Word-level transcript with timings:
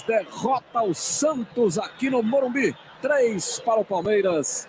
Palmeiras 0.00 0.02
derrota 0.06 0.82
o 0.82 0.94
Santos 0.94 1.78
aqui 1.78 2.10
no 2.10 2.22
Morumbi. 2.22 2.74
Três 3.00 3.60
para 3.60 3.80
o 3.80 3.84
Palmeiras, 3.84 4.68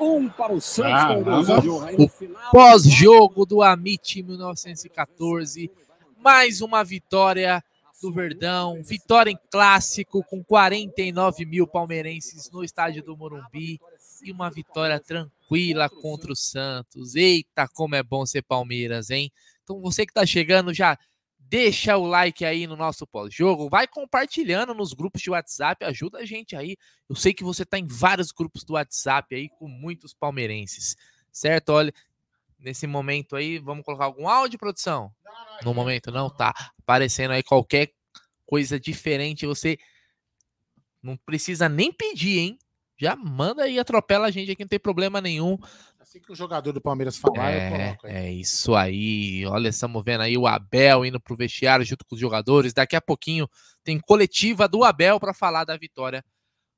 um 0.00 0.28
para 0.28 0.52
o 0.52 0.60
Santos. 0.60 0.92
Ah, 0.92 1.16
o 1.98 2.50
pós-jogo 2.50 3.44
do 3.44 3.62
Amit 3.62 4.22
1914. 4.22 5.70
Mais 6.18 6.60
uma 6.60 6.84
vitória 6.84 7.62
do 8.00 8.12
Verdão. 8.12 8.80
Vitória 8.82 9.30
em 9.30 9.38
clássico 9.50 10.22
com 10.24 10.42
49 10.42 11.44
mil 11.44 11.66
palmeirenses 11.66 12.50
no 12.50 12.62
estádio 12.62 13.02
do 13.02 13.16
Morumbi. 13.16 13.80
E 14.22 14.32
uma 14.32 14.50
vitória 14.50 14.98
tranquila 15.00 15.88
contra 15.90 16.32
o 16.32 16.36
Santos. 16.36 17.14
Eita, 17.14 17.68
como 17.68 17.94
é 17.94 18.02
bom 18.02 18.24
ser 18.24 18.42
Palmeiras, 18.42 19.10
hein? 19.10 19.30
Então 19.62 19.80
você 19.80 20.06
que 20.06 20.12
está 20.12 20.24
chegando 20.24 20.72
já 20.72 20.96
deixa 21.54 21.96
o 21.96 22.04
like 22.04 22.44
aí 22.44 22.66
no 22.66 22.74
nosso 22.74 23.06
pós-jogo, 23.06 23.68
vai 23.68 23.86
compartilhando 23.86 24.74
nos 24.74 24.92
grupos 24.92 25.22
de 25.22 25.30
WhatsApp, 25.30 25.84
ajuda 25.84 26.18
a 26.18 26.24
gente 26.24 26.56
aí. 26.56 26.76
Eu 27.08 27.14
sei 27.14 27.32
que 27.32 27.44
você 27.44 27.62
está 27.62 27.78
em 27.78 27.86
vários 27.86 28.32
grupos 28.32 28.64
do 28.64 28.72
WhatsApp 28.72 29.32
aí 29.36 29.48
com 29.48 29.68
muitos 29.68 30.12
palmeirenses, 30.12 30.96
certo? 31.30 31.68
Olha, 31.68 31.94
nesse 32.58 32.88
momento 32.88 33.36
aí, 33.36 33.60
vamos 33.60 33.84
colocar 33.84 34.06
algum 34.06 34.28
áudio, 34.28 34.58
produção? 34.58 35.12
No 35.62 35.72
momento 35.72 36.10
não 36.10 36.28
tá 36.28 36.52
aparecendo 36.80 37.30
aí 37.30 37.42
qualquer 37.44 37.92
coisa 38.44 38.80
diferente, 38.80 39.46
você 39.46 39.78
não 41.00 41.16
precisa 41.16 41.68
nem 41.68 41.92
pedir, 41.92 42.40
hein? 42.40 42.58
Já 42.96 43.14
manda 43.14 43.62
aí, 43.62 43.78
atropela 43.78 44.26
a 44.26 44.30
gente 44.32 44.50
aqui, 44.50 44.64
não 44.64 44.68
tem 44.68 44.80
problema 44.80 45.20
nenhum. 45.20 45.56
Assim 46.04 46.20
que 46.20 46.30
o 46.30 46.36
jogador 46.36 46.70
do 46.70 46.82
Palmeiras 46.82 47.16
falar, 47.16 47.50
é, 47.50 47.66
eu 47.66 47.70
coloco 47.72 48.06
aí. 48.06 48.12
É 48.12 48.30
isso 48.30 48.74
aí. 48.74 49.46
Olha, 49.46 49.70
estamos 49.70 50.04
vendo 50.04 50.20
aí 50.20 50.36
o 50.36 50.46
Abel 50.46 51.02
indo 51.02 51.18
pro 51.18 51.34
vestiário 51.34 51.82
junto 51.82 52.04
com 52.04 52.14
os 52.14 52.20
jogadores. 52.20 52.74
Daqui 52.74 52.94
a 52.94 53.00
pouquinho 53.00 53.48
tem 53.82 53.98
coletiva 53.98 54.68
do 54.68 54.84
Abel 54.84 55.18
para 55.18 55.32
falar 55.32 55.64
da 55.64 55.78
vitória 55.78 56.22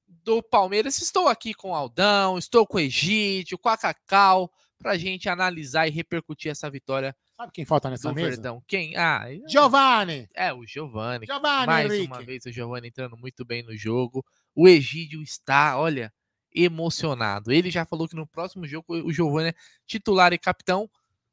do 0.06 0.40
Palmeiras. 0.44 1.02
Estou 1.02 1.26
aqui 1.26 1.54
com 1.54 1.70
o 1.70 1.74
Aldão, 1.74 2.38
estou 2.38 2.64
com 2.64 2.76
o 2.76 2.80
Egídio, 2.80 3.58
com 3.58 3.68
a 3.68 3.76
Cacau, 3.76 4.48
para 4.78 4.96
gente 4.96 5.28
analisar 5.28 5.88
e 5.88 5.90
repercutir 5.90 6.52
essa 6.52 6.70
vitória. 6.70 7.12
Sabe 7.36 7.50
quem 7.52 7.64
falta 7.64 7.90
nessa 7.90 8.12
mesa? 8.12 8.28
Verdão. 8.28 8.62
Quem? 8.64 8.96
Ah, 8.96 9.26
Giovanni. 9.48 10.28
É, 10.36 10.52
o 10.52 10.64
Giovanni. 10.64 11.26
Giovanni, 11.26 11.66
Mais 11.66 11.92
Henrique. 11.92 12.12
uma 12.12 12.22
vez 12.22 12.46
o 12.46 12.52
Giovanni 12.52 12.86
entrando 12.86 13.16
muito 13.16 13.44
bem 13.44 13.64
no 13.64 13.76
jogo. 13.76 14.24
O 14.54 14.68
Egídio 14.68 15.20
está, 15.20 15.76
olha, 15.76 16.12
emocionado. 16.56 17.52
Ele 17.52 17.70
já 17.70 17.84
falou 17.84 18.08
que 18.08 18.16
no 18.16 18.26
próximo 18.26 18.66
jogo 18.66 18.86
o 18.94 19.12
Giovanni 19.12 19.50
é 19.50 19.54
titular 19.86 20.32
e 20.32 20.38
capitão. 20.38 20.88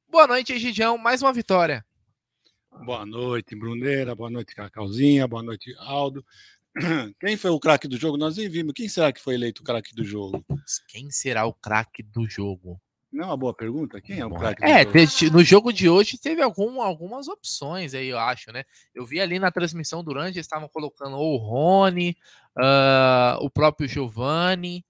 Boa 0.10 0.28
noite, 0.28 0.54
Egidião. 0.54 0.98
Mais 0.98 1.22
uma 1.22 1.32
vitória. 1.34 1.84
Boa 2.86 3.06
noite, 3.06 3.56
Bruneira. 3.56 4.14
Boa 4.14 4.30
noite, 4.30 4.54
Cacauzinha. 4.54 5.28
Boa 5.28 5.42
noite, 5.44 5.74
Aldo. 5.80 6.26
Quem 7.20 7.38
foi 7.38 7.52
o 7.52 7.60
craque 7.60 7.88
do 7.88 7.98
jogo? 7.98 8.18
Nós 8.18 8.38
nem 8.38 8.50
vimos. 8.50 8.74
Quem 8.76 8.90
será 8.90 9.12
que 9.14 9.22
foi 9.22 9.36
eleito 9.36 9.62
o 9.62 9.66
craque 9.66 9.96
do 9.96 10.04
jogo? 10.04 10.44
Quem 10.88 11.10
será 11.10 11.46
o 11.46 11.54
craque 11.54 12.04
do 12.04 12.28
jogo? 12.28 12.80
Não 13.12 13.26
é 13.26 13.28
uma 13.28 13.38
boa 13.38 13.54
pergunta? 13.54 14.02
Quem 14.02 14.20
é 14.20 14.26
o 14.26 14.32
craque 14.34 14.62
do 14.62 14.68
É, 14.68 14.84
jogo? 14.84 15.38
no 15.38 15.44
jogo 15.44 15.72
de 15.72 15.88
hoje 15.88 16.18
teve 16.18 16.42
algum, 16.42 16.82
algumas 16.82 17.28
opções 17.28 17.94
aí, 17.94 18.08
eu 18.08 18.18
acho, 18.18 18.52
né? 18.52 18.64
Eu 18.94 19.06
vi 19.06 19.22
ali 19.22 19.38
na 19.38 19.52
transmissão 19.52 20.04
durante, 20.04 20.36
eles 20.38 20.46
estavam 20.48 20.68
colocando 20.68 21.16
o 21.16 21.38
Rony, 21.38 22.18
ah, 22.58 23.38
o 23.40 23.52
próprio 23.52 23.88
Giovanni. 23.88 24.84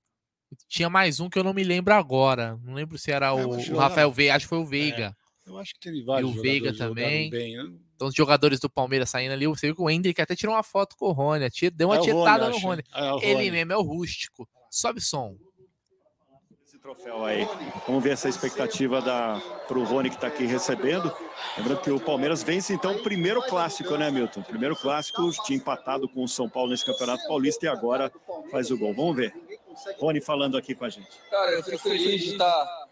Tinha 0.68 0.90
mais 0.90 1.20
um 1.20 1.30
que 1.30 1.38
eu 1.38 1.44
não 1.44 1.54
me 1.54 1.64
lembro 1.64 1.94
agora. 1.94 2.60
Não 2.64 2.74
lembro 2.74 2.98
se 2.98 3.12
era 3.12 3.28
É, 3.28 3.32
o, 3.34 3.50
o 3.50 3.78
Rafael 3.78 4.12
Veiga, 4.12 4.36
acho 4.36 4.46
que 4.46 4.50
foi 4.50 4.60
o 4.60 4.66
Veiga. 4.66 5.16
Eu 5.46 5.58
acho 5.58 5.74
que 5.74 5.80
teve 5.80 6.04
vários 6.04 6.34
E 6.34 6.40
o 6.40 6.42
Veiga 6.42 6.74
também. 6.76 7.30
Bem, 7.30 7.58
né? 7.58 7.74
Então, 7.96 8.08
os 8.08 8.16
jogadores 8.16 8.60
do 8.60 8.70
Palmeiras 8.70 9.10
saindo 9.10 9.34
ali, 9.34 9.46
você 9.46 9.68
viu 9.68 9.76
que 9.76 9.82
o 9.82 9.90
Hendrick 9.90 10.22
até 10.22 10.36
tirou 10.36 10.56
uma 10.56 10.64
foto 10.64 10.96
com 10.98 11.08
o 11.08 11.12
Rony, 11.12 11.48
deu 11.74 11.90
uma 11.90 11.98
É 11.98 12.02
tietada 12.02 12.50
no. 12.50 12.58
Rony. 12.58 12.84
É 12.94 13.30
Ele 13.30 13.52
mesmo 13.52 13.74
é 13.74 13.78
o 13.78 13.82
rústico. 13.82 14.48
Sobe 14.72 15.00
som. 15.02 15.36
esse 16.66 16.80
troféu 16.80 17.24
aí. 17.26 17.48
Vamos 17.86 18.04
ver 18.04 18.12
essa 18.12 18.28
expectativa 18.28 19.02
da 19.02 19.40
para 19.68 19.78
o 19.78 19.84
Rony 19.84 20.10
que 20.10 20.16
está 20.16 20.28
aqui 20.28 20.46
recebendo. 20.46 21.14
Lembrando 21.58 21.82
que 21.82 21.92
o 21.92 22.00
Palmeiras 22.00 22.42
vence 22.42 22.74
então 22.74 22.96
o 22.96 23.04
primeiro 23.04 23.42
clássico, 23.44 23.96
né, 23.96 24.10
Milton? 24.10 24.42
Primeiro 24.42 24.76
clássico, 24.76 25.30
tinha 25.46 25.58
empatado 25.58 26.10
com 26.10 26.24
o 26.24 26.28
São 26.28 26.50
Paulo 26.50 26.72
nesse 26.72 26.86
Campeonato 26.86 27.28
Paulista 27.28 27.66
e 27.66 27.70
agora 27.70 28.12
faz 28.50 28.72
o 28.72 28.78
gol. 28.78 28.94
Vamos 28.94 29.16
ver. 29.16 29.34
Rony 30.00 30.22
falando 30.22 30.58
aqui 30.58 30.76
com 30.76 30.86
a 30.86 30.90
gente. 30.90 31.10
Cara, 31.30 31.52
eu 31.52 31.64
fico 31.64 31.78
feliz 31.78 32.22
de 32.22 32.32
estar, 32.32 32.88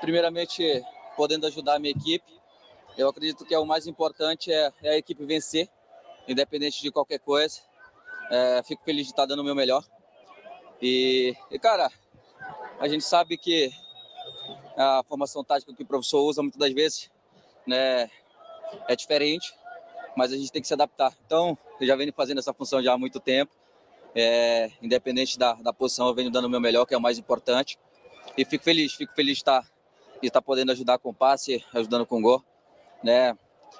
primeiramente, 0.00 0.82
podendo 1.16 1.46
ajudar 1.46 1.76
a 1.76 1.78
minha 1.78 1.92
equipe. 1.92 2.40
Eu 2.96 3.08
acredito 3.08 3.44
que 3.44 3.54
é 3.54 3.58
o 3.58 3.66
mais 3.66 3.86
importante 3.86 4.52
é, 4.52 4.72
é 4.82 4.90
a 4.90 4.96
equipe 4.96 5.24
vencer, 5.24 5.68
independente 6.28 6.82
de 6.82 6.90
qualquer 6.90 7.18
coisa. 7.18 7.60
É, 8.30 8.62
fico 8.62 8.84
feliz 8.84 9.06
de 9.06 9.12
estar 9.12 9.26
dando 9.26 9.40
o 9.40 9.44
meu 9.44 9.54
melhor. 9.54 9.84
E, 10.80 11.34
e, 11.50 11.58
cara, 11.58 11.90
a 12.78 12.88
gente 12.88 13.04
sabe 13.04 13.36
que 13.36 13.70
a 14.76 15.02
formação 15.06 15.44
tática 15.44 15.74
que 15.74 15.82
o 15.82 15.86
professor 15.86 16.22
usa 16.22 16.42
muitas 16.42 16.58
das 16.58 16.72
vezes 16.72 17.10
né, 17.66 18.10
é 18.88 18.96
diferente, 18.96 19.52
mas 20.16 20.32
a 20.32 20.36
gente 20.36 20.50
tem 20.50 20.62
que 20.62 20.68
se 20.68 20.74
adaptar. 20.74 21.12
Então, 21.26 21.56
eu 21.80 21.86
já 21.86 21.96
venho 21.96 22.12
fazendo 22.12 22.38
essa 22.38 22.54
função 22.54 22.82
já 22.82 22.92
há 22.92 22.98
muito 22.98 23.20
tempo. 23.20 23.52
É, 24.14 24.70
independente 24.82 25.38
da, 25.38 25.54
da 25.54 25.72
posição, 25.72 26.08
eu 26.08 26.14
venho 26.14 26.30
dando 26.30 26.46
o 26.46 26.50
meu 26.50 26.60
melhor, 26.60 26.84
que 26.84 26.94
é 26.94 26.96
o 26.96 27.00
mais 27.00 27.18
importante. 27.18 27.78
E 28.36 28.44
fico 28.44 28.64
feliz, 28.64 28.94
fico 28.94 29.14
feliz 29.14 29.34
de 29.34 29.40
estar, 29.40 29.62
de 30.20 30.26
estar 30.26 30.42
podendo 30.42 30.72
ajudar 30.72 30.98
com 30.98 31.12
passe, 31.14 31.64
ajudando 31.74 32.06
com 32.06 32.20
gol. 32.20 32.44
Né? 33.02 33.36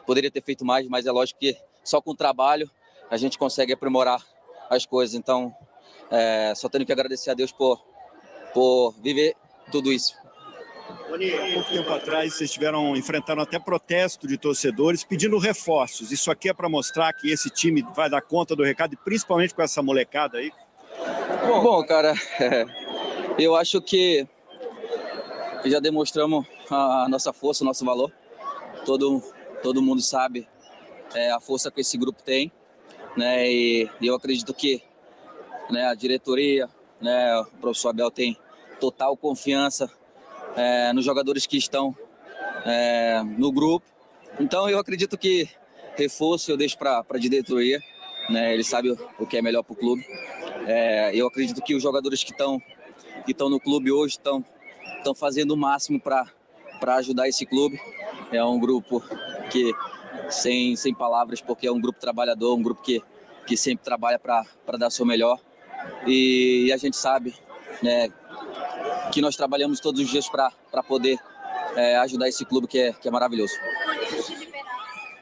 Poderia 0.06 0.30
ter 0.30 0.42
feito 0.42 0.64
mais, 0.64 0.86
mas 0.88 1.06
é 1.06 1.12
lógico 1.12 1.40
que 1.40 1.56
só 1.84 2.00
com 2.00 2.12
o 2.12 2.16
trabalho 2.16 2.70
a 3.10 3.16
gente 3.16 3.38
consegue 3.38 3.72
aprimorar 3.72 4.24
as 4.68 4.86
coisas. 4.86 5.14
Então, 5.14 5.54
é, 6.10 6.52
só 6.54 6.68
tenho 6.68 6.86
que 6.86 6.92
agradecer 6.92 7.30
a 7.30 7.34
Deus 7.34 7.52
por, 7.52 7.84
por 8.54 8.92
viver 9.00 9.34
tudo 9.70 9.92
isso. 9.92 10.14
Há 11.12 11.54
pouco 11.54 11.70
tempo 11.70 11.92
atrás 11.92 12.34
vocês 12.34 12.52
tiveram, 12.52 12.96
enfrentaram 12.96 13.42
até 13.42 13.58
protesto 13.58 14.28
de 14.28 14.38
torcedores 14.38 15.02
pedindo 15.02 15.36
reforços. 15.38 16.12
Isso 16.12 16.30
aqui 16.30 16.48
é 16.48 16.54
para 16.54 16.68
mostrar 16.68 17.12
que 17.12 17.30
esse 17.32 17.50
time 17.50 17.84
vai 17.96 18.08
dar 18.08 18.22
conta 18.22 18.54
do 18.54 18.62
recado, 18.62 18.96
principalmente 19.04 19.52
com 19.52 19.60
essa 19.60 19.82
molecada 19.82 20.38
aí. 20.38 20.52
Bom, 21.46 21.84
cara, 21.84 22.14
eu 23.38 23.56
acho 23.56 23.82
que 23.82 24.24
já 25.64 25.80
demonstramos 25.80 26.46
a 26.70 27.08
nossa 27.08 27.32
força, 27.32 27.64
o 27.64 27.66
nosso 27.66 27.84
valor. 27.84 28.12
Todo, 28.86 29.20
todo 29.64 29.82
mundo 29.82 30.00
sabe 30.00 30.48
é, 31.12 31.32
a 31.32 31.40
força 31.40 31.72
que 31.72 31.80
esse 31.80 31.98
grupo 31.98 32.22
tem, 32.22 32.52
né? 33.16 33.50
E, 33.50 33.90
e 34.00 34.06
eu 34.06 34.14
acredito 34.14 34.54
que 34.54 34.80
né, 35.68 35.86
a 35.86 35.94
diretoria, 35.94 36.68
né, 37.00 37.36
o 37.40 37.46
professor 37.60 37.88
Abel 37.88 38.12
tem 38.12 38.38
total 38.78 39.16
confiança 39.16 39.90
é, 40.56 40.92
nos 40.92 41.04
jogadores 41.04 41.46
que 41.46 41.56
estão 41.56 41.96
é, 42.64 43.22
no 43.22 43.52
grupo. 43.52 43.86
Então 44.38 44.68
eu 44.68 44.78
acredito 44.78 45.16
que 45.18 45.48
reforço 45.96 46.50
eu 46.50 46.56
deixo 46.56 46.78
para 46.78 47.04
a 47.08 47.18
diretoria, 47.18 47.80
né? 48.28 48.54
Ele 48.54 48.64
sabe 48.64 48.90
o, 49.18 49.26
que 49.26 49.36
é 49.36 49.42
melhor 49.42 49.62
para 49.62 49.72
o 49.72 49.76
clube. 49.76 50.04
É, 50.66 51.14
eu 51.14 51.26
acredito 51.26 51.60
que 51.62 51.74
os 51.74 51.82
jogadores 51.82 52.22
que 52.24 52.32
estão 52.32 52.60
que 53.24 53.32
estão 53.32 53.50
no 53.50 53.60
clube 53.60 53.90
hoje 53.92 54.14
estão 54.14 54.44
estão 54.98 55.14
fazendo 55.14 55.52
o 55.52 55.56
máximo 55.56 56.00
para 56.00 56.26
para 56.78 56.96
ajudar 56.96 57.28
esse 57.28 57.44
clube. 57.44 57.80
É 58.32 58.42
um 58.44 58.58
grupo 58.58 59.02
que 59.50 59.72
sem 60.28 60.76
sem 60.76 60.94
palavras, 60.94 61.40
porque 61.40 61.66
é 61.66 61.72
um 61.72 61.80
grupo 61.80 61.98
trabalhador, 62.00 62.56
um 62.56 62.62
grupo 62.62 62.82
que 62.82 63.02
que 63.46 63.56
sempre 63.56 63.84
trabalha 63.84 64.18
para 64.18 64.46
dar 64.78 64.90
seu 64.90 65.04
melhor. 65.04 65.40
E, 66.06 66.66
e 66.66 66.72
a 66.72 66.76
gente 66.76 66.96
sabe, 66.96 67.34
né, 67.82 68.10
que 69.10 69.20
nós 69.20 69.36
trabalhamos 69.36 69.80
todos 69.80 70.00
os 70.00 70.08
dias 70.08 70.28
para 70.28 70.82
poder 70.86 71.18
é, 71.76 71.96
ajudar 71.98 72.28
esse 72.28 72.44
clube 72.44 72.66
que 72.66 72.78
é, 72.78 72.92
que 72.92 73.08
é 73.08 73.10
maravilhoso. 73.10 73.54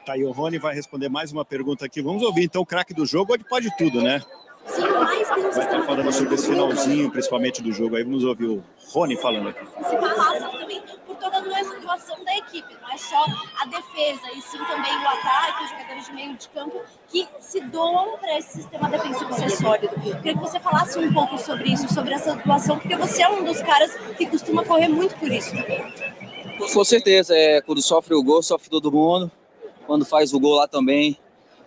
Tá 0.05 0.13
aí, 0.13 0.23
o 0.23 0.31
Rony 0.31 0.57
vai 0.57 0.73
responder 0.73 1.09
mais 1.09 1.31
uma 1.31 1.45
pergunta 1.45 1.85
aqui. 1.85 2.01
Vamos 2.01 2.23
ouvir 2.23 2.43
então 2.43 2.61
o 2.61 2.65
craque 2.65 2.93
do 2.93 3.05
jogo, 3.05 3.33
onde 3.33 3.43
pode 3.43 3.75
tudo, 3.77 4.01
né? 4.01 4.21
Vai 4.65 5.65
estar 5.65 5.83
falando 5.83 6.11
sobre 6.11 6.35
esse 6.35 6.47
finalzinho, 6.47 7.11
principalmente 7.11 7.61
do 7.61 7.71
jogo. 7.71 7.95
Aí 7.95 8.03
vamos 8.03 8.23
ouvir 8.23 8.45
o 8.45 8.63
Rony 8.91 9.17
falando 9.17 9.49
aqui. 9.49 9.65
se 9.65 9.97
passa 9.97 10.49
também 10.49 10.81
por 11.05 11.15
toda 11.15 11.37
a 11.37 11.63
situação 11.63 12.23
da 12.23 12.37
equipe, 12.37 12.75
só 12.99 13.25
a 13.61 13.65
defesa, 13.65 14.31
e 14.35 14.41
sim 14.41 14.57
também 14.57 14.95
o 14.95 15.07
ataque, 15.07 15.63
os 15.63 15.69
jogadores 15.69 16.05
de 16.05 16.13
meio 16.13 16.35
de 16.35 16.49
campo 16.49 16.81
que 17.07 17.27
se 17.39 17.61
doam 17.61 18.17
para 18.17 18.37
esse 18.37 18.61
sistema 18.61 18.89
defensivo 18.89 19.33
ser 19.33 19.49
sólido. 19.49 19.89
Queria 20.01 20.33
que 20.33 20.39
você 20.39 20.59
falasse 20.59 20.99
um 20.99 21.13
pouco 21.13 21.37
sobre 21.37 21.71
isso, 21.71 21.91
sobre 21.93 22.13
essa 22.13 22.33
atuação, 22.33 22.77
porque 22.77 22.95
você 22.95 23.23
é 23.23 23.29
um 23.29 23.43
dos 23.43 23.61
caras 23.61 23.95
que 24.17 24.25
costuma 24.25 24.63
correr 24.63 24.89
muito 24.89 25.15
por 25.15 25.31
isso. 25.31 25.51
Com 26.73 26.83
certeza, 26.83 27.35
é, 27.35 27.61
quando 27.61 27.81
sofre 27.81 28.13
o 28.13 28.21
gol, 28.21 28.43
sofre 28.43 28.69
todo 28.69 28.91
mundo. 28.91 29.31
Quando 29.87 30.05
faz 30.05 30.33
o 30.33 30.39
gol 30.39 30.55
lá 30.55 30.67
também, 30.67 31.17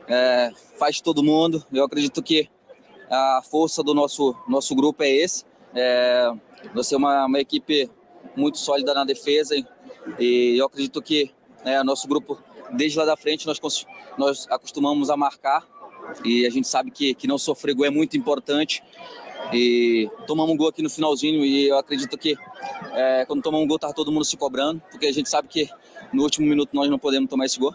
é, 0.06 0.50
faz 0.78 1.00
todo 1.00 1.24
mundo. 1.24 1.64
Eu 1.72 1.84
acredito 1.84 2.22
que 2.22 2.48
a 3.10 3.42
força 3.42 3.82
do 3.82 3.94
nosso, 3.94 4.36
nosso 4.46 4.74
grupo 4.74 5.02
é 5.02 5.10
esse. 5.10 5.44
É, 5.74 6.30
temos 6.62 6.92
uma, 6.92 7.26
uma 7.26 7.40
equipe 7.40 7.90
muito 8.36 8.58
sólida 8.58 8.94
na 8.94 9.04
defesa 9.04 9.56
e, 10.18 10.56
eu 10.58 10.66
acredito 10.66 11.00
que 11.02 11.30
né, 11.64 11.82
nosso 11.82 12.08
grupo, 12.08 12.38
desde 12.72 12.98
lá 12.98 13.04
da 13.04 13.16
frente, 13.16 13.46
nós, 13.46 13.60
nós 14.18 14.46
acostumamos 14.50 15.10
a 15.10 15.16
marcar 15.16 15.66
e 16.24 16.46
a 16.46 16.50
gente 16.50 16.68
sabe 16.68 16.90
que, 16.90 17.14
que 17.14 17.26
não 17.26 17.38
sofrer 17.38 17.74
gol 17.74 17.86
é 17.86 17.90
muito 17.90 18.16
importante. 18.16 18.82
E 19.52 20.10
tomamos 20.26 20.54
um 20.54 20.56
gol 20.56 20.68
aqui 20.68 20.82
no 20.82 20.88
finalzinho 20.90 21.44
e 21.44 21.68
eu 21.68 21.76
acredito 21.76 22.16
que 22.16 22.36
é, 22.92 23.24
quando 23.26 23.42
tomamos 23.42 23.64
um 23.64 23.68
gol 23.68 23.78
tá 23.78 23.92
todo 23.92 24.10
mundo 24.10 24.24
se 24.24 24.36
cobrando, 24.36 24.80
porque 24.90 25.06
a 25.06 25.12
gente 25.12 25.28
sabe 25.28 25.48
que 25.48 25.68
no 26.12 26.22
último 26.22 26.46
minuto 26.46 26.70
nós 26.72 26.88
não 26.88 26.98
podemos 26.98 27.28
tomar 27.28 27.46
esse 27.46 27.58
gol. 27.58 27.74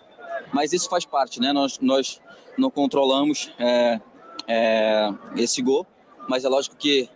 Mas 0.53 0.71
isso 0.73 0.89
faz 0.89 1.05
parte, 1.05 1.41
né? 1.41 1.51
Nós, 1.51 1.79
nós 1.79 2.21
não 2.57 2.71
controlamos 2.71 3.51
é, 3.59 3.99
é, 4.47 5.09
esse 5.35 5.61
gol, 5.61 5.85
mas 6.27 6.45
é 6.45 6.49
lógico 6.49 6.75
que, 6.77 7.09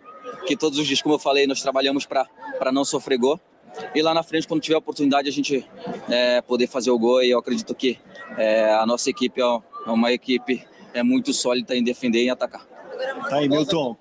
que 0.46 0.56
todos 0.56 0.78
os 0.78 0.86
dias, 0.86 1.00
como 1.00 1.14
eu 1.14 1.18
falei, 1.18 1.46
nós 1.46 1.62
trabalhamos 1.62 2.06
para 2.06 2.72
não 2.72 2.84
sofrer 2.84 3.18
gol. 3.18 3.40
E 3.94 4.02
lá 4.02 4.12
na 4.14 4.22
frente, 4.22 4.46
quando 4.46 4.60
tiver 4.60 4.74
a 4.74 4.78
oportunidade, 4.78 5.28
a 5.28 5.32
gente 5.32 5.68
é, 6.08 6.40
poder 6.42 6.66
fazer 6.66 6.90
o 6.90 6.98
gol. 6.98 7.22
E 7.22 7.30
eu 7.30 7.38
acredito 7.38 7.74
que 7.74 7.98
é, 8.36 8.72
a 8.74 8.86
nossa 8.86 9.10
equipe 9.10 9.40
é 9.40 9.90
uma 9.90 10.12
equipe 10.12 10.66
é 10.94 11.02
muito 11.02 11.32
sólida 11.32 11.74
em 11.74 11.82
defender 11.82 12.20
e 12.20 12.26
em 12.26 12.30
atacar. 12.30 12.64
Tá 13.28 13.36
aí, 13.36 13.48
Milton. 13.48 13.96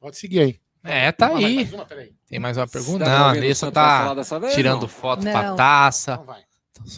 Pode 0.00 0.16
seguir 0.16 0.40
aí. 0.40 0.60
É, 0.84 1.10
tá 1.10 1.28
Ah, 1.28 1.36
aí. 1.36 1.56
mais 1.56 1.72
uma. 1.72 1.86
Tem 2.28 2.38
mais 2.38 2.56
uma 2.56 2.66
pergunta? 2.68 3.04
Não, 3.04 3.26
a 3.28 3.34
falar 3.34 4.24
tá 4.24 4.48
tirando 4.54 4.82
não? 4.82 4.88
foto 4.88 5.22
com 5.24 5.36
a 5.36 5.54
taça. 5.54 6.12
Então 6.12 6.24
vai. 6.24 6.44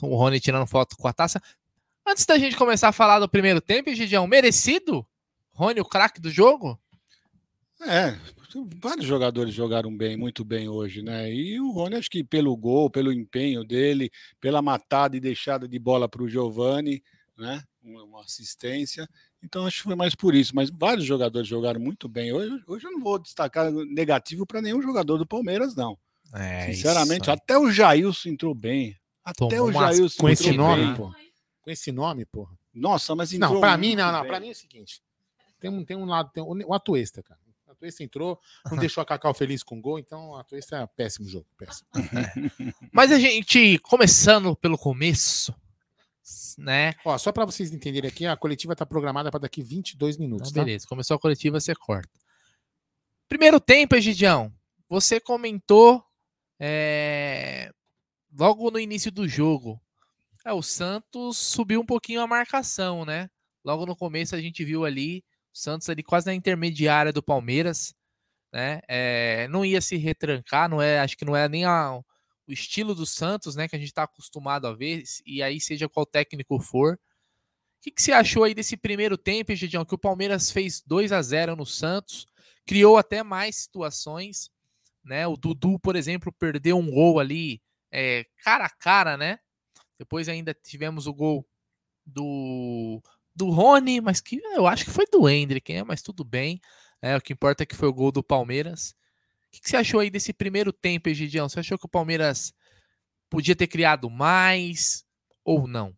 O 0.03 0.17
Rony 0.17 0.41
tirando 0.41 0.67
foto 0.67 0.97
com 0.97 1.09
a 1.09 1.13
taça. 1.13 1.41
Antes 2.07 2.27
da 2.27 2.39
gente 2.39 2.57
começar 2.57 2.89
a 2.89 2.93
falar 2.93 3.19
do 3.19 3.29
primeiro 3.29 3.61
tempo, 3.61 3.95
Gidião, 3.95 4.27
merecido? 4.27 5.07
Rony, 5.53 5.81
o 5.81 5.85
craque 5.85 6.21
do 6.21 6.31
jogo? 6.31 6.79
É, 7.87 8.17
vários 8.81 9.07
jogadores 9.07 9.55
jogaram 9.55 9.95
bem, 9.97 10.17
muito 10.17 10.45
bem 10.45 10.69
hoje, 10.69 11.03
né? 11.03 11.33
E 11.33 11.61
o 11.61 11.71
Rony, 11.71 11.97
acho 11.97 12.11
que 12.11 12.25
pelo 12.25 12.57
gol, 12.57 12.91
pelo 12.91 13.13
empenho 13.13 13.65
dele, 13.65 14.11
pela 14.41 14.63
matada 14.63 15.17
e 15.17 15.21
deixada 15.21 15.69
de 15.69 15.79
bola 15.79 16.09
para 16.09 16.23
o 16.23 16.29
Giovani, 16.29 17.03
né? 17.37 17.63
Uma 17.83 18.21
assistência. 18.21 19.09
Então, 19.43 19.67
acho 19.67 19.79
que 19.79 19.83
foi 19.85 19.95
mais 19.95 20.15
por 20.15 20.35
isso. 20.35 20.55
Mas 20.55 20.71
vários 20.71 21.07
jogadores 21.07 21.47
jogaram 21.49 21.81
muito 21.81 22.09
bem. 22.09 22.33
Hoje, 22.33 22.63
hoje 22.67 22.87
eu 22.87 22.93
não 22.93 23.01
vou 23.01 23.19
destacar 23.19 23.71
negativo 23.71 24.47
para 24.47 24.61
nenhum 24.61 24.83
jogador 24.83 25.17
do 25.19 25.27
Palmeiras, 25.27 25.75
não. 25.75 25.97
É, 26.35 26.67
Sinceramente, 26.73 27.31
até 27.31 27.57
o 27.57 27.71
Jailson 27.71 28.31
entrou 28.31 28.55
bem. 28.55 28.97
Até 29.25 29.39
Tomou 29.39 29.69
o 29.69 29.73
Jailson 29.73 30.21
Com 30.21 30.29
esse 30.29 30.53
nome, 30.53 30.87
bem. 30.87 30.95
pô. 30.95 31.13
Com 31.63 31.71
esse 31.71 31.93
nome, 31.93 32.25
porra. 32.25 32.59
Nossa, 32.75 33.15
mas 33.15 33.33
entrou 33.33 33.55
Não, 33.55 33.61
pra 33.61 33.77
mim, 33.77 33.95
não, 33.95 34.13
não. 34.13 34.27
Pra 34.27 34.41
mim 34.41 34.49
é 34.49 34.53
o 34.53 34.55
seguinte. 34.55 35.03
Tem 35.59 35.71
um, 35.71 35.85
tem 35.85 35.97
um 35.97 36.05
lado, 36.05 36.31
tem 36.33 36.43
um, 36.43 36.59
o 36.67 36.75
Atuesta, 36.75 37.23
cara. 37.23 37.41
Atuesta 37.79 38.03
entrou, 38.03 38.41
não 38.71 38.77
deixou 38.77 39.01
a 39.01 39.07
Cacau 39.07 39.33
feliz 39.33 39.63
com 39.63 39.79
o 39.79 39.81
gol, 39.81 39.99
então 40.01 40.31
o 40.31 40.37
Atuesta 40.37 40.77
é 40.79 40.87
péssimo 40.87 41.29
jogo. 41.29 41.47
Péssimo. 41.57 41.89
Mas 42.93 43.13
a 43.13 43.19
gente, 43.19 43.79
começando 43.79 44.57
pelo 44.57 44.77
começo, 44.77 45.55
né? 46.59 46.95
Ó, 47.05 47.17
só 47.17 47.31
pra 47.31 47.45
vocês 47.45 47.73
entenderem 47.73 48.11
aqui, 48.11 48.27
a 48.27 48.37
coletiva 48.37 48.75
tá 48.75 48.85
programada 48.85 49.31
pra 49.31 49.39
daqui 49.39 49.63
22 49.63 50.17
minutos, 50.17 50.51
Então, 50.51 50.61
tá? 50.61 50.65
beleza, 50.67 50.87
começou 50.89 51.15
a 51.15 51.21
coletiva, 51.21 51.61
você 51.61 51.73
corta. 51.75 52.11
Primeiro 53.29 53.61
tempo, 53.61 53.95
Egidião, 53.95 54.53
você 54.89 55.21
comentou 55.21 56.03
é, 56.59 57.71
logo 58.37 58.71
no 58.73 58.81
início 58.81 59.13
do 59.13 59.29
jogo. 59.29 59.81
É, 60.45 60.53
o 60.53 60.63
Santos 60.63 61.37
subiu 61.39 61.81
um 61.81 61.87
pouquinho 61.87 62.21
a 62.23 62.27
marcação, 62.27 63.05
né? 63.05 63.31
Logo 63.65 63.87
no 63.87 63.95
começo 63.95 64.35
a 64.35 64.41
gente 64.41 64.65
viu 64.65 64.85
ali 64.85 65.23
Santos 65.61 65.89
ali 65.89 66.03
quase 66.03 66.27
na 66.27 66.35
intermediária 66.35 67.13
do 67.13 67.23
Palmeiras, 67.23 67.95
né? 68.53 68.81
É, 68.89 69.49
não 69.49 69.65
ia 69.65 69.81
se 69.81 69.97
retrancar, 69.97 70.69
não 70.69 70.81
é, 70.83 71.01
acho 71.01 71.17
que 71.17 71.25
não 71.25 71.37
é 71.37 71.49
nem 71.49 71.65
a- 71.65 71.99
o 72.49 72.53
estilo 72.53 72.95
do 72.95 73.07
Santos, 73.07 73.57
né? 73.57 73.69
Que 73.69 73.77
a 73.77 73.79
gente 73.79 73.89
está 73.89 74.05
acostumado 74.05 74.67
a 74.67 74.75
ver, 74.75 75.03
e 75.27 75.43
aí 75.43 75.61
seja 75.61 75.89
qual 75.89 76.07
técnico 76.07 76.61
for. 76.61 76.95
O 76.95 76.99
que, 77.83 77.91
que 77.93 78.03
você 78.03 78.13
achou 78.13 78.45
aí 78.45 78.55
desse 78.55 78.77
primeiro 78.77 79.17
tempo, 79.17 79.55
Gidião? 79.55 79.85
Que 79.85 79.95
o 79.95 79.99
Palmeiras 79.99 80.51
fez 80.51 80.83
2 80.87 81.13
a 81.13 81.23
0 81.23 81.55
no 81.57 81.65
Santos, 81.67 82.27
criou 82.67 82.97
até 82.99 83.23
mais 83.23 83.57
situações, 83.57 84.51
né? 85.05 85.27
O 85.27 85.37
Dudu, 85.37 85.79
por 85.79 85.97
exemplo, 85.97 86.33
perdeu 86.33 86.77
um 86.79 86.91
gol 86.91 87.21
ali 87.21 87.63
é, 87.93 88.25
cara 88.45 88.67
a 88.67 88.71
cara, 88.71 89.17
né? 89.17 89.39
Depois 89.99 90.29
ainda 90.29 90.55
tivemos 90.55 91.07
o 91.07 91.15
gol 91.15 91.47
do, 92.07 93.03
do 93.39 93.51
Rony, 93.51 94.01
mas 94.01 94.21
que 94.21 94.41
eu 94.55 94.67
acho 94.67 94.85
que 94.85 94.91
foi 94.91 95.07
do 95.07 95.29
Hendrick, 95.29 95.73
né? 95.73 95.85
Mas 95.85 96.03
tudo 96.03 96.25
bem. 96.25 96.61
É, 97.01 97.17
o 97.17 97.21
que 97.21 97.33
importa 97.33 97.63
é 97.63 97.67
que 97.67 97.77
foi 97.77 97.89
o 97.89 97.93
gol 97.93 98.11
do 98.11 98.23
Palmeiras. 98.23 98.91
O 99.47 99.53
que, 99.53 99.61
que 99.61 99.71
você 99.71 99.77
achou 99.77 100.01
aí 100.01 100.11
desse 100.11 100.33
primeiro 100.33 100.73
tempo, 100.73 101.09
Egidião? 101.09 101.49
Você 101.49 101.61
achou 101.61 101.79
que 101.79 101.87
o 101.87 101.89
Palmeiras 101.89 102.53
podia 103.31 103.55
ter 103.55 103.69
criado 103.69 104.11
mais 104.11 105.05
ou 105.45 105.69
não? 105.69 105.97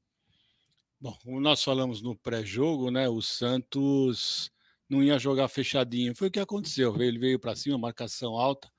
Bom, 1.00 1.16
como 1.24 1.40
nós 1.40 1.64
falamos 1.64 2.02
no 2.02 2.14
pré-jogo, 2.14 2.90
né? 2.90 3.08
O 3.08 3.22
Santos 3.22 4.52
não 4.86 5.02
ia 5.02 5.18
jogar 5.18 5.48
fechadinho. 5.48 6.14
Foi 6.14 6.28
o 6.28 6.30
que 6.30 6.38
aconteceu. 6.38 7.00
Ele 7.00 7.18
veio 7.18 7.40
para 7.40 7.56
cima, 7.56 7.78
marcação 7.78 8.36
alta, 8.36 8.70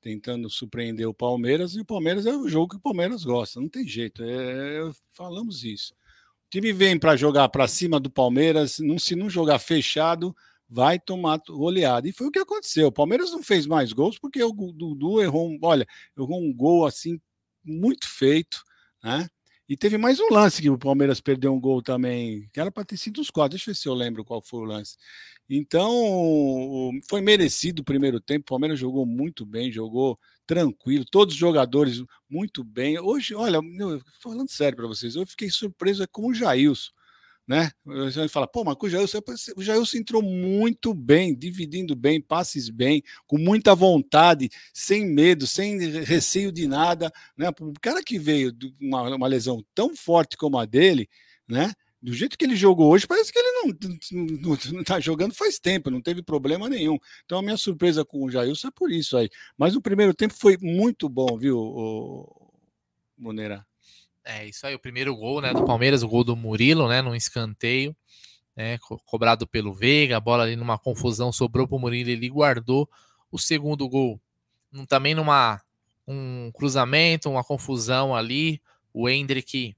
tentando 0.00 0.48
surpreender 0.48 1.08
o 1.08 1.12
Palmeiras. 1.12 1.74
E 1.74 1.80
o 1.80 1.84
Palmeiras 1.84 2.26
é 2.26 2.36
o 2.36 2.48
jogo 2.48 2.68
que 2.68 2.76
o 2.76 2.80
Palmeiras 2.80 3.24
gosta. 3.24 3.60
Não 3.60 3.68
tem 3.68 3.86
jeito. 3.88 4.22
É, 4.22 4.88
falamos 5.10 5.64
isso. 5.64 5.92
Time 6.54 6.72
vem 6.72 6.96
para 6.96 7.16
jogar 7.16 7.48
para 7.48 7.66
cima 7.66 7.98
do 7.98 8.08
Palmeiras. 8.08 8.78
Não, 8.78 8.96
se 8.96 9.16
não 9.16 9.28
jogar 9.28 9.58
fechado, 9.58 10.32
vai 10.68 11.00
tomar 11.00 11.40
goleada. 11.48 12.08
E 12.08 12.12
foi 12.12 12.28
o 12.28 12.30
que 12.30 12.38
aconteceu. 12.38 12.86
O 12.86 12.92
Palmeiras 12.92 13.32
não 13.32 13.42
fez 13.42 13.66
mais 13.66 13.92
gols 13.92 14.20
porque 14.20 14.40
o 14.40 14.52
Dudu 14.52 15.20
errou. 15.20 15.50
Um, 15.50 15.58
olha, 15.60 15.84
errou 16.16 16.40
um 16.40 16.54
gol 16.54 16.86
assim 16.86 17.20
muito 17.64 18.08
feito, 18.08 18.62
né? 19.02 19.28
E 19.66 19.76
teve 19.78 19.96
mais 19.96 20.20
um 20.20 20.28
lance 20.30 20.60
que 20.60 20.68
o 20.68 20.76
Palmeiras 20.76 21.20
perdeu 21.22 21.54
um 21.54 21.60
gol 21.60 21.80
também, 21.82 22.46
que 22.52 22.60
era 22.60 22.70
para 22.70 22.84
ter 22.84 22.98
sido 22.98 23.20
os 23.22 23.30
quatro. 23.30 23.56
Deixa 23.56 23.70
eu 23.70 23.74
ver 23.74 23.80
se 23.80 23.88
eu 23.88 23.94
lembro 23.94 24.22
qual 24.22 24.42
foi 24.42 24.60
o 24.60 24.64
lance. 24.64 24.96
Então, 25.48 26.90
foi 27.08 27.22
merecido 27.22 27.80
o 27.80 27.84
primeiro 27.84 28.20
tempo. 28.20 28.42
O 28.42 28.48
Palmeiras 28.50 28.78
jogou 28.78 29.06
muito 29.06 29.46
bem, 29.46 29.72
jogou 29.72 30.18
tranquilo, 30.46 31.04
todos 31.10 31.32
os 31.34 31.40
jogadores 31.40 32.02
muito 32.28 32.62
bem. 32.62 32.98
Hoje, 32.98 33.34
olha, 33.34 33.58
eu, 33.78 34.02
falando 34.20 34.50
sério 34.50 34.76
para 34.76 34.86
vocês, 34.86 35.16
eu 35.16 35.26
fiquei 35.26 35.48
surpreso 35.48 36.06
com 36.08 36.26
o 36.28 36.34
Jailson. 36.34 36.90
Né? 37.46 37.70
Você 37.84 38.20
vai 38.20 38.28
falar, 38.28 38.46
pô, 38.46 38.64
mas 38.64 38.74
o 38.80 38.88
Jailson, 38.88 39.20
o 39.56 39.62
Jailson 39.62 39.98
entrou 39.98 40.22
muito 40.22 40.94
bem, 40.94 41.34
dividindo 41.34 41.94
bem, 41.94 42.20
passes 42.20 42.70
bem, 42.70 43.02
com 43.26 43.36
muita 43.36 43.74
vontade, 43.74 44.48
sem 44.72 45.04
medo, 45.04 45.46
sem 45.46 45.78
receio 46.04 46.50
de 46.50 46.66
nada. 46.66 47.12
Né? 47.36 47.50
O 47.60 47.74
cara 47.80 48.02
que 48.02 48.18
veio 48.18 48.50
de 48.50 48.74
uma, 48.80 49.14
uma 49.14 49.26
lesão 49.26 49.62
tão 49.74 49.94
forte 49.94 50.36
como 50.38 50.58
a 50.58 50.64
dele, 50.64 51.06
né? 51.46 51.72
do 52.04 52.12
jeito 52.12 52.36
que 52.36 52.44
ele 52.44 52.54
jogou 52.54 52.92
hoje, 52.92 53.06
parece 53.06 53.32
que 53.32 53.38
ele 53.38 53.62
não 54.42 54.54
está 54.82 55.00
jogando 55.00 55.34
faz 55.34 55.58
tempo, 55.58 55.90
não 55.90 56.02
teve 56.02 56.22
problema 56.22 56.68
nenhum. 56.68 56.98
Então 57.24 57.38
a 57.38 57.42
minha 57.42 57.56
surpresa 57.56 58.04
com 58.04 58.22
o 58.22 58.30
Jailson 58.30 58.68
é 58.68 58.70
por 58.70 58.92
isso 58.92 59.16
aí. 59.16 59.30
Mas 59.56 59.74
o 59.74 59.80
primeiro 59.80 60.12
tempo 60.12 60.34
foi 60.34 60.58
muito 60.60 61.08
bom, 61.08 61.38
viu, 61.38 61.58
o 61.58 62.52
Moneira? 63.16 63.66
É 64.24 64.46
isso 64.46 64.66
aí, 64.66 64.74
o 64.74 64.78
primeiro 64.78 65.14
gol 65.14 65.40
né, 65.40 65.52
do 65.52 65.64
Palmeiras, 65.64 66.02
o 66.02 66.08
gol 66.08 66.24
do 66.24 66.34
Murilo, 66.34 66.88
né? 66.88 67.02
Num 67.02 67.14
escanteio, 67.14 67.94
né? 68.56 68.78
Co 68.78 68.98
cobrado 69.04 69.46
pelo 69.46 69.72
Veiga, 69.72 70.16
a 70.16 70.20
bola 70.20 70.44
ali 70.44 70.56
numa 70.56 70.78
confusão 70.78 71.30
sobrou 71.30 71.68
para 71.68 71.76
o 71.76 71.80
Murilo, 71.80 72.10
ele 72.10 72.28
guardou 72.28 72.88
o 73.30 73.38
segundo 73.38 73.88
gol. 73.88 74.20
Um, 74.72 74.86
também 74.86 75.14
numa 75.14 75.60
um 76.06 76.50
cruzamento, 76.52 77.30
uma 77.30 77.44
confusão 77.44 78.14
ali, 78.14 78.60
o 78.92 79.08
Hendrick 79.08 79.76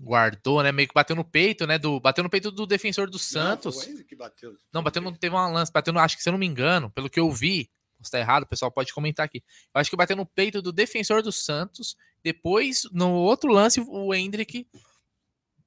guardou, 0.00 0.62
né? 0.62 0.72
Meio 0.72 0.88
que 0.88 0.94
bateu 0.94 1.14
no 1.14 1.24
peito, 1.24 1.66
né? 1.66 1.78
Do, 1.78 2.00
bateu 2.00 2.24
no 2.24 2.30
peito 2.30 2.50
do 2.50 2.66
defensor 2.66 3.08
do 3.08 3.18
Santos. 3.18 3.86
Não, 3.86 4.18
bateu. 4.18 4.56
Não, 4.72 4.82
bateu 4.82 5.02
no, 5.02 5.16
teve 5.16 5.34
uma 5.34 5.48
lance, 5.48 5.72
bateu 5.72 5.92
no, 5.92 6.00
acho 6.00 6.16
que 6.16 6.22
se 6.22 6.28
eu 6.28 6.32
não 6.32 6.38
me 6.38 6.46
engano, 6.46 6.90
pelo 6.90 7.10
que 7.10 7.20
eu 7.20 7.30
vi, 7.30 7.70
se 8.04 8.10
tá 8.10 8.18
errado, 8.18 8.44
o 8.44 8.48
pessoal 8.48 8.70
pode 8.70 8.92
comentar 8.92 9.24
aqui. 9.26 9.42
Eu 9.74 9.80
acho 9.80 9.90
que 9.90 9.96
bateu 9.96 10.16
no 10.16 10.26
peito 10.26 10.60
do 10.60 10.72
defensor 10.72 11.22
do 11.22 11.32
Santos. 11.32 11.96
Depois, 12.22 12.82
no 12.92 13.12
outro 13.12 13.52
lance, 13.52 13.80
o 13.80 14.14
Hendrick 14.14 14.66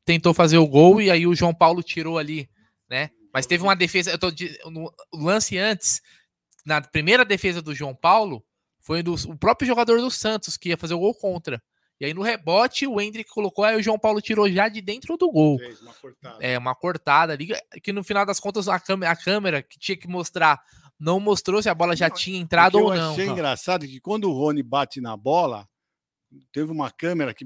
tentou 0.06 0.34
fazer 0.34 0.58
o 0.58 0.67
gol 0.67 1.01
e 1.01 1.12
aí 1.12 1.27
o 1.27 1.36
João 1.36 1.53
Paulo 1.53 1.84
tirou 1.84 2.17
ali, 2.17 2.50
né? 2.89 3.12
Mas 3.34 3.46
teve 3.46 3.62
uma 3.62 3.75
defesa, 3.75 4.12
eu 4.12 4.17
tô 4.17 4.32
no 4.72 4.91
lance 5.13 5.58
antes, 5.58 6.01
na 6.65 6.82
primeira 6.82 7.24
defesa 7.25 7.62
do 7.62 7.75
João 7.75 7.94
Paulo, 7.94 8.44
foi 8.79 9.03
do, 9.03 9.13
o 9.13 9.38
próprio 9.38 9.67
jogador 9.67 10.00
do 10.00 10.10
Santos 10.10 10.56
que 10.56 10.70
ia 10.70 10.77
fazer 10.77 10.94
o 10.94 11.00
gol 11.00 11.13
contra. 11.13 11.62
E 12.00 12.06
aí 12.06 12.13
no 12.13 12.22
rebote 12.22 12.86
o 12.86 13.01
Hendrick 13.01 13.29
colocou, 13.29 13.65
aí 13.65 13.75
o 13.75 13.82
João 13.82 13.98
Paulo 13.98 14.22
tirou 14.22 14.50
já 14.50 14.70
de 14.70 14.82
dentro 14.82 15.17
do 15.17 15.32
gol. 15.32 15.58
Uma 16.22 16.38
é, 16.39 16.58
uma 16.58 16.75
cortada 16.75 17.34
ali, 17.34 17.50
que 17.84 17.91
no 17.91 18.03
final 18.03 18.25
das 18.25 18.39
contas 18.39 18.67
a 18.67 18.79
câmera, 18.79 19.12
a 19.12 19.15
câmera 19.15 19.63
que 19.63 19.79
tinha 19.79 19.98
que 19.98 20.08
mostrar 20.08 20.62
não 21.00 21.20
mostrou 21.20 21.62
se 21.62 21.70
a 21.70 21.75
bola 21.75 21.96
já 21.96 22.10
tinha 22.10 22.39
entrado 22.39 22.80
ou 22.80 22.89
não. 22.89 22.96
Eu 22.96 23.12
achei 23.12 23.27
engraçado 23.27 23.88
que 23.88 24.00
quando 24.00 24.30
o 24.30 24.34
Rony 24.34 24.63
bate 24.63 25.00
na 25.00 25.16
bola, 25.16 25.68
teve 26.51 26.72
uma 26.72 26.92
câmera 26.92 27.34
que 27.34 27.46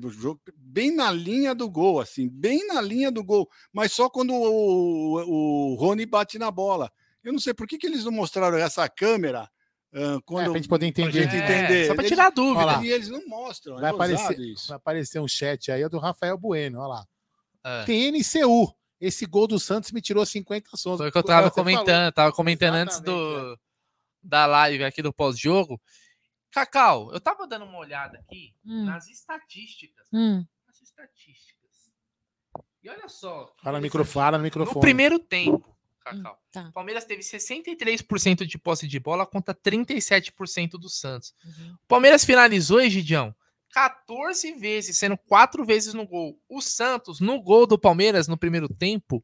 bem 0.55 0.95
na 0.95 1.11
linha 1.11 1.53
do 1.53 1.69
gol, 1.69 1.99
assim, 1.99 2.29
bem 2.29 2.65
na 2.67 2.81
linha 2.81 3.11
do 3.11 3.23
gol, 3.23 3.49
mas 3.71 3.91
só 3.91 4.09
quando 4.09 4.33
o, 4.33 5.73
o 5.73 5.75
Rony 5.75 6.05
bate 6.05 6.39
na 6.39 6.49
bola. 6.49 6.91
Eu 7.23 7.31
não 7.31 7.39
sei 7.39 7.53
por 7.53 7.67
que, 7.67 7.77
que 7.77 7.87
eles 7.87 8.03
não 8.05 8.11
mostraram 8.11 8.57
essa 8.57 8.87
câmera 8.89 9.49
Uh, 9.93 10.21
quando, 10.23 10.45
é, 10.45 10.49
pra 10.49 10.53
gente 10.53 10.69
poder 10.69 10.85
entender. 10.85 11.19
É, 11.19 11.23
entender. 11.23 11.87
Só 11.87 11.95
para 11.95 12.07
tirar 12.07 12.29
dúvida. 12.31 12.81
E 12.81 12.89
eles 12.89 13.09
não 13.09 13.27
mostram. 13.27 13.75
Vai, 13.75 13.91
é 13.91 13.93
aparecer, 13.93 14.39
isso. 14.39 14.67
vai 14.69 14.77
aparecer 14.77 15.19
um 15.19 15.27
chat 15.27 15.69
aí 15.69 15.87
do 15.89 15.99
Rafael 15.99 16.37
Bueno, 16.37 16.79
olha 16.79 16.87
lá. 16.87 17.05
Ah. 17.61 17.83
TNCU. 17.85 18.73
Esse 19.01 19.25
gol 19.25 19.47
do 19.47 19.59
Santos 19.59 19.91
me 19.91 19.99
tirou 20.01 20.23
50 20.25 20.77
sons. 20.77 20.97
Foi 20.99 21.09
o 21.09 21.11
que 21.11 21.17
eu 21.17 21.23
tava 21.23 21.49
Você 21.49 21.55
falou. 21.55 21.73
comentando, 21.73 22.13
tava 22.13 22.31
comentando 22.31 22.75
antes 22.75 22.97
Exatamente, 22.97 23.19
do, 23.19 23.59
da 24.21 24.45
live 24.45 24.83
aqui 24.83 25.01
do 25.01 25.11
pós-jogo. 25.11 25.81
Cacau, 26.51 27.11
eu 27.13 27.19
tava 27.19 27.47
dando 27.47 27.65
uma 27.65 27.79
olhada 27.79 28.19
aqui 28.19 28.53
Hum, 28.65 28.85
nas 28.85 29.07
estatísticas. 29.09 30.07
hum. 30.13 30.45
Nas 30.67 30.81
estatísticas. 30.81 31.71
E 32.83 32.89
olha 32.89 33.07
só. 33.09 33.45
que 33.57 33.63
Fala 33.63 33.77
no 33.79 33.81
microfone, 33.83 34.13
fala 34.13 34.31
no 34.37 34.41
No 34.41 34.43
microfone. 34.43 34.79
primeiro 34.81 35.17
tempo, 35.17 35.75
Cacau. 36.01 36.39
tá. 36.51 36.63
O 36.69 36.71
Palmeiras 36.73 37.05
teve 37.05 37.23
63% 37.23 38.45
de 38.45 38.57
posse 38.57 38.87
de 38.87 38.99
bola 38.99 39.25
contra 39.25 39.53
37% 39.55 40.71
do 40.71 40.89
Santos. 40.89 41.33
Uhum. 41.43 41.73
O 41.73 41.87
Palmeiras 41.87 42.25
finalizou, 42.25 42.79
Egidião, 42.81 43.33
14 43.71 44.53
vezes, 44.53 44.97
sendo 44.97 45.17
4 45.17 45.65
vezes 45.65 45.93
no 45.93 46.05
gol. 46.05 46.37
O 46.49 46.61
Santos, 46.61 47.19
no 47.19 47.41
gol 47.41 47.65
do 47.65 47.79
Palmeiras 47.79 48.27
no 48.27 48.37
primeiro 48.37 48.67
tempo, 48.67 49.23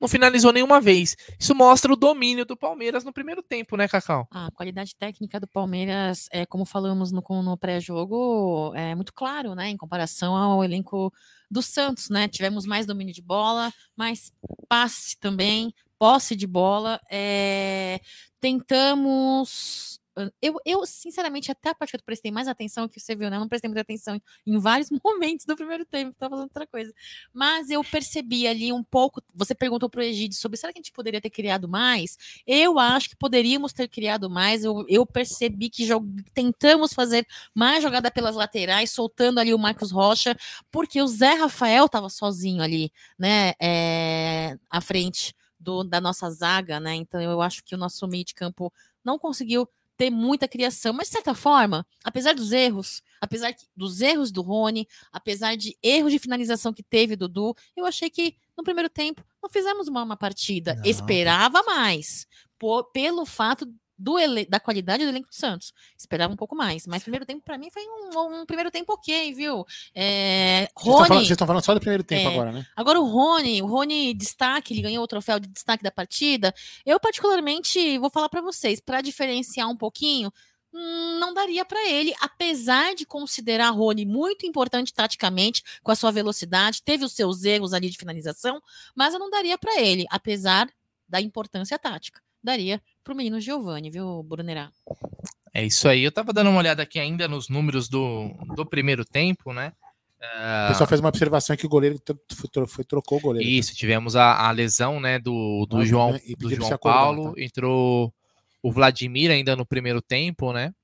não 0.00 0.08
finalizou 0.08 0.52
nenhuma 0.52 0.80
vez. 0.80 1.16
Isso 1.38 1.54
mostra 1.54 1.92
o 1.92 1.96
domínio 1.96 2.44
do 2.44 2.56
Palmeiras 2.56 3.04
no 3.04 3.12
primeiro 3.12 3.42
tempo, 3.42 3.76
né, 3.76 3.88
Cacau? 3.88 4.28
A 4.30 4.50
qualidade 4.50 4.94
técnica 4.94 5.40
do 5.40 5.46
Palmeiras, 5.46 6.28
é, 6.30 6.44
como 6.44 6.66
falamos 6.66 7.10
no, 7.10 7.22
no 7.42 7.56
pré-jogo, 7.56 8.72
é 8.74 8.94
muito 8.94 9.12
claro, 9.14 9.54
né? 9.54 9.68
Em 9.70 9.76
comparação 9.76 10.36
ao 10.36 10.62
elenco 10.62 11.12
do 11.50 11.62
Santos, 11.62 12.10
né? 12.10 12.28
Tivemos 12.28 12.66
mais 12.66 12.84
domínio 12.84 13.14
de 13.14 13.22
bola, 13.22 13.72
mais 13.96 14.32
passe 14.68 15.18
também, 15.18 15.72
posse 15.98 16.36
de 16.36 16.46
bola. 16.46 17.00
é, 17.10 18.00
tentamos. 18.40 20.00
Eu, 20.40 20.54
eu, 20.64 20.86
sinceramente, 20.86 21.50
até 21.52 21.70
a 21.70 21.74
parte 21.74 21.90
que 21.90 21.96
eu 21.96 22.02
prestei 22.04 22.30
mais 22.30 22.48
atenção, 22.48 22.88
que 22.88 22.98
você 22.98 23.14
viu, 23.14 23.28
né? 23.28 23.36
Eu 23.36 23.40
não 23.40 23.48
prestei 23.48 23.68
muita 23.68 23.82
atenção 23.82 24.20
em 24.46 24.58
vários 24.58 24.88
momentos 25.04 25.44
do 25.44 25.54
primeiro 25.56 25.84
tempo, 25.84 26.14
tava 26.18 26.30
fazendo 26.36 26.44
outra 26.48 26.66
coisa. 26.66 26.92
Mas 27.32 27.68
eu 27.68 27.84
percebi 27.84 28.46
ali 28.46 28.72
um 28.72 28.82
pouco. 28.82 29.22
Você 29.34 29.54
perguntou 29.54 29.90
pro 29.90 30.02
Egídio 30.02 30.38
sobre 30.38 30.56
será 30.56 30.72
que 30.72 30.78
a 30.78 30.82
gente 30.82 30.92
poderia 30.92 31.20
ter 31.20 31.28
criado 31.30 31.68
mais? 31.68 32.16
Eu 32.46 32.78
acho 32.78 33.10
que 33.10 33.16
poderíamos 33.16 33.72
ter 33.72 33.88
criado 33.88 34.30
mais. 34.30 34.64
Eu, 34.64 34.84
eu 34.88 35.04
percebi 35.04 35.68
que 35.68 35.84
tentamos 36.32 36.92
fazer 36.92 37.26
mais 37.54 37.82
jogada 37.82 38.10
pelas 38.10 38.34
laterais, 38.36 38.90
soltando 38.90 39.38
ali 39.38 39.52
o 39.52 39.58
Marcos 39.58 39.90
Rocha, 39.90 40.36
porque 40.70 41.00
o 41.02 41.06
Zé 41.06 41.34
Rafael 41.34 41.86
estava 41.86 42.08
sozinho 42.08 42.62
ali, 42.62 42.90
né? 43.18 43.52
é, 43.60 44.56
à 44.70 44.80
frente 44.80 45.34
do- 45.58 45.84
da 45.84 46.00
nossa 46.00 46.30
zaga, 46.30 46.80
né? 46.80 46.94
Então 46.94 47.20
eu 47.20 47.40
acho 47.42 47.62
que 47.64 47.74
o 47.74 47.78
nosso 47.78 48.06
meio 48.08 48.24
de 48.24 48.34
campo 48.34 48.72
não 49.04 49.18
conseguiu 49.18 49.68
ter 49.96 50.10
muita 50.10 50.46
criação, 50.46 50.92
mas 50.92 51.08
de 51.08 51.12
certa 51.14 51.34
forma, 51.34 51.86
apesar 52.04 52.34
dos 52.34 52.52
erros, 52.52 53.02
apesar 53.20 53.54
dos 53.74 54.00
erros 54.00 54.30
do 54.30 54.42
Rony, 54.42 54.86
apesar 55.12 55.56
de 55.56 55.76
erros 55.82 56.12
de 56.12 56.18
finalização 56.18 56.72
que 56.72 56.82
teve 56.82 57.16
Dudu, 57.16 57.54
eu 57.76 57.86
achei 57.86 58.10
que 58.10 58.36
no 58.56 58.62
primeiro 58.62 58.88
tempo 58.90 59.24
não 59.42 59.48
fizemos 59.50 59.88
uma, 59.88 60.02
uma 60.02 60.16
partida. 60.16 60.74
Não. 60.74 60.84
Esperava 60.84 61.62
mais, 61.62 62.26
po- 62.58 62.84
pelo 62.84 63.24
fato 63.24 63.66
do 63.98 64.18
ele- 64.18 64.44
da 64.46 64.60
qualidade 64.60 65.02
do 65.04 65.08
elenco 65.08 65.28
do 65.28 65.34
Santos. 65.34 65.72
Esperava 65.96 66.32
um 66.32 66.36
pouco 66.36 66.54
mais, 66.54 66.86
mas 66.86 67.02
primeiro 67.02 67.24
tempo 67.24 67.42
para 67.44 67.56
mim 67.56 67.70
foi 67.70 67.82
um, 67.86 68.40
um 68.42 68.46
primeiro 68.46 68.70
tempo 68.70 68.92
ok, 68.92 69.32
viu? 69.32 69.64
É, 69.94 70.68
Vocês 70.74 70.76
estão 70.76 70.92
falando- 70.92 71.08
Rony, 71.08 71.18
Vocês 71.20 71.30
estão 71.30 71.46
falando 71.46 71.64
só 71.64 71.74
do 71.74 71.80
primeiro 71.80 72.04
tempo 72.04 72.28
É. 72.28 72.32
agora, 72.32 72.52
né? 72.52 72.66
Agora 72.76 73.00
o 73.00 73.04
Rony, 73.04 73.62
o 73.62 73.66
Rony 73.66 74.12
destaque, 74.14 74.74
ele 74.74 74.82
ganhou 74.82 75.02
o 75.02 75.08
troféu 75.08 75.40
de 75.40 75.48
destaque 75.48 75.82
da 75.82 75.90
partida. 75.90 76.54
Eu 76.84 77.00
particularmente 77.00 77.98
vou 77.98 78.10
falar 78.10 78.28
para 78.28 78.40
vocês, 78.42 78.80
para 78.80 79.00
diferenciar 79.00 79.68
um 79.68 79.76
pouquinho, 79.76 80.30
hum, 80.74 81.18
não 81.18 81.32
daria 81.32 81.64
para 81.64 81.88
ele, 81.88 82.14
apesar 82.20 82.94
de 82.94 83.06
considerar 83.06 83.70
Rony 83.70 84.04
muito 84.04 84.44
importante 84.44 84.92
taticamente, 84.92 85.62
com 85.82 85.90
a 85.90 85.96
sua 85.96 86.10
velocidade, 86.12 86.82
teve 86.82 87.02
os 87.04 87.12
seus 87.14 87.44
erros 87.44 87.72
ali 87.72 87.88
de 87.88 87.96
finalização, 87.96 88.60
mas 88.94 89.14
eu 89.14 89.18
não 89.18 89.30
daria 89.30 89.56
para 89.56 89.80
ele, 89.80 90.04
apesar 90.10 90.68
da 91.08 91.18
importância 91.20 91.78
tática. 91.78 92.20
Daria 92.44 92.80
pro 93.06 93.14
menino 93.14 93.40
Giovani, 93.40 93.88
viu, 93.88 94.20
Brunerá? 94.24 94.72
É 95.54 95.64
isso 95.64 95.88
aí. 95.88 96.02
Eu 96.02 96.10
tava 96.10 96.32
dando 96.32 96.50
uma 96.50 96.58
olhada 96.58 96.82
aqui 96.82 96.98
ainda 96.98 97.28
nos 97.28 97.48
números 97.48 97.88
do, 97.88 98.30
do 98.56 98.66
primeiro 98.66 99.04
tempo, 99.04 99.52
né? 99.52 99.72
O 100.64 100.68
pessoal 100.68 100.88
fez 100.88 100.98
uma 101.00 101.08
observação 101.08 101.56
que 101.56 101.64
o 101.64 101.68
goleiro 101.68 102.02
foi, 102.34 102.48
tro- 102.48 102.66
foi- 102.66 102.84
trocou 102.84 103.18
o 103.18 103.20
goleiro. 103.20 103.48
Isso, 103.48 103.76
tivemos 103.76 104.16
a, 104.16 104.48
a 104.48 104.50
lesão, 104.50 104.98
né, 104.98 105.20
do, 105.20 105.66
do 105.66 105.78
Ah, 105.78 105.84
João, 105.84 106.12
né, 106.14 106.20
e 106.26 106.34
do 106.34 106.52
João 106.52 106.72
acordar, 106.72 106.98
Paulo. 106.98 107.32
tá? 107.34 107.40
Entrou 107.40 108.12
o 108.60 108.72
Vladimir 108.72 109.30
ainda 109.30 109.54
no 109.54 109.64
primeiro 109.64 110.02
tempo, 110.02 110.52
né? 110.52 110.74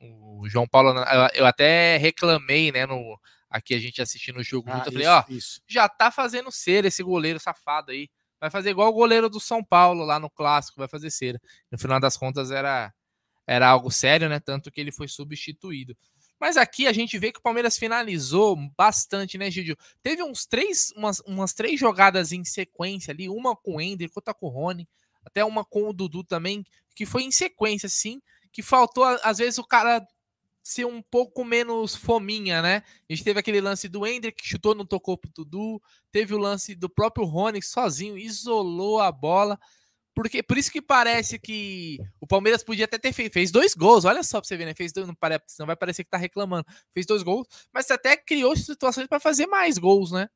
O 0.00 0.48
João 0.48 0.66
Paulo, 0.66 0.90
eu, 0.98 1.28
eu 1.34 1.46
até 1.46 1.96
reclamei, 1.98 2.72
né, 2.72 2.84
no, 2.84 3.16
aqui 3.48 3.74
a 3.74 3.78
gente 3.78 4.02
assistindo 4.02 4.40
o 4.40 4.42
jogo 4.42 4.68
Ah, 4.68 4.74
junto, 4.78 4.88
eu 4.88 4.92
falei, 4.92 5.06
isso, 5.06 5.12
ó, 5.16 5.24
isso. 5.32 5.60
já 5.68 5.88
tá 5.88 6.10
fazendo 6.10 6.50
cera 6.50 6.88
esse 6.88 7.02
goleiro 7.02 7.38
safado 7.38 7.92
aí. 7.92 8.08
Vai 8.44 8.50
fazer 8.50 8.68
igual 8.68 8.90
o 8.90 8.92
goleiro 8.92 9.30
do 9.30 9.40
São 9.40 9.64
Paulo 9.64 10.04
lá 10.04 10.20
no 10.20 10.28
clássico, 10.28 10.78
vai 10.78 10.86
fazer 10.86 11.10
cera. 11.10 11.40
No 11.72 11.78
final 11.78 11.98
das 11.98 12.14
contas 12.14 12.50
era 12.50 12.92
era 13.46 13.66
algo 13.66 13.90
sério, 13.90 14.28
né? 14.28 14.38
Tanto 14.38 14.70
que 14.70 14.78
ele 14.78 14.92
foi 14.92 15.08
substituído. 15.08 15.96
Mas 16.38 16.58
aqui 16.58 16.86
a 16.86 16.92
gente 16.92 17.18
vê 17.18 17.32
que 17.32 17.38
o 17.38 17.42
Palmeiras 17.42 17.78
finalizou 17.78 18.54
bastante, 18.76 19.38
né, 19.38 19.50
Gidio? 19.50 19.78
Teve 20.02 20.22
uns 20.22 20.44
três, 20.44 20.92
umas, 20.94 21.20
umas 21.20 21.54
três 21.54 21.80
jogadas 21.80 22.32
em 22.32 22.44
sequência 22.44 23.12
ali, 23.12 23.30
uma 23.30 23.56
com 23.56 23.76
o 23.76 23.80
Ender, 23.80 24.10
outra 24.14 24.34
com 24.34 24.48
o 24.48 24.50
Rony, 24.50 24.86
até 25.24 25.42
uma 25.42 25.64
com 25.64 25.88
o 25.88 25.92
Dudu 25.94 26.22
também, 26.22 26.66
que 26.94 27.06
foi 27.06 27.22
em 27.22 27.30
sequência, 27.30 27.88
sim, 27.88 28.20
que 28.52 28.60
faltou, 28.62 29.04
às 29.22 29.38
vezes, 29.38 29.56
o 29.56 29.64
cara 29.64 30.06
ser 30.64 30.86
um 30.86 31.02
pouco 31.02 31.44
menos 31.44 31.94
fominha, 31.94 32.62
né? 32.62 32.82
A 33.08 33.12
gente 33.12 33.22
teve 33.22 33.38
aquele 33.38 33.60
lance 33.60 33.86
do 33.86 34.06
Ender 34.06 34.34
que 34.34 34.46
chutou, 34.48 34.74
não 34.74 34.86
tocou 34.86 35.18
pro 35.18 35.30
Dudu, 35.30 35.80
teve 36.10 36.34
o 36.34 36.38
lance 36.38 36.74
do 36.74 36.88
próprio 36.88 37.26
Rony 37.26 37.62
sozinho, 37.62 38.16
isolou 38.16 38.98
a 38.98 39.12
bola. 39.12 39.60
Porque, 40.14 40.42
por 40.42 40.56
isso 40.56 40.70
que 40.70 40.80
parece 40.80 41.38
que 41.38 41.98
o 42.20 42.26
Palmeiras 42.26 42.62
podia 42.62 42.86
até 42.86 42.96
ter 42.98 43.12
feito. 43.12 43.32
Fez 43.32 43.50
dois 43.50 43.74
gols, 43.74 44.04
olha 44.04 44.22
só 44.22 44.40
pra 44.40 44.48
você 44.48 44.56
ver, 44.56 44.64
né? 44.64 44.74
Fez 44.74 44.92
dois, 44.92 45.06
não, 45.06 45.14
pare, 45.14 45.38
não 45.58 45.66
vai 45.66 45.76
parecer 45.76 46.04
que 46.04 46.10
tá 46.10 46.16
reclamando. 46.16 46.64
Fez 46.94 47.04
dois 47.04 47.22
gols, 47.22 47.46
mas 47.72 47.90
até 47.90 48.16
criou 48.16 48.56
situações 48.56 49.06
para 49.06 49.20
fazer 49.20 49.46
mais 49.46 49.76
gols, 49.76 50.12
né? 50.12 50.28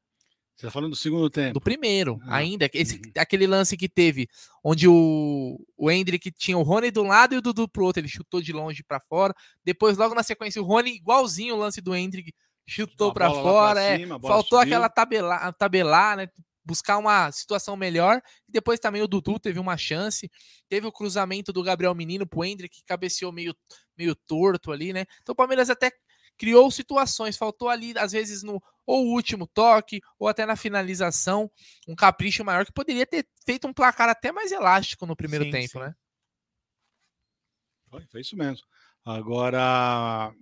Você 0.58 0.66
tá 0.66 0.72
falando 0.72 0.90
do 0.90 0.96
segundo 0.96 1.30
tempo. 1.30 1.54
Do 1.54 1.60
primeiro, 1.60 2.18
Ah, 2.24 2.38
ainda. 2.38 2.68
Esse, 2.74 2.96
uhum. 2.96 3.12
aquele 3.16 3.46
lance 3.46 3.76
que 3.76 3.88
teve, 3.88 4.28
onde 4.62 4.88
o, 4.88 5.56
o 5.76 5.88
Hendrick 5.88 6.32
tinha 6.32 6.58
o 6.58 6.64
Rony 6.64 6.90
do 6.90 7.04
lado 7.04 7.32
e 7.32 7.38
o 7.38 7.40
Dudu 7.40 7.68
pro 7.68 7.84
outro. 7.84 8.00
Ele 8.00 8.08
chutou 8.08 8.42
de 8.42 8.52
longe 8.52 8.82
para 8.82 8.98
fora. 8.98 9.32
Depois, 9.64 9.96
logo 9.96 10.16
na 10.16 10.24
sequência, 10.24 10.60
o 10.60 10.64
Rony, 10.64 10.96
igualzinho 10.96 11.54
o 11.54 11.58
lance 11.58 11.80
do 11.80 11.94
Hendrick, 11.94 12.34
chutou 12.66 13.14
para 13.14 13.30
fora. 13.30 13.74
pra 13.74 13.82
é, 13.82 13.98
cima, 13.98 14.18
faltou 14.20 14.58
subiu. 14.58 14.74
aquela 14.74 14.88
tabelar, 14.88 15.52
tabelar, 15.54 16.16
né? 16.16 16.28
Buscar 16.64 16.98
uma 16.98 17.30
situação 17.30 17.76
melhor. 17.76 18.20
E 18.48 18.50
depois 18.50 18.80
também 18.80 19.00
o 19.00 19.06
Dudu 19.06 19.38
teve 19.38 19.60
uma 19.60 19.76
chance. 19.76 20.28
Teve 20.68 20.88
o 20.88 20.92
cruzamento 20.92 21.52
do 21.52 21.62
Gabriel 21.62 21.94
Menino 21.94 22.26
pro 22.26 22.44
Hendrick, 22.44 22.78
que 22.78 22.84
cabeceou 22.84 23.30
meio, 23.30 23.54
meio 23.96 24.12
torto 24.26 24.72
ali, 24.72 24.92
né? 24.92 25.04
Então 25.22 25.34
o 25.34 25.36
Palmeiras 25.36 25.70
até 25.70 25.92
criou 26.38 26.70
situações, 26.70 27.36
faltou 27.36 27.68
ali, 27.68 27.92
às 27.98 28.12
vezes, 28.12 28.42
no 28.42 28.62
ou 28.86 29.08
último 29.08 29.46
toque, 29.46 30.00
ou 30.18 30.28
até 30.28 30.46
na 30.46 30.56
finalização, 30.56 31.50
um 31.86 31.94
capricho 31.94 32.42
maior 32.42 32.64
que 32.64 32.72
poderia 32.72 33.04
ter 33.04 33.28
feito 33.44 33.68
um 33.68 33.72
placar 33.72 34.08
até 34.08 34.32
mais 34.32 34.50
elástico 34.50 35.04
no 35.04 35.14
primeiro 35.14 35.44
Sim, 35.44 35.50
tempo, 35.50 35.72
sim. 35.72 35.78
né? 35.80 35.94
Foi, 37.90 38.06
foi 38.06 38.20
isso 38.22 38.36
mesmo. 38.36 38.66
Agora, 39.04 40.32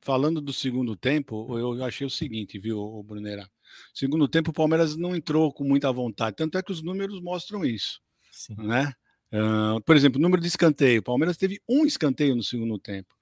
falando 0.00 0.40
do 0.40 0.52
segundo 0.52 0.94
tempo, 0.94 1.58
eu 1.58 1.82
achei 1.84 2.06
o 2.06 2.10
seguinte, 2.10 2.58
viu, 2.58 3.02
Brunera? 3.02 3.50
Segundo 3.92 4.28
tempo, 4.28 4.50
o 4.50 4.54
Palmeiras 4.54 4.96
não 4.96 5.16
entrou 5.16 5.52
com 5.52 5.64
muita 5.64 5.90
vontade. 5.92 6.36
Tanto 6.36 6.56
é 6.58 6.62
que 6.62 6.72
os 6.72 6.82
números 6.82 7.20
mostram 7.20 7.64
isso, 7.64 8.00
Sim. 8.30 8.54
né? 8.56 8.92
Ah, 9.32 9.78
por 9.84 9.96
exemplo, 9.96 10.20
número 10.20 10.40
de 10.40 10.48
escanteio. 10.48 11.00
O 11.00 11.04
Palmeiras 11.04 11.36
teve 11.36 11.60
um 11.68 11.84
escanteio 11.84 12.36
no 12.36 12.42
segundo 12.42 12.78
tempo. 12.78 13.15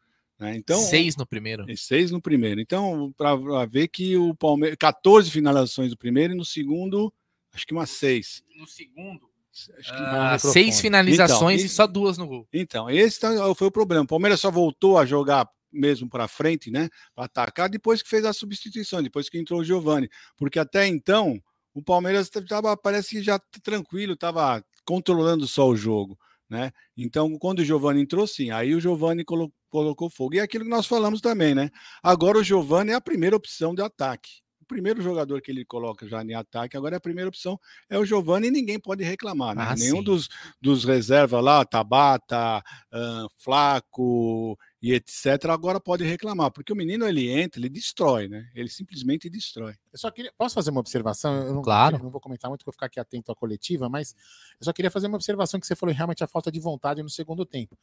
Né? 0.44 0.56
Então, 0.56 0.80
Seis 0.80 1.16
no 1.16 1.26
primeiro. 1.26 1.64
e 1.70 1.76
seis 1.76 2.10
no 2.10 2.20
primeiro. 2.20 2.60
Então, 2.60 3.12
para 3.16 3.64
ver 3.66 3.88
que 3.88 4.16
o 4.16 4.34
Palmeiras. 4.34 4.76
14 4.78 5.30
finalizações 5.30 5.90
no 5.90 5.96
primeiro 5.96 6.32
e 6.34 6.36
no 6.36 6.44
segundo, 6.44 7.12
acho 7.52 7.66
que 7.66 7.72
umas 7.72 7.90
seis. 7.90 8.42
No 8.58 8.66
segundo, 8.66 9.28
Acho 9.78 9.92
que 9.92 9.96
Ah, 10.02 10.36
seis 10.36 10.80
finalizações 10.80 11.60
Então, 11.60 11.66
e 11.66 11.68
só 11.68 11.86
duas 11.86 12.18
no 12.18 12.26
gol. 12.26 12.44
Então, 12.52 12.90
esse 12.90 13.20
tá- 13.20 13.54
foi 13.54 13.68
o 13.68 13.70
problema. 13.70 14.02
O 14.02 14.06
Palmeiras 14.08 14.40
só 14.40 14.50
voltou 14.50 14.98
a 14.98 15.06
jogar 15.06 15.48
mesmo 15.72 16.08
para 16.10 16.26
frente, 16.26 16.72
né? 16.72 16.88
Para 17.14 17.26
atacar 17.26 17.68
depois 17.68 18.02
que 18.02 18.08
fez 18.08 18.24
a 18.24 18.32
substituição, 18.32 19.00
depois 19.00 19.28
que 19.28 19.38
entrou 19.38 19.60
o 19.60 19.64
Giovani. 19.64 20.08
Porque 20.36 20.58
até 20.58 20.88
então, 20.88 21.40
o 21.72 21.80
Palmeiras 21.80 22.28
estava, 22.34 22.76
parece 22.76 23.10
que 23.10 23.22
já 23.22 23.38
tranquilo, 23.62 24.14
estava 24.14 24.60
controlando 24.84 25.46
só 25.46 25.68
o 25.68 25.76
jogo, 25.76 26.18
né? 26.48 26.70
Então, 26.96 27.36
quando 27.38 27.60
o 27.60 27.64
Giovani 27.64 28.02
entrou, 28.02 28.26
sim, 28.26 28.50
aí 28.50 28.74
o 28.74 28.80
Giovani 28.80 29.24
colo- 29.24 29.52
colocou 29.70 30.08
fogo. 30.10 30.34
E 30.34 30.38
é 30.38 30.42
aquilo 30.42 30.64
que 30.64 30.70
nós 30.70 30.86
falamos 30.86 31.20
também, 31.20 31.54
né? 31.54 31.70
Agora 32.02 32.38
o 32.38 32.42
Giovani 32.44 32.90
é 32.90 32.94
a 32.94 33.00
primeira 33.00 33.36
opção 33.36 33.74
de 33.74 33.82
ataque. 33.82 34.42
O 34.60 34.66
primeiro 34.66 35.02
jogador 35.02 35.42
que 35.42 35.50
ele 35.50 35.62
coloca 35.62 36.08
já 36.08 36.22
em 36.22 36.32
ataque, 36.32 36.74
agora 36.74 36.96
é 36.96 36.98
a 36.98 37.00
primeira 37.00 37.28
opção 37.28 37.58
é 37.90 37.98
o 37.98 38.04
Giovani 38.06 38.46
e 38.48 38.50
ninguém 38.50 38.80
pode 38.80 39.04
reclamar, 39.04 39.54
né? 39.54 39.62
Ah, 39.68 39.74
Nenhum 39.76 39.98
sim. 39.98 40.04
dos, 40.04 40.28
dos 40.58 40.84
reservas 40.84 41.44
lá, 41.44 41.64
Tabata, 41.66 42.62
ah, 42.90 43.26
Flaco 43.36 44.58
e 44.84 44.92
etc., 44.92 45.46
agora 45.48 45.80
pode 45.80 46.04
reclamar, 46.04 46.50
porque 46.50 46.70
o 46.70 46.76
menino 46.76 47.08
ele 47.08 47.30
entra, 47.30 47.58
ele 47.58 47.70
destrói, 47.70 48.28
né? 48.28 48.50
Ele 48.54 48.68
simplesmente 48.68 49.30
destrói. 49.30 49.74
Eu 49.90 49.98
só 49.98 50.10
queria. 50.10 50.30
Posso 50.36 50.54
fazer 50.54 50.70
uma 50.70 50.80
observação? 50.80 51.34
Eu 51.42 51.54
não, 51.54 51.62
Claro. 51.62 51.96
eu 51.96 52.02
não 52.02 52.10
vou 52.10 52.20
comentar 52.20 52.50
muito, 52.50 52.66
vou 52.66 52.72
ficar 52.72 52.84
aqui 52.84 53.00
atento 53.00 53.32
à 53.32 53.34
coletiva, 53.34 53.88
mas 53.88 54.14
eu 54.60 54.64
só 54.66 54.74
queria 54.74 54.90
fazer 54.90 55.06
uma 55.06 55.16
observação 55.16 55.58
que 55.58 55.66
você 55.66 55.74
falou 55.74 55.94
realmente 55.94 56.22
a 56.22 56.26
falta 56.26 56.52
de 56.52 56.60
vontade 56.60 57.02
no 57.02 57.08
segundo 57.08 57.46
tempo. 57.46 57.78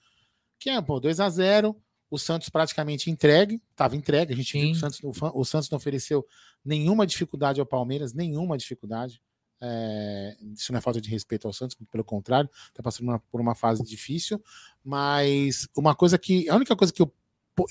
Que 0.60 0.70
é, 0.70 0.80
pô, 0.80 1.00
2 1.00 1.20
a 1.20 1.28
0 1.28 1.76
o 2.08 2.20
Santos 2.20 2.50
praticamente 2.50 3.10
entregue, 3.10 3.60
estava 3.72 3.96
entregue, 3.96 4.34
a 4.34 4.36
gente 4.36 4.54
viu 4.54 4.62
que 4.68 4.72
o 4.72 4.76
Sim. 4.76 4.80
Santos, 4.82 5.00
o, 5.02 5.40
o 5.40 5.44
Santos 5.44 5.72
não 5.72 5.78
ofereceu 5.78 6.24
nenhuma 6.64 7.08
dificuldade 7.08 7.60
ao 7.60 7.66
Palmeiras, 7.66 8.14
nenhuma 8.14 8.56
dificuldade. 8.60 9.20
É, 9.62 10.36
isso 10.54 10.72
não 10.72 10.80
é 10.80 10.82
falta 10.82 11.00
de 11.00 11.10
respeito 11.10 11.48
ao 11.48 11.54
Santos, 11.54 11.78
pelo 11.92 12.04
contrário, 12.04 12.50
está 12.70 12.82
passando 12.82 13.10
uma- 13.10 13.20
por 13.20 13.40
uma 13.40 13.54
fase 13.54 13.84
difícil, 13.84 14.42
mas 14.84 15.68
uma 15.78 15.94
coisa 15.96 16.18
que, 16.18 16.50
a 16.50 16.56
única 16.56 16.76
coisa 16.76 16.92
que 16.92 17.02
eu, 17.02 17.14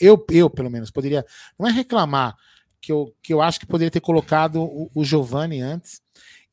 eu, 0.00 0.24
eu 0.30 0.48
pelo 0.48 0.70
menos, 0.70 0.90
poderia, 0.90 1.24
não 1.58 1.66
é 1.66 1.72
reclamar, 1.72 2.36
que 2.80 2.92
eu, 2.92 3.14
que 3.22 3.32
eu 3.32 3.42
acho 3.42 3.60
que 3.60 3.66
poderia 3.66 3.90
ter 3.90 4.00
colocado 4.00 4.62
o, 4.62 4.90
o 4.94 5.04
Giovani 5.04 5.60
antes 5.60 6.00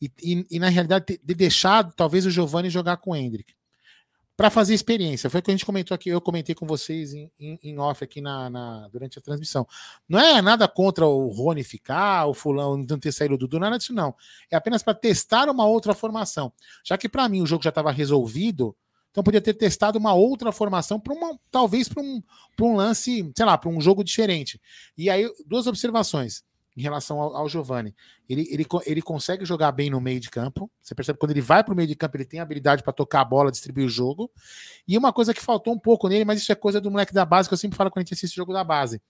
e, 0.02 0.12
e, 0.22 0.46
e, 0.52 0.60
na 0.60 0.70
realidade 0.70 1.06
ter, 1.06 1.36
deixado 1.36 1.94
talvez 1.96 2.26
o 2.26 2.32
Giovani 2.32 2.70
jogar 2.70 2.98
com 2.98 3.12
o 3.12 3.16
Hendrick 3.16 3.54
para 4.38 4.52
fazer 4.52 4.76
experiência. 4.76 5.32
Foi 5.32 5.40
o 5.40 5.44
que 5.44 5.50
a 5.50 5.54
gente 5.54 5.66
comentou 5.66 5.96
aqui, 5.96 6.10
eu 6.10 6.22
comentei 6.22 6.54
com 6.54 6.68
vocês 6.68 7.12
em, 7.12 7.32
em, 7.40 7.60
em 7.64 7.80
off 7.80 8.04
aqui 8.04 8.22
na, 8.22 8.50
na- 8.52 8.88
durante 8.90 9.18
a 9.18 9.22
transmissão. 9.22 9.68
Não 10.08 10.20
é 10.20 10.42
nada 10.44 10.68
contra 10.68 11.08
o 11.08 11.28
Rony 11.30 11.64
ficar, 11.64 12.28
o 12.28 12.36
fulano 12.36 12.86
não 12.88 13.00
ter 13.00 13.12
saído 13.12 13.36
do 13.36 13.48
Dudu, 13.48 13.60
nada 13.60 13.80
disso 13.80 13.94
não. 13.94 14.14
É 14.52 14.56
apenas 14.56 14.84
para 14.84 14.94
testar 14.94 15.50
uma 15.50 15.66
outra 15.66 15.96
formação. 15.96 16.54
Já 16.86 16.98
que 17.00 17.10
para 17.10 17.28
mim 17.28 17.42
o 17.42 17.48
jogo 17.48 17.64
já 17.64 17.70
estava 17.70 17.92
resolvido, 17.92 18.76
então 19.10 19.24
podia 19.24 19.42
ter 19.42 19.56
testado 19.56 19.98
uma 19.98 20.14
outra 20.14 20.52
formação 20.52 21.00
para 21.00 21.14
uma 21.14 21.40
talvez 21.50 21.90
para 21.90 22.04
um, 22.04 22.22
um 22.62 22.76
lance, 22.76 23.32
sei 23.36 23.46
lá, 23.46 23.58
para 23.58 23.70
um 23.72 23.82
jogo 23.82 24.04
diferente. 24.04 24.62
E 24.96 25.10
aí 25.10 25.28
duas 25.48 25.66
observações 25.66 26.44
em 26.78 26.82
relação 26.82 27.20
ao, 27.20 27.36
ao 27.36 27.50
Giovani. 27.50 27.96
Ele, 28.30 28.48
ele, 28.52 28.66
ele 28.86 29.02
consegue 29.02 29.44
jogar 29.44 29.72
bem 29.72 29.90
no 29.90 30.00
meio 30.00 30.20
de 30.20 30.30
campo. 30.30 30.70
Você 30.80 30.94
percebe 30.94 31.18
que 31.18 31.20
quando 31.20 31.32
ele 31.32 31.42
vai 31.42 31.64
para 31.64 31.74
o 31.74 31.76
meio 31.76 31.88
de 31.88 31.96
campo, 31.96 32.16
ele 32.16 32.24
tem 32.26 32.40
habilidade 32.40 32.84
para 32.84 32.94
tocar 32.94 33.22
a 33.22 33.26
bola, 33.26 33.50
distribuir 33.50 33.88
o 33.88 33.90
jogo. 33.90 34.32
E 34.88 34.96
uma 34.96 35.12
coisa 35.12 35.34
que 35.34 35.42
faltou 35.42 35.74
um 35.74 35.80
pouco 35.80 36.08
nele, 36.08 36.24
mas 36.24 36.40
isso 36.40 36.52
é 36.52 36.56
coisa 36.56 36.80
do 36.80 36.92
moleque 36.92 37.14
da 37.14 37.26
base, 37.26 37.50
que 37.50 37.54
eu 37.54 37.58
sempre 37.58 37.76
falo 37.76 37.90
quando 37.90 38.02
a 38.02 38.06
gente 38.06 38.14
assiste 38.14 38.36
o 38.36 38.38
jogo 38.38 38.54
da 38.54 38.64
base. 38.64 39.02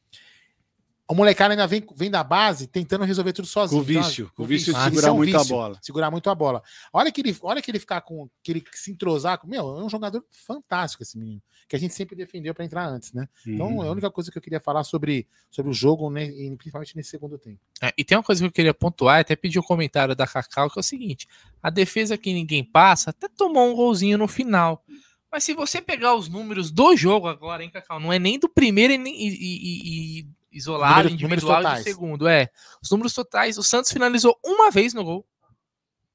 O 1.10 1.16
molecada 1.16 1.54
ainda 1.54 1.66
vem, 1.66 1.82
vem 1.96 2.12
da 2.12 2.22
base 2.22 2.68
tentando 2.68 3.06
resolver 3.06 3.32
tudo 3.32 3.48
sozinho. 3.48 3.82
Com 3.82 3.84
o 3.84 3.88
vício, 3.88 4.24
Então, 4.26 4.36
com 4.36 4.44
o 4.44 4.46
vício 4.46 4.74
de 4.74 4.80
segurar 4.84 5.14
um 5.14 5.16
muito 5.16 5.36
a 5.36 5.40
vício, 5.40 5.56
bola. 5.56 5.80
Segurar 5.82 6.12
muito 6.12 6.30
a 6.30 6.36
bola. 6.36 6.62
Olha 6.92 7.10
que 7.12 7.22
ele, 7.22 7.38
olha 7.42 7.62
que 7.62 7.72
ele 7.72 7.80
ficar 7.80 8.02
com. 8.02 8.30
que 8.44 8.52
ele 8.52 8.64
se 8.74 8.92
entrosar 8.92 9.38
com. 9.38 9.48
Meu, 9.48 9.78
é 9.80 9.84
um 9.86 9.90
jogador 9.90 10.22
fantástico 10.46 11.04
esse 11.04 11.18
menino. 11.18 11.42
Que 11.70 11.76
a 11.78 11.80
gente 11.80 11.94
sempre 11.94 12.14
defendeu 12.16 12.54
para 12.54 12.66
entrar 12.66 12.86
antes, 12.88 13.14
né? 13.14 13.28
Então 13.46 13.68
Uhum. 13.78 13.84
é 13.86 13.88
a 13.88 13.92
única 13.92 14.12
coisa 14.12 14.30
que 14.32 14.38
eu 14.38 14.42
queria 14.42 14.60
falar 14.60 14.84
sobre, 14.84 15.26
sobre 15.50 15.72
o 15.72 15.74
jogo, 15.74 16.10
né, 16.10 16.26
e 16.26 16.54
principalmente 16.58 16.96
nesse 16.96 17.10
segundo 17.10 17.38
tempo. 17.38 17.60
É, 17.82 17.94
e 17.98 18.04
tem 18.04 18.18
uma 18.18 18.24
coisa 18.24 18.42
que 18.42 18.48
eu 18.48 18.52
queria 18.52 18.74
pontuar, 18.74 19.20
até 19.22 19.36
pedir 19.36 19.60
o 19.60 19.64
comentário 19.64 20.14
da 20.16 20.28
Cacau, 20.28 20.70
que 20.70 20.78
é 20.78 20.82
o 20.82 20.84
seguinte: 20.84 21.26
a 21.64 21.70
defesa 21.70 22.18
que 22.18 22.34
ninguém 22.34 22.64
passa 22.66 23.12
até 23.12 23.30
tomou 23.30 23.72
um 23.72 23.76
golzinho 23.76 24.18
no 24.18 24.28
final. 24.28 24.84
Mas 25.32 25.44
se 25.44 25.54
você 25.54 25.82
pegar 25.82 26.16
os 26.16 26.30
números 26.30 26.72
do 26.72 26.96
jogo 26.96 27.28
agora, 27.28 27.62
hein, 27.64 27.70
Cacau? 27.70 28.00
Não 28.00 28.12
é 28.14 28.20
nem 28.20 28.40
do 28.40 28.48
primeiro 28.48 28.94
e, 28.94 28.98
nem- 28.98 29.14
e- 29.14 29.30
e- 29.30 30.20
e 30.22 30.28
isolado, 30.58 31.10
Números- 31.10 31.22
números 31.22 31.44
individual 31.44 31.60
e 31.60 31.64
do 31.64 31.68
totais. 31.70 31.84
segundo. 31.84 32.28
É. 32.28 32.50
Os 32.82 32.90
números 32.92 33.14
totais, 33.14 33.58
o 33.58 33.64
Santos 33.64 33.92
finalizou 33.92 34.38
uma 34.44 34.70
vez 34.72 34.94
no 34.94 35.04
gol. 35.04 35.26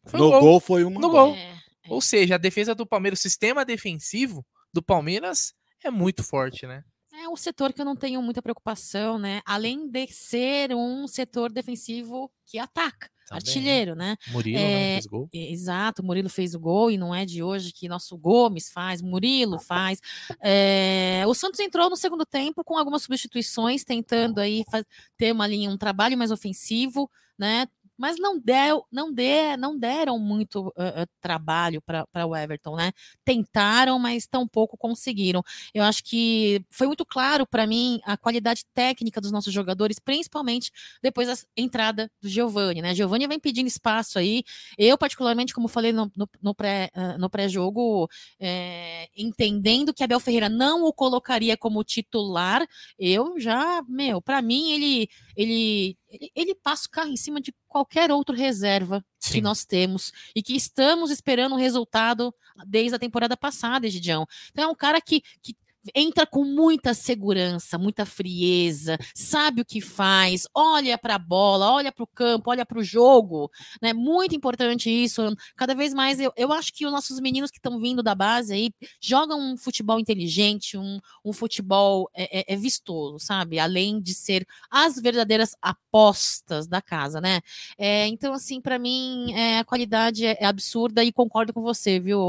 Foi 0.06 0.20
um 0.20 0.24
No 0.24 0.30
gol. 0.30 0.40
gol 0.40 0.60
foi 0.60 0.84
uma. 0.84 1.00
No 1.00 1.10
gol. 1.10 1.34
É, 1.34 1.56
Ou 1.88 2.00
seja, 2.00 2.34
a 2.34 2.38
defesa 2.38 2.74
do 2.74 2.86
Palmeiras, 2.86 3.18
o 3.18 3.22
sistema 3.22 3.64
defensivo 3.64 4.44
do 4.72 4.82
Palmeiras 4.82 5.52
é 5.82 5.90
muito 5.90 6.22
forte, 6.22 6.66
né? 6.66 6.84
Um 7.32 7.36
setor 7.36 7.72
que 7.72 7.80
eu 7.80 7.84
não 7.84 7.96
tenho 7.96 8.20
muita 8.22 8.42
preocupação, 8.42 9.18
né? 9.18 9.40
Além 9.46 9.88
de 9.88 10.06
ser 10.08 10.74
um 10.74 11.06
setor 11.08 11.50
defensivo 11.50 12.30
que 12.46 12.58
ataca, 12.58 13.08
artilheiro, 13.30 13.94
né? 13.94 14.16
Murilo, 14.28 14.58
É? 14.58 14.92
Fez 14.94 15.06
gol. 15.06 15.28
Exato, 15.32 16.02
o 16.02 16.04
Murilo 16.04 16.28
fez 16.28 16.54
o 16.54 16.60
gol 16.60 16.90
e 16.90 16.98
não 16.98 17.14
é 17.14 17.24
de 17.24 17.42
hoje 17.42 17.72
que 17.72 17.88
nosso 17.88 18.16
Gomes 18.18 18.70
faz, 18.70 19.00
Murilo 19.00 19.58
faz. 19.58 20.00
É, 20.42 21.24
o 21.26 21.32
Santos 21.34 21.58
entrou 21.60 21.88
no 21.88 21.96
segundo 21.96 22.26
tempo 22.26 22.62
com 22.62 22.76
algumas 22.76 23.02
substituições, 23.02 23.84
tentando 23.84 24.38
aí 24.38 24.64
faz- 24.70 24.84
ter 25.16 25.32
uma 25.32 25.46
linha, 25.46 25.70
um 25.70 25.78
trabalho 25.78 26.18
mais 26.18 26.30
ofensivo, 26.30 27.10
né? 27.38 27.66
Mas 28.02 28.18
não, 28.18 28.36
deu, 28.36 28.84
não, 28.90 29.14
der, 29.14 29.56
não 29.56 29.78
deram 29.78 30.18
muito 30.18 30.74
ah, 30.76 31.06
trabalho 31.20 31.80
para 31.80 32.26
o 32.26 32.34
Everton, 32.34 32.74
né? 32.74 32.90
Tentaram, 33.24 33.96
mas 33.96 34.26
tão 34.26 34.48
pouco 34.48 34.76
conseguiram. 34.76 35.40
Eu 35.72 35.84
acho 35.84 36.02
que 36.02 36.64
foi 36.68 36.88
muito 36.88 37.06
claro 37.06 37.46
para 37.46 37.64
mim 37.64 38.00
a 38.04 38.16
qualidade 38.16 38.64
técnica 38.74 39.20
dos 39.20 39.30
nossos 39.30 39.54
jogadores, 39.54 40.00
principalmente 40.00 40.72
depois 41.00 41.28
da 41.28 41.34
entrada 41.56 42.10
do 42.20 42.28
Giovani, 42.28 42.82
né? 42.82 42.92
Giovani 42.92 43.28
vem 43.28 43.38
pedindo 43.38 43.68
espaço 43.68 44.18
aí, 44.18 44.42
eu, 44.76 44.98
particularmente, 44.98 45.54
como 45.54 45.68
falei 45.68 45.92
no, 45.92 46.10
no, 46.16 46.28
no 46.42 46.54
pré, 46.56 46.90
pré-jogo, 47.30 48.08
é, 48.40 49.08
entendendo 49.16 49.94
que 49.94 50.02
Abel 50.02 50.18
Ferreira 50.18 50.48
não 50.48 50.82
o 50.82 50.92
colocaria 50.92 51.56
como 51.56 51.84
titular, 51.84 52.66
eu 52.98 53.38
já, 53.38 53.80
meu, 53.88 54.20
para 54.20 54.42
mim, 54.42 54.72
ele, 54.72 55.08
ele, 55.36 55.96
ele, 56.12 56.30
ele 56.34 56.54
passa 56.54 56.86
o 56.86 56.90
carro 56.90 57.08
em 57.08 57.16
cima 57.16 57.40
de 57.40 57.54
qualquer 57.66 58.12
outro 58.12 58.36
reserva 58.36 59.02
que 59.18 59.34
Sim. 59.34 59.40
nós 59.40 59.64
temos 59.64 60.12
e 60.36 60.42
que 60.42 60.54
estamos 60.54 61.10
esperando 61.10 61.54
um 61.54 61.58
resultado 61.58 62.34
desde 62.66 62.94
a 62.94 62.98
temporada 62.98 63.36
passada, 63.36 63.88
Gidião. 63.88 64.26
Então 64.50 64.64
é 64.64 64.68
um 64.68 64.74
cara 64.74 65.00
que, 65.00 65.22
que 65.40 65.56
entra 65.94 66.26
com 66.26 66.44
muita 66.44 66.94
segurança, 66.94 67.76
muita 67.78 68.06
frieza, 68.06 68.96
sabe 69.14 69.60
o 69.62 69.64
que 69.64 69.80
faz, 69.80 70.46
olha 70.54 70.96
para 70.96 71.16
a 71.16 71.18
bola, 71.18 71.70
olha 71.72 71.90
para 71.92 72.04
o 72.04 72.06
campo, 72.06 72.50
olha 72.50 72.64
para 72.64 72.78
o 72.78 72.84
jogo, 72.84 73.50
né? 73.80 73.92
Muito 73.92 74.34
importante 74.34 74.88
isso. 74.90 75.22
Cada 75.56 75.74
vez 75.74 75.92
mais 75.92 76.20
eu, 76.20 76.32
eu 76.36 76.52
acho 76.52 76.72
que 76.72 76.86
os 76.86 76.92
nossos 76.92 77.18
meninos 77.20 77.50
que 77.50 77.58
estão 77.58 77.78
vindo 77.80 78.02
da 78.02 78.14
base 78.14 78.52
aí 78.54 78.70
jogam 79.00 79.40
um 79.40 79.56
futebol 79.56 79.98
inteligente, 79.98 80.76
um, 80.78 81.00
um 81.24 81.32
futebol 81.32 82.08
é, 82.14 82.40
é- 82.40 82.54
é 82.54 82.56
vistoso, 82.56 83.18
sabe? 83.18 83.58
Além 83.58 84.00
de 84.00 84.14
ser 84.14 84.46
as 84.70 84.96
verdadeiras 85.00 85.56
apostas 85.60 86.66
da 86.66 86.80
casa, 86.80 87.20
né? 87.20 87.40
É, 87.78 88.06
então, 88.06 88.32
assim, 88.32 88.60
para 88.60 88.78
mim, 88.78 89.32
é, 89.34 89.58
a 89.58 89.64
qualidade 89.64 90.24
é, 90.26 90.36
é 90.40 90.46
absurda 90.46 91.02
e 91.04 91.12
concordo 91.12 91.52
com 91.52 91.62
você, 91.62 91.98
viu, 92.00 92.20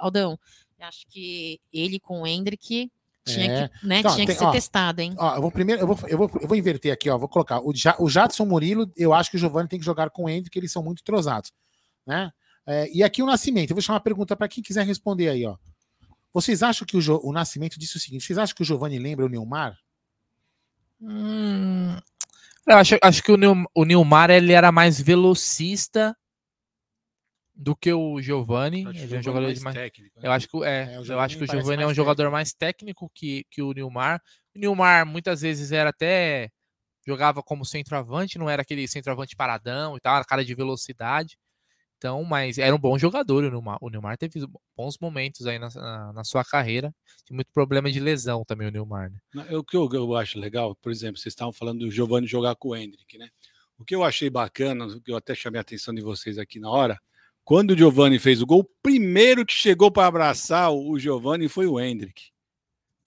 Aldão? 0.00 0.38
Acho 0.82 1.06
que 1.08 1.60
ele 1.72 1.98
com 2.00 2.22
o 2.22 2.26
Hendrick 2.26 2.90
tinha 3.24 3.46
É. 3.46 3.68
que, 3.68 3.86
né, 3.86 3.98
Então, 4.00 4.14
tinha 4.14 4.26
tem- 4.26 4.34
que 4.34 4.38
ser 4.40 4.46
ó, 4.46 4.50
testado, 4.50 5.00
hein? 5.00 5.14
Ó, 5.16 5.36
eu 5.36 5.40
vou 5.42 5.50
primeiro, 5.52 5.80
eu 5.80 5.86
vou, 5.86 5.98
eu 6.08 6.18
vou, 6.18 6.30
eu 6.40 6.48
vou 6.48 6.56
inverter 6.56 6.92
aqui, 6.92 7.08
ó. 7.08 7.16
Vou 7.16 7.28
colocar 7.28 7.60
o, 7.60 7.72
Ja- 7.72 7.96
o 8.00 8.08
Jadson 8.08 8.44
Murilo, 8.44 8.90
eu 8.96 9.14
acho 9.14 9.30
que 9.30 9.36
o 9.36 9.38
Giovanni 9.38 9.68
tem 9.68 9.78
que 9.78 9.84
jogar 9.84 10.10
com 10.10 10.24
o 10.24 10.28
Hendrick, 10.28 10.50
que 10.50 10.58
eles 10.58 10.72
são 10.72 10.82
muito 10.82 11.00
entrosados, 11.00 11.52
né? 12.06 12.32
É, 12.66 12.88
e 12.92 13.02
aqui 13.02 13.22
o 13.22 13.26
Nascimento, 13.26 13.70
eu 13.70 13.74
vou 13.76 13.82
chamar 13.82 13.98
uma 13.98 14.04
pergunta 14.04 14.36
para 14.36 14.48
quem 14.48 14.62
quiser 14.62 14.84
responder 14.86 15.28
aí, 15.28 15.46
ó. 15.46 15.56
Vocês 16.32 16.62
acham 16.62 16.86
que 16.86 16.96
o, 16.96 17.00
Jo- 17.00 17.20
o 17.22 17.32
Nascimento 17.32 17.78
disse 17.78 17.96
o 17.96 18.00
seguinte: 18.00 18.24
vocês 18.24 18.38
acham 18.38 18.54
que 18.56 18.62
o 18.62 18.64
Giovanni 18.64 18.98
lembra 18.98 19.24
o 19.26 19.28
Neymar? 19.28 19.76
Hum, 21.00 21.96
eu 22.68 22.76
acho, 22.76 22.96
acho 23.02 23.22
que 23.22 23.32
o, 23.32 23.36
Nil, 23.36 23.64
o 23.74 23.84
Nilmar 23.84 24.30
ele 24.30 24.52
era 24.52 24.70
mais 24.70 25.00
velocista 25.00 26.16
do 27.54 27.76
que 27.76 27.92
o 27.92 28.20
Giovani. 28.20 28.80
Ele 28.82 29.14
é 29.14 29.16
um 29.16 29.20
o 29.20 29.22
jogador 29.22 29.46
mais 29.46 29.62
mais. 29.62 29.76
técnico, 29.76 30.20
né? 30.20 30.28
Eu 30.28 30.32
acho 30.32 30.48
que, 30.48 30.64
é, 30.64 30.94
É, 30.94 30.98
o 30.98 31.00
eu 31.00 31.04
Giovani 31.04 31.24
acho 31.24 31.38
que 31.38 31.44
o 31.44 31.46
Giovani 31.46 31.82
é 31.82 31.86
um 31.86 31.94
jogador 31.94 32.30
mais 32.30 32.52
técnico 32.52 33.10
que, 33.14 33.44
que 33.50 33.62
o 33.62 33.72
Nilmar. 33.72 34.20
O 34.54 34.58
Nilmar 34.58 35.06
muitas 35.06 35.40
vezes 35.42 35.72
era 35.72 35.90
até. 35.90 36.50
jogava 37.06 37.42
como 37.42 37.64
centroavante, 37.64 38.38
não 38.38 38.48
era 38.48 38.62
aquele 38.62 38.86
centroavante 38.88 39.36
paradão 39.36 39.96
e 39.96 40.00
tal, 40.00 40.16
era 40.16 40.24
cara 40.24 40.44
de 40.44 40.54
velocidade. 40.54 41.36
Então, 41.98 42.24
mas 42.24 42.58
era 42.58 42.74
um 42.74 42.78
bom 42.80 42.98
jogador 42.98 43.44
o 43.44 43.50
Nilmar. 43.50 43.78
O 43.80 43.88
Nilmar 43.88 44.18
teve 44.18 44.44
bons 44.76 44.98
momentos 45.00 45.46
aí 45.46 45.56
na, 45.58 45.68
na, 45.68 46.12
na 46.12 46.24
sua 46.24 46.44
carreira. 46.44 46.92
Tinha 47.24 47.36
muito 47.36 47.52
problema 47.52 47.92
de 47.92 48.00
lesão 48.00 48.44
também 48.44 48.66
o 48.66 48.72
Nilmar. 48.72 49.08
Né? 49.08 49.18
Não, 49.32 49.58
O 49.60 49.64
que 49.64 49.76
eu, 49.76 49.88
eu 49.92 50.16
acho 50.16 50.36
legal, 50.36 50.74
por 50.74 50.90
exemplo, 50.90 51.18
vocês 51.20 51.32
estavam 51.32 51.52
falando 51.52 51.80
do 51.80 51.90
Giovanni 51.92 52.26
jogar 52.26 52.56
com 52.56 52.70
o 52.70 52.76
Hendrick, 52.76 53.16
né? 53.18 53.28
O 53.78 53.84
que 53.84 53.94
eu 53.94 54.02
achei 54.02 54.28
bacana, 54.28 54.84
o 54.86 55.00
que 55.00 55.12
eu 55.12 55.16
até 55.16 55.32
chamei 55.34 55.58
a 55.58 55.62
atenção 55.62 55.94
de 55.94 56.02
vocês 56.02 56.38
aqui 56.38 56.58
na 56.58 56.70
hora, 56.70 56.98
quando 57.44 57.72
o 57.72 57.76
Giovanni 57.76 58.18
fez 58.18 58.40
o 58.40 58.46
gol, 58.46 58.60
o 58.60 58.70
primeiro 58.82 59.44
que 59.44 59.52
chegou 59.52 59.90
para 59.90 60.06
abraçar 60.06 60.72
o 60.72 60.98
Giovanni 60.98 61.48
foi 61.48 61.66
o 61.66 61.80
Hendrick. 61.80 62.30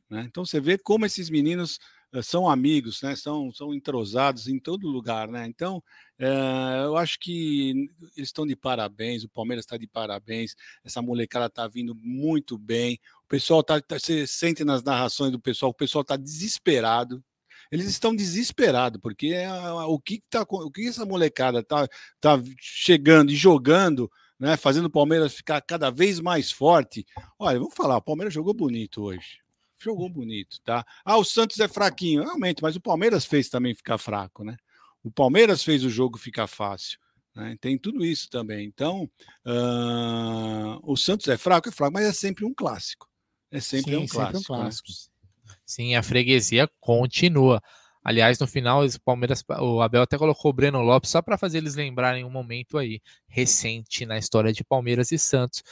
Né? 0.10 0.26
Então 0.28 0.46
você 0.46 0.60
vê 0.60 0.78
como 0.78 1.06
esses 1.06 1.30
meninos 1.30 1.80
eh, 2.14 2.22
são 2.22 2.50
amigos, 2.50 3.02
né? 3.02 3.16
São, 3.16 3.52
são 3.52 3.74
entrosados 3.74 4.48
em 4.48 4.60
todo 4.60 4.88
lugar, 4.88 5.28
né? 5.28 5.46
Então 5.48 5.84
eh, 6.20 6.82
eu 6.86 6.98
acho 6.98 7.20
que 7.20 7.90
eles 8.16 8.30
estão 8.30 8.46
de 8.46 8.56
parabéns, 8.56 9.24
o 9.24 9.30
Palmeiras 9.30 9.66
está 9.66 9.78
de 9.78 9.88
parabéns, 9.88 10.56
essa 10.84 11.02
molecada 11.02 11.48
está 11.48 11.68
vindo 11.68 11.96
muito 11.96 12.58
bem. 12.58 13.00
O 13.24 13.28
pessoal 13.28 13.64
tá, 13.64 13.82
tá- 13.82 13.98
você 14.00 14.28
sente 14.28 14.64
nas 14.64 14.84
narrações 14.84 15.32
do 15.32 15.40
pessoal, 15.40 15.72
o 15.72 15.76
pessoal 15.76 16.02
está 16.04 16.16
desesperado. 16.16 17.24
Eles 17.72 17.88
estão 17.88 18.16
desesperados, 18.16 19.02
porque 19.02 19.28
é 19.28 19.48
a- 19.48 19.88
o 19.88 20.00
que 20.00 20.22
tá, 20.30 20.46
o 20.48 20.72
que 20.72 20.88
essa 20.88 21.06
molecada 21.06 21.64
tá, 21.64 21.88
tá 22.22 22.40
chegando 22.60 23.32
e 23.32 23.36
jogando, 23.36 24.10
né? 24.40 24.58
Fazendo 24.58 24.86
o 24.86 24.92
Palmeiras 24.92 25.34
ficar 25.34 25.62
cada 25.62 25.90
vez 25.90 26.20
mais 26.20 26.52
forte. 26.52 27.06
Olha, 27.40 27.60
vamos 27.60 27.76
falar, 27.76 27.98
o 27.98 28.02
Palmeiras 28.02 28.34
jogou 28.34 28.54
bonito 28.54 29.04
hoje. 29.04 29.40
jogou 29.78 30.10
bonito, 30.10 30.60
tá? 30.64 30.86
Ah, 31.04 31.18
o 31.18 31.24
Santos 31.24 31.60
é 31.60 31.68
fraquinho, 31.68 32.24
realmente, 32.24 32.62
mas 32.62 32.76
o 32.76 32.82
Palmeiras 32.82 33.26
fez 33.26 33.50
também 33.50 33.76
ficar 33.76 33.98
fraco, 33.98 34.44
né? 34.44 34.58
O 35.04 35.12
Palmeiras 35.12 35.64
fez 35.64 35.84
o 35.84 35.90
jogo 35.90 36.18
ficar 36.18 36.48
fácil. 36.48 36.98
Né? 37.36 37.56
Tem 37.60 37.78
tudo 37.78 38.04
isso 38.04 38.30
também. 38.30 38.66
Então, 38.66 39.10
uh, 39.46 40.80
o 40.82 40.96
Santos 40.96 41.28
é 41.28 41.38
fraco, 41.38 41.70
é 41.70 41.72
fraco, 41.72 41.94
mas 41.94 42.06
é 42.06 42.14
sempre 42.14 42.46
um 42.46 42.54
clássico. 42.54 43.08
É 43.52 43.60
sempre, 43.60 43.92
Sim, 43.92 43.98
um, 43.98 44.08
clássico, 44.08 44.38
sempre 44.38 44.40
um 44.40 44.44
clássico. 44.44 44.88
Né? 44.90 45.56
Sim, 45.66 45.96
a 45.96 46.02
freguesia 46.02 46.70
continua. 46.80 47.62
Aliás, 48.06 48.40
no 48.40 48.48
final, 48.48 48.86
o 48.86 49.02
Palmeiras, 49.02 49.44
o 49.60 49.82
Abel 49.82 50.04
até 50.04 50.18
colocou 50.18 50.52
o 50.52 50.54
Breno 50.54 50.82
Lopes 50.82 51.10
só 51.10 51.22
para 51.22 51.38
fazer 51.38 51.58
eles 51.58 51.76
lembrarem 51.76 52.24
um 52.24 52.30
momento 52.30 52.78
aí 52.78 53.02
recente 53.28 54.06
na 54.06 54.18
história 54.18 54.54
de 54.54 54.64
Palmeiras 54.64 55.12
e 55.12 55.18
Santos. 55.18 55.64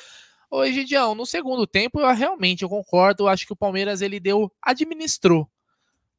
Ô, 0.50 0.64
Egidião, 0.64 1.16
no 1.16 1.26
segundo 1.26 1.68
tempo, 1.68 2.00
eu 2.00 2.14
realmente 2.14 2.64
eu 2.64 2.70
concordo. 2.70 3.24
Eu 3.24 3.28
acho 3.28 3.46
que 3.46 3.54
o 3.54 3.56
Palmeiras 3.56 4.02
ele 4.02 4.20
deu, 4.20 4.52
administrou 4.62 5.48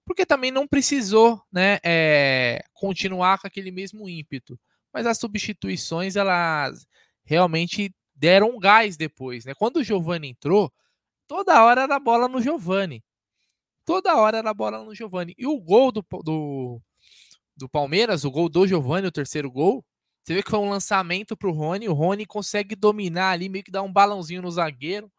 porque 0.04 0.26
também 0.26 0.50
não 0.50 0.66
precisou 0.68 1.42
né, 1.50 1.78
é, 1.82 2.62
continuar 2.72 3.38
com 3.38 3.46
aquele 3.46 3.70
mesmo 3.70 4.08
ímpeto. 4.08 4.58
Mas 4.92 5.06
as 5.06 5.18
substituições, 5.18 6.14
elas 6.14 6.86
realmente 7.24 7.92
deram 8.14 8.50
um 8.50 8.58
gás 8.58 8.96
depois. 8.96 9.44
Né? 9.44 9.54
Quando 9.54 9.78
o 9.78 9.84
Giovani 9.84 10.28
entrou, 10.28 10.72
toda 11.26 11.64
hora 11.64 11.82
era 11.82 11.98
bola 11.98 12.28
no 12.28 12.40
Giovani. 12.40 13.02
Toda 13.84 14.16
hora 14.16 14.38
era 14.38 14.54
bola 14.54 14.82
no 14.82 14.94
Giovani. 14.94 15.34
E 15.36 15.46
o 15.46 15.60
gol 15.60 15.92
do, 15.92 16.04
do, 16.22 16.80
do 17.56 17.68
Palmeiras, 17.68 18.24
o 18.24 18.30
gol 18.30 18.48
do 18.48 18.66
Giovani, 18.66 19.06
o 19.06 19.12
terceiro 19.12 19.50
gol, 19.50 19.84
você 20.24 20.34
vê 20.34 20.42
que 20.42 20.50
foi 20.50 20.58
um 20.58 20.70
lançamento 20.70 21.36
para 21.36 21.48
o 21.48 21.52
Rony. 21.52 21.88
O 21.88 21.92
Rony 21.92 22.24
consegue 22.24 22.74
dominar 22.74 23.30
ali, 23.32 23.48
meio 23.48 23.62
que 23.62 23.70
dar 23.70 23.82
um 23.82 23.92
balãozinho 23.92 24.40
no 24.40 24.50
zagueiro. 24.50 25.12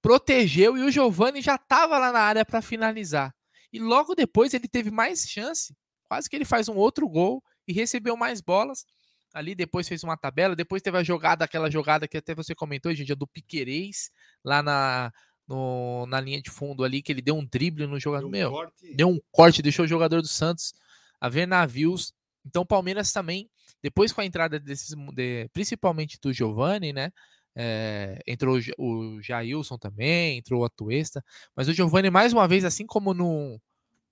Protegeu 0.00 0.78
e 0.78 0.82
o 0.82 0.90
Giovani 0.90 1.42
já 1.42 1.56
estava 1.56 1.98
lá 1.98 2.10
na 2.10 2.20
área 2.20 2.44
para 2.44 2.62
finalizar. 2.62 3.34
E 3.70 3.78
logo 3.78 4.14
depois 4.14 4.54
ele 4.54 4.66
teve 4.66 4.90
mais 4.90 5.28
chance, 5.28 5.76
quase 6.08 6.28
que 6.30 6.34
ele 6.36 6.46
faz 6.46 6.68
um 6.68 6.76
outro 6.76 7.06
gol 7.06 7.42
e 7.68 7.74
recebeu 7.74 8.16
mais 8.16 8.40
bolas. 8.40 8.86
Ali 9.34 9.54
depois 9.54 9.86
fez 9.86 10.02
uma 10.02 10.16
tabela, 10.16 10.56
depois 10.56 10.82
teve 10.82 10.96
a 10.96 11.04
jogada, 11.04 11.44
aquela 11.44 11.70
jogada 11.70 12.08
que 12.08 12.16
até 12.16 12.34
você 12.34 12.54
comentou, 12.54 12.92
gente, 12.94 13.14
do 13.14 13.28
Piquerez, 13.28 14.10
lá 14.44 14.62
na, 14.62 15.12
no, 15.50 16.06
na 16.06 16.20
linha 16.20 16.40
de 16.40 16.48
fundo 16.48 16.84
ali, 16.84 17.02
que 17.02 17.10
ele 17.10 17.20
deu 17.20 17.36
um 17.36 17.44
drible 17.44 17.84
no 17.88 17.98
jogador. 17.98 18.20
Deu 18.20 18.28
um, 18.28 18.30
meu, 18.30 18.50
corte. 18.52 18.94
deu 18.94 19.08
um 19.08 19.20
corte, 19.32 19.60
deixou 19.60 19.84
o 19.84 19.88
jogador 19.88 20.22
do 20.22 20.28
Santos 20.28 20.72
a 21.20 21.28
ver 21.28 21.44
navios. 21.44 22.14
Então, 22.46 22.64
Palmeiras 22.64 23.12
também, 23.12 23.50
depois 23.82 24.12
com 24.12 24.20
a 24.20 24.24
entrada 24.24 24.60
desses, 24.60 24.94
de, 25.12 25.48
principalmente 25.52 26.20
do 26.22 26.32
Giovani, 26.32 26.92
né? 26.92 27.12
É, 27.56 28.20
entrou 28.28 28.60
o 28.78 29.20
Jailson 29.20 29.76
também, 29.76 30.38
entrou 30.38 30.62
o 30.62 30.64
Atuesta, 30.64 31.22
mas 31.56 31.66
o 31.66 31.72
Giovani, 31.74 32.08
mais 32.08 32.32
uma 32.32 32.46
vez, 32.46 32.64
assim 32.64 32.86
como 32.86 33.12
no, 33.12 33.60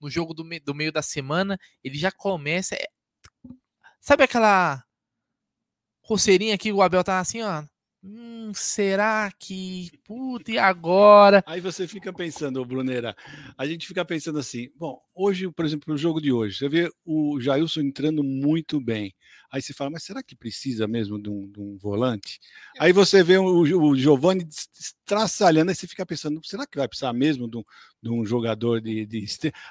no 0.00 0.10
jogo 0.10 0.34
do, 0.34 0.44
me, 0.44 0.58
do 0.58 0.74
meio 0.74 0.90
da 0.90 1.02
semana, 1.02 1.56
ele 1.84 1.96
já 1.96 2.10
começa. 2.10 2.74
É, 2.74 2.88
sabe 4.00 4.24
aquela 4.24 4.82
coceirinha 6.02 6.58
que 6.58 6.72
o 6.72 6.82
Abel 6.82 7.04
tá 7.04 7.20
assim, 7.20 7.42
ó. 7.42 7.62
Hum, 8.02 8.52
será 8.54 9.30
que. 9.38 9.90
Puta, 10.04 10.52
e 10.52 10.58
agora? 10.58 11.42
Aí 11.46 11.60
você 11.60 11.86
fica 11.88 12.12
pensando, 12.12 12.64
Brunera. 12.64 13.16
A 13.56 13.66
gente 13.66 13.86
fica 13.88 14.04
pensando 14.04 14.38
assim: 14.38 14.68
bom, 14.76 15.00
hoje, 15.14 15.50
por 15.50 15.64
exemplo, 15.64 15.92
no 15.92 15.98
jogo 15.98 16.20
de 16.20 16.32
hoje, 16.32 16.56
você 16.58 16.68
vê 16.68 16.90
o 17.04 17.40
Jailson 17.40 17.80
entrando 17.80 18.22
muito 18.22 18.80
bem. 18.80 19.12
Aí 19.50 19.62
você 19.62 19.72
fala, 19.72 19.90
mas 19.90 20.02
será 20.02 20.22
que 20.22 20.36
precisa 20.36 20.86
mesmo 20.86 21.20
de 21.20 21.30
um, 21.30 21.48
de 21.50 21.60
um 21.60 21.76
volante? 21.78 22.38
É. 22.76 22.84
Aí 22.84 22.92
você 22.92 23.22
vê 23.22 23.38
o, 23.38 23.44
o 23.44 23.96
Giovanni 23.96 24.46
traçalhando, 25.06 25.70
aí 25.70 25.74
você 25.74 25.86
fica 25.86 26.04
pensando, 26.04 26.40
será 26.44 26.66
que 26.66 26.76
vai 26.76 26.86
precisar 26.86 27.12
mesmo 27.14 27.48
de 27.48 27.56
um, 27.56 27.64
de 28.02 28.10
um 28.10 28.24
jogador 28.24 28.80
de, 28.80 29.06
de, 29.06 29.24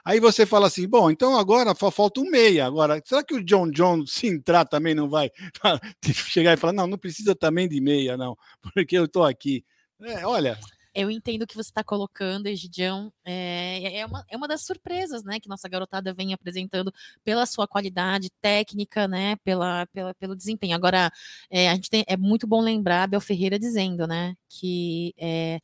Aí 0.04 0.20
você 0.20 0.46
fala 0.46 0.68
assim, 0.68 0.88
bom, 0.88 1.12
então 1.12 1.38
agora 1.38 1.76
falta 1.76 2.20
um 2.20 2.30
meia. 2.30 2.66
Agora, 2.66 3.02
será 3.06 3.24
que 3.24 3.36
o 3.36 3.44
John 3.44 3.70
John, 3.70 4.06
se 4.06 4.28
entrar, 4.28 4.66
também 4.66 4.96
não 4.96 5.08
vai 5.08 5.30
chegar 6.28 6.54
e 6.54 6.58
falar, 6.58 6.74
não, 6.74 6.88
não 6.88 6.98
precisa 6.98 7.36
também 7.36 7.68
de 7.68 7.80
meia, 7.80 8.18
não, 8.18 8.36
porque 8.74 8.98
eu 8.98 9.06
estou 9.06 9.24
aqui. 9.24 9.64
É, 10.02 10.26
olha, 10.26 10.60
eu 10.98 11.12
entendo 11.12 11.44
o 11.44 11.48
que 11.48 11.54
você 11.54 11.70
está 11.70 11.84
colocando, 11.84 12.48
Egidião. 12.48 13.14
É, 13.24 14.00
é, 14.00 14.06
uma, 14.06 14.26
é 14.28 14.36
uma 14.36 14.48
das 14.48 14.66
surpresas, 14.66 15.24
né, 15.24 15.40
que 15.40 15.48
nossa 15.48 15.70
garotada 15.70 16.12
vem 16.12 16.34
apresentando 16.34 16.92
pela 17.24 17.46
sua 17.46 17.68
qualidade 17.68 18.32
técnica, 18.42 19.08
né, 19.08 19.36
pela, 19.44 19.86
pela 19.88 20.16
pelo 20.16 20.36
desempenho. 20.36 20.76
Agora, 20.76 21.12
é, 21.52 21.70
a 21.70 21.76
gente 21.76 21.92
tem, 21.92 22.04
é 22.08 22.18
muito 22.18 22.48
bom 22.48 22.62
lembrar 22.62 23.04
Abel 23.04 23.22
Ferreira 23.22 23.60
dizendo, 23.60 24.08
né, 24.08 24.36
que 24.50 25.14
é, 25.20 25.60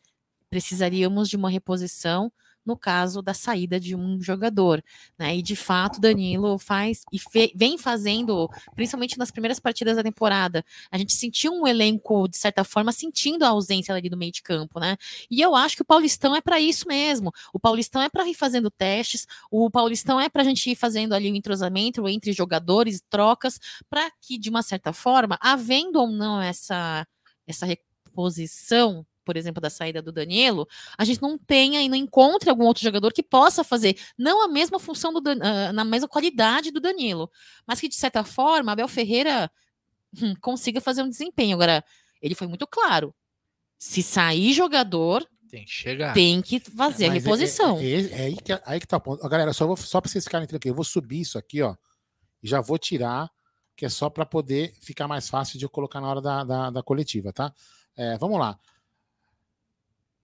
precisaríamos 0.52 1.28
de 1.30 1.36
uma 1.36 1.50
reposição 1.50 2.32
no 2.65 2.78
caso 2.78 3.21
da 3.21 3.34
saída 3.34 3.80
de 3.80 3.95
um 3.95 4.21
jogador, 4.21 4.84
né? 5.17 5.36
E 5.36 5.41
de 5.41 5.56
fato, 5.56 5.99
Danilo 5.99 6.58
faz 6.58 7.04
e 7.12 7.19
fe, 7.19 7.52
vem 7.56 7.78
fazendo, 7.78 8.49
principalmente 8.76 9.17
nas 9.17 9.32
primeiras 9.32 9.60
partidas 9.60 9.95
da 9.95 10.04
temporada. 10.04 10.63
A 10.91 10.97
gente 10.97 11.13
sentiu 11.13 11.54
um 11.54 11.67
elenco, 11.67 12.28
de 12.28 12.38
certa 12.38 12.63
forma, 12.63 12.91
sentindo 12.91 13.43
a 13.43 13.49
ausência 13.49 13.93
ali 13.93 14.10
do 14.10 14.17
meio 14.17 14.32
de 14.32 14.41
campo, 14.41 14.80
né? 14.80 14.97
E 15.30 15.41
eu 15.41 15.56
acho 15.56 15.76
que 15.76 15.82
o 15.82 15.86
Paulistão 15.86 16.36
é 16.36 16.41
para 16.41 16.60
isso 16.60 16.88
mesmo. 16.88 17.32
O 17.54 17.60
Paulistão 17.60 18.02
é 18.02 18.10
para 18.10 18.28
ir 18.28 18.34
fazendo 18.34 18.71
testes, 18.71 19.28
o 19.52 19.69
Paulistão 19.69 20.19
é 20.19 20.30
para 20.30 20.41
a 20.41 20.45
gente 20.45 20.69
ir 20.69 20.76
fazendo 20.76 21.13
ali 21.13 21.30
o 21.30 21.34
um 21.34 21.36
entrosamento 21.36 22.08
entre 22.08 22.32
jogadores, 22.34 23.02
trocas, 23.10 23.60
para 23.89 24.10
que, 24.21 24.38
de 24.38 24.49
uma 24.49 24.62
certa 24.62 24.93
forma, 24.93 25.38
havendo 25.41 25.99
ou 25.99 26.08
não 26.08 26.41
essa, 26.41 27.06
essa 27.47 27.65
reposição 27.65 29.06
por 29.23 29.38
exemplo, 29.38 29.62
da 29.62 29.69
saída 29.69 30.01
do 30.01 30.12
Danilo, 30.12 30.67
a 30.97 31.03
gente 31.05 31.21
não 31.21 31.38
tenha 31.38 31.81
e 31.81 31.89
não 31.89 31.95
encontre 31.95 32.49
algum 32.49 32.65
outro 32.65 32.83
jogador 32.83 33.12
que 33.13 33.23
possa 33.23 33.63
fazer 33.63 33.97
não 34.17 34.43
a 34.43 34.47
mesma 34.47 34.79
função 34.79 35.13
do 35.13 35.19
uh, 35.19 35.73
na 35.73 35.83
mesma 35.83 36.07
qualidade 36.07 36.71
do 36.71 36.79
Danilo, 36.79 37.31
mas 37.65 37.79
que 37.79 37.88
de 37.88 37.95
certa 37.95 38.23
forma 38.23 38.71
Abel 38.71 38.88
Ferreira 38.88 39.49
hum, 40.21 40.33
consiga 40.41 40.81
fazer 40.81 41.01
um 41.01 41.09
desempenho. 41.09 41.55
Agora, 41.55 41.83
ele 42.21 42.36
foi 42.36 42.47
muito 42.47 42.67
claro. 42.67 43.13
Se 43.77 44.01
sair 44.01 44.53
jogador, 44.53 45.27
tem 45.49 45.65
que 45.65 45.71
chegar. 45.71 46.13
Tem 46.13 46.41
que 46.41 46.59
fazer 46.59 47.05
a 47.05 47.07
é, 47.09 47.12
reposição. 47.12 47.77
É, 47.77 47.83
é, 47.83 48.12
é, 48.12 48.25
aí, 48.25 48.36
que, 48.36 48.59
aí 48.65 48.79
que 48.79 48.88
tá 48.88 48.97
o 48.97 49.01
ponto. 49.01 49.29
Galera, 49.29 49.53
só, 49.53 49.67
vou, 49.67 49.77
só 49.77 50.01
para 50.01 50.09
vocês 50.09 50.23
ficarem 50.23 50.47
tranquilos, 50.47 50.71
eu 50.71 50.75
vou 50.75 50.83
subir 50.83 51.21
isso 51.21 51.38
aqui, 51.38 51.62
ó, 51.62 51.75
e 52.41 52.47
já 52.47 52.59
vou 52.59 52.79
tirar, 52.79 53.29
que 53.75 53.86
é 53.86 53.89
só 53.89 54.09
para 54.09 54.25
poder 54.25 54.73
ficar 54.81 55.07
mais 55.07 55.29
fácil 55.29 55.59
de 55.59 55.65
eu 55.65 55.69
colocar 55.69 56.01
na 56.01 56.09
hora 56.09 56.21
da, 56.21 56.43
da, 56.43 56.69
da 56.71 56.83
coletiva, 56.83 57.31
tá? 57.31 57.53
É, 57.95 58.17
vamos 58.17 58.39
lá 58.39 58.59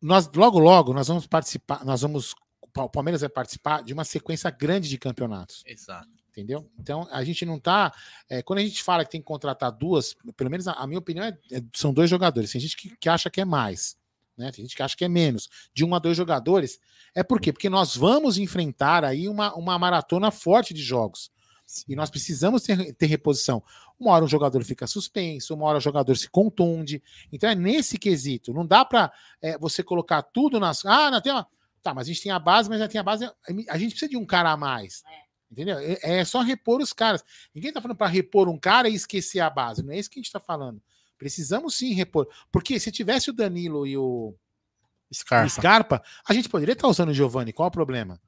nós 0.02 0.30
logo 0.34 0.60
logo 0.60 0.94
nós 0.94 1.08
vamos 1.08 1.28
participar, 1.28 1.84
nós 1.86 2.02
vamos 2.02 2.34
o 2.78 2.90
Palmeiras 2.90 3.22
vai 3.22 3.30
participar 3.30 3.84
de 3.84 3.94
uma 3.94 4.04
sequência 4.04 4.50
grande 4.50 4.88
de 4.90 4.98
campeonatos. 4.98 5.64
Exato. 5.66 6.08
Entendeu? 6.30 6.70
Então 6.80 7.08
a 7.12 7.24
gente 7.24 7.46
não 7.46 7.60
tá. 7.60 7.94
É, 8.30 8.42
quando 8.42 8.60
a 8.60 8.62
gente 8.62 8.84
fala 8.84 9.04
que 9.04 9.12
tem 9.12 9.20
que 9.20 9.28
contratar 9.28 9.72
duas, 9.72 10.16
pelo 10.38 10.50
menos 10.50 10.68
a, 10.68 10.74
a 10.74 10.88
minha 10.88 11.00
opinião 11.00 11.26
é, 11.26 11.38
é, 11.52 11.62
são 11.76 11.92
dois 11.92 12.10
jogadores. 12.10 12.52
Tem 12.52 12.62
gente 12.62 12.78
que, 12.78 12.96
que 12.96 13.10
acha 13.10 13.30
que 13.30 13.42
é 13.42 13.46
mais, 13.46 13.98
né? 14.38 14.52
Tem 14.52 14.64
gente 14.64 14.76
que 14.76 14.84
acha 14.84 14.96
que 14.96 15.04
é 15.04 15.10
menos. 15.10 15.50
De 15.74 15.84
um 15.84 15.94
a 15.94 16.00
dois 16.00 16.16
jogadores. 16.16 16.80
É 17.14 17.24
por 17.24 17.42
quê? 17.42 17.52
Porque 17.52 17.70
nós 17.70 17.96
vamos 17.96 18.38
enfrentar 18.38 19.04
aí 19.04 19.28
uma, 19.28 19.54
uma 19.56 19.78
maratona 19.78 20.32
forte 20.32 20.74
de 20.74 20.82
jogos. 20.82 21.32
E 21.88 21.96
nós 21.96 22.10
precisamos 22.10 22.64
ter, 22.64 22.94
ter, 22.94 23.06
reposição. 23.06 23.64
Uma 24.00 24.12
hora 24.12 24.26
o 24.26 24.28
jogador 24.28 24.64
fica 24.64 24.88
suspenso, 24.88 25.54
uma 25.54 25.66
hora 25.66 25.78
o 25.78 25.82
jogador 25.82 26.16
se 26.18 26.30
contunde. 26.30 27.02
Então 27.32 27.50
é 27.50 27.56
nesse 27.56 27.98
quesito. 27.98 28.54
Não 28.54 28.66
dá 28.66 28.84
para 28.84 29.12
é, 29.42 29.58
você 29.58 29.84
colocar 29.84 30.22
tudo 30.22 30.60
nas. 30.60 30.86
Ah, 30.86 31.12
não 31.12 31.22
tem 31.22 31.32
uma. 31.32 31.48
Tá, 31.82 31.94
mas 31.94 32.08
a 32.08 32.12
gente 32.12 32.24
tem 32.24 32.32
a 32.32 32.40
base, 32.40 32.70
mas 32.70 32.80
já 32.80 32.88
tem 32.88 33.00
a 33.00 33.04
base. 33.04 33.30
A 33.70 33.78
gente 33.78 33.92
precisa 33.92 34.10
de 34.10 34.18
um 34.18 34.26
cara 34.26 34.52
a 34.52 34.58
mais. 34.58 35.04
É. 35.08 35.30
Entendeu? 35.52 35.80
É, 35.80 36.20
é 36.20 36.26
só 36.26 36.42
repor 36.42 36.82
os 36.82 36.94
caras. 36.94 37.24
Ninguém 37.54 37.72
tá 37.72 37.82
falando 37.82 37.98
para 37.98 38.08
repor 38.08 38.48
um 38.48 38.58
cara 38.58 38.88
e 38.88 38.94
esquecer 38.94 39.40
a 39.40 39.50
base. 39.50 39.84
Não 39.84 39.94
é 39.94 39.98
isso 39.98 40.10
que 40.10 40.20
a 40.20 40.22
gente 40.22 40.32
tá 40.32 40.40
falando. 40.40 40.82
Precisamos 41.18 41.76
sim 41.76 41.94
repor. 41.94 42.28
Porque 42.52 42.80
se 42.80 42.92
tivesse 42.92 43.30
o 43.30 43.34
Danilo 43.34 43.86
e 43.86 43.98
o 43.98 44.36
Scarpa, 45.14 45.50
Scarpa 45.50 46.04
a 46.28 46.34
gente 46.34 46.48
poderia 46.48 46.74
estar 46.74 46.84
tá 46.84 46.88
usando 46.88 47.10
o 47.10 47.14
Giovanni. 47.14 47.52
Qual 47.52 47.68
o 47.68 47.72
problema? 47.72 48.22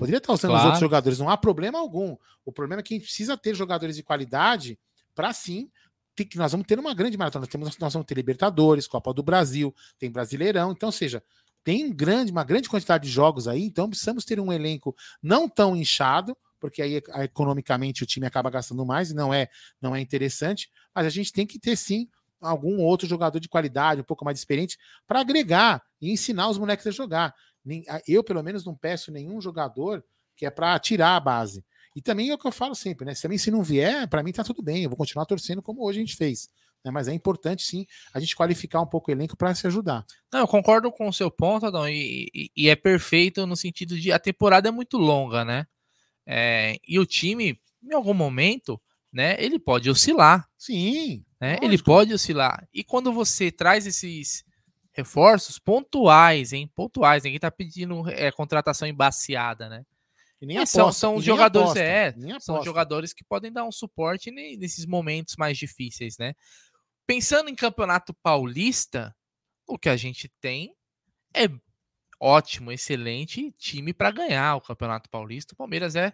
Poderia 0.00 0.16
estar 0.16 0.32
usando 0.32 0.52
claro. 0.52 0.62
os 0.62 0.64
outros 0.64 0.80
jogadores, 0.80 1.18
não 1.18 1.28
há 1.28 1.36
problema 1.36 1.78
algum. 1.78 2.16
O 2.42 2.50
problema 2.50 2.80
é 2.80 2.82
que 2.82 2.94
a 2.94 2.96
gente 2.96 3.04
precisa 3.04 3.36
ter 3.36 3.54
jogadores 3.54 3.96
de 3.96 4.02
qualidade 4.02 4.78
para 5.14 5.30
sim. 5.34 5.70
que 6.16 6.38
nós 6.38 6.52
vamos 6.52 6.66
ter 6.66 6.78
uma 6.78 6.94
grande 6.94 7.18
maratona. 7.18 7.42
Nós, 7.42 7.50
temos, 7.50 7.78
nós 7.78 7.92
vamos 7.92 8.06
ter 8.06 8.14
Libertadores, 8.14 8.86
Copa 8.86 9.12
do 9.12 9.22
Brasil, 9.22 9.74
tem 9.98 10.10
Brasileirão. 10.10 10.72
Então, 10.72 10.86
ou 10.88 10.92
seja, 10.92 11.22
tem 11.62 11.92
grande, 11.92 12.32
uma 12.32 12.44
grande 12.44 12.66
quantidade 12.66 13.04
de 13.04 13.10
jogos 13.10 13.46
aí. 13.46 13.62
Então, 13.62 13.90
precisamos 13.90 14.24
ter 14.24 14.40
um 14.40 14.50
elenco 14.50 14.96
não 15.22 15.46
tão 15.46 15.76
inchado, 15.76 16.34
porque 16.58 16.80
aí 16.80 17.02
economicamente 17.22 18.02
o 18.02 18.06
time 18.06 18.26
acaba 18.26 18.48
gastando 18.48 18.86
mais 18.86 19.10
e 19.10 19.14
não 19.14 19.34
é, 19.34 19.48
não 19.82 19.94
é 19.94 20.00
interessante. 20.00 20.70
Mas 20.94 21.04
a 21.04 21.10
gente 21.10 21.30
tem 21.30 21.46
que 21.46 21.58
ter 21.58 21.76
sim 21.76 22.08
algum 22.40 22.80
outro 22.80 23.06
jogador 23.06 23.38
de 23.38 23.50
qualidade, 23.50 24.00
um 24.00 24.04
pouco 24.04 24.24
mais 24.24 24.38
experiente, 24.38 24.78
para 25.06 25.20
agregar 25.20 25.82
e 26.00 26.10
ensinar 26.10 26.48
os 26.48 26.56
moleques 26.56 26.86
a 26.86 26.90
jogar. 26.90 27.34
Eu, 28.06 28.24
pelo 28.24 28.42
menos, 28.42 28.64
não 28.64 28.74
peço 28.74 29.12
nenhum 29.12 29.40
jogador 29.40 30.04
que 30.36 30.46
é 30.46 30.50
para 30.50 30.78
tirar 30.78 31.16
a 31.16 31.20
base. 31.20 31.64
E 31.94 32.00
também 32.00 32.30
é 32.30 32.34
o 32.34 32.38
que 32.38 32.46
eu 32.46 32.52
falo 32.52 32.74
sempre, 32.74 33.04
né? 33.04 33.14
Se 33.14 33.22
também 33.22 33.36
se 33.36 33.50
não 33.50 33.62
vier, 33.62 34.08
para 34.08 34.22
mim 34.22 34.32
tá 34.32 34.44
tudo 34.44 34.62
bem, 34.62 34.84
eu 34.84 34.88
vou 34.88 34.96
continuar 34.96 35.26
torcendo 35.26 35.60
como 35.60 35.84
hoje 35.84 35.98
a 35.98 36.02
gente 36.02 36.16
fez. 36.16 36.48
né? 36.84 36.90
Mas 36.90 37.08
é 37.08 37.12
importante, 37.12 37.62
sim, 37.62 37.86
a 38.14 38.20
gente 38.20 38.36
qualificar 38.36 38.80
um 38.80 38.86
pouco 38.86 39.10
o 39.10 39.14
elenco 39.14 39.36
para 39.36 39.54
se 39.54 39.66
ajudar. 39.66 40.04
Não, 40.32 40.40
eu 40.40 40.48
concordo 40.48 40.90
com 40.90 41.08
o 41.08 41.12
seu 41.12 41.30
ponto, 41.30 41.66
Adão, 41.66 41.88
e, 41.88 42.28
e, 42.34 42.50
e, 42.56 42.68
é 42.68 42.76
perfeito 42.76 43.46
no 43.46 43.56
sentido 43.56 43.98
de 43.98 44.12
a 44.12 44.18
temporada 44.18 44.68
é 44.68 44.72
muito 44.72 44.96
longa, 44.96 45.44
né? 45.44 45.66
É, 46.24 46.76
e 46.86 46.98
o 46.98 47.04
time, 47.04 47.60
em 47.82 47.92
algum 47.92 48.14
momento, 48.14 48.80
né, 49.12 49.36
ele 49.38 49.58
pode 49.58 49.90
oscilar. 49.90 50.48
Sim. 50.56 51.24
Né? 51.40 51.58
Ele 51.60 51.76
pode 51.82 52.14
oscilar. 52.14 52.68
E 52.72 52.84
quando 52.84 53.12
você 53.12 53.50
traz 53.50 53.86
esses 53.86 54.44
reforços 55.00 55.58
pontuais, 55.58 56.52
hein? 56.52 56.70
Pontuais, 56.74 57.22
ninguém 57.22 57.40
tá 57.40 57.50
pedindo 57.50 58.08
é, 58.10 58.30
contratação 58.30 58.86
embaciada, 58.86 59.68
né? 59.68 59.84
E 60.40 60.46
nem 60.46 60.58
aposta, 60.58 60.78
são, 60.78 60.92
são 60.92 61.18
e 61.18 61.22
jogadores, 61.22 61.70
aposta, 61.70 61.82
é, 61.82 62.40
são 62.40 62.64
jogadores 62.64 63.12
que 63.12 63.24
podem 63.24 63.52
dar 63.52 63.64
um 63.64 63.72
suporte 63.72 64.30
nesses 64.30 64.86
momentos 64.86 65.34
mais 65.36 65.58
difíceis, 65.58 66.16
né? 66.18 66.34
Pensando 67.06 67.50
em 67.50 67.54
campeonato 67.54 68.14
paulista, 68.22 69.14
o 69.66 69.78
que 69.78 69.88
a 69.88 69.96
gente 69.96 70.30
tem 70.40 70.74
é 71.34 71.48
ótimo, 72.18 72.70
excelente 72.70 73.52
time 73.58 73.92
para 73.92 74.10
ganhar 74.10 74.56
o 74.56 74.60
campeonato 74.60 75.08
paulista. 75.10 75.54
O 75.54 75.56
Palmeiras 75.56 75.96
é, 75.96 76.12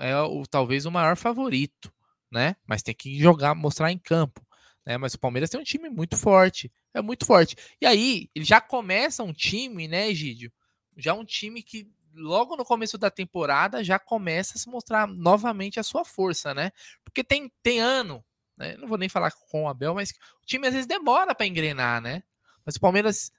é 0.00 0.16
o, 0.18 0.46
talvez 0.46 0.86
o 0.86 0.90
maior 0.90 1.16
favorito, 1.16 1.92
né? 2.30 2.56
Mas 2.66 2.82
tem 2.82 2.94
que 2.94 3.18
jogar, 3.18 3.54
mostrar 3.54 3.90
em 3.90 3.98
campo. 3.98 4.44
Né? 4.86 4.98
Mas 4.98 5.14
o 5.14 5.18
Palmeiras 5.18 5.50
tem 5.50 5.60
um 5.60 5.64
time 5.64 5.88
muito 5.88 6.16
forte, 6.16 6.72
é 6.94 7.02
muito 7.02 7.26
forte. 7.26 7.56
E 7.80 7.86
aí, 7.86 8.30
ele 8.34 8.44
já 8.44 8.60
começa 8.60 9.22
um 9.22 9.32
time, 9.32 9.88
né, 9.88 10.08
Egídio? 10.08 10.52
Já 10.96 11.12
um 11.12 11.24
time 11.24 11.62
que 11.62 11.90
logo 12.14 12.56
no 12.56 12.64
começo 12.64 12.96
da 12.96 13.10
temporada 13.10 13.82
já 13.82 13.98
começa 13.98 14.56
a 14.56 14.58
se 14.58 14.68
mostrar 14.68 15.06
novamente 15.06 15.80
a 15.80 15.82
sua 15.82 16.04
força, 16.04 16.54
né? 16.54 16.70
Porque 17.02 17.24
tem, 17.24 17.52
tem 17.62 17.80
ano, 17.80 18.24
né? 18.56 18.76
Não 18.76 18.86
vou 18.86 18.96
nem 18.96 19.08
falar 19.08 19.32
com 19.50 19.64
o 19.64 19.68
Abel, 19.68 19.94
mas 19.94 20.10
o 20.10 20.46
time 20.46 20.68
às 20.68 20.72
vezes 20.72 20.86
demora 20.86 21.34
para 21.34 21.46
engrenar, 21.46 22.00
né? 22.00 22.22
Mas 22.64 22.76
o 22.76 22.80
Palmeiras 22.80 23.32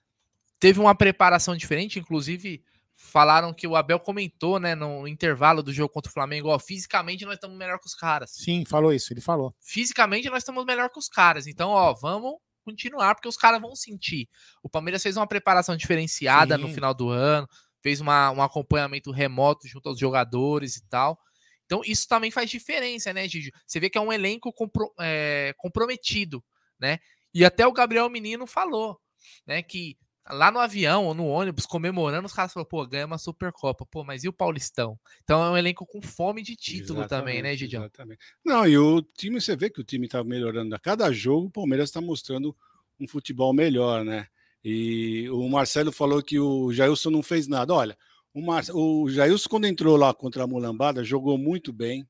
teve 0.60 0.80
uma 0.80 0.94
preparação 0.94 1.56
diferente, 1.56 2.00
inclusive 2.00 2.64
falaram 2.98 3.54
que 3.54 3.68
o 3.68 3.76
Abel 3.76 4.00
comentou, 4.00 4.60
né, 4.60 4.74
no 4.74 5.08
intervalo 5.08 5.62
do 5.62 5.74
jogo 5.74 5.94
contra 5.94 6.10
o 6.10 6.14
Flamengo, 6.14 6.48
ó, 6.48 6.58
fisicamente 6.58 7.26
nós 7.26 7.36
estamos 7.36 7.58
melhor 7.58 7.78
que 7.78 7.88
os 7.88 7.94
caras. 7.94 8.32
Sim, 8.32 8.64
falou 8.66 8.94
isso, 8.94 9.12
ele 9.12 9.20
falou. 9.20 9.54
Fisicamente 9.60 10.30
nós 10.30 10.40
estamos 10.40 10.66
melhor 10.66 10.90
que 10.90 10.98
os 10.98 11.10
caras. 11.10 11.46
Então, 11.46 11.72
ó, 11.72 11.94
vamos 11.94 12.36
continuar 12.66 13.16
porque 13.16 13.30
os 13.30 13.38
caras 13.38 13.62
vão 13.62 13.76
sentir. 13.76 14.28
O 14.62 14.70
Palmeiras 14.70 15.04
fez 15.04 15.16
uma 15.16 15.28
preparação 15.28 15.78
diferenciada 15.78 16.58
Sim. 16.58 16.64
no 16.64 16.70
final 16.70 16.94
do 16.94 17.10
ano, 17.10 17.48
fez 17.82 18.02
uma, 18.02 18.32
um 18.32 18.42
acompanhamento 18.42 19.12
remoto 19.12 19.68
junto 19.68 19.88
aos 19.88 20.00
jogadores 20.00 20.76
e 20.76 20.90
tal. 20.90 21.18
Então, 21.66 21.82
isso 21.86 22.08
também 22.08 22.32
faz 22.32 22.50
diferença, 22.50 23.14
né, 23.14 23.28
Gigi? 23.28 23.52
Você 23.66 23.80
vê 23.80 23.90
que 23.90 23.98
é 23.98 24.02
um 24.02 24.12
elenco 24.12 24.52
compro, 24.52 24.92
é, 25.00 25.54
comprometido, 25.58 26.44
né? 26.80 27.00
E 27.34 27.46
até 27.46 27.66
o 27.66 27.72
Gabriel 27.72 28.10
Menino 28.10 28.48
falou, 28.48 29.00
né, 29.46 29.62
que 29.62 29.98
lá 30.30 30.52
no 30.52 30.60
avião 30.60 31.06
ou 31.06 31.14
no 31.14 31.26
ônibus, 31.26 31.66
comemorando, 31.66 32.26
os 32.26 32.34
caras 32.34 32.54
falaram, 32.54 32.70
pô, 32.70 32.86
ganha 32.86 33.06
uma 33.06 33.18
Supercopa, 33.18 33.86
pô, 33.86 34.04
mas 34.04 34.24
e 34.24 34.28
o 34.28 34.34
Paulistão? 34.34 35.00
Então 35.24 35.44
é 35.44 35.50
um 35.50 35.58
elenco 35.58 35.86
com 35.86 36.02
fome 36.02 36.42
de 36.42 36.56
título 36.56 37.00
exatamente, 37.00 37.10
também, 37.10 37.42
né, 37.42 37.56
Gidião? 37.56 37.84
Exatamente. 37.84 38.20
Não, 38.44 38.68
e 38.68 38.78
o 38.78 39.02
time, 39.02 39.40
você 39.40 39.56
vê 39.56 39.70
que 39.70 39.82
o 39.82 39.84
time 39.84 40.08
tá 40.08 40.24
melhorando 40.24 40.74
a 40.76 40.80
cada 40.80 41.12
jogo, 41.12 41.48
o 41.48 41.52
Palmeiras 41.52 41.90
está 41.90 42.02
mostrando 42.02 42.56
um 43.00 43.08
futebol 43.08 43.54
melhor, 43.54 44.04
né? 44.04 44.28
E 44.64 45.30
o 45.30 45.48
Marcelo 45.48 45.92
falou 45.92 46.24
que 46.24 46.40
o 46.40 46.74
Jailson 46.74 47.12
não 47.12 47.22
fez 47.22 47.48
nada. 47.48 47.72
Olha, 47.72 47.96
o, 48.34 48.42
Mar... 48.42 48.64
o 48.74 49.08
Jailson, 49.08 49.48
quando 49.48 49.68
entrou 49.68 49.96
lá 49.96 50.12
contra 50.12 50.44
a 50.44 50.48
Mulambada, 50.48 51.04
jogou 51.04 51.38
muito 51.38 51.72
bem. 51.72 52.08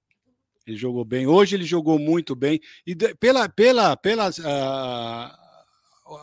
Ele 0.65 0.78
jogou 0.78 1.04
bem. 1.04 1.28
Hoje 1.28 1.56
ele 1.56 1.65
jogou 1.65 1.99
muito 1.99 2.34
bem. 2.34 2.62
E 2.88 2.95
pela, 2.95 3.49
pela, 3.49 3.97
pela, 3.97 4.30
uh... 4.30 5.44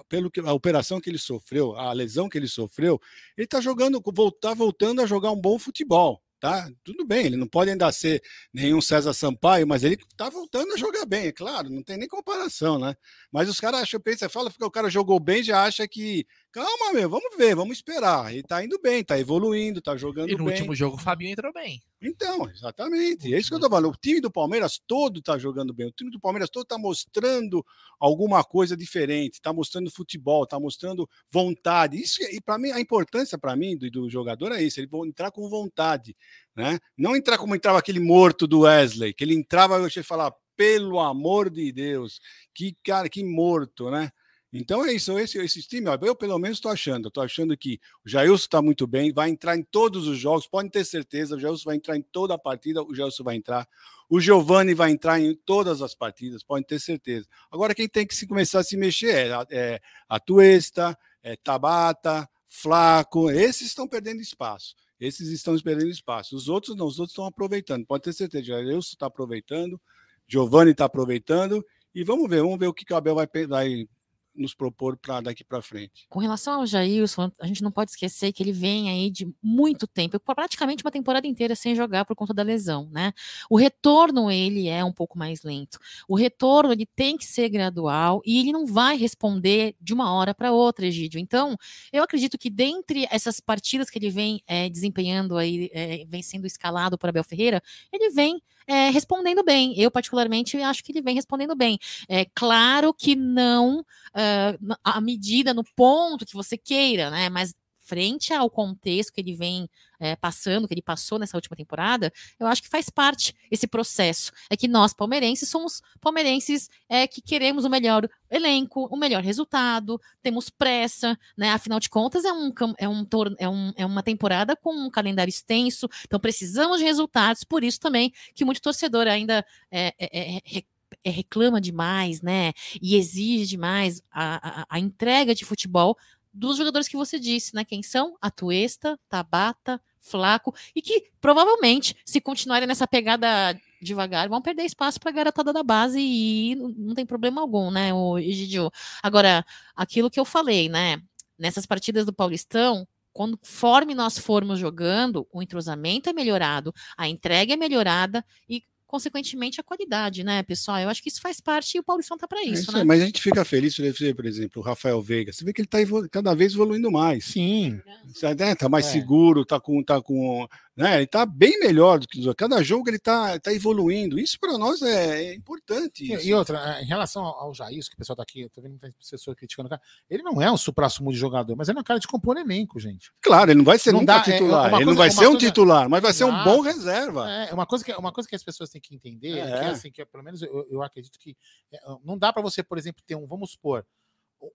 pelo 0.08 0.30
que 0.30 0.40
a 0.40 0.52
operação 0.52 1.00
que 1.00 1.10
ele 1.10 1.18
sofreu, 1.18 1.76
a 1.76 1.92
lesão 1.92 2.28
que 2.28 2.38
ele 2.38 2.48
sofreu, 2.48 3.00
ele 3.36 3.44
está 3.44 3.60
jogando, 3.60 4.02
tá 4.40 4.54
voltando 4.54 5.02
a 5.02 5.06
jogar 5.06 5.30
um 5.30 5.40
bom 5.40 5.58
futebol 5.58 6.22
tá? 6.42 6.68
Tudo 6.82 7.06
bem, 7.06 7.26
ele 7.26 7.36
não 7.36 7.46
pode 7.46 7.70
ainda 7.70 7.90
ser 7.92 8.20
nenhum 8.52 8.80
César 8.80 9.12
Sampaio, 9.12 9.64
mas 9.64 9.84
ele 9.84 9.96
tá 10.16 10.28
voltando 10.28 10.72
a 10.72 10.76
jogar 10.76 11.06
bem, 11.06 11.28
é 11.28 11.32
claro, 11.32 11.70
não 11.70 11.84
tem 11.84 11.96
nem 11.96 12.08
comparação, 12.08 12.80
né? 12.80 12.96
Mas 13.30 13.48
os 13.48 13.60
caras 13.60 13.82
acham, 13.82 14.00
pensa, 14.00 14.28
fala 14.28 14.52
o 14.60 14.70
cara 14.70 14.90
jogou 14.90 15.20
bem, 15.20 15.44
já 15.44 15.62
acha 15.62 15.86
que 15.86 16.26
Calma, 16.52 16.92
meu, 16.92 17.08
vamos 17.08 17.34
ver, 17.34 17.56
vamos 17.56 17.78
esperar. 17.78 18.30
Ele 18.30 18.42
tá 18.42 18.62
indo 18.62 18.78
bem, 18.78 19.02
tá 19.02 19.18
evoluindo, 19.18 19.80
tá 19.80 19.96
jogando 19.96 20.26
bem. 20.26 20.34
E 20.34 20.38
no 20.38 20.44
bem. 20.44 20.52
último 20.52 20.74
jogo 20.74 20.96
o 20.96 21.00
Fabinho 21.00 21.32
entrou 21.32 21.50
bem. 21.50 21.80
Então, 21.98 22.46
exatamente. 22.50 23.32
É 23.32 23.38
isso 23.38 23.48
que 23.48 23.54
eu 23.54 23.60
tô 23.60 23.70
falando. 23.70 23.90
O 23.90 23.96
time 23.96 24.20
do 24.20 24.30
Palmeiras 24.30 24.78
todo 24.86 25.22
tá 25.22 25.38
jogando 25.38 25.72
bem. 25.72 25.86
O 25.86 25.92
time 25.92 26.10
do 26.10 26.20
Palmeiras 26.20 26.50
todo 26.50 26.66
tá 26.66 26.76
mostrando 26.76 27.64
alguma 27.98 28.44
coisa 28.44 28.76
diferente, 28.76 29.40
tá 29.40 29.50
mostrando 29.50 29.90
futebol, 29.90 30.46
tá 30.46 30.60
mostrando 30.60 31.08
vontade. 31.30 31.96
Isso 31.96 32.22
e 32.22 32.38
para 32.38 32.58
mim 32.58 32.70
a 32.70 32.80
importância 32.80 33.38
para 33.38 33.56
mim 33.56 33.74
do, 33.74 33.90
do, 33.90 34.10
jogador 34.10 34.52
é 34.52 34.62
isso, 34.62 34.78
ele 34.78 34.90
entrar 35.06 35.30
com 35.30 35.48
vontade, 35.48 36.14
né? 36.54 36.78
Não 36.98 37.16
entrar 37.16 37.38
como 37.38 37.54
entrava 37.54 37.78
aquele 37.78 38.00
morto 38.00 38.46
do 38.46 38.60
Wesley, 38.60 39.14
que 39.14 39.24
ele 39.24 39.34
entrava 39.34 39.78
e 39.78 39.98
eu 39.98 40.04
falar, 40.04 40.34
pelo 40.54 41.00
amor 41.00 41.48
de 41.48 41.72
Deus, 41.72 42.20
que 42.54 42.76
cara, 42.84 43.08
que 43.08 43.24
morto, 43.24 43.90
né? 43.90 44.12
Então 44.52 44.84
é 44.84 44.92
isso, 44.92 45.18
esse, 45.18 45.38
esse 45.38 45.62
time, 45.62 45.88
ó, 45.88 45.98
eu 46.02 46.14
pelo 46.14 46.38
menos 46.38 46.58
estou 46.58 46.70
achando, 46.70 47.08
estou 47.08 47.22
achando 47.22 47.56
que 47.56 47.80
o 48.04 48.08
Jailson 48.08 48.44
está 48.44 48.60
muito 48.60 48.86
bem, 48.86 49.10
vai 49.10 49.30
entrar 49.30 49.56
em 49.56 49.62
todos 49.62 50.06
os 50.06 50.18
jogos, 50.18 50.46
podem 50.46 50.70
ter 50.70 50.84
certeza, 50.84 51.36
o 51.36 51.40
Jailson 51.40 51.64
vai 51.64 51.76
entrar 51.76 51.96
em 51.96 52.02
toda 52.02 52.34
a 52.34 52.38
partida, 52.38 52.82
o 52.82 52.94
Jailson 52.94 53.24
vai 53.24 53.36
entrar, 53.36 53.66
o 54.10 54.20
Giovani 54.20 54.74
vai 54.74 54.90
entrar 54.90 55.18
em 55.18 55.34
todas 55.34 55.80
as 55.80 55.94
partidas, 55.94 56.42
podem 56.42 56.64
ter 56.64 56.78
certeza. 56.78 57.26
Agora 57.50 57.74
quem 57.74 57.88
tem 57.88 58.06
que 58.06 58.14
se 58.14 58.26
começar 58.26 58.60
a 58.60 58.62
se 58.62 58.76
mexer 58.76 59.30
é, 59.30 59.46
é 59.50 59.80
a 60.06 60.20
Tuesta, 60.20 60.98
é 61.22 61.34
Tabata, 61.34 62.28
Flaco, 62.46 63.30
esses 63.30 63.68
estão 63.68 63.88
perdendo 63.88 64.20
espaço. 64.20 64.74
Esses 65.00 65.30
estão 65.30 65.58
perdendo 65.58 65.90
espaço. 65.90 66.36
Os 66.36 66.48
outros 66.48 66.76
não, 66.76 66.86
os 66.86 67.00
outros 67.00 67.12
estão 67.12 67.24
aproveitando. 67.24 67.86
Pode 67.86 68.04
ter 68.04 68.12
certeza, 68.12 68.44
o 68.44 68.46
Jailson 68.46 68.90
está 68.92 69.06
aproveitando, 69.06 69.80
Giovani 70.28 70.72
está 70.72 70.84
aproveitando, 70.84 71.64
e 71.94 72.04
vamos 72.04 72.28
ver, 72.28 72.42
vamos 72.42 72.58
ver 72.58 72.66
o 72.66 72.74
que 72.74 72.92
o 72.92 72.96
Abel 72.96 73.14
vai, 73.14 73.26
vai 73.48 73.88
nos 74.34 74.54
propor 74.54 74.96
para 74.96 75.20
daqui 75.20 75.44
para 75.44 75.60
frente. 75.62 76.06
Com 76.08 76.18
relação 76.18 76.60
ao 76.60 76.66
Jailson, 76.66 77.30
a 77.40 77.46
gente 77.46 77.62
não 77.62 77.70
pode 77.70 77.90
esquecer 77.90 78.32
que 78.32 78.42
ele 78.42 78.52
vem 78.52 78.90
aí 78.90 79.10
de 79.10 79.32
muito 79.42 79.86
tempo, 79.86 80.18
praticamente 80.20 80.84
uma 80.84 80.90
temporada 80.90 81.26
inteira 81.26 81.54
sem 81.54 81.74
jogar 81.74 82.04
por 82.04 82.16
conta 82.16 82.32
da 82.32 82.42
lesão, 82.42 82.88
né? 82.90 83.12
O 83.50 83.56
retorno 83.56 84.30
ele 84.30 84.68
é 84.68 84.84
um 84.84 84.92
pouco 84.92 85.18
mais 85.18 85.42
lento. 85.42 85.78
O 86.08 86.16
retorno 86.16 86.72
ele 86.72 86.86
tem 86.86 87.16
que 87.16 87.24
ser 87.24 87.48
gradual 87.48 88.22
e 88.24 88.38
ele 88.38 88.52
não 88.52 88.66
vai 88.66 88.96
responder 88.96 89.76
de 89.80 89.92
uma 89.92 90.12
hora 90.12 90.34
para 90.34 90.52
outra, 90.52 90.86
Egídio. 90.86 91.18
Então, 91.20 91.56
eu 91.92 92.02
acredito 92.02 92.38
que 92.38 92.50
dentre 92.50 93.06
essas 93.10 93.40
partidas 93.40 93.90
que 93.90 93.98
ele 93.98 94.10
vem 94.10 94.42
é, 94.46 94.68
desempenhando 94.68 95.36
aí, 95.36 95.70
é, 95.72 96.04
vem 96.06 96.22
sendo 96.22 96.46
escalado 96.46 96.96
por 96.98 97.08
Abel 97.08 97.24
Ferreira, 97.24 97.62
ele 97.92 98.10
vem 98.10 98.42
é, 98.66 98.90
respondendo 98.90 99.42
bem. 99.44 99.78
Eu, 99.78 99.90
particularmente, 99.90 100.56
acho 100.58 100.82
que 100.82 100.92
ele 100.92 101.02
vem 101.02 101.14
respondendo 101.14 101.54
bem. 101.54 101.78
É 102.08 102.26
claro 102.34 102.94
que 102.94 103.14
não 103.16 103.80
uh, 103.80 104.76
a 104.84 105.00
medida, 105.00 105.54
no 105.54 105.64
ponto 105.76 106.26
que 106.26 106.34
você 106.34 106.56
queira, 106.56 107.10
né? 107.10 107.28
Mas 107.28 107.54
frente 107.82 108.32
ao 108.32 108.48
contexto 108.48 109.12
que 109.12 109.20
ele 109.20 109.34
vem 109.34 109.68
é, 109.98 110.16
passando, 110.16 110.66
que 110.66 110.74
ele 110.74 110.82
passou 110.82 111.18
nessa 111.18 111.36
última 111.36 111.56
temporada, 111.56 112.12
eu 112.38 112.46
acho 112.46 112.62
que 112.62 112.68
faz 112.68 112.88
parte 112.88 113.34
esse 113.50 113.66
processo. 113.66 114.32
É 114.48 114.56
que 114.56 114.68
nós, 114.68 114.92
palmeirenses, 114.92 115.48
somos 115.48 115.82
palmeirenses 116.00 116.68
é, 116.88 117.06
que 117.06 117.20
queremos 117.20 117.64
o 117.64 117.70
melhor 117.70 118.08
elenco, 118.30 118.86
o 118.86 118.96
melhor 118.96 119.22
resultado, 119.22 120.00
temos 120.22 120.48
pressa, 120.48 121.18
né? 121.36 121.50
Afinal 121.50 121.78
de 121.78 121.90
contas, 121.90 122.24
é, 122.24 122.32
um, 122.32 122.52
é, 122.78 122.88
um, 122.88 123.06
é, 123.38 123.48
um, 123.48 123.72
é 123.76 123.86
uma 123.86 124.02
temporada 124.02 124.56
com 124.56 124.74
um 124.74 124.90
calendário 124.90 125.30
extenso, 125.30 125.88
então 126.04 126.18
precisamos 126.18 126.78
de 126.78 126.84
resultados, 126.84 127.44
por 127.44 127.62
isso 127.62 127.80
também 127.80 128.12
que 128.34 128.44
muito 128.44 128.62
torcedor 128.62 129.06
ainda 129.06 129.44
é, 129.70 129.94
é, 129.98 130.36
é, 130.36 130.64
é 131.04 131.10
reclama 131.10 131.60
demais, 131.60 132.22
né? 132.22 132.52
E 132.80 132.96
exige 132.96 133.46
demais 133.46 134.02
a, 134.10 134.62
a, 134.62 134.66
a 134.68 134.78
entrega 134.78 135.34
de 135.34 135.44
futebol 135.44 135.96
dos 136.32 136.56
jogadores 136.56 136.88
que 136.88 136.96
você 136.96 137.18
disse, 137.18 137.54
né? 137.54 137.64
Quem 137.64 137.82
são? 137.82 138.16
Atuesta, 138.20 138.98
Tabata, 139.08 139.80
Flaco, 140.00 140.54
e 140.74 140.82
que 140.82 141.10
provavelmente, 141.20 141.96
se 142.04 142.20
continuarem 142.20 142.66
nessa 142.66 142.86
pegada 142.86 143.58
devagar, 143.80 144.28
vão 144.28 144.42
perder 144.42 144.64
espaço 144.64 144.98
para 144.98 145.10
a 145.10 145.14
garotada 145.14 145.52
da 145.52 145.62
base 145.62 146.00
e 146.00 146.54
não 146.56 146.94
tem 146.94 147.06
problema 147.06 147.40
algum, 147.40 147.70
né, 147.70 147.92
o 147.92 148.18
Egidio? 148.18 148.70
Agora, 149.02 149.44
aquilo 149.76 150.10
que 150.10 150.18
eu 150.18 150.24
falei, 150.24 150.68
né? 150.68 151.00
Nessas 151.38 151.66
partidas 151.66 152.04
do 152.04 152.12
Paulistão, 152.12 152.86
conforme 153.12 153.94
nós 153.94 154.18
formos 154.18 154.58
jogando, 154.58 155.26
o 155.32 155.42
entrosamento 155.42 156.08
é 156.08 156.12
melhorado, 156.12 156.74
a 156.96 157.08
entrega 157.08 157.54
é 157.54 157.56
melhorada 157.56 158.24
e 158.48 158.64
consequentemente, 158.92 159.58
a 159.58 159.64
qualidade, 159.64 160.22
né, 160.22 160.42
pessoal? 160.42 160.78
Eu 160.78 160.90
acho 160.90 161.02
que 161.02 161.08
isso 161.08 161.22
faz 161.22 161.40
parte 161.40 161.78
e 161.78 161.80
o 161.80 161.82
Paulistão 161.82 162.18
tá 162.18 162.28
para 162.28 162.42
isso, 162.42 162.50
é 162.50 162.60
isso, 162.60 162.72
né? 162.72 162.84
Mas 162.84 163.00
a 163.00 163.06
gente 163.06 163.22
fica 163.22 163.42
feliz 163.42 163.72
de 163.72 163.90
ver, 163.90 164.14
por 164.14 164.26
exemplo, 164.26 164.60
o 164.60 164.64
Rafael 164.64 165.00
Veiga. 165.00 165.32
Você 165.32 165.42
vê 165.42 165.52
que 165.54 165.62
ele 165.62 165.66
está 165.66 165.78
cada 166.10 166.34
vez 166.34 166.52
evoluindo 166.52 166.92
mais. 166.92 167.24
Sim. 167.24 167.80
Né? 168.22 168.54
Tá 168.54 168.68
mais 168.68 168.86
é. 168.88 168.90
seguro, 168.90 169.46
tá 169.46 169.58
com, 169.58 169.82
tá 169.82 169.98
com 170.02 170.46
Né? 170.74 170.94
Ele 170.96 171.04
está 171.04 171.26
bem 171.26 171.58
melhor 171.60 171.98
do 171.98 172.08
que 172.08 172.18
os 172.18 172.26
outros. 172.26 172.48
Cada 172.48 172.62
jogo 172.62 172.88
ele 172.88 172.96
está 172.96 173.38
tá 173.38 173.52
evoluindo. 173.52 174.18
Isso 174.18 174.38
para 174.40 174.56
nós 174.56 174.80
é, 174.80 175.24
é 175.26 175.34
importante. 175.34 176.02
E, 176.02 176.28
e 176.28 176.32
outra, 176.32 176.80
em 176.80 176.86
relação 176.86 177.22
ao, 177.24 177.40
ao 177.40 177.54
Jair, 177.54 177.78
que 177.86 177.94
o 177.94 177.98
pessoal 177.98 178.16
tá 178.16 178.22
aqui, 178.22 178.40
eu 178.40 178.48
tô 178.48 178.62
vendo 178.62 178.70
muita 178.72 178.90
pessoa 179.10 179.36
criticando 179.36 179.66
o 179.66 179.70
cara. 179.70 179.82
Ele 180.08 180.22
não 180.22 180.40
é 180.40 180.50
um 180.50 180.56
supra-sumo 180.56 181.12
de 181.12 181.18
jogador, 181.18 181.54
mas 181.56 181.68
ele 181.68 181.76
é 181.78 181.80
um 181.82 181.84
cara 181.84 182.00
de 182.00 182.08
compor 182.08 182.38
elenco, 182.38 182.80
gente. 182.80 183.12
Claro, 183.20 183.50
ele 183.50 183.58
não 183.58 183.64
vai 183.66 183.78
ser 183.78 183.92
Não 183.92 184.00
nunca 184.00 184.14
dá, 184.14 184.20
é, 184.20 184.22
titular. 184.32 184.68
uma 184.68 184.78
ele 184.78 184.86
não 184.86 184.94
coisa- 184.94 184.98
vai 184.98 185.08
uma 185.08 185.12
ser 185.14 185.26
um 185.26 185.30
coisa- 185.32 185.46
titular, 185.46 185.88
mas 185.90 186.02
vai 186.02 186.12
ser 186.14 186.24
um 186.24 186.44
bom 186.44 186.60
reserva. 186.62 187.30
É 187.30 187.52
uma 187.52 187.66
coisa 187.66 187.84
que, 187.84 187.92
uma 187.92 188.12
coisa 188.12 188.26
que 188.28 188.34
as 188.36 188.42
pessoas 188.42 188.70
têm 188.70 188.80
que 188.80 188.94
entender 188.94 189.38
é, 189.38 189.44
que, 189.44 189.64
É. 189.64 189.66
assim, 189.68 189.90
que 189.90 190.02
pelo 190.06 190.24
menos 190.24 190.40
eu, 190.40 190.66
eu 190.70 190.82
acredito 190.82 191.18
que 191.18 191.36
é, 191.70 191.78
não 192.02 192.16
dá 192.16 192.32
para 192.32 192.40
você, 192.40 192.62
por 192.62 192.78
exemplo, 192.78 193.02
ter 193.06 193.14
um, 193.14 193.26
vamos 193.26 193.50
supor, 193.52 193.84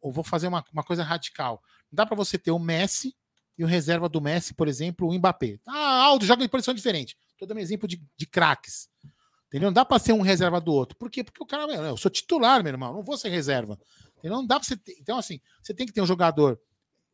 eu 0.03 0.11
vou 0.11 0.23
fazer 0.23 0.47
uma, 0.47 0.65
uma 0.73 0.83
coisa 0.83 1.03
radical. 1.03 1.61
Não 1.91 1.95
dá 1.95 2.05
para 2.07 2.15
você 2.15 2.39
ter 2.39 2.49
o 2.51 2.57
Messi 2.59 3.15
e 3.57 3.63
o 3.63 3.67
reserva 3.67 4.07
do 4.07 4.21
Messi, 4.21 4.53
por 4.53 4.67
exemplo, 4.67 5.07
o 5.07 5.13
Mbappé. 5.13 5.59
Ah, 5.65 6.03
Aldo 6.03 6.25
joga 6.25 6.43
em 6.43 6.47
posição 6.47 6.73
diferente. 6.73 7.17
Tô 7.37 7.45
dando 7.45 7.59
exemplo 7.59 7.87
de, 7.87 8.01
de 8.15 8.25
craques. 8.25 8.87
Entendeu? 9.47 9.69
Não 9.69 9.73
dá 9.73 9.85
para 9.85 9.99
ser 9.99 10.13
um 10.13 10.21
reserva 10.21 10.59
do 10.59 10.71
outro. 10.73 10.97
Por 10.97 11.09
quê? 11.09 11.23
Porque 11.23 11.41
o 11.41 11.45
cara, 11.45 11.71
eu 11.71 11.97
sou 11.97 12.11
titular, 12.11 12.61
meu 12.61 12.73
irmão, 12.73 12.93
não 12.93 13.01
vou 13.01 13.17
ser 13.17 13.29
reserva. 13.29 13.79
Entendeu? 14.17 14.37
Não 14.37 14.45
dá 14.45 14.59
para 14.59 14.67
você 14.67 14.75
ter. 14.75 14.95
Então, 14.99 15.17
assim, 15.17 15.39
você 15.61 15.73
tem 15.73 15.87
que 15.87 15.93
ter 15.93 16.01
um 16.01 16.05
jogador 16.05 16.59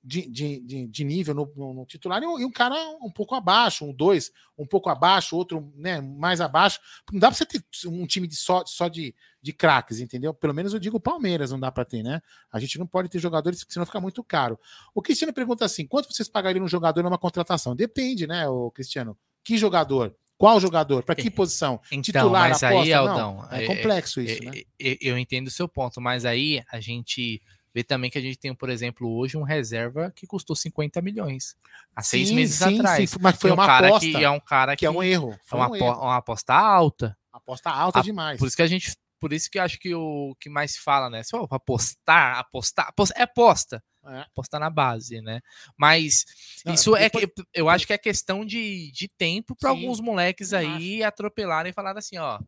de, 0.03 0.27
de, 0.29 0.59
de, 0.87 1.03
nível 1.05 1.33
no, 1.33 1.51
no- 1.55 1.73
no 1.73 1.85
titular 1.85 2.21
e 2.21 2.25
um, 2.27 2.37
e 2.39 2.43
um 2.43 2.51
cara 2.51 2.75
um 3.01 3.09
pouco 3.09 3.35
abaixo, 3.35 3.85
um 3.85 3.93
dois 3.93 4.31
um 4.57 4.65
pouco 4.67 4.89
abaixo, 4.89 5.35
outro 5.35 5.71
né, 5.75 6.01
mais 6.01 6.41
abaixo. 6.41 6.79
Não 7.11 7.19
dá 7.19 7.27
para 7.29 7.37
você 7.37 7.45
ter 7.45 7.63
um 7.87 8.05
time 8.05 8.27
de 8.27 8.35
só, 8.35 8.65
só 8.65 8.87
de, 8.89 9.15
de 9.41 9.53
craques, 9.53 9.99
entendeu? 10.01 10.33
Pelo 10.33 10.53
menos 10.53 10.73
eu 10.73 10.79
digo 10.79 10.99
Palmeiras, 10.99 11.51
não 11.51 11.59
dá 11.59 11.71
para 11.71 11.85
ter, 11.85 12.03
né? 12.03 12.21
A 12.51 12.59
gente 12.59 12.77
não 12.77 12.85
pode 12.85 13.07
ter 13.07 13.19
jogadores, 13.19 13.65
senão 13.69 13.85
fica 13.85 14.01
muito 14.01 14.21
caro. 14.23 14.59
O 14.93 15.01
Cristiano 15.01 15.31
pergunta 15.33 15.63
assim: 15.63 15.87
quanto 15.87 16.13
vocês 16.13 16.27
pagariam 16.27 16.65
um 16.65 16.67
jogador 16.67 17.01
numa 17.01 17.17
contratação? 17.17 17.73
Depende, 17.75 18.27
né, 18.27 18.47
o 18.49 18.69
Cristiano? 18.71 19.17
Que 19.43 19.57
jogador? 19.57 20.13
Qual 20.37 20.59
jogador? 20.59 21.03
Para 21.03 21.15
que 21.15 21.29
posição? 21.31 21.79
Então, 21.89 22.01
Titular, 22.01 22.49
mas 22.49 22.63
aí, 22.63 22.91
aposta? 22.91 22.95
Não, 23.21 23.39
Aldão, 23.39 23.47
é 23.51 23.65
complexo 23.65 24.19
isso, 24.19 24.43
né? 24.43 24.51
é- 24.79 24.91
é- 24.91 24.97
Eu 24.99 25.17
entendo 25.17 25.47
o 25.47 25.51
seu 25.51 25.69
ponto, 25.69 26.01
mas 26.01 26.25
aí 26.25 26.61
a 26.69 26.81
gente 26.81 27.41
vê 27.73 27.83
também 27.83 28.09
que 28.11 28.17
a 28.17 28.21
gente 28.21 28.37
tem, 28.37 28.53
por 28.53 28.69
exemplo, 28.69 29.09
hoje 29.15 29.37
um 29.37 29.43
reserva 29.43 30.11
que 30.15 30.27
custou 30.27 30.55
50 30.55 31.01
milhões 31.01 31.55
há 31.95 32.01
seis 32.03 32.29
Sim, 32.29 32.35
meses 32.35 32.57
sim, 32.57 32.79
atrás. 32.79 33.09
sim, 33.09 33.17
mas 33.19 33.37
foi 33.37 33.49
é 33.49 33.53
um 33.53 33.55
uma 33.57 33.65
cara 33.65 33.87
aposta, 33.87 34.05
que 34.09 34.23
é 34.23 34.29
um 34.29 34.39
cara 34.39 34.75
que 34.75 34.85
é 34.85 34.89
um 34.91 35.01
erro. 35.01 35.31
é 35.33 35.39
Foi 35.43 35.59
uma, 35.59 35.69
um 35.69 35.75
erro. 35.75 36.01
uma 36.01 36.17
aposta 36.17 36.53
alta. 36.53 37.17
Aposta 37.31 37.69
alta 37.71 37.99
A- 37.99 38.01
demais. 38.03 38.37
Por 38.39 38.47
isso 38.47 38.55
que 38.55 38.61
a 38.61 38.67
gente, 38.67 38.95
por 39.19 39.33
isso 39.33 39.49
que 39.49 39.57
eu 39.57 39.63
acho 39.63 39.79
que 39.79 39.93
o 39.95 40.35
que 40.39 40.49
mais 40.49 40.73
se 40.73 40.79
fala, 40.81 41.09
né? 41.09 41.21
Eu 41.33 41.47
apostar, 41.49 42.37
apostar, 42.37 42.87
aposta- 42.89 43.15
é 43.17 43.23
aposta, 43.23 43.83
É. 44.05 44.19
apostar 44.19 44.59
na 44.59 44.69
base, 44.69 45.19
né? 45.21 45.41
Mas 45.77 46.25
Não, 46.65 46.73
isso 46.73 46.95
é 46.95 47.09
depois- 47.09 47.25
que 47.25 47.33
eu 47.55 47.69
acho 47.69 47.87
que 47.87 47.93
é 47.93 47.97
questão 47.97 48.45
de, 48.45 48.91
de 48.91 49.07
tempo 49.07 49.55
para 49.55 49.69
alguns 49.71 49.99
moleques 49.99 50.53
aí 50.53 51.03
atropelarem 51.03 51.71
e 51.71 51.73
falar 51.73 51.97
assim, 51.97 52.17
ó, 52.17 52.39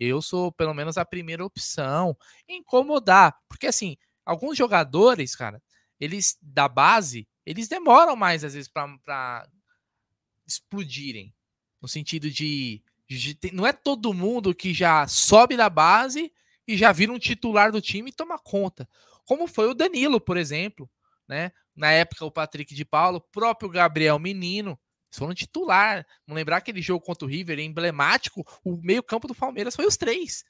eu 0.00 0.20
sou 0.20 0.50
pelo 0.50 0.74
menos 0.74 0.96
a 0.98 1.04
primeira 1.04 1.44
opção, 1.44 2.16
incomodar, 2.48 3.36
porque 3.48 3.66
assim, 3.68 3.96
alguns 4.24 4.56
jogadores, 4.56 5.34
cara, 5.34 5.62
eles 6.00 6.36
da 6.40 6.68
base, 6.68 7.28
eles 7.44 7.68
demoram 7.68 8.16
mais 8.16 8.44
às 8.44 8.54
vezes 8.54 8.68
para 8.68 9.48
explodirem, 10.46 11.34
no 11.80 11.88
sentido 11.88 12.30
de, 12.30 12.82
de 13.08 13.38
não 13.52 13.66
é 13.66 13.72
todo 13.72 14.14
mundo 14.14 14.54
que 14.54 14.72
já 14.72 15.06
sobe 15.06 15.56
da 15.56 15.68
base 15.68 16.32
e 16.66 16.76
já 16.76 16.92
vira 16.92 17.12
um 17.12 17.18
titular 17.18 17.70
do 17.70 17.80
time 17.80 18.10
e 18.10 18.14
toma 18.14 18.38
conta, 18.38 18.88
como 19.24 19.46
foi 19.46 19.68
o 19.68 19.74
Danilo, 19.74 20.20
por 20.20 20.36
exemplo, 20.36 20.90
né? 21.28 21.52
Na 21.74 21.90
época 21.90 22.24
o 22.24 22.30
Patrick 22.30 22.74
de 22.74 22.84
Paulo, 22.84 23.18
o 23.18 23.20
próprio 23.20 23.68
Gabriel 23.68 24.18
Menino, 24.18 24.78
foram 25.10 25.34
titular. 25.34 26.06
Vamos 26.26 26.38
lembrar 26.38 26.58
aquele 26.58 26.82
jogo 26.82 27.04
contra 27.04 27.26
o 27.26 27.28
River, 27.28 27.58
emblemático, 27.58 28.44
o 28.64 28.76
meio-campo 28.82 29.28
do 29.28 29.34
Palmeiras 29.34 29.74
foi 29.74 29.86
os 29.86 29.96
três. 29.96 30.44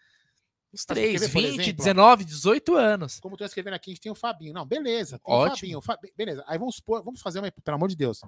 Os 0.75 0.85
quer 0.85 0.95
três, 0.95 1.21
ver, 1.21 1.29
por 1.31 1.41
20, 1.43 1.49
exemplo, 1.61 1.73
ó? 1.73 1.77
19, 1.85 2.25
18 2.25 2.77
anos. 2.77 3.21
Como 3.21 3.37
tu 3.37 3.41
tá 3.41 3.47
escrevendo 3.47 3.75
aqui, 3.75 3.91
a 3.91 3.95
gente 3.95 4.01
tem 4.03 4.11
o 4.13 4.15
Fabinho. 4.15 4.53
Não, 4.53 4.67
beleza. 4.67 5.19
Tem 5.25 5.35
Ótimo. 5.35 5.79
O 5.79 5.83
Fabinho, 5.83 6.09
o 6.13 6.17
Beleza. 6.17 6.45
Aí 6.47 6.59
vamos 6.59 6.77
supor, 6.77 7.03
vamos 7.03 7.21
fazer 7.23 7.39
uma, 7.39 7.51
pelo 7.51 7.75
amor 7.77 7.89
de 7.89 7.97
Deus. 7.97 8.21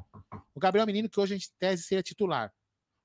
O 0.54 0.60
Gabriel 0.60 0.86
Menino, 0.86 1.08
que 1.08 1.18
hoje 1.18 1.34
a 1.34 1.36
gente 1.38 1.48
em 1.48 1.58
tese 1.58 1.82
seria 1.82 2.02
titular. 2.02 2.52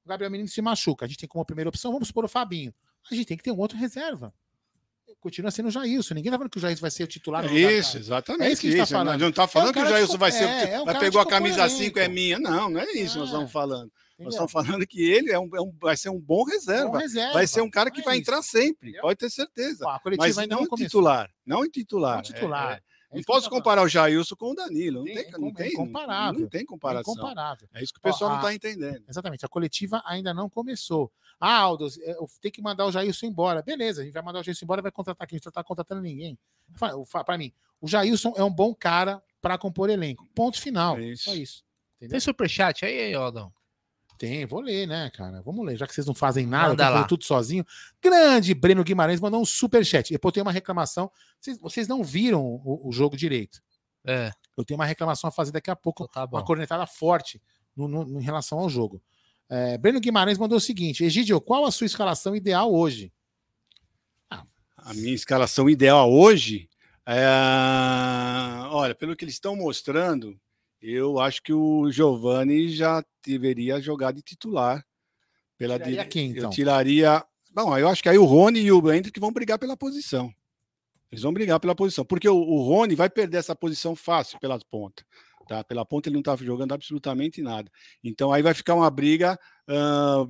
O 0.06 0.10
Gabriel 0.10 0.32
Menino 0.32 0.48
se 0.50 0.62
machuca. 0.62 1.06
A 1.06 1.08
gente 1.08 1.18
tem 1.20 1.30
como 1.30 1.44
primeira 1.46 1.70
opção, 1.70 1.92
vamos 1.92 2.08
supor 2.08 2.26
o 2.26 2.28
Fabinho. 2.28 2.74
A 3.10 3.16
gente 3.16 3.26
tem 3.26 3.38
que 3.38 3.44
ter 3.44 3.52
um 3.52 3.58
outro 3.60 3.78
reserva. 3.78 4.34
Continua 5.20 5.52
sendo 5.52 5.68
o 5.68 5.72
Jailson. 5.72 6.16
Ninguém 6.16 6.32
tá 6.32 6.38
falando 6.38 6.50
que 6.52 6.58
o 6.58 6.62
Jailson 6.62 6.82
vai 6.82 6.90
ser 6.92 7.04
o 7.04 7.08
titular. 7.08 7.48
do 7.48 7.56
Isso, 7.56 7.98
exatamente. 7.98 8.44
É 8.48 8.52
isso 8.52 8.62
que 8.62 8.68
a 8.68 8.72
gente 8.72 8.80
tá 8.80 8.86
falando. 8.88 9.20
Não 9.20 9.30
está 9.30 9.48
falando 9.48 9.68
É 9.68 9.70
um 9.70 9.74
que 9.74 9.80
o 9.80 9.84
de 9.84 9.90
Jailson 9.90 10.18
vai 10.18 10.32
ser. 10.32 10.44
é, 10.46 10.72
é 10.74 10.82
um 10.82 10.86
vai 10.86 11.00
pegou 11.00 11.22
a 11.22 11.26
camisa 11.28 11.58
componente. 11.64 11.84
5, 11.86 12.00
é 12.00 12.08
minha. 12.08 12.40
Não, 12.40 12.70
não 12.70 12.80
é 12.80 12.86
isso 12.94 13.14
que 13.14 13.20
nós 13.20 13.30
É. 13.30 13.32
estamos 13.32 13.52
falando. 13.52 13.92
Nós 14.24 14.34
estamos 14.34 14.52
falando 14.52 14.86
que 14.88 15.02
ele 15.04 15.32
é 15.32 15.40
um, 15.40 15.50
é 15.56 15.62
um- 15.62 15.74
vai 15.80 15.96
ser 15.98 16.10
um 16.10 16.20
bom 16.20 16.44
reserva. 16.44 16.90
Bom 16.92 16.98
reserva. 16.98 17.34
Vai 17.34 17.48
ser 17.48 17.62
um 17.62 17.70
cara 17.70 17.90
que 17.92 18.02
É 18.02 18.04
vai 18.04 18.16
isso. 18.16 18.22
entrar 18.22 18.42
sempre, 18.42 18.90
Entendeu? 18.90 19.02
pode 19.02 19.18
ter 19.18 19.30
certeza. 19.30 19.86
Ó, 19.86 19.90
a 19.90 20.00
coletiva 20.00 20.26
Mas 20.28 20.36
não 20.48 20.58
não 20.58 20.64
em 20.66 20.76
titular. 20.76 21.32
Não 21.46 21.66
em 21.66 21.70
titular. 21.70 22.16
Não 22.16 22.22
titular. 22.22 22.72
É, 22.72 22.76
é. 22.76 22.82
É 23.14 23.18
Não 23.18 23.24
posso 23.24 23.50
comparar 23.50 23.82
o 23.84 23.90
Jailson 23.90 24.36
com 24.38 24.52
o 24.52 24.56
Danilo. 24.56 25.00
Não 25.00 25.04
Tem- 25.04 25.16
tem, 25.16 25.26
é 25.26 25.38
não 25.38 25.54
tem, 25.54 25.68
incomparável. 25.74 26.40
não 26.40 26.48
tem 26.48 26.66
comparação. 26.66 27.14
Incomparável. 27.14 27.68
É 27.74 27.84
isso 27.84 27.92
que 27.92 28.00
o 28.00 28.02
Ó, 28.06 28.10
pessoal 28.10 28.30
não 28.30 28.38
a- 28.38 28.40
está 28.40 28.54
entendendo. 28.54 29.04
Exatamente. 29.06 29.46
A 29.46 29.50
coletiva 29.50 30.02
ainda 30.06 30.34
não 30.34 30.50
começou. 30.50 31.12
Ah, 31.38 31.58
Aldo, 31.58 31.90
eu 32.06 32.26
tenho 32.40 32.54
que 32.54 32.62
mandar 32.62 32.86
o 32.86 32.92
Jailson 32.92 33.26
embora. 33.26 33.62
Beleza, 33.62 34.02
a 34.02 34.06
gente 34.06 34.14
vai 34.14 34.24
mandar 34.24 34.40
o 34.40 34.44
Jailson 34.44 34.64
embora 34.64 34.80
e 34.80 34.84
vai 34.84 34.92
contratar 34.94 35.28
quem? 35.28 35.36
A 35.36 35.38
gente 35.40 35.46
não 35.46 35.50
está 35.50 35.62
contratando 35.62 36.00
ninguém. 36.02 36.40
Para 37.26 37.38
mim, 37.38 37.52
o 37.82 37.88
Jailson 37.88 38.34
é 38.38 38.44
um 38.46 38.50
bom 38.54 38.74
cara 38.74 39.22
para 39.42 39.58
compor 39.58 39.90
elenco. 39.90 40.26
Ponto 40.34 40.62
final. 40.62 40.98
É 40.98 41.04
isso. 41.08 41.24
Só 41.26 41.34
isso. 41.36 41.64
Entendeu? 41.98 42.12
Tem 42.12 42.20
superchat 42.22 42.86
aí, 42.86 43.14
Aldão? 43.14 43.52
Tem, 44.22 44.46
vou 44.46 44.60
ler, 44.62 44.88
né, 44.88 45.10
cara? 45.10 45.42
Vamos 45.42 45.66
ler. 45.66 45.76
Já 45.78 45.88
que 45.88 45.96
vocês 45.96 46.06
não 46.06 46.14
fazem 46.14 46.46
nada, 46.46 46.88
lá. 46.90 47.04
tudo 47.06 47.24
sozinho. 47.26 47.66
Grande 48.00 48.54
Breno 48.54 48.84
Guimarães 48.84 49.20
mandou 49.20 49.42
um 49.42 49.46
superchat. 49.46 50.12
Depois 50.14 50.32
tem 50.32 50.44
uma 50.44 50.52
reclamação. 50.52 51.12
Vocês, 51.40 51.58
vocês 51.58 51.88
não 51.88 52.04
viram 52.04 52.46
o, 52.46 52.88
o 52.88 52.92
jogo 52.92 53.18
direito. 53.18 53.60
É, 54.06 54.32
Eu 54.56 54.64
tenho 54.64 54.80
uma 54.80 54.86
reclamação 54.86 55.28
a 55.28 55.32
fazer 55.32 55.52
daqui 55.52 55.72
a 55.72 55.76
pouco. 55.76 56.04
então 56.04 56.28
tá 56.28 56.30
uma 56.38 56.46
cornetada 56.46 56.86
forte 56.86 57.42
no, 57.76 57.88
no- 57.88 58.20
em 58.22 58.24
relação 58.24 58.60
ao 58.60 58.70
jogo. 58.70 59.02
É, 59.50 59.76
Breno 59.80 60.00
Guimarães 60.00 60.38
mandou 60.38 60.60
o 60.60 60.62
seguinte: 60.62 61.04
Egidio, 61.04 61.42
qual 61.42 61.66
a 61.66 61.72
sua 61.72 61.86
escalação 61.88 62.36
ideal 62.36 62.72
hoje? 62.72 63.12
A 64.30 64.94
minha 64.94 65.16
escalação 65.16 65.68
ideal 65.68 66.12
hoje 66.14 66.70
é. 67.08 67.26
Olha, 68.70 68.94
pelo 68.94 69.16
que 69.16 69.26
eles 69.26 69.34
estão 69.36 69.56
mostrando, 69.56 70.40
eu 70.82 71.20
acho 71.20 71.42
que 71.44 71.54
o 71.54 71.92
Giovani 71.92 72.70
já 72.70 73.04
deveria 73.26 73.80
jogar 73.80 74.12
de 74.12 74.22
titular. 74.22 74.84
Pela 75.58 75.76
Tiraria 75.76 75.98
dire- 75.98 76.10
quem, 76.10 76.32
então? 76.32 76.44
Eu 76.46 76.50
tiraria. 76.50 77.24
Bom, 77.54 77.78
eu 77.78 77.88
acho 77.88 78.02
que 78.02 78.10
aí 78.10 78.18
o 78.18 78.26
Rony 78.26 78.62
e 78.62 78.72
o 78.72 78.92
Hendrick 78.92 79.20
vão 79.20 79.32
brigar 79.32 79.60
pela 79.60 79.78
posição. 79.78 80.34
Eles 81.12 81.22
vão 81.22 81.34
brigar 81.34 81.60
pela 81.60 81.76
posição. 81.76 82.04
Porque 82.04 82.28
o, 82.28 82.36
o 82.36 82.64
Rony 82.64 82.96
vai 82.96 83.10
perder 83.10 83.38
essa 83.38 83.56
posição 83.56 83.96
fácil 83.96 84.40
pelas 84.40 84.64
pontas. 84.64 85.06
Tá? 85.48 85.64
Pela 85.64 85.86
ponta 85.86 86.08
ele 86.08 86.16
não 86.16 86.22
está 86.22 86.36
jogando 86.38 86.72
absolutamente 86.72 87.42
nada. 87.42 87.70
Então 88.04 88.32
aí 88.32 88.42
vai 88.42 88.54
ficar 88.54 88.74
uma 88.74 88.90
briga 88.90 89.38
ah, 89.68 90.26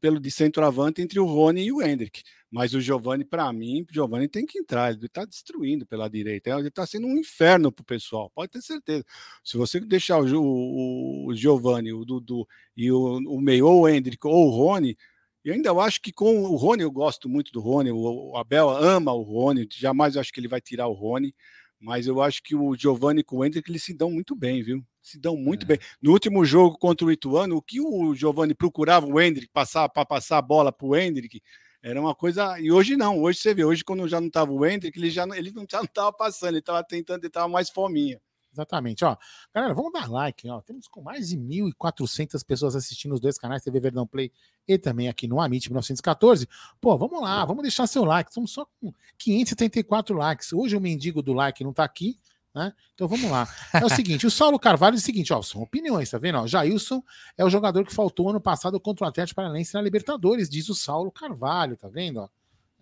pelo 0.00 0.18
de 0.18 0.30
centroavante 0.30 1.00
entre 1.00 1.20
o 1.20 1.24
Rony 1.24 1.66
e 1.66 1.72
o 1.72 1.82
Hendrick. 1.82 2.22
Mas 2.50 2.74
o 2.74 2.80
Giovani, 2.80 3.24
para 3.24 3.52
mim, 3.52 3.82
o 3.82 3.92
Giovani 3.92 4.28
tem 4.28 4.46
que 4.46 4.58
entrar. 4.58 4.92
Ele 4.92 5.06
está 5.06 5.24
destruindo 5.24 5.86
pela 5.86 6.08
direita. 6.08 6.50
Ele 6.50 6.68
está 6.68 6.86
sendo 6.86 7.06
um 7.06 7.18
inferno 7.18 7.70
para 7.70 7.82
o 7.82 7.84
pessoal, 7.84 8.30
pode 8.30 8.52
ter 8.52 8.62
certeza. 8.62 9.04
Se 9.44 9.56
você 9.56 9.78
deixar 9.78 10.18
o, 10.20 10.42
o, 10.42 11.26
o 11.28 11.34
Giovani, 11.34 11.92
o 11.92 12.04
Dudu 12.04 12.46
e 12.76 12.90
o, 12.90 13.18
o 13.18 13.40
meio, 13.40 13.66
ou 13.66 13.82
o 13.82 13.88
Hendrick 13.88 14.26
ou 14.26 14.48
o 14.48 14.50
Rony, 14.50 14.96
e 15.44 15.52
ainda 15.52 15.70
acho 15.72 16.00
que 16.00 16.12
com 16.12 16.42
o 16.42 16.56
Rony, 16.56 16.82
eu 16.82 16.90
gosto 16.90 17.28
muito 17.28 17.52
do 17.52 17.60
Rony. 17.60 17.90
O, 17.92 18.32
o 18.32 18.36
Abel 18.36 18.68
ama 18.68 19.12
o 19.12 19.22
Rony. 19.22 19.68
Jamais 19.70 20.14
eu 20.14 20.20
acho 20.20 20.32
que 20.32 20.40
ele 20.40 20.48
vai 20.48 20.60
tirar 20.60 20.88
o 20.88 20.92
Rony. 20.92 21.32
Mas 21.78 22.06
eu 22.06 22.20
acho 22.22 22.42
que 22.42 22.56
o 22.56 22.74
Giovani 22.74 23.22
com 23.22 23.36
o 23.36 23.44
Hendrick 23.44 23.70
eles 23.70 23.84
se 23.84 23.94
dão 23.94 24.10
muito 24.10 24.34
bem, 24.34 24.62
viu? 24.62 24.84
Se 25.06 25.20
dão 25.20 25.36
muito 25.36 25.62
É. 25.64 25.66
bem. 25.66 25.78
No 26.02 26.10
último 26.10 26.44
jogo 26.44 26.76
contra 26.76 27.06
o 27.06 27.12
Ituano, 27.12 27.56
o 27.56 27.62
que 27.62 27.80
o 27.80 28.12
Giovani 28.12 28.54
procurava 28.54 29.06
o 29.06 29.20
Hendrick 29.20 29.48
passar 29.52 29.88
para 29.88 30.04
passar 30.04 30.38
a 30.38 30.42
bola 30.42 30.72
para 30.72 30.86
o 30.86 30.96
Hendrick 30.96 31.40
era 31.80 32.00
uma 32.00 32.12
coisa. 32.14 32.58
E 32.58 32.72
hoje 32.72 32.96
não. 32.96 33.22
Hoje 33.22 33.38
você 33.38 33.54
vê, 33.54 33.64
hoje 33.64 33.84
quando 33.84 34.08
já 34.08 34.20
não 34.20 34.26
estava 34.26 34.50
o 34.52 34.66
Hendrick, 34.66 34.98
ele 34.98 35.08
já 35.08 35.24
não, 35.24 35.36
ele 35.36 35.52
não 35.52 35.62
estava 35.92 36.12
passando, 36.12 36.50
ele 36.50 36.58
estava 36.58 36.82
tentando, 36.82 37.20
ele 37.20 37.28
estava 37.28 37.46
mais 37.46 37.70
fominha. 37.70 38.20
Exatamente, 38.52 39.04
ó. 39.04 39.16
Galera, 39.54 39.74
vamos 39.74 39.92
dar 39.92 40.10
like, 40.10 40.48
ó. 40.48 40.60
Temos 40.62 40.88
com 40.88 41.02
mais 41.02 41.28
de 41.28 41.36
1.400 41.36 42.42
pessoas 42.44 42.74
assistindo 42.74 43.12
os 43.14 43.20
dois 43.20 43.38
canais, 43.38 43.62
TV 43.62 43.78
Verdão 43.78 44.06
Play 44.06 44.32
e 44.66 44.76
também 44.78 45.08
aqui 45.08 45.28
no 45.28 45.40
Amit 45.40 45.68
1914. 45.68 46.48
Pô, 46.80 46.96
vamos 46.96 47.20
lá, 47.20 47.44
vamos 47.44 47.62
deixar 47.62 47.86
seu 47.86 48.02
like. 48.02 48.30
Estamos 48.30 48.50
só 48.50 48.66
com 48.80 48.92
574 49.18 50.16
likes. 50.16 50.52
Hoje 50.52 50.74
o 50.76 50.80
mendigo 50.80 51.22
do 51.22 51.32
like 51.32 51.62
não 51.62 51.72
tá 51.72 51.84
aqui, 51.84 52.18
né? 52.56 52.72
Então 52.94 53.06
vamos 53.06 53.30
lá. 53.30 53.46
É 53.74 53.84
o 53.84 53.88
seguinte, 53.90 54.26
o 54.26 54.30
Saulo 54.30 54.58
Carvalho 54.58 54.94
é 54.94 54.98
o 54.98 55.00
seguinte, 55.00 55.30
ó, 55.30 55.42
são 55.42 55.60
opiniões, 55.60 56.10
tá 56.10 56.16
vendo? 56.16 56.38
Ó, 56.38 56.46
Jailson 56.46 57.02
é 57.36 57.44
o 57.44 57.50
jogador 57.50 57.84
que 57.84 57.94
faltou 57.94 58.30
ano 58.30 58.40
passado 58.40 58.80
contra 58.80 59.04
o 59.04 59.08
Atlético 59.08 59.36
Paranaense 59.36 59.74
na 59.74 59.82
Libertadores, 59.82 60.48
diz 60.48 60.70
o 60.70 60.74
Saulo 60.74 61.12
Carvalho, 61.12 61.76
tá 61.76 61.86
vendo? 61.86 62.20
Ó? 62.20 62.28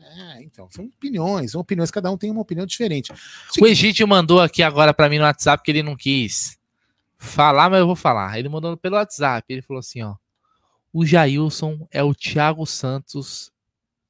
É, 0.00 0.42
então, 0.44 0.68
são 0.70 0.84
opiniões, 0.84 1.52
são 1.52 1.60
opiniões, 1.60 1.90
cada 1.90 2.08
um 2.08 2.16
tem 2.16 2.30
uma 2.30 2.40
opinião 2.40 2.64
diferente. 2.64 3.12
O 3.60 3.66
Egídio 3.66 4.06
mandou 4.06 4.40
aqui 4.40 4.62
agora 4.62 4.94
pra 4.94 5.08
mim 5.08 5.18
no 5.18 5.24
WhatsApp 5.24 5.62
que 5.62 5.72
ele 5.72 5.82
não 5.82 5.96
quis 5.96 6.56
falar, 7.18 7.68
mas 7.68 7.80
eu 7.80 7.86
vou 7.86 7.96
falar. 7.96 8.38
Ele 8.38 8.48
mandou 8.48 8.76
pelo 8.76 8.94
WhatsApp. 8.96 9.44
Ele 9.52 9.62
falou 9.62 9.80
assim: 9.80 10.02
ó. 10.02 10.14
o 10.92 11.04
Jailson 11.04 11.86
é 11.90 12.02
o 12.02 12.14
Thiago 12.14 12.66
Santos 12.66 13.50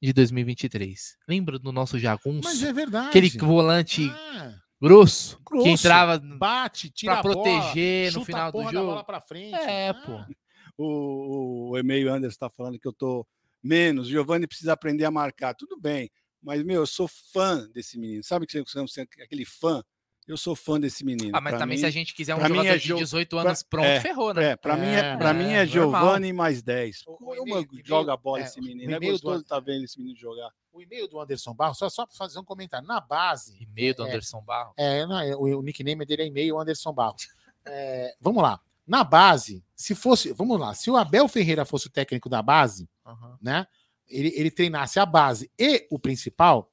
de 0.01 0.11
2023. 0.11 1.17
Lembra 1.27 1.57
do 1.57 1.71
nosso 1.71 1.97
Jagunço? 1.97 2.41
Mas 2.43 2.61
é 2.61 2.73
verdade. 2.73 3.09
Aquele 3.09 3.29
volante 3.29 4.11
Ah, 4.11 4.53
grosso, 4.81 5.39
grosso, 5.45 5.63
que 5.63 5.69
entrava 5.71 6.19
bate, 6.19 6.89
tira 6.89 7.13
pra 7.13 7.19
a 7.19 7.23
bola, 7.33 7.35
proteger 7.61 8.05
no 8.07 8.11
chuta 8.19 8.25
final 8.25 8.47
a 8.47 8.51
do 8.51 8.63
jogo. 8.71 8.85
bola 8.87 9.03
pra 9.03 9.21
frente. 9.21 9.53
É, 9.55 9.89
Ah, 9.89 9.93
pô. 9.93 10.35
O, 10.77 11.69
o 11.71 11.77
e-mail 11.77 12.09
Anderson 12.11 12.27
está 12.33 12.49
falando 12.49 12.77
que 12.79 12.87
eu 12.87 12.93
tô 12.93 13.25
menos. 13.63 14.07
Giovanni 14.07 14.45
precisa 14.45 14.73
aprender 14.73 15.05
a 15.05 15.11
marcar. 15.11 15.53
Tudo 15.53 15.79
bem, 15.79 16.11
mas 16.43 16.61
meu, 16.63 16.81
eu 16.81 16.87
sou 16.87 17.07
fã 17.07 17.67
desse 17.73 17.97
menino. 17.97 18.23
Sabe 18.23 18.45
que 18.45 18.51
você 18.61 18.81
você 18.81 19.01
é 19.01 19.23
aquele 19.23 19.45
fã? 19.45 19.81
Eu 20.27 20.37
sou 20.37 20.55
fã 20.55 20.79
desse 20.79 21.05
menino. 21.05 21.37
Ah, 21.37 21.39
mas 21.41 21.51
Pra 21.51 21.59
também 21.59 21.75
mim- 21.77 21.81
se 21.81 21.85
a 21.85 21.89
gente 21.91 22.13
quiser 22.15 22.33
um 22.33 22.39
pra 22.39 22.47
jogador 22.47 22.67
é 22.67 22.77
de 22.77 22.87
jo- 22.87 22.95
18 22.97 23.29
pra- 23.37 23.41
anos 23.49 23.61
pronto, 23.63 23.85
é, 23.85 24.01
ferrou, 24.01 24.33
né? 24.33 24.43
É, 24.51 24.55
para 24.55 24.75
mim 24.75 24.87
é, 24.87 25.17
pra 25.17 25.29
É, 25.29 25.33
mim 25.33 25.51
é 25.51 25.65
normal. 25.65 25.67
Giovanni 26.01 26.33
mais 26.33 26.63
10. 26.63 27.03
O- 27.05 27.11
o 27.11 27.17
Como 27.17 27.33
e-mail- 27.35 27.67
e-mail- 27.71 27.85
joga 27.85 28.13
a 28.13 28.17
bola 28.17 28.39
é, 28.39 28.43
esse 28.45 28.59
o 28.59 28.63
menino? 28.63 28.81
É 28.91 28.95
e-mail 28.95 29.01
do 29.01 29.11
gostoso 29.11 29.35
An- 29.37 29.41
estar 29.41 29.59
vendo 29.59 29.83
esse 29.85 29.99
menino 29.99 30.17
jogar. 30.17 30.49
O 30.73 30.81
e-mail 30.81 31.07
do 31.07 31.19
Anderson 31.21 31.53
Barros, 31.53 31.77
só, 31.77 31.87
só 31.89 32.05
para 32.07 32.15
fazer 32.15 32.39
um 32.39 32.43
comentário. 32.43 32.87
Na 32.87 32.99
base. 32.99 33.55
E-mail 33.61 33.93
do 33.93 34.03
é, 34.03 34.09
Anderson 34.09 34.41
Barro. 34.41 34.73
É, 34.77 35.05
não, 35.05 35.19
é, 35.19 35.35
o, 35.35 35.59
o 35.59 35.61
nickname 35.61 36.03
dele 36.05 36.23
é 36.23 36.27
e-mail 36.27 36.59
Anderson 36.59 36.91
Barros. 36.91 37.27
É, 37.63 38.15
vamos 38.19 38.41
lá. 38.41 38.59
Na 38.87 39.03
base, 39.03 39.63
se 39.75 39.93
fosse. 39.95 40.33
Vamos 40.33 40.59
lá. 40.59 40.73
Se 40.73 40.89
o 40.91 40.97
Abel 40.97 41.27
Ferreira 41.27 41.65
fosse 41.65 41.87
o 41.87 41.91
técnico 41.91 42.29
da 42.29 42.41
base, 42.41 42.89
Aham. 43.05 43.37
né? 43.41 43.67
Ele, 44.07 44.31
ele 44.35 44.51
treinasse 44.51 44.99
a 44.99 45.05
base 45.05 45.49
e 45.57 45.87
o 45.89 45.97
principal, 45.99 46.71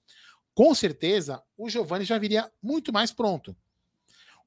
com 0.54 0.74
certeza 0.74 1.42
o 1.62 1.70
Giovani 1.70 2.04
já 2.04 2.18
viria 2.18 2.50
muito 2.60 2.92
mais 2.92 3.12
pronto. 3.12 3.56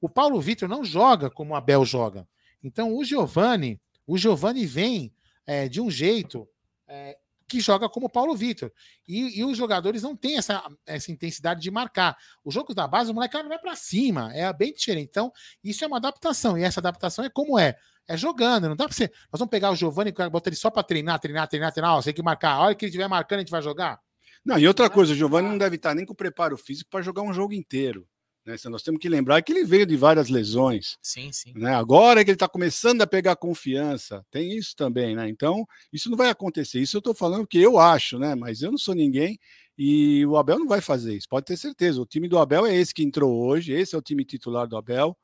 O 0.00 0.08
Paulo 0.08 0.38
Vitor 0.40 0.68
não 0.68 0.84
joga 0.84 1.30
como 1.30 1.54
o 1.54 1.56
Abel 1.56 1.84
joga. 1.84 2.28
Então 2.62 2.94
o 2.94 3.02
Giovani, 3.02 3.80
o 4.06 4.18
Giovani 4.18 4.66
vem 4.66 5.14
é, 5.46 5.66
de 5.66 5.80
um 5.80 5.90
jeito 5.90 6.46
é, 6.86 7.16
que 7.48 7.58
joga 7.60 7.88
como 7.88 8.06
o 8.06 8.10
Paulo 8.10 8.36
Vitor. 8.36 8.70
E, 9.08 9.40
e 9.40 9.44
os 9.44 9.56
jogadores 9.56 10.02
não 10.02 10.14
têm 10.14 10.36
essa, 10.36 10.62
essa 10.84 11.10
intensidade 11.10 11.62
de 11.62 11.70
marcar. 11.70 12.18
Os 12.44 12.52
jogos 12.52 12.74
da 12.74 12.86
base, 12.86 13.10
o 13.10 13.14
moleque 13.14 13.40
vai 13.44 13.58
para 13.58 13.74
cima, 13.74 14.34
é 14.34 14.52
bem 14.52 14.72
diferente. 14.72 15.08
Então, 15.08 15.32
isso 15.64 15.84
é 15.84 15.86
uma 15.86 15.96
adaptação. 15.96 16.58
E 16.58 16.64
essa 16.64 16.80
adaptação 16.80 17.24
é 17.24 17.30
como 17.30 17.58
é. 17.58 17.76
É 18.08 18.16
jogando, 18.16 18.68
não 18.68 18.76
dá 18.76 18.84
pra 18.84 18.94
você. 18.94 19.10
Nós 19.32 19.38
vamos 19.38 19.50
pegar 19.50 19.70
o 19.70 19.76
Giovani 19.76 20.10
e 20.10 20.30
botar 20.30 20.50
ele 20.50 20.56
só 20.56 20.70
pra 20.70 20.82
treinar, 20.82 21.18
treinar, 21.18 21.48
treinar, 21.48 21.72
treinar. 21.72 21.94
Ó, 21.94 22.02
você 22.02 22.12
tem 22.12 22.14
que 22.14 22.22
marcar. 22.22 22.52
A 22.52 22.60
hora 22.60 22.74
que 22.74 22.84
ele 22.84 22.90
estiver 22.90 23.08
marcando, 23.08 23.38
a 23.38 23.40
gente 23.40 23.50
vai 23.50 23.62
jogar. 23.62 24.00
Não, 24.46 24.56
e 24.56 24.68
outra 24.68 24.88
coisa, 24.88 25.12
o 25.12 25.16
Giovanni 25.16 25.48
não 25.48 25.58
deve 25.58 25.74
estar 25.74 25.92
nem 25.92 26.06
com 26.06 26.14
preparo 26.14 26.56
físico 26.56 26.88
para 26.88 27.02
jogar 27.02 27.22
um 27.22 27.34
jogo 27.34 27.52
inteiro. 27.52 28.06
Né? 28.46 28.56
Se 28.56 28.68
Nós 28.68 28.84
temos 28.84 29.00
que 29.00 29.08
lembrar 29.08 29.42
que 29.42 29.52
ele 29.52 29.64
veio 29.64 29.84
de 29.84 29.96
várias 29.96 30.28
lesões. 30.28 30.96
Sim, 31.02 31.32
sim. 31.32 31.52
Né? 31.56 31.74
Agora 31.74 32.24
que 32.24 32.30
ele 32.30 32.36
está 32.36 32.48
começando 32.48 33.02
a 33.02 33.08
pegar 33.08 33.34
confiança, 33.34 34.24
tem 34.30 34.56
isso 34.56 34.76
também, 34.76 35.16
né? 35.16 35.28
Então, 35.28 35.66
isso 35.92 36.08
não 36.08 36.16
vai 36.16 36.30
acontecer. 36.30 36.80
Isso 36.80 36.96
eu 36.96 37.00
estou 37.00 37.12
falando 37.12 37.44
que 37.44 37.60
eu 37.60 37.76
acho, 37.76 38.20
né? 38.20 38.36
Mas 38.36 38.62
eu 38.62 38.70
não 38.70 38.78
sou 38.78 38.94
ninguém 38.94 39.36
e 39.76 40.24
o 40.26 40.36
Abel 40.36 40.60
não 40.60 40.68
vai 40.68 40.80
fazer 40.80 41.16
isso, 41.16 41.28
pode 41.28 41.46
ter 41.46 41.56
certeza. 41.56 42.00
O 42.00 42.06
time 42.06 42.28
do 42.28 42.38
Abel 42.38 42.64
é 42.64 42.74
esse 42.74 42.94
que 42.94 43.02
entrou 43.02 43.36
hoje, 43.46 43.72
esse 43.72 43.96
é 43.96 43.98
o 43.98 44.02
time 44.02 44.24
titular 44.24 44.66
do 44.66 44.76
Abel, 44.76 45.16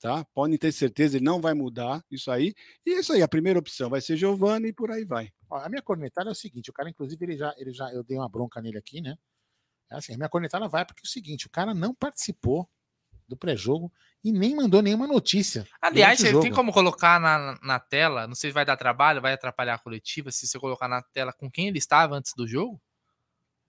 tá? 0.00 0.24
Podem 0.34 0.58
ter 0.58 0.72
certeza, 0.72 1.16
ele 1.16 1.24
não 1.24 1.40
vai 1.40 1.54
mudar 1.54 2.04
isso 2.10 2.30
aí. 2.30 2.52
E 2.84 2.94
é 2.94 3.00
isso 3.00 3.12
aí, 3.12 3.22
a 3.22 3.28
primeira 3.28 3.58
opção 3.58 3.88
vai 3.88 4.00
ser 4.00 4.16
Giovanni 4.16 4.68
e 4.68 4.72
por 4.72 4.90
aí 4.90 5.04
vai. 5.04 5.30
Ó, 5.50 5.56
a 5.56 5.68
minha 5.68 5.82
cornetada 5.82 6.30
é 6.30 6.32
o 6.32 6.34
seguinte: 6.34 6.70
o 6.70 6.72
cara, 6.72 6.88
inclusive, 6.90 7.24
ele 7.24 7.36
já, 7.36 7.54
ele 7.56 7.72
já. 7.72 7.92
Eu 7.92 8.02
dei 8.02 8.16
uma 8.16 8.28
bronca 8.28 8.60
nele 8.60 8.78
aqui, 8.78 9.00
né? 9.00 9.16
É 9.90 9.96
assim, 9.96 10.14
a 10.14 10.16
minha 10.16 10.28
cornetada 10.28 10.68
vai 10.68 10.84
porque 10.84 11.02
é 11.04 11.06
o 11.06 11.10
seguinte: 11.10 11.46
o 11.46 11.50
cara 11.50 11.74
não 11.74 11.94
participou 11.94 12.68
do 13.28 13.36
pré-jogo 13.36 13.92
e 14.22 14.32
nem 14.32 14.54
mandou 14.54 14.80
nenhuma 14.80 15.06
notícia. 15.06 15.66
Aliás, 15.80 16.18
você 16.18 16.38
tem 16.40 16.52
como 16.52 16.72
colocar 16.72 17.20
na, 17.20 17.58
na 17.62 17.80
tela, 17.80 18.26
não 18.26 18.34
sei 18.34 18.50
se 18.50 18.54
vai 18.54 18.64
dar 18.64 18.76
trabalho, 18.76 19.20
vai 19.20 19.32
atrapalhar 19.32 19.74
a 19.74 19.78
coletiva, 19.78 20.30
se 20.30 20.46
você 20.46 20.58
colocar 20.58 20.88
na 20.88 21.02
tela 21.02 21.32
com 21.32 21.50
quem 21.50 21.68
ele 21.68 21.78
estava 21.78 22.14
antes 22.16 22.32
do 22.36 22.46
jogo? 22.46 22.80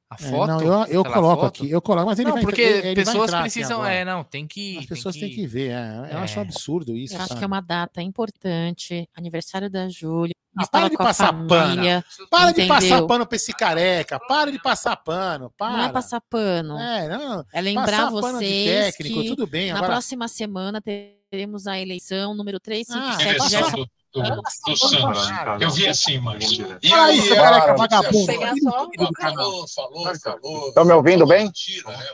A 0.09 0.15
É, 0.15 0.17
foto? 0.29 0.47
não, 0.47 0.61
eu, 0.61 0.85
eu 0.85 1.03
coloco 1.03 1.41
foto? 1.41 1.45
aqui, 1.63 1.69
eu 1.69 1.81
coloco, 1.81 2.05
mas 2.07 2.17
ele 2.17 2.27
não, 2.29 2.35
vai 2.35 2.43
porque 2.43 2.61
ele- 2.61 2.77
ele 2.77 2.95
vai 2.95 2.95
pessoas 2.95 3.23
entrar 3.27 3.39
aqui 3.39 3.51
precisam. 3.51 3.77
agora. 3.81 3.93
É, 3.93 4.05
não, 4.05 4.23
tem 4.23 4.47
que. 4.47 4.71
As 4.77 4.85
tem 4.85 4.87
pessoas 4.87 5.15
têm 5.17 5.29
que 5.29 5.45
ver, 5.45 5.71
é, 5.71 6.09
eu 6.13 6.17
acho 6.19 6.39
um 6.39 6.43
É. 6.43 6.45
absurdo 6.45 6.95
isso. 6.95 7.13
Eu 7.13 7.19
acho 7.19 7.27
sabe? 7.27 7.39
que 7.39 7.43
é 7.43 7.47
uma 7.47 7.59
data 7.61 8.01
importante, 8.01 9.09
aniversário 9.15 9.69
da 9.69 9.89
Júlia. 9.89 10.33
Ah, 10.59 10.65
para 10.65 10.89
de 10.89 10.97
passar 10.97 11.31
pano. 11.33 11.49
família, 11.49 12.03
Para 12.31 12.51
de 12.51 12.65
passar 12.67 12.85
entendeu? 12.87 13.07
pano 13.07 13.27
pra 13.27 13.35
esse 13.35 13.53
careca, 13.53 14.19
para 14.27 14.51
de 14.51 14.59
passar 14.59 14.95
pano, 14.95 15.53
para. 15.57 15.77
Não 15.77 15.83
é 15.83 15.89
passar 15.91 16.21
pano. 16.21 16.79
É, 16.79 17.07
não, 17.09 17.45
É 17.53 17.61
lembrar 17.61 18.09
pano 18.09 18.21
vocês 18.39 18.95
técnico, 18.95 19.21
que 19.21 19.27
tudo 19.27 19.45
bem. 19.45 19.69
na 19.71 19.77
Agora, 19.77 19.91
próxima 19.93 20.27
semana 20.27 20.81
teremos 21.29 21.67
a 21.67 21.77
eleição 21.79 22.33
número 22.33 22.57
Ah, 22.57 22.61
357. 22.61 23.45
é, 23.45 23.49
já 23.49 23.59
passa- 23.61 23.77
do, 24.13 24.21
do, 24.21 24.41
do 24.41 24.77
Santos. 24.77 25.29
Eu 25.59 25.69
vi 25.71 25.87
assim, 25.87 26.19
mas. 26.19 26.49
E 26.81 26.93
aí, 26.93 27.29
é, 27.31 27.35
careca 27.35 27.73
você 27.73 27.77
vagabundo. 27.77 29.09
Falou, 29.19 29.67
falou, 29.67 30.15
falou. 30.19 30.67
Estão 30.69 30.85
me 30.85 30.93
ouvindo 30.93 31.25
bem? 31.25 31.45
Né? 31.45 31.51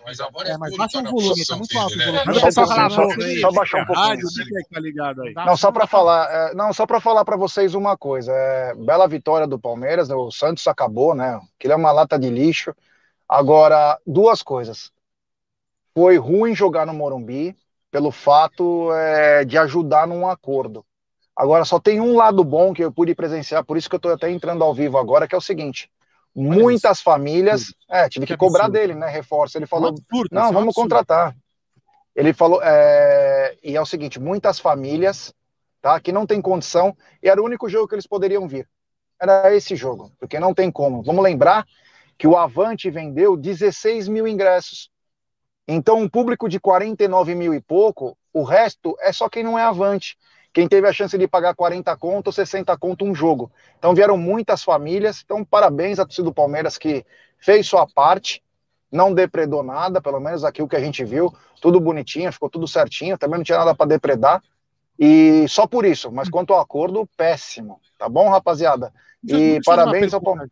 Mas 0.06 0.20
agora 0.20 0.50
É, 0.50 0.52
é, 0.54 0.58
mas 0.58 0.76
baixa 0.76 1.00
o 1.00 1.04
volume, 1.04 1.46
tá 1.46 1.56
muito 1.56 1.78
alto 1.78 1.96
né? 1.98 2.24
Só 2.52 3.48
aí. 3.50 3.54
baixar 3.54 3.82
um 3.82 3.86
pouquinho. 3.86 4.08
Rádio, 4.08 4.28
que 4.28 5.04
tá 5.04 5.14
aí. 5.24 5.34
Não, 5.46 5.58
só 5.58 5.72
para 5.72 5.88
falar, 5.88 6.30
é, 6.32 6.54
não, 6.54 6.74
só 6.74 6.86
para 6.86 7.00
falar 7.00 7.24
para 7.24 7.38
vocês 7.38 7.74
uma 7.74 7.98
coisa. 7.98 8.32
É, 8.32 8.76
bela 8.76 9.08
vitória 9.08 9.48
do 9.48 9.60
Palmeiras, 9.60 10.10
né, 10.10 10.16
o 10.16 10.32
Santos 10.32 10.68
acabou, 10.68 11.14
né? 11.14 11.40
Aquilo 11.58 11.74
é 11.74 11.76
uma 11.76 11.92
lata 11.92 12.18
de 12.18 12.30
lixo. 12.30 12.74
Agora, 13.28 14.00
duas 14.06 14.42
coisas. 14.44 14.92
Foi 15.94 16.18
ruim 16.18 16.56
jogar 16.56 16.86
no 16.86 16.94
Morumbi 16.94 17.56
pelo 17.92 18.12
fato 18.12 18.92
é, 18.94 19.46
de 19.46 19.58
ajudar 19.58 20.08
num 20.08 20.28
acordo. 20.28 20.84
Agora, 21.36 21.66
só 21.66 21.80
tem 21.80 22.00
um 22.00 22.16
lado 22.16 22.44
bom 22.44 22.74
que 22.74 22.84
eu 22.84 22.92
pude 22.92 23.16
presenciar, 23.16 23.66
por 23.66 23.78
isso 23.78 23.90
que 23.90 23.96
eu 23.96 23.98
estou 23.98 24.14
até 24.14 24.30
entrando 24.30 24.64
ao 24.64 24.74
vivo 24.74 24.98
agora, 24.98 25.28
que 25.28 25.34
é 25.34 25.38
o 25.38 25.42
seguinte: 25.42 25.90
muitas 26.36 27.02
famílias, 27.02 27.74
é, 27.90 28.08
tive 28.08 28.26
que 28.26 28.38
cobrar 28.38 28.70
dele, 28.70 28.94
né? 28.94 29.08
Reforço. 29.08 29.58
Ele 29.58 29.66
Um 29.66 29.68
falou, 29.68 29.96
não, 30.32 30.50
é 30.50 30.52
vamos 30.52 30.76
contratar. 30.76 31.36
Ele 32.16 32.34
falou, 32.34 32.62
é, 32.64 33.58
e 33.64 33.76
é 33.76 33.82
o 33.82 33.86
seguinte, 33.86 34.20
muitas 34.20 34.60
famílias, 34.60 35.34
tá, 35.82 36.00
que 36.00 36.12
não 36.12 36.28
tem 36.28 36.40
condição, 36.40 36.96
e 37.22 37.28
era 37.28 37.42
o 37.42 37.46
único 37.46 37.68
jogo 37.68 37.88
que 37.88 37.96
eles 37.96 38.08
poderiam 38.08 38.48
vir. 38.48 38.70
Era 39.20 39.56
esse 39.56 39.76
jogo, 39.76 40.12
porque 40.20 40.40
não 40.40 40.54
tem 40.54 40.72
como. 40.72 41.02
Vamos 41.02 41.24
lembrar 41.24 41.66
que 42.18 42.28
o 42.28 42.38
Avante 42.38 42.90
vendeu 42.92 43.36
16 43.36 44.08
mil 44.08 44.28
ingressos. 44.28 44.92
Então, 45.68 45.98
um 45.98 46.10
público 46.10 46.48
de 46.48 46.60
49 46.60 47.34
mil 47.34 47.54
e 47.54 47.62
pouco, 47.62 48.18
o 48.32 48.44
resto 48.44 48.96
é 49.00 49.12
só 49.12 49.30
quem 49.30 49.44
não 49.44 49.58
é 49.58 49.64
Avante. 49.64 50.18
Quem 50.54 50.68
teve 50.68 50.88
a 50.88 50.94
chance 50.94 51.18
de 51.18 51.28
pagar 51.28 51.56
40 51.56 51.96
conto 51.98 52.28
ou 52.28 52.34
60 52.34 52.78
conto 52.78 53.04
um 53.04 53.16
jogo. 53.16 53.52
Então, 53.78 53.96
vieram 53.96 54.16
muitas 54.16 54.64
famílias. 54.64 55.22
Então, 55.26 55.44
parabéns 55.44 56.00
à 56.00 56.06
torcida 56.06 56.26
do 56.26 56.34
Palmeiras 56.34 56.78
que 56.78 57.06
fez 57.40 57.68
sua 57.68 57.88
parte 57.88 58.44
não 58.94 59.12
depredou 59.12 59.64
nada, 59.64 60.00
pelo 60.00 60.20
menos 60.20 60.44
aqui 60.46 60.62
o 60.62 60.68
que 60.68 60.76
a 60.76 60.80
gente 60.80 61.04
viu, 61.04 61.34
tudo 61.60 61.80
bonitinho, 61.80 62.32
ficou 62.32 62.48
tudo 62.48 62.68
certinho, 62.68 63.18
também 63.18 63.40
não 63.40 63.44
tinha 63.44 63.58
nada 63.58 63.74
para 63.74 63.88
depredar, 63.88 64.42
e 65.00 65.48
só 65.50 65.66
por 65.66 65.84
isso, 65.84 66.12
mas 66.12 66.30
quanto 66.30 66.54
ao 66.54 66.60
acordo, 66.60 67.10
péssimo, 67.18 67.82
tá 67.98 68.08
bom, 68.08 68.30
rapaziada? 68.30 68.94
E 69.28 69.60
parabéns 69.66 70.14
ao 70.14 70.22
Palmeiras. 70.22 70.52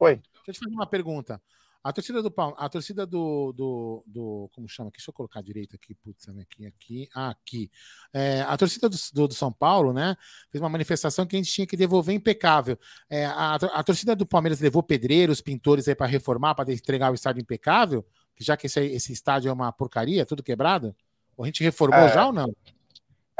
Oi. 0.00 0.16
Deixa 0.16 0.50
eu 0.50 0.54
te 0.54 0.58
fazer 0.58 0.74
uma 0.74 0.86
pergunta. 0.86 1.40
A 1.82 1.92
torcida 1.94 2.22
do 2.22 2.30
Palmeiras, 2.30 2.62
a 2.62 2.68
torcida 2.68 3.06
do, 3.06 3.52
do, 3.52 4.04
do- 4.06 4.50
Como 4.52 4.68
chama? 4.68 4.90
Deixa 4.90 5.08
eu 5.10 5.14
colocar 5.14 5.40
direito 5.40 5.74
aqui. 5.74 5.94
Putz, 5.94 6.28
aqui, 6.28 6.66
aqui. 6.66 7.08
Ah, 7.14 7.30
aqui. 7.30 7.70
É, 8.12 8.42
a 8.42 8.54
torcida 8.56 8.86
do, 8.88 8.96
do, 9.14 9.28
do 9.28 9.34
São 9.34 9.50
Paulo, 9.50 9.92
né? 9.92 10.14
Fez 10.50 10.60
uma 10.60 10.68
manifestação 10.68 11.24
que 11.26 11.36
a 11.36 11.38
gente 11.38 11.50
tinha 11.50 11.66
que 11.66 11.76
devolver 11.78 12.14
impecável. 12.14 12.78
É, 13.08 13.24
a, 13.24 13.54
a 13.54 13.82
torcida 13.82 14.14
do 14.14 14.26
Palmeiras 14.26 14.60
levou 14.60 14.82
pedreiros, 14.82 15.40
pintores 15.40 15.88
aí 15.88 15.94
para 15.94 16.06
reformar, 16.06 16.54
para 16.54 16.70
entregar 16.72 17.10
o 17.10 17.14
estádio 17.14 17.40
impecável, 17.40 18.04
que 18.36 18.44
já 18.44 18.56
que 18.58 18.66
esse, 18.66 18.80
esse 18.80 19.12
estádio 19.12 19.48
é 19.48 19.52
uma 19.52 19.72
porcaria, 19.72 20.26
tudo 20.26 20.42
quebrado. 20.42 20.94
Ou 21.34 21.44
a 21.44 21.46
gente 21.48 21.62
reformou 21.64 22.00
É. 22.00 22.12
já 22.12 22.26
ou 22.26 22.32
não? 22.32 22.54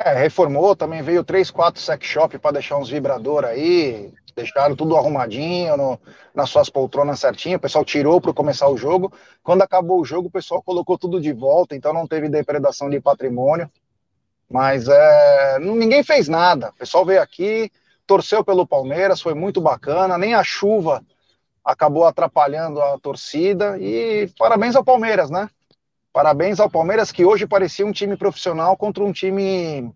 É, 0.03 0.14
reformou, 0.14 0.74
também 0.74 1.03
veio 1.03 1.22
três, 1.22 1.51
quatro 1.51 1.78
sex 1.80 2.07
shop 2.07 2.38
para 2.38 2.53
deixar 2.53 2.78
uns 2.78 2.88
vibradores 2.88 3.51
aí, 3.51 4.11
deixaram 4.34 4.74
tudo 4.74 4.96
arrumadinho, 4.96 5.76
no- 5.76 6.01
nas 6.34 6.48
suas 6.48 6.70
poltronas 6.70 7.20
certinho, 7.20 7.59
o 7.59 7.61
pessoal 7.61 7.84
tirou 7.84 8.18
para 8.18 8.32
começar 8.32 8.66
o 8.68 8.78
jogo, 8.78 9.12
quando 9.42 9.61
acabou 9.61 10.01
o 10.01 10.05
jogo 10.05 10.28
o 10.28 10.30
pessoal 10.30 10.62
colocou 10.62 10.96
tudo 10.96 11.20
de 11.20 11.32
volta, 11.34 11.76
então 11.76 11.92
não 11.92 12.07
teve 12.07 12.30
depredação 12.30 12.88
de 12.88 12.98
patrimônio, 12.98 13.70
mas 14.51 14.88
é, 14.88 15.59
ninguém 15.61 16.05
fez 16.05 16.28
nada, 16.28 16.70
o 16.70 16.74
pessoal 16.74 17.05
veio 17.07 17.22
aqui, 17.22 17.70
torceu 18.07 18.44
pelo 18.44 18.66
Palmeiras, 18.66 19.20
foi 19.22 19.34
muito 19.34 19.61
bacana, 19.61 20.18
nem 20.18 20.34
a 20.34 20.44
chuva 20.44 21.05
acabou 21.64 22.07
atrapalhando 22.07 22.82
a 22.82 22.98
torcida, 22.98 23.78
e 23.78 24.28
parabéns 24.38 24.76
ao 24.76 24.84
Palmeiras, 24.84 25.30
né? 25.30 25.48
Parabéns 26.12 26.58
ao 26.58 26.68
Palmeiras, 26.68 27.12
que 27.12 27.24
hoje 27.24 27.46
parecia 27.46 27.86
um 27.86 27.92
time 27.92 28.16
profissional 28.16 28.76
contra 28.76 29.02
um 29.04 29.12
time, 29.12 29.94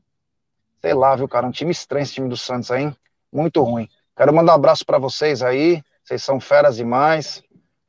sei 0.80 0.94
lá, 0.94 1.16
viu, 1.16 1.28
cara, 1.28 1.46
um 1.46 1.50
time 1.50 1.72
estranho 1.72 2.04
esse 2.04 2.14
time 2.14 2.28
do 2.28 2.36
Santos 2.36 2.70
aí, 2.70 2.84
hein? 2.84 2.96
muito 3.32 3.60
ruim. 3.62 3.88
Quero 4.16 4.32
mandar 4.32 4.52
um 4.52 4.54
abraço 4.54 4.86
para 4.86 4.96
vocês 4.96 5.42
aí, 5.42 5.82
vocês 6.04 6.22
são 6.22 6.38
feras 6.38 6.76
demais. 6.76 7.42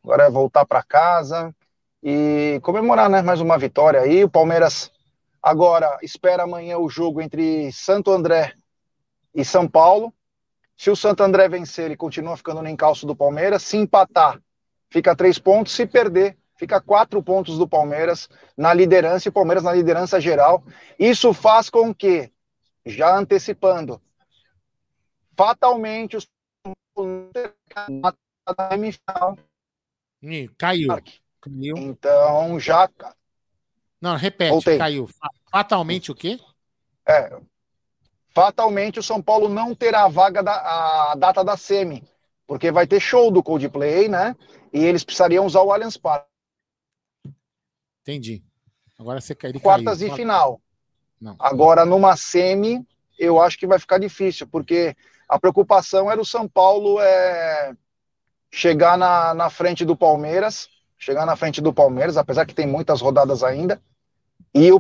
Agora 0.03 0.23
é 0.23 0.29
voltar 0.29 0.65
para 0.65 0.81
casa 0.81 1.55
e 2.01 2.59
comemorar, 2.63 3.09
né, 3.09 3.21
mais 3.21 3.39
uma 3.41 3.57
vitória 3.57 4.01
aí. 4.01 4.23
O 4.23 4.29
Palmeiras 4.29 4.91
agora 5.41 5.99
espera 6.01 6.43
amanhã 6.43 6.79
o 6.79 6.89
jogo 6.89 7.21
entre 7.21 7.71
Santo 7.71 8.11
André 8.11 8.53
e 9.35 9.45
São 9.45 9.67
Paulo. 9.67 10.11
Se 10.75 10.89
o 10.89 10.95
Santo 10.95 11.21
André 11.21 11.47
vencer, 11.47 11.85
ele 11.85 11.95
continua 11.95 12.35
ficando 12.35 12.61
no 12.61 12.69
encalço 12.69 13.05
do 13.05 13.15
Palmeiras. 13.15 13.61
Se 13.61 13.77
empatar, 13.77 14.41
fica 14.89 15.15
três 15.15 15.37
pontos. 15.37 15.73
Se 15.73 15.85
perder, 15.85 16.35
fica 16.55 16.81
quatro 16.81 17.21
pontos 17.21 17.57
do 17.57 17.67
Palmeiras 17.67 18.29
na 18.57 18.73
liderança 18.73 19.27
e 19.27 19.29
o 19.29 19.33
Palmeiras 19.33 19.63
na 19.63 19.73
liderança 19.73 20.19
geral. 20.19 20.63
Isso 20.97 21.33
faz 21.33 21.69
com 21.69 21.93
que, 21.93 22.31
já 22.85 23.15
antecipando, 23.15 24.01
fatalmente 25.35 26.17
os 26.17 26.27
semifinal. 28.71 29.37
Caiu. 30.57 30.87
caiu. 31.41 31.77
Então 31.77 32.59
já. 32.59 32.89
Não, 34.01 34.15
repete, 34.15 34.51
Voltei. 34.51 34.77
caiu. 34.77 35.09
Fatalmente 35.51 36.11
o 36.11 36.15
quê? 36.15 36.39
É, 37.07 37.37
fatalmente 38.33 38.99
o 38.99 39.03
São 39.03 39.21
Paulo 39.21 39.47
não 39.47 39.75
terá 39.75 40.05
a 40.05 40.09
vaga 40.09 40.41
da 40.41 41.11
a 41.11 41.15
data 41.15 41.43
da 41.43 41.55
semi, 41.55 42.03
porque 42.47 42.71
vai 42.71 42.87
ter 42.87 42.99
show 42.99 43.29
do 43.31 43.43
Coldplay, 43.43 44.07
né? 44.07 44.35
E 44.73 44.83
eles 44.83 45.03
precisariam 45.03 45.45
usar 45.45 45.61
o 45.61 45.71
Allianz 45.71 45.97
Parque. 45.97 46.34
Entendi. 48.05 48.43
Agora 48.99 49.19
você 49.19 49.33
caiu. 49.33 49.59
Quartas 49.59 49.99
caiu. 49.99 50.13
e 50.13 50.15
final. 50.15 50.61
Não. 51.19 51.35
Agora 51.39 51.83
numa 51.85 52.15
semi, 52.15 52.85
eu 53.17 53.41
acho 53.41 53.57
que 53.57 53.65
vai 53.65 53.79
ficar 53.79 53.97
difícil, 53.97 54.45
porque 54.45 54.95
a 55.27 55.39
preocupação 55.39 56.11
era 56.11 56.21
o 56.21 56.25
São 56.25 56.47
Paulo 56.47 56.99
é, 57.01 57.75
chegar 58.51 58.95
na, 58.95 59.33
na 59.33 59.49
frente 59.49 59.83
do 59.83 59.97
Palmeiras, 59.97 60.69
chegar 60.99 61.25
na 61.25 61.35
frente 61.35 61.61
do 61.61 61.73
Palmeiras, 61.73 62.15
apesar 62.15 62.45
que 62.45 62.53
tem 62.53 62.67
muitas 62.67 63.01
rodadas 63.01 63.43
ainda, 63.43 63.81
e 64.53 64.71
o 64.71 64.79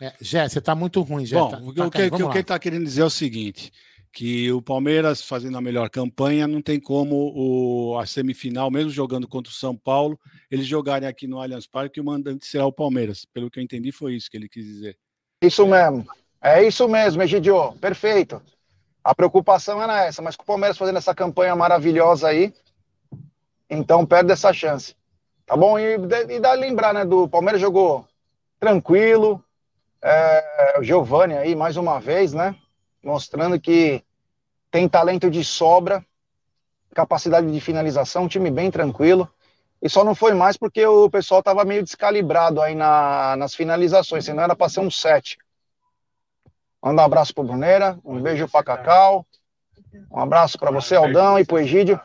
É, 0.00 0.12
Jé, 0.20 0.48
você 0.48 0.58
está 0.58 0.74
muito 0.74 1.00
ruim, 1.02 1.24
Jé. 1.24 1.38
Bom, 1.38 1.48
tá, 1.48 1.58
o, 1.58 1.90
que, 1.90 2.10
tá, 2.10 2.16
o 2.16 2.30
que 2.30 2.38
ele 2.38 2.40
está 2.40 2.58
querendo 2.58 2.84
dizer 2.84 3.02
é 3.02 3.04
o 3.04 3.10
seguinte: 3.10 3.72
que 4.12 4.52
o 4.52 4.60
Palmeiras 4.60 5.22
fazendo 5.22 5.56
a 5.56 5.60
melhor 5.60 5.88
campanha, 5.88 6.46
não 6.46 6.60
tem 6.60 6.78
como 6.78 7.32
o, 7.34 7.98
a 7.98 8.04
semifinal, 8.04 8.70
mesmo 8.70 8.90
jogando 8.90 9.26
contra 9.26 9.50
o 9.50 9.54
São 9.54 9.74
Paulo, 9.74 10.18
eles 10.50 10.66
jogarem 10.66 11.08
aqui 11.08 11.26
no 11.26 11.40
Allianz 11.40 11.66
Parque 11.66 11.98
e 11.98 12.02
o 12.02 12.04
mandante 12.04 12.46
será 12.46 12.66
o 12.66 12.72
Palmeiras. 12.72 13.24
Pelo 13.24 13.50
que 13.50 13.58
eu 13.58 13.62
entendi, 13.62 13.90
foi 13.90 14.14
isso 14.14 14.30
que 14.30 14.36
ele 14.36 14.48
quis 14.48 14.64
dizer. 14.64 14.98
Isso 15.42 15.66
mesmo. 15.66 16.06
É 16.40 16.62
isso 16.62 16.86
mesmo, 16.88 17.22
Egidio. 17.22 17.72
Perfeito. 17.80 18.42
A 19.02 19.14
preocupação 19.14 19.82
era 19.82 20.04
essa, 20.04 20.20
mas 20.20 20.36
com 20.36 20.42
o 20.42 20.46
Palmeiras 20.46 20.76
fazendo 20.76 20.98
essa 20.98 21.14
campanha 21.14 21.56
maravilhosa 21.56 22.28
aí, 22.28 22.52
então 23.68 24.04
perde 24.04 24.30
essa 24.30 24.52
chance. 24.52 24.94
Tá 25.46 25.56
bom? 25.56 25.78
E, 25.78 25.96
e 26.28 26.38
dá 26.38 26.52
lembrar, 26.52 26.92
né? 26.92 27.04
Do 27.04 27.26
Palmeiras 27.28 27.60
jogou 27.60 28.06
tranquilo, 28.60 29.42
é, 30.02 30.78
o 30.78 30.82
Giovanni 30.84 31.34
aí, 31.34 31.56
mais 31.56 31.76
uma 31.76 31.98
vez, 31.98 32.32
né? 32.32 32.54
Mostrando 33.02 33.60
que 33.60 34.02
tem 34.70 34.88
talento 34.88 35.30
de 35.30 35.44
sobra, 35.44 36.04
capacidade 36.94 37.50
de 37.50 37.60
finalização, 37.60 38.24
um 38.24 38.28
time 38.28 38.50
bem 38.50 38.70
tranquilo. 38.70 39.28
E 39.80 39.88
só 39.88 40.04
não 40.04 40.14
foi 40.14 40.32
mais 40.32 40.56
porque 40.56 40.86
o 40.86 41.10
pessoal 41.10 41.40
estava 41.40 41.64
meio 41.64 41.82
descalibrado 41.82 42.62
aí 42.62 42.74
na, 42.74 43.36
nas 43.36 43.54
finalizações, 43.54 44.24
senão 44.24 44.42
era 44.42 44.54
para 44.54 44.68
ser 44.68 44.80
um 44.80 44.90
7. 44.90 45.38
Manda 46.82 47.02
um 47.02 47.04
abraço 47.04 47.34
pro 47.34 47.44
Bruneira, 47.44 47.98
um 48.04 48.20
beijo 48.20 48.48
para 48.48 48.64
Cacau, 48.64 49.26
um 50.10 50.20
abraço 50.20 50.58
para 50.58 50.70
você, 50.70 50.94
Aldão, 50.94 51.38
e 51.38 51.44
pro 51.44 51.58
Egídio. 51.58 52.00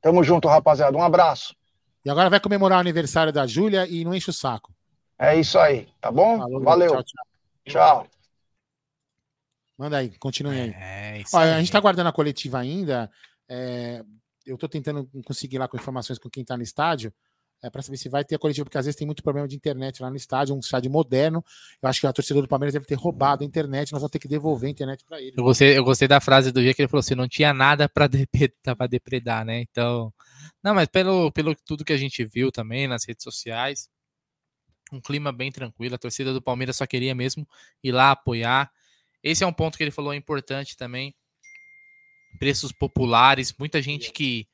Tamo 0.00 0.22
junto, 0.22 0.48
rapaziada. 0.48 0.96
Um 0.96 1.02
abraço. 1.02 1.54
E 2.04 2.10
agora 2.10 2.30
vai 2.30 2.40
comemorar 2.40 2.78
o 2.78 2.80
aniversário 2.80 3.32
da 3.32 3.46
Júlia 3.46 3.86
e 3.86 4.04
não 4.04 4.14
enche 4.14 4.30
o 4.30 4.32
saco. 4.32 4.72
É 5.18 5.36
isso 5.36 5.58
aí, 5.58 5.88
tá 6.00 6.10
bom? 6.10 6.38
Falou, 6.38 6.60
Valeu. 6.62 6.90
Tchau, 6.90 7.02
tchau. 7.02 7.24
tchau. 7.66 8.17
Manda 9.78 9.98
aí, 9.98 10.10
continue 10.18 10.60
aí. 10.60 10.70
É, 10.70 11.22
aí. 11.32 11.50
A 11.50 11.60
gente 11.60 11.70
tá 11.70 11.78
guardando 11.78 12.08
a 12.08 12.12
coletiva 12.12 12.58
ainda. 12.58 13.08
É, 13.48 14.04
eu 14.44 14.58
tô 14.58 14.68
tentando 14.68 15.08
conseguir 15.24 15.58
lá 15.58 15.68
com 15.68 15.76
informações 15.76 16.18
com 16.18 16.28
quem 16.28 16.44
tá 16.44 16.56
no 16.56 16.62
estádio. 16.62 17.12
É, 17.60 17.68
para 17.68 17.82
saber 17.82 17.96
se 17.96 18.08
vai 18.08 18.24
ter 18.24 18.36
a 18.36 18.38
coletiva, 18.38 18.64
porque 18.64 18.78
às 18.78 18.84
vezes 18.84 18.96
tem 18.96 19.06
muito 19.06 19.20
problema 19.20 19.48
de 19.48 19.56
internet 19.56 20.00
lá 20.00 20.08
no 20.08 20.16
estádio, 20.16 20.54
um 20.54 20.60
estádio 20.60 20.90
moderno. 20.90 21.44
Eu 21.82 21.88
acho 21.88 22.00
que 22.00 22.06
a 22.06 22.12
torcedor 22.12 22.42
do 22.42 22.48
Palmeiras 22.48 22.72
deve 22.72 22.86
ter 22.86 22.94
roubado 22.94 23.42
a 23.42 23.46
internet, 23.46 23.90
nós 23.90 24.00
vamos 24.00 24.12
ter 24.12 24.20
que 24.20 24.28
devolver 24.28 24.68
a 24.68 24.70
internet 24.70 25.04
para 25.04 25.20
ele. 25.20 25.34
Eu 25.36 25.42
gostei, 25.42 25.76
eu 25.76 25.82
gostei 25.82 26.06
da 26.06 26.20
frase 26.20 26.52
do 26.52 26.60
dia 26.60 26.72
que 26.72 26.82
ele 26.82 26.88
falou 26.88 27.00
assim: 27.00 27.16
não 27.16 27.28
tinha 27.28 27.52
nada 27.52 27.88
para 27.88 28.06
depredar, 28.08 28.88
depredar, 28.88 29.44
né? 29.44 29.60
Então, 29.60 30.12
não, 30.62 30.72
mas 30.72 30.86
pelo, 30.86 31.32
pelo 31.32 31.52
tudo 31.66 31.84
que 31.84 31.92
a 31.92 31.96
gente 31.96 32.24
viu 32.24 32.52
também 32.52 32.86
nas 32.86 33.04
redes 33.04 33.24
sociais, 33.24 33.88
um 34.92 35.00
clima 35.00 35.32
bem 35.32 35.50
tranquilo. 35.50 35.96
A 35.96 35.98
torcida 35.98 36.32
do 36.32 36.40
Palmeiras 36.40 36.76
só 36.76 36.86
queria 36.86 37.14
mesmo 37.14 37.46
ir 37.82 37.90
lá 37.90 38.12
apoiar. 38.12 38.70
Esse 39.22 39.44
é 39.44 39.46
um 39.46 39.52
ponto 39.52 39.76
que 39.76 39.84
ele 39.84 39.90
falou 39.90 40.14
importante 40.14 40.76
também. 40.76 41.14
Preços 42.38 42.72
populares, 42.72 43.54
muita 43.58 43.82
gente 43.82 44.12
que, 44.12 44.46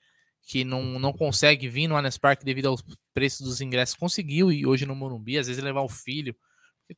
que 0.43 0.65
não, 0.65 0.99
não 0.99 1.12
consegue 1.12 1.69
vir 1.69 1.87
no 1.87 1.97
Allianz 1.97 2.17
Parque 2.17 2.45
devido 2.45 2.67
aos 2.67 2.83
preços 3.12 3.47
dos 3.47 3.61
ingressos 3.61 3.95
conseguiu 3.95 4.51
e 4.51 4.67
hoje 4.67 4.87
no 4.87 4.95
Morumbi, 4.95 5.39
às 5.39 5.47
vezes 5.47 5.62
levar 5.62 5.83
o 5.83 5.89
filho. 5.89 6.35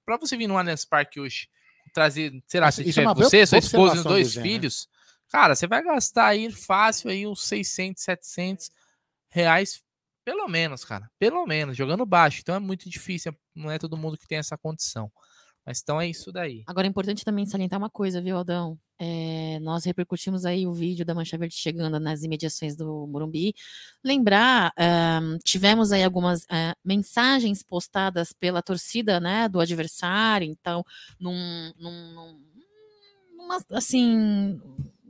Para 0.04 0.16
você 0.16 0.36
vir 0.36 0.46
no 0.46 0.56
Allianz 0.56 0.84
Parque 0.84 1.18
hoje, 1.18 1.48
trazer, 1.92 2.32
sei 2.46 2.60
lá, 2.60 2.70
se 2.70 2.84
tiver 2.84 3.02
é 3.02 3.14
você, 3.14 3.46
sua 3.46 3.58
esposa 3.58 4.00
e 4.00 4.04
dois 4.04 4.36
né? 4.36 4.42
filhos, 4.42 4.88
né? 4.88 5.16
cara, 5.30 5.54
você 5.54 5.66
vai 5.66 5.82
gastar 5.82 6.26
aí 6.26 6.50
fácil 6.50 7.10
aí 7.10 7.26
uns 7.26 7.42
600, 7.46 8.02
700 8.02 8.70
reais 9.28 9.82
pelo 10.26 10.48
menos, 10.48 10.84
cara. 10.84 11.08
Pelo 11.20 11.46
menos, 11.46 11.76
jogando 11.76 12.04
baixo. 12.04 12.40
Então 12.40 12.56
é 12.56 12.58
muito 12.58 12.90
difícil. 12.90 13.32
Não 13.54 13.70
é 13.70 13.78
todo 13.78 13.96
mundo 13.96 14.18
que 14.18 14.26
tem 14.26 14.38
essa 14.38 14.58
condição. 14.58 15.08
Mas 15.66 15.80
então 15.82 16.00
é 16.00 16.08
isso 16.08 16.30
daí. 16.30 16.62
Agora 16.66 16.86
é 16.86 16.90
importante 16.90 17.24
também 17.24 17.44
salientar 17.44 17.78
uma 17.78 17.90
coisa, 17.90 18.22
viu, 18.22 18.36
Aldão? 18.36 18.78
É, 18.98 19.58
nós 19.60 19.84
repercutimos 19.84 20.46
aí 20.46 20.66
o 20.66 20.72
vídeo 20.72 21.04
da 21.04 21.14
Mancha 21.14 21.36
Verde 21.36 21.56
chegando 21.56 21.98
nas 21.98 22.22
imediações 22.22 22.76
do 22.76 23.06
Morumbi. 23.08 23.52
Lembrar, 24.04 24.72
um, 24.78 25.38
tivemos 25.44 25.90
aí 25.90 26.04
algumas 26.04 26.42
uh, 26.44 26.76
mensagens 26.84 27.62
postadas 27.62 28.32
pela 28.32 28.62
torcida, 28.62 29.18
né, 29.18 29.48
do 29.48 29.60
adversário, 29.60 30.46
então, 30.46 30.84
num, 31.18 31.72
num, 31.76 32.12
num 32.14 32.40
numa, 33.46 33.60
assim, 33.70 34.60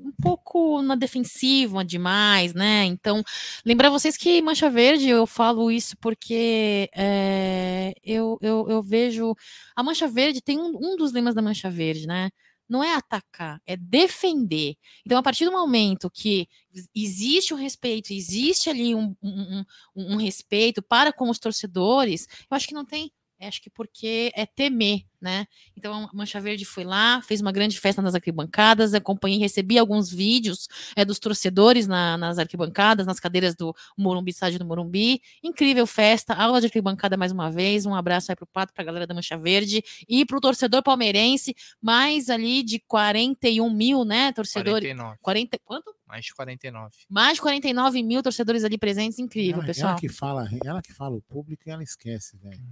um 0.07 0.13
pouco 0.23 0.81
na 0.83 0.95
defensiva 0.95 1.85
demais, 1.85 2.55
né? 2.55 2.85
Então, 2.85 3.23
lembrar 3.65 3.91
vocês 3.91 4.17
que 4.17 4.41
Mancha 4.41 4.71
Verde, 4.71 5.09
eu 5.09 5.27
falo 5.27 5.71
isso 5.71 5.97
porque 5.99 6.89
é, 6.95 7.93
eu, 8.05 8.39
eu, 8.41 8.67
eu, 8.69 8.83
vejo. 8.83 9.35
A 9.75 9.83
Mancha 9.83 10.09
Verde 10.09 10.41
tem 10.41 10.59
um, 10.59 10.77
um 10.81 10.97
dos 10.97 11.13
lemas 11.13 11.35
da 11.35 11.43
Mancha 11.43 11.69
Verde, 11.71 12.07
né? 12.07 12.31
Não 12.69 12.83
é 12.83 12.95
atacar, 12.95 13.61
é 13.67 13.77
defender. 13.77 14.77
Então, 15.05 15.19
a 15.19 15.23
partir 15.23 15.45
do 15.45 15.53
momento 15.53 16.11
que 16.11 16.49
existe 16.95 17.55
o 17.55 17.57
respeito, 17.57 18.13
existe 18.13 18.69
ali 18.69 18.95
um, 18.95 19.15
um, 19.23 19.65
um, 19.95 20.15
um 20.15 20.17
respeito 20.17 20.83
para 20.83 21.13
com 21.13 21.31
os 21.31 21.39
torcedores, 21.39 22.27
eu 22.51 22.57
acho 22.57 22.67
que 22.67 22.75
não 22.75 22.85
tem 22.85 23.13
acho 23.41 23.61
que 23.61 23.69
porque 23.69 24.33
é 24.35 24.47
temer, 24.47 25.03
né? 25.27 25.45
Então 25.77 25.93
a 26.05 26.11
Mancha 26.15 26.41
Verde 26.41 26.65
foi 26.65 26.85
lá, 26.85 27.21
fez 27.21 27.41
uma 27.41 27.51
grande 27.51 27.81
festa 27.81 28.01
nas 28.01 28.15
arquibancadas, 28.15 28.95
acompanhei, 28.95 29.41
recebi 29.41 29.77
alguns 29.77 30.09
vídeos 30.09 30.69
é, 30.95 31.05
dos 31.05 31.19
torcedores 31.19 31.89
na, 31.89 32.17
nas 32.17 32.39
arquibancadas, 32.39 33.05
nas 33.05 33.19
cadeiras 33.19 33.57
do 33.57 33.75
Morumbi, 33.99 34.31
estádio 34.31 34.61
do 34.61 34.65
Morumbi. 34.65 35.21
Incrível 35.43 35.85
festa, 35.85 36.33
aula 36.33 36.61
de 36.61 36.67
arquibancada 36.67 37.17
mais 37.17 37.33
uma 37.33 37.51
vez. 37.51 37.87
Um 37.87 37.95
abraço 37.97 38.31
aí 38.31 38.37
pro 38.37 38.47
Pato, 38.47 38.73
pra 38.73 38.85
galera 38.85 39.05
da 39.05 39.15
Mancha 39.15 39.37
Verde 39.37 39.83
e 40.09 40.25
pro 40.25 40.41
torcedor 40.41 40.81
palmeirense, 40.81 41.57
mais 41.83 42.31
ali 42.31 42.63
de 42.63 42.79
41 42.79 43.69
mil, 43.69 44.05
né, 44.05 44.31
torcedores. 44.31 44.89
49. 44.89 45.19
40, 45.21 45.59
quanto? 45.65 45.97
Mais 46.07 46.25
de 46.25 46.33
49. 46.35 46.95
Mais 47.09 47.35
de 47.35 47.41
49 47.41 48.03
mil 48.05 48.23
torcedores 48.23 48.63
ali 48.63 48.79
presentes, 48.79 49.19
incrível, 49.19 49.57
ela, 49.57 49.67
pessoal. 49.67 49.91
Ela 49.91 50.01
que 50.01 50.09
fala, 50.09 50.49
ela 50.65 50.81
que 50.81 50.93
fala 50.93 51.17
o 51.17 51.23
público 51.23 51.65
e 51.67 51.71
ela 51.73 51.83
esquece, 51.83 52.37
velho. 52.37 52.63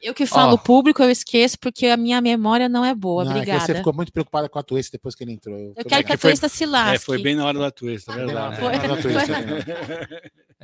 Eu 0.00 0.14
que 0.14 0.24
falo 0.24 0.54
oh. 0.54 0.58
público, 0.58 1.02
eu 1.02 1.10
esqueço 1.10 1.58
porque 1.58 1.81
a 1.86 1.96
minha 1.96 2.20
memória 2.20 2.68
não 2.68 2.84
é 2.84 2.94
boa. 2.94 3.24
Não, 3.24 3.32
Obrigada. 3.32 3.62
É 3.62 3.66
você 3.66 3.74
ficou 3.74 3.92
muito 3.92 4.12
preocupada 4.12 4.48
com 4.48 4.58
a 4.58 4.62
Twist 4.62 4.92
depois 4.92 5.14
que 5.14 5.24
ele 5.24 5.32
entrou. 5.32 5.58
Eu, 5.58 5.74
eu 5.76 5.84
quero 5.84 6.04
que 6.04 6.12
a 6.12 6.18
Twista 6.18 6.48
se 6.48 6.66
lasque. 6.66 6.96
É, 6.96 6.98
foi 6.98 7.22
bem 7.22 7.34
na 7.34 7.44
hora 7.46 7.58
da 7.58 7.70
Twist, 7.70 8.10
é 8.10 8.14
verdade. 8.14 8.56
Foi. 8.56 8.72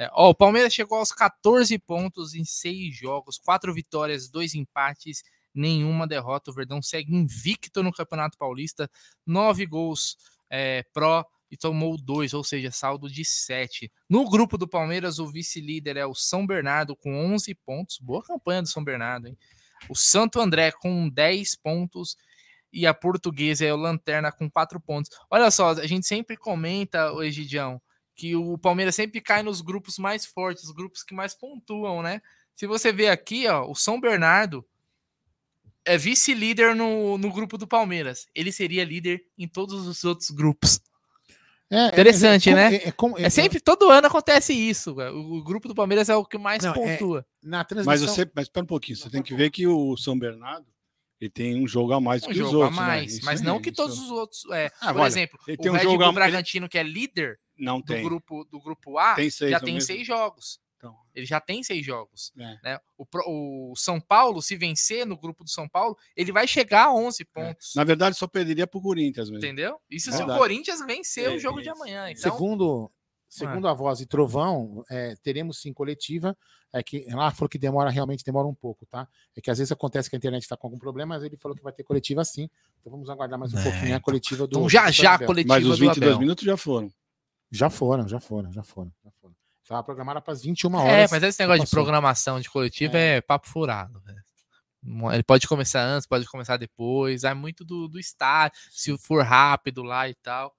É, 0.00 0.08
ó, 0.12 0.30
o 0.30 0.34
Palmeiras 0.34 0.72
chegou 0.72 0.96
aos 0.96 1.10
14 1.10 1.76
pontos 1.80 2.32
em 2.32 2.44
seis 2.44 2.96
jogos, 2.96 3.36
quatro 3.36 3.74
vitórias, 3.74 4.28
dois 4.28 4.54
empates, 4.54 5.24
nenhuma 5.52 6.06
derrota. 6.06 6.52
O 6.52 6.54
Verdão 6.54 6.80
segue 6.80 7.12
invicto 7.12 7.82
no 7.82 7.92
Campeonato 7.92 8.38
Paulista, 8.38 8.88
nove 9.26 9.66
gols 9.66 10.16
é, 10.48 10.84
pró 10.94 11.24
e 11.50 11.56
tomou 11.56 11.96
dois, 11.96 12.34
ou 12.34 12.44
seja, 12.44 12.70
saldo 12.70 13.10
de 13.10 13.24
sete. 13.24 13.90
No 14.08 14.28
grupo 14.28 14.58
do 14.58 14.68
Palmeiras, 14.68 15.18
o 15.18 15.26
vice-líder 15.26 15.96
é 15.96 16.06
o 16.06 16.14
São 16.14 16.46
Bernardo 16.46 16.94
com 16.94 17.14
11 17.34 17.54
pontos. 17.54 17.98
Boa 17.98 18.22
campanha 18.22 18.62
do 18.62 18.68
São 18.68 18.84
Bernardo, 18.84 19.28
hein? 19.28 19.38
O 19.88 19.94
Santo 19.96 20.40
André 20.40 20.72
com 20.72 21.08
10 21.08 21.56
pontos 21.56 22.16
e 22.72 22.86
a 22.86 22.94
Portuguesa 22.94 23.64
é 23.64 23.72
o 23.72 23.76
Lanterna 23.76 24.30
com 24.30 24.50
4 24.50 24.80
pontos. 24.80 25.10
Olha 25.30 25.50
só, 25.50 25.70
a 25.70 25.86
gente 25.86 26.06
sempre 26.06 26.36
comenta, 26.36 27.12
o 27.12 27.22
Egidião, 27.22 27.80
que 28.14 28.34
o 28.34 28.58
Palmeiras 28.58 28.94
sempre 28.94 29.20
cai 29.20 29.42
nos 29.42 29.60
grupos 29.60 29.98
mais 29.98 30.26
fortes, 30.26 30.64
os 30.64 30.72
grupos 30.72 31.02
que 31.02 31.14
mais 31.14 31.34
pontuam, 31.34 32.02
né? 32.02 32.20
Se 32.54 32.66
você 32.66 32.92
ver 32.92 33.08
aqui, 33.08 33.46
ó, 33.46 33.70
o 33.70 33.74
São 33.74 34.00
Bernardo 34.00 34.66
é 35.84 35.96
vice-líder 35.96 36.74
no, 36.74 37.16
no 37.16 37.32
grupo 37.32 37.56
do 37.56 37.66
Palmeiras. 37.66 38.26
Ele 38.34 38.52
seria 38.52 38.84
líder 38.84 39.24
em 39.38 39.48
todos 39.48 39.86
os 39.86 40.04
outros 40.04 40.30
grupos. 40.30 40.80
É, 41.70 41.88
Interessante, 41.88 42.48
é, 42.48 42.52
é, 42.52 42.54
né? 42.54 42.74
É, 42.76 42.88
é 42.88 42.94
É 43.26 43.30
sempre, 43.30 43.60
todo 43.60 43.90
ano 43.90 44.06
acontece 44.06 44.54
isso. 44.54 44.92
O, 44.94 45.38
o 45.38 45.42
grupo 45.44 45.68
do 45.68 45.74
Palmeiras 45.74 46.08
é 46.08 46.16
o 46.16 46.24
que 46.24 46.38
mais 46.38 46.62
Não, 46.64 46.70
é- 46.70 46.74
pontua. 46.74 47.26
na 47.42 47.58
Mas 47.58 47.66
transmissão. 47.68 48.08
você, 48.08 48.30
mas 48.34 48.44
espera 48.46 48.64
um 48.64 48.66
pouquinho, 48.66 48.96
você 48.96 49.10
tem 49.10 49.22
que 49.22 49.34
ver 49.34 49.50
que 49.50 49.66
o 49.66 49.96
São 49.96 50.18
Bernardo 50.18 50.66
ele 51.20 51.28
tem 51.30 51.62
um 51.62 51.66
jogo 51.66 51.92
a 51.92 52.00
mais 52.00 52.22
Um 52.22 52.26
que 52.26 52.32
os 52.32 52.38
jogo 52.38 52.56
a 52.62 52.66
outros. 52.66 52.76
né? 52.80 52.86
mais, 52.86 53.12
Isso 53.14 53.24
mas 53.24 53.40
não 53.42 53.60
que 53.60 53.68
isso- 53.70 53.76
todos 53.76 53.98
os 53.98 54.10
outros. 54.10 54.44
É, 54.52 54.70
Ah, 54.80 54.92
por 54.94 55.00
olha, 55.00 55.08
exemplo, 55.08 55.38
o 55.48 55.56
tem 55.56 55.70
um 55.70 55.74
Red 55.74 55.82
jogo 55.82 55.98
Bull 55.98 56.06
a- 56.06 56.12
Bragantino, 56.12 56.68
que 56.68 56.78
é 56.78 56.82
líder 56.82 57.38
Não 57.58 57.80
do 57.80 57.86
tem. 57.92 58.02
grupo, 58.04 58.44
do 58.44 58.60
grupo 58.60 58.96
A, 58.98 59.14
Tem 59.16 59.28
já 59.28 59.58
tem 59.60 59.74
mesmo. 59.74 59.86
seis 59.86 60.06
jogos. 60.06 60.58
Então, 60.78 60.96
Ele 61.12 61.26
já 61.26 61.40
tem 61.40 61.60
seis 61.64 61.84
jogos. 61.84 62.32
é. 62.38 62.56
Né? 62.62 62.80
O, 62.96 63.72
o 63.72 63.76
São 63.76 64.00
Paulo, 64.00 64.40
se 64.40 64.56
vencer 64.56 65.04
no 65.04 65.18
grupo 65.18 65.42
do 65.42 65.50
São 65.50 65.68
Paulo, 65.68 65.98
ele 66.16 66.30
vai 66.30 66.46
chegar 66.46 66.84
a 66.86 66.94
11 66.94 67.24
pontos. 67.24 67.72
Na 67.74 67.82
verdade, 67.82 68.16
só 68.16 68.28
perderia 68.28 68.64
pro 68.66 68.80
Corinthians 68.80 69.28
mesmo. 69.28 69.44
Entendeu? 69.44 69.80
Isso 69.90 70.10
É 70.10 70.12
se 70.12 70.16
o 70.18 70.20
verdade. 70.20 70.38
Corinthians 70.38 70.86
vencer 70.86 71.28
o 71.30 71.34
É, 71.34 71.38
jogo 71.38 71.60
de 71.60 71.68
amanhã. 71.68 72.08
Então, 72.10 72.30
Segundo, 72.32 72.92
segundo 73.28 73.66
a 73.66 73.74
voz 73.74 73.98
de 73.98 74.06
Trovão, 74.06 74.84
é, 74.88 75.16
teremos 75.20 75.60
sim 75.60 75.72
coletiva. 75.72 76.36
É 76.72 76.80
que 76.82 77.06
lá 77.12 77.30
falou 77.32 77.48
que 77.48 77.58
demora, 77.58 77.90
realmente 77.90 78.22
demora 78.22 78.46
um 78.46 78.54
pouco, 78.54 78.86
tá? 78.86 79.08
É 79.34 79.40
que 79.40 79.50
às 79.50 79.58
vezes 79.58 79.72
acontece 79.72 80.08
que 80.08 80.14
a 80.14 80.18
internet 80.18 80.42
está 80.42 80.56
com 80.56 80.66
algum 80.68 80.78
problema, 80.78 81.16
mas 81.16 81.24
ele 81.24 81.36
falou 81.36 81.56
que 81.56 81.62
vai 81.64 81.72
ter 81.72 81.82
coletiva 81.82 82.24
sim. 82.24 82.48
Então 82.78 82.92
vamos 82.92 83.10
aguardar 83.10 83.36
mais 83.38 83.52
um 83.52 83.58
É, 83.58 83.62
pouquinho 83.64 83.96
a 83.96 84.00
coletiva 84.00 84.46
do. 84.46 84.56
então 84.58 84.68
já 84.68 84.86
do 84.86 84.92
já 84.92 85.14
a 85.14 85.18
coletiva 85.26 85.54
Mas 85.54 85.64
os 85.66 85.78
do 85.78 85.84
22 85.86 86.08
Abel. 86.12 86.20
minutos 86.20 86.44
já 86.44 86.56
foram. 86.56 86.88
Já 87.50 87.68
foram, 87.70 88.06
já 88.06 88.20
foram, 88.20 88.52
já 88.52 88.62
foram. 88.62 88.92
Já 89.02 89.10
foram. 89.20 89.34
Estava 89.68 89.82
programada 89.84 90.18
para 90.22 90.32
as 90.32 90.40
21 90.42 90.74
É, 90.80 90.82
horas. 90.82 91.10
mas 91.10 91.22
esse 91.22 91.38
negócio 91.40 91.62
de 91.62 91.70
programação 91.70 92.40
de 92.40 92.48
coletiva 92.48 92.96
é, 92.96 93.20
papo 93.20 93.46
furado. 93.46 94.02
Ele 95.12 95.22
pode 95.22 95.46
começar 95.46 95.82
antes, 95.84 96.06
pode 96.06 96.24
começar 96.26 96.56
depois. 96.56 97.22
É 97.22 97.34
muito 97.34 97.64
do, 97.66 97.86
do 97.86 97.98
estádio, 98.00 98.58
se 98.70 98.96
for 98.96 99.22
rápido 99.24 99.82
lá 99.82 100.08
e 100.08 100.14
tal. 100.14 100.54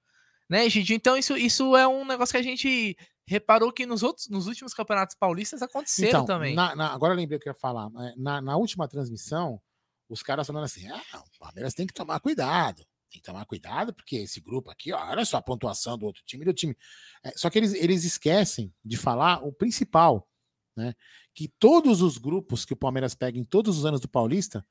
Né, 0.47 0.69
gente? 0.69 0.93
Então, 0.93 1.17
isso, 1.17 1.35
isso 1.35 1.75
é 1.75 1.87
um 1.87 2.05
negócio 2.05 2.33
que 2.33 2.37
a 2.37 2.43
gente 2.43 2.95
reparou 3.27 3.71
que 3.71 3.85
nos 3.87 4.03
outros, 4.03 4.27
nos 4.29 4.45
últimos 4.45 4.73
campeonatos 4.75 5.15
paulistas 5.15 5.61
aconteceram 5.63 6.09
Então, 6.23 6.25
também. 6.25 6.53
na- 6.55 6.75
na- 6.75 6.93
agora 6.93 7.13
eu 7.13 7.17
lembrei 7.17 7.37
o 7.37 7.41
que 7.41 7.49
eu 7.49 7.53
ia 7.53 7.59
falar. 7.59 7.87
É, 7.99 8.13
Na, 8.17 8.41
na 8.41 8.57
última 8.57 8.87
transmissão, 8.87 9.59
os 10.07 10.21
caras 10.21 10.45
falando 10.45 10.65
assim: 10.65 10.87
ah, 10.87 11.01
o 11.19 11.39
Palmeiras 11.39 11.73
tem 11.73 11.87
que 11.87 11.93
tomar 11.93 12.19
cuidado. 12.19 12.83
Tem 13.11 13.19
que 13.19 13.25
tomar 13.25 13.45
cuidado, 13.45 13.93
porque 13.93 14.17
esse 14.17 14.39
grupo 14.39 14.69
aqui, 14.69 14.93
ó, 14.93 15.09
olha 15.09 15.25
só 15.25 15.37
a 15.37 15.41
pontuação 15.41 15.97
do 15.97 16.05
outro 16.05 16.21
time 16.25 16.43
e 16.43 16.45
do 16.45 16.53
time. 16.53 16.77
É, 17.23 17.31
só 17.35 17.49
que 17.49 17.57
eles, 17.57 17.73
eles 17.73 18.03
esquecem 18.03 18.71
de 18.85 18.97
falar 18.97 19.43
o 19.43 19.51
principal, 19.51 20.29
né? 20.77 20.93
Que 21.33 21.47
todos 21.59 22.01
os 22.01 22.17
grupos 22.17 22.65
que 22.65 22.73
o 22.73 22.77
Palmeiras 22.77 23.15
pega 23.15 23.37
em 23.37 23.43
todos 23.43 23.77
os 23.79 23.85
anos 23.85 23.99
do 23.99 24.07
Paulista, 24.07 24.65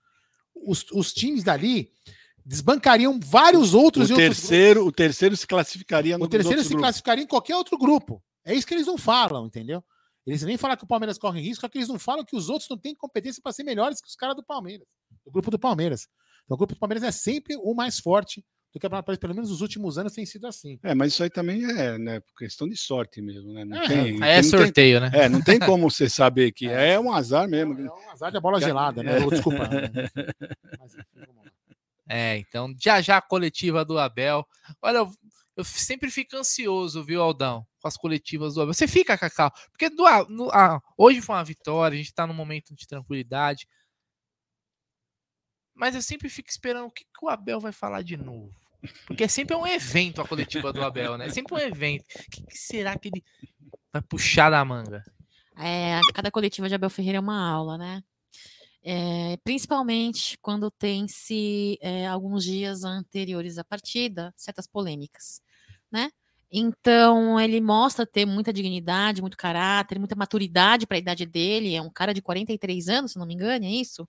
os, 0.55 0.85
os 0.93 1.13
times 1.13 1.43
dali 1.43 1.93
desbancariam 2.45 3.19
vários 3.21 3.75
outros 3.75 4.09
O 4.09 4.13
e 4.13 4.15
outros 4.15 4.39
terceiro, 4.39 4.87
o 4.87 4.93
terceiro 4.93 5.37
se 5.37 5.47
classificaria 5.47 6.17
no 6.17 6.25
O 6.25 6.29
terceiro 6.29 6.63
se 6.63 6.69
grupos. 6.69 6.83
classificaria 6.83 7.25
em 7.25 7.27
qualquer 7.27 7.57
outro 7.57 7.77
grupo. 7.77 8.23
É 8.45 8.55
isso 8.55 8.67
que 8.67 8.73
eles 8.73 8.87
não 8.87 8.97
falam, 8.97 9.47
entendeu? 9.47 9.85
Eles 10.27 10.43
nem 10.43 10.57
falam 10.57 10.77
que 10.77 10.85
o 10.85 10.87
Palmeiras 10.87 11.19
corre 11.19 11.41
risco, 11.41 11.63
só 11.63 11.69
que 11.69 11.79
eles 11.79 11.89
não 11.89 11.99
falam 11.99 12.25
que 12.25 12.37
os 12.37 12.49
outros 12.49 12.69
não 12.69 12.79
têm 12.79 12.95
competência 12.95 13.43
para 13.43 13.53
ser 13.53 13.65
melhores 13.65 14.01
que 14.01 14.09
os 14.09 14.15
caras 14.15 14.37
do 14.37 14.45
Palmeiras, 14.45 14.87
do 15.25 15.31
grupo 15.31 15.51
do 15.51 15.59
Palmeiras. 15.59 16.07
Então, 16.49 16.55
o 16.55 16.57
grupo 16.59 16.75
do 16.75 16.79
Palmeiras 16.79 17.03
é 17.05 17.13
sempre 17.13 17.55
o 17.57 17.75
mais 17.75 17.99
forte 17.99 18.43
do 18.73 18.81
Campeonato 18.81 19.05
Paulista, 19.05 19.21
pelo 19.21 19.35
menos 19.35 19.51
nos 19.51 19.61
últimos 19.61 19.99
anos 19.99 20.15
tem 20.15 20.25
sido 20.25 20.47
assim. 20.47 20.79
É, 20.83 20.95
mas 20.95 21.13
isso 21.13 21.23
aí 21.23 21.29
também 21.29 21.63
é 21.65 21.99
né, 21.99 22.23
questão 22.39 22.67
de 22.67 22.75
sorte 22.77 23.21
mesmo, 23.21 23.53
né? 23.53 23.67
Não 23.67 23.77
É, 23.83 23.87
tem, 23.87 24.23
é 24.25 24.35
tem- 24.41 24.43
sorteio, 24.45 24.99
né? 25.01 25.11
é, 25.13 25.29
não 25.29 25.43
tem 25.43 25.59
como 25.59 25.91
você 25.91 26.09
saber 26.09 26.53
que 26.53 26.67
é, 26.97 26.99
um 26.99 27.13
azar 27.13 27.47
mesmo. 27.47 27.79
É 27.79 27.85
um 27.93 28.11
azar 28.11 28.33
de 28.33 28.41
bola 28.41 28.59
gelada, 28.61 29.03
né? 29.03 29.19
Ou, 29.23 29.31
Desculpa. 29.31 29.69
Mas. 30.81 30.97
É, 32.09 32.39
então 32.39 32.75
já 32.81 33.01
já 33.03 33.19
a 33.19 33.23
coletiva 33.23 33.85
do 33.85 33.99
Abel. 33.99 34.47
Olha, 34.83 34.99
eu, 34.99 35.11
eu 35.57 35.65
sempre 35.65 36.11
fico 36.11 36.37
ansioso, 36.37 37.05
viu, 37.05 37.21
Aldão, 37.21 37.67
com 37.81 37.89
as 37.89 37.97
coletivas 37.97 38.55
do 38.55 38.63
Abel. 38.63 38.73
Você 38.73 38.89
fica, 38.89 39.19
Cacau, 39.19 39.51
porque 39.71 39.91
do, 39.91 40.05
no- 40.31 40.51
ah, 40.51 40.81
hoje 40.97 41.21
foi 41.21 41.35
uma 41.37 41.45
vitória, 41.45 41.95
a 41.95 41.99
gente 41.99 42.15
tá 42.15 42.27
num 42.27 42.33
momento 42.35 42.75
de 42.75 42.87
tranquilidade. 42.87 43.67
Mas 45.79 45.95
eu 45.95 46.03
sempre 46.03 46.29
fico 46.29 46.51
esperando 46.51 46.87
o 46.87 46.91
que, 46.91 47.05
que 47.05 47.25
o 47.25 47.29
Abel 47.29 47.61
vai 47.61 47.71
falar 47.71 48.03
de 48.03 48.17
novo. 48.17 48.53
Porque 49.07 49.29
sempre 49.29 49.55
é 49.55 49.57
um 49.57 49.67
evento 49.67 50.21
a 50.21 50.27
coletiva 50.27 50.73
do 50.73 50.83
Abel, 50.83 51.17
né? 51.17 51.31
Sempre 51.31 51.55
um 51.55 51.59
evento. 51.59 52.05
O 52.15 52.31
que, 52.31 52.43
que 52.47 52.59
será 52.59 52.99
que 52.99 53.09
ele 53.09 53.25
vai 53.93 54.03
puxar 54.03 54.51
da 54.51 54.65
manga? 54.65 55.05
É, 55.57 56.01
cada 56.15 56.31
coletiva 56.31 56.69
de 56.69 56.75
Abel 56.75 56.91
Ferreira 56.91 57.19
é 57.19 57.21
uma 57.21 57.49
aula, 57.49 57.79
né? 57.79 58.03
É, 58.83 59.37
principalmente 59.45 60.37
quando 60.41 60.71
tem-se 60.71 61.79
é, 61.81 62.07
alguns 62.07 62.45
dias 62.45 62.85
anteriores 62.85 63.59
à 63.59 63.65
partida, 63.65 64.33
certas 64.37 64.67
polêmicas, 64.67 65.41
né? 65.91 66.11
Então 66.51 67.39
ele 67.39 67.61
mostra 67.61 68.07
ter 68.07 68.25
muita 68.25 68.53
dignidade, 68.53 69.21
muito 69.21 69.37
caráter, 69.37 69.99
muita 69.99 70.17
maturidade 70.17 70.87
para 70.87 70.97
a 70.97 71.01
idade 71.01 71.27
dele. 71.27 71.75
É 71.75 71.83
um 71.83 71.91
cara 71.91 72.15
de 72.15 72.23
43 72.23 72.89
anos, 72.89 73.13
se 73.13 73.19
não 73.19 73.27
me 73.27 73.35
engano, 73.35 73.65
é 73.65 73.69
isso? 73.69 74.09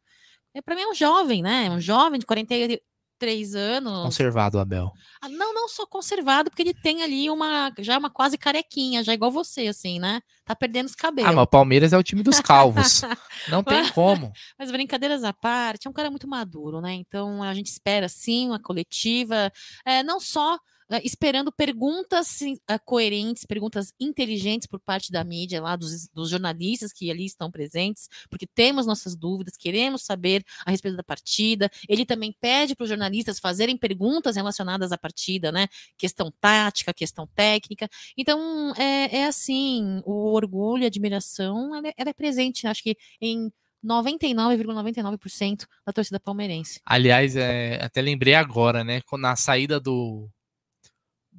É, 0.54 0.62
para 0.62 0.76
mim 0.76 0.82
é 0.82 0.88
um 0.88 0.96
jovem, 0.96 1.42
né? 1.42 1.68
É 1.68 1.70
um 1.70 1.80
jovem 1.80 2.20
de 2.20 2.26
43 2.26 3.56
anos. 3.56 4.04
Conservado, 4.04 4.60
Abel. 4.60 4.92
Ah, 5.22 5.30
Não, 5.30 5.54
não 5.54 5.68
só 5.68 5.86
conservado, 5.86 6.50
porque 6.50 6.62
ele 6.62 6.74
tem 6.74 7.04
ali 7.04 7.30
uma 7.30 7.72
já 7.80 7.98
uma 7.98 8.10
quase 8.10 8.38
carequinha, 8.38 9.04
já 9.04 9.14
igual 9.14 9.32
você, 9.32 9.68
assim, 9.68 10.00
né? 10.00 10.22
Tá 10.46 10.56
perdendo 10.56 10.88
os 10.88 10.96
cabelos. 10.96 11.30
Ah, 11.30 11.34
mas 11.34 11.44
o 11.44 11.48
Palmeiras 11.48 11.94
é 11.94 11.98
o 11.98 12.04
time 12.04 12.24
dos 12.24 12.40
calvos. 12.40 13.02
Não 13.50 13.64
tem 13.64 13.88
como. 13.92 14.32
Mas 14.58 14.72
brincadeiras 14.72 15.24
à 15.24 15.34
parte, 15.34 15.88
é 15.88 15.90
um 15.90 15.94
cara 15.94 16.10
muito 16.10 16.28
maduro, 16.28 16.82
né? 16.82 16.94
Então 16.94 17.44
a 17.44 17.54
gente 17.54 17.68
espera 17.68 18.10
sim 18.10 18.48
uma 18.48 18.60
coletiva, 18.60 19.52
é, 19.86 20.02
não 20.02 20.20
só 20.20 20.58
esperando 21.04 21.52
perguntas 21.52 22.42
é, 22.68 22.80
coerentes, 22.80 23.46
perguntas 23.46 23.94
inteligentes 24.00 24.68
por 24.68 24.80
parte 24.80 25.12
da 25.12 25.24
mídia, 25.24 25.62
lá 25.62 25.76
dos, 25.76 26.08
dos 26.10 26.30
jornalistas 26.30 26.92
que 26.92 27.12
ali 27.12 27.26
estão 27.26 27.52
presentes, 27.52 28.08
porque 28.30 28.48
temos 28.48 28.86
nossas 28.86 29.16
dúvidas, 29.16 29.56
queremos 29.56 30.04
saber 30.04 30.44
a 30.66 30.72
respeito 30.72 30.98
da 30.98 31.04
partida. 31.04 31.70
Ele 31.88 32.06
também 32.06 32.36
pede 32.40 32.76
para 32.76 32.84
os 32.84 32.90
jornalistas 32.90 33.40
fazerem 33.40 33.78
perguntas 33.78 34.36
relacionadas 34.36 34.92
à 34.92 34.98
partida, 34.98 35.52
né? 35.52 35.68
Questão 35.98 36.32
tática, 36.40 36.94
questão 36.94 37.28
técnica. 37.36 37.88
Então 38.18 38.74
é, 38.76 39.18
é 39.20 39.26
assim, 39.26 40.02
o 40.06 40.34
orgulho, 40.34 40.84
a 40.84 40.88
admiração, 40.88 41.76
ela 41.76 41.88
é, 41.88 41.94
ela 41.98 42.10
é 42.10 42.14
presente, 42.14 42.66
acho 42.66 42.82
que 42.84 42.98
em 43.22 43.52
99,99% 43.86 45.66
da 45.86 45.94
torcida 45.94 46.20
palmeirense. 46.20 46.82
Aliás, 46.86 47.36
é, 47.36 47.80
até 47.82 48.02
lembrei 48.02 48.34
agora, 48.34 48.84
né? 48.84 49.02
Na 49.18 49.36
saída 49.36 49.80
do. 49.80 50.30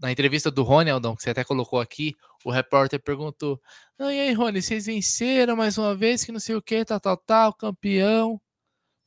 Na 0.01 0.11
entrevista 0.11 0.51
do 0.51 0.63
Rony 0.63 0.91
Aldão, 0.91 1.15
que 1.15 1.23
você 1.23 1.31
até 1.31 1.45
colocou 1.45 1.79
aqui, 1.79 2.17
o 2.45 2.51
repórter 2.51 2.99
perguntou: 3.03 3.61
"Não, 3.99 4.11
e 4.11 4.19
aí, 4.19 4.33
Rony, 4.33 4.63
vocês 4.63 4.87
venceram 4.87 5.55
mais 5.57 5.77
uma 5.77 5.95
vez, 5.95 6.25
que 6.25 6.33
não 6.33 6.41
sei 6.41 6.55
o 6.55 6.63
que, 6.63 6.85
tal, 6.85 6.99
tal, 6.99 7.17
tal, 7.19 7.55
campeão. 7.55 8.41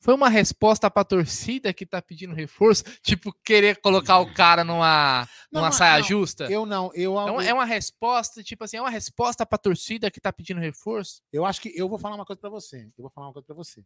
Foi 0.04 0.12
uma 0.14 0.28
resposta 0.28 0.90
pra 0.90 1.02
torcida 1.02 1.72
que 1.72 1.86
tá 1.86 2.00
pedindo 2.02 2.34
reforço? 2.34 2.84
Tipo, 3.02 3.32
querer 3.42 3.80
colocar 3.80 4.18
o 4.18 4.34
cara 4.34 4.62
numa, 4.62 5.26
Não, 5.50 5.62
numa 5.62 5.70
não, 5.70 5.72
saia 5.72 5.98
não, 5.98 6.06
justa? 6.06 6.44
Eu 6.44 6.66
não, 6.66 6.90
eu, 6.94 7.18
É 7.18 7.30
uma, 7.32 7.44
é 7.46 7.54
uma 7.54 7.64
resposta, 7.64 8.42
tipo 8.42 8.62
assim, 8.64 8.76
é 8.76 8.80
uma 8.82 8.90
resposta 8.90 9.46
pra 9.46 9.56
torcida 9.56 10.10
que 10.10 10.20
tá 10.20 10.30
pedindo 10.30 10.60
reforço? 10.60 11.22
eu 11.32 11.46
acho 11.46 11.58
que 11.58 11.72
eu 11.74 11.88
vou 11.88 11.98
falar 11.98 12.16
uma 12.16 12.26
coisa 12.26 12.38
para 12.38 12.50
você. 12.50 12.82
Eu 12.98 13.02
vou 13.02 13.10
falar 13.10 13.28
uma 13.28 13.32
coisa 13.32 13.46
para 13.46 13.56
você. 13.56 13.82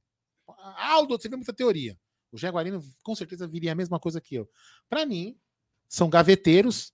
Aldo, 0.77 1.17
você 1.17 1.29
vê 1.29 1.37
muita 1.37 1.53
teoria. 1.53 1.97
O 2.33 2.37
Jaguarino 2.37 2.83
com 3.05 3.15
certeza 3.15 3.47
viria 3.47 3.71
a 3.71 3.77
mesma 3.77 4.01
coisa 4.01 4.21
que 4.21 4.35
eu. 4.35 4.51
Para 4.89 5.07
mim, 5.07 5.39
são 5.89 6.11
gaveteiros 6.11 6.93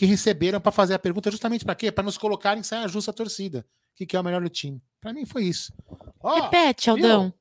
que 0.00 0.06
receberam 0.06 0.58
para 0.58 0.72
fazer 0.72 0.94
a 0.94 0.98
pergunta 0.98 1.30
justamente 1.30 1.62
para 1.62 1.74
quê? 1.74 1.92
Para 1.92 2.02
nos 2.04 2.16
colocarem 2.16 2.60
em 2.60 2.62
saia 2.62 2.88
justa 2.88 3.10
a 3.10 3.14
torcida. 3.14 3.58
O 3.92 3.96
que, 3.96 4.06
que 4.06 4.16
é 4.16 4.20
o 4.20 4.24
melhor 4.24 4.40
do 4.40 4.48
time? 4.48 4.80
Para 4.98 5.12
mim 5.12 5.26
foi 5.26 5.44
isso. 5.44 5.74
Ó, 6.22 6.40
Repete, 6.40 6.90
viu? 6.94 7.04
Aldão. 7.04 7.34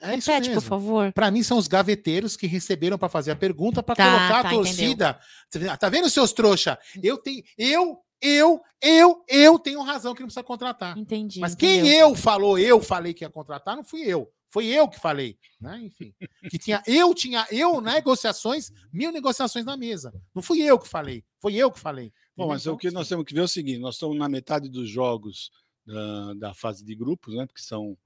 é 0.00 0.16
Repete, 0.16 0.50
por 0.50 0.60
favor. 0.62 1.12
Para 1.12 1.30
mim 1.30 1.44
são 1.44 1.56
os 1.56 1.68
gaveteiros 1.68 2.36
que 2.36 2.48
receberam 2.48 2.98
para 2.98 3.08
fazer 3.08 3.30
a 3.30 3.36
pergunta 3.36 3.84
para 3.84 3.94
Tá, 3.94 4.04
colocar 4.04 4.42
tá, 4.42 4.48
a 4.48 4.50
torcida. 4.52 5.20
Vê- 5.54 5.76
Tá 5.76 5.88
vendo 5.88 6.10
seus 6.10 6.32
trouxa? 6.32 6.76
Eu 7.00 7.18
tenho, 7.18 7.40
eu, 7.56 7.96
eu, 8.20 8.60
eu, 8.82 9.24
eu 9.28 9.58
tenho 9.60 9.80
razão 9.82 10.12
que 10.12 10.22
não 10.22 10.26
precisa 10.26 10.42
contratar. 10.42 10.98
Entendi. 10.98 11.38
Mas 11.38 11.54
quem 11.54 11.78
entendeu? 11.78 12.08
eu 12.08 12.14
falou, 12.16 12.58
eu 12.58 12.80
falei 12.82 13.14
que 13.14 13.22
ia 13.24 13.30
contratar, 13.30 13.76
não 13.76 13.84
fui 13.84 14.00
eu. 14.00 14.28
Foi 14.52 14.66
eu 14.66 14.86
que 14.86 15.00
falei, 15.00 15.38
né? 15.58 15.80
Enfim, 15.82 16.14
que 16.50 16.58
tinha 16.58 16.82
eu 16.86 17.14
tinha 17.14 17.46
eu 17.50 17.80
negociações, 17.80 18.70
mil 18.92 19.10
negociações 19.10 19.64
na 19.64 19.76
mesa. 19.76 20.12
Não 20.34 20.42
fui 20.42 20.60
eu 20.60 20.78
que 20.78 20.86
falei, 20.86 21.24
foi 21.40 21.54
eu 21.54 21.72
que 21.72 21.80
falei. 21.80 22.12
Bom, 22.36 22.48
mas 22.48 22.60
Entendeu? 22.62 22.74
o 22.74 22.78
que 22.78 22.90
nós 22.90 23.08
temos 23.08 23.24
que 23.24 23.32
ver 23.32 23.40
é 23.40 23.44
o 23.44 23.48
seguinte: 23.48 23.78
nós 23.78 23.94
estamos 23.94 24.18
na 24.18 24.28
metade 24.28 24.68
dos 24.68 24.88
jogos 24.88 25.50
da, 25.86 26.34
da 26.34 26.54
fase 26.54 26.84
de 26.84 26.94
grupos, 26.94 27.34
né? 27.34 27.46
Porque 27.46 27.62
são. 27.62 27.96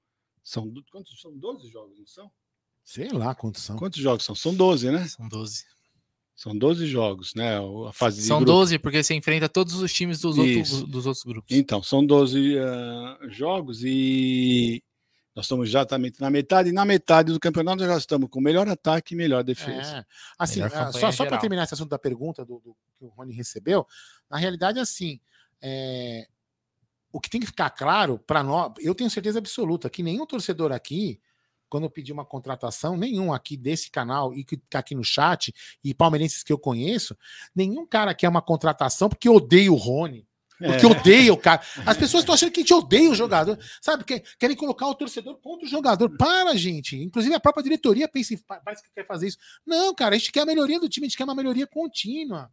São, 0.45 0.73
quantos, 0.93 1.21
são 1.21 1.37
12 1.37 1.69
jogos, 1.69 1.99
não 1.99 2.07
são? 2.07 2.31
sei 2.87 3.09
lá 3.09 3.35
quantos 3.35 3.65
são. 3.65 3.77
Quantos 3.77 4.01
jogos 4.01 4.25
são? 4.25 4.35
São 4.37 4.55
12, 4.55 4.93
né? 4.93 5.07
São 5.09 5.29
12. 5.29 5.65
São 6.37 6.57
12 6.57 6.87
jogos, 6.87 7.35
né? 7.35 7.59
A 7.89 7.93
fase 7.93 8.21
de 8.21 8.27
São 8.27 8.39
grupo. 8.39 8.53
12, 8.53 8.79
porque 8.79 9.03
você 9.03 9.15
enfrenta 9.15 9.49
todos 9.49 9.75
os 9.75 9.93
times 9.93 10.21
dos, 10.21 10.39
outros, 10.39 10.83
dos 10.85 11.07
outros 11.07 11.25
grupos. 11.25 11.57
Então, 11.57 11.83
são 11.83 12.07
12 12.07 12.59
ah, 12.59 13.19
jogos 13.31 13.83
e 13.83 14.85
Nós 15.37 15.45
estamos 15.45 15.69
exatamente 15.69 16.19
na 16.19 16.31
metade, 16.31 16.71
e 16.71 16.73
na 16.73 16.87
metade 16.87 17.31
do 17.31 17.39
campeonato 17.39 17.81
nós 17.81 17.89
já 17.89 17.99
estamos 17.99 18.31
com 18.31 18.41
melhor 18.41 18.67
ataque 18.67 19.13
e 19.13 19.17
melhor 19.17 19.45
defesa. 19.45 19.99
É. 19.99 20.05
Assim, 20.39 20.63
ah, 20.63 20.91
só, 20.91 21.13
só 21.13 21.27
para 21.27 21.37
terminar 21.37 21.65
esse 21.65 21.75
assunto 21.75 21.91
da 21.91 21.99
pergunta 21.99 22.43
do, 22.43 22.59
do, 22.61 22.75
que 22.99 23.05
o 23.05 23.09
Rony 23.09 23.35
recebeu, 23.35 23.87
na 24.31 24.39
realidade, 24.39 24.81
assim, 24.81 25.21
é, 25.61 26.27
o 27.13 27.21
que 27.21 27.29
tem 27.29 27.39
que 27.39 27.47
ficar 27.47 27.69
claro 27.69 28.19
para 28.19 28.43
nós, 28.43 28.73
eu 28.79 28.95
tenho 28.95 29.11
certeza 29.11 29.39
absoluta 29.39 29.91
que 29.91 30.03
nenhum 30.03 30.25
torcedor 30.25 30.73
aqui, 30.73 31.21
quando 31.69 31.85
eu 31.85 31.91
pedi 31.91 32.15
uma 32.15 32.25
contratação, 32.25 32.97
nenhum 32.97 33.31
aqui 33.31 33.59
desse 33.59 33.91
canal 33.91 34.33
e 34.33 34.43
que 34.43 34.57
tá 34.57 34.79
aqui 34.79 34.95
no 34.95 35.05
chat, 35.05 35.55
e 35.85 35.93
palmeirenses 35.93 36.43
que 36.43 36.53
eu 36.53 36.59
conheço, 36.59 37.15
nenhum 37.55 37.87
cara 37.87 38.15
quer 38.15 38.31
uma 38.31 38.41
contratação 38.41 39.11
porque 39.11 39.29
odeia 39.29 39.71
o 39.71 39.77
Rony 39.77 40.27
porque 40.59 40.87
é. 40.87 40.89
odeia 40.89 41.33
o 41.33 41.37
cara. 41.37 41.61
As 41.85 41.97
pessoas 41.97 42.23
estão 42.23 42.35
achando 42.35 42.51
que 42.51 42.61
a 42.61 42.63
gente 42.63 42.75
odeia 42.75 43.11
o 43.11 43.15
jogador. 43.15 43.59
Sabe? 43.81 44.05
Querem 44.39 44.57
colocar 44.57 44.87
o 44.87 44.95
torcedor 44.95 45.39
contra 45.41 45.67
o 45.67 45.69
jogador. 45.69 46.17
Para, 46.17 46.57
gente. 46.57 46.97
Inclusive, 46.97 47.35
a 47.35 47.41
própria 47.41 47.63
diretoria 47.63 48.09
pensa 48.09 48.35
em, 48.35 48.39
parece 48.39 48.83
que 48.83 48.91
quer 48.95 49.07
fazer 49.07 49.29
isso. 49.29 49.39
Não, 49.67 49.95
cara, 49.95 50.15
a 50.15 50.19
gente 50.19 50.33
quer 50.33 50.41
a 50.41 50.47
melhoria 50.47 50.81
do 50.81 50.89
time, 50.89 51.07
a 51.07 51.09
gente 51.09 51.19
quer 51.19 51.25
uma 51.25 51.35
melhoria 51.35 51.67
contínua. 51.67 52.51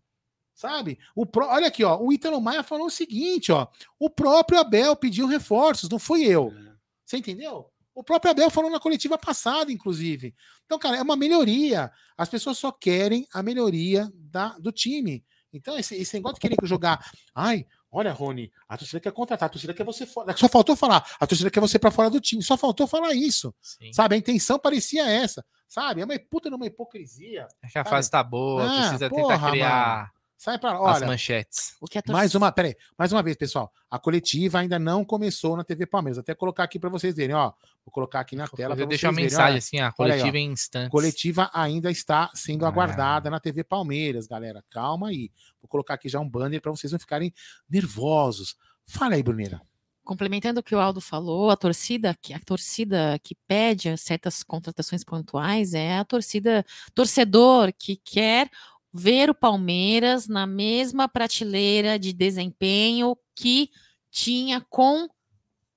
Sabe? 0.54 1.00
O 1.16 1.26
pro... 1.26 1.46
Olha 1.48 1.68
aqui, 1.68 1.84
ó. 1.84 2.00
O 2.00 2.12
Ítalo 2.14 2.40
Maia 2.42 2.62
falou 2.62 2.88
o 2.88 2.92
seguinte, 2.92 3.52
ó. 3.52 3.68
O 3.98 4.10
próprio 4.10 4.60
Abel 4.60 4.96
pediu 4.96 5.26
reforços, 5.26 5.90
não 5.90 5.98
fui 5.98 6.26
eu. 6.26 6.54
É. 6.56 6.74
Você 7.06 7.18
entendeu? 7.18 7.70
O 7.96 8.04
próprio 8.04 8.32
Abel 8.32 8.50
falou 8.50 8.72
na 8.72 8.80
coletiva 8.80 9.18
passada, 9.18 9.72
inclusive. 9.72 10.36
Então, 10.66 10.80
cara, 10.80 10.98
é 10.98 11.02
uma 11.02 11.16
melhoria. 11.16 11.92
As 12.18 12.28
pessoas 12.28 12.58
só 12.58 12.72
querem 12.72 13.28
a 13.34 13.44
melhoria 13.44 14.12
da, 14.16 14.50
do 14.58 14.72
time. 14.72 15.24
Então, 15.52 15.78
esse, 15.78 15.96
esse 15.96 16.16
negócio 16.16 16.36
de 16.36 16.42
querer 16.42 16.58
jogar. 16.64 17.12
Ai, 17.36 17.66
Olha, 17.94 18.12
Rony, 18.12 18.52
a 18.68 18.76
torcida 18.76 19.00
quer 19.00 19.12
contratar, 19.12 19.46
a 19.46 19.50
torcida 19.50 19.72
quer 19.72 19.84
você 19.84 20.04
fora. 20.04 20.36
Só 20.36 20.50
faltou 20.50 20.76
falar, 20.76 21.06
a 21.20 21.28
torcida 21.28 21.52
quer 21.52 21.60
você 21.60 21.78
para 21.78 21.92
fora 21.92 22.10
do 22.10 22.20
time. 22.20 22.42
Só 22.42 22.58
faltou 22.58 22.88
falar 22.88 23.14
isso. 23.14 23.54
Sim. 23.62 23.94
Sabe? 23.94 24.16
A 24.16 24.18
intenção 24.18 24.58
parecia 24.58 25.08
essa. 25.08 25.46
Sabe? 25.68 26.02
É 26.02 26.06
uma 26.06 26.20
puta 26.20 26.50
numa 26.50 26.66
hipocrisia. 26.66 27.48
É 27.62 27.68
que 27.68 27.78
a 27.78 27.86
fase 27.86 28.10
tá 28.10 28.24
boa, 28.24 28.66
ah, 28.66 28.80
precisa 28.82 29.10
porra, 29.10 29.36
tentar 29.36 29.52
criar. 29.52 29.98
Mano. 29.98 30.23
Sai 30.44 30.60
para 30.60 30.78
olha, 30.78 30.96
as 30.96 31.02
manchetes. 31.04 31.74
O 31.80 31.88
que 31.88 31.98
é 31.98 32.02
mais 32.06 32.36
uma, 32.36 32.52
peraí, 32.52 32.76
mais 32.98 33.14
uma 33.14 33.24
vez, 33.24 33.38
pessoal. 33.38 33.72
A 33.90 33.98
coletiva 33.98 34.60
ainda 34.60 34.78
não 34.78 35.06
começou 35.06 35.56
na 35.56 35.64
TV 35.64 35.86
Palmeiras. 35.86 36.18
Até 36.18 36.36
colocar 36.36 36.66
aqui 36.66 36.78
para 36.78 36.90
vocês 36.90 37.16
verem, 37.16 37.34
ó. 37.34 37.54
Vou 37.86 37.94
colocar 37.94 38.20
aqui 38.20 38.36
na 38.36 38.46
tela. 38.46 38.76
Eu 38.78 38.86
deixo 38.86 39.08
uma 39.08 39.14
mensagem 39.14 39.60
assim, 39.60 39.80
a 39.80 39.90
coletiva 39.94 40.36
aí, 40.36 40.44
em 40.44 40.52
instantes. 40.52 40.90
Coletiva 40.90 41.50
ainda 41.54 41.90
está 41.90 42.30
sendo 42.34 42.66
ah. 42.66 42.68
aguardada 42.68 43.30
na 43.30 43.40
TV 43.40 43.64
Palmeiras, 43.64 44.28
galera. 44.28 44.62
Calma 44.70 45.08
aí. 45.08 45.32
Vou 45.62 45.70
colocar 45.70 45.94
aqui 45.94 46.10
já 46.10 46.20
um 46.20 46.28
banner 46.28 46.60
para 46.60 46.72
vocês 46.72 46.92
não 46.92 47.00
ficarem 47.00 47.34
nervosos. 47.70 48.58
Fala 48.86 49.16
aí, 49.16 49.24
Brunera. 49.24 49.62
Complementando 50.04 50.60
o 50.60 50.64
que 50.64 50.76
o 50.76 50.80
Aldo 50.80 51.00
falou, 51.00 51.50
a 51.50 51.56
torcida 51.56 52.14
que 52.22 52.34
a 52.34 52.40
torcida 52.40 53.18
que 53.24 53.34
pede 53.48 53.98
certas 53.98 54.44
contratações 54.44 55.02
pontuais 55.06 55.74
é 55.74 56.00
a 56.00 56.04
torcida 56.04 56.66
torcedor 56.94 57.72
que 57.72 57.96
quer 57.96 58.50
ver 58.94 59.30
o 59.30 59.36
Palmeiras 59.36 60.28
na 60.28 60.46
mesma 60.46 61.08
prateleira 61.08 61.98
de 61.98 62.14
desempenho 62.14 63.18
que 63.36 63.70
tinha 64.12 64.62
com 64.70 65.10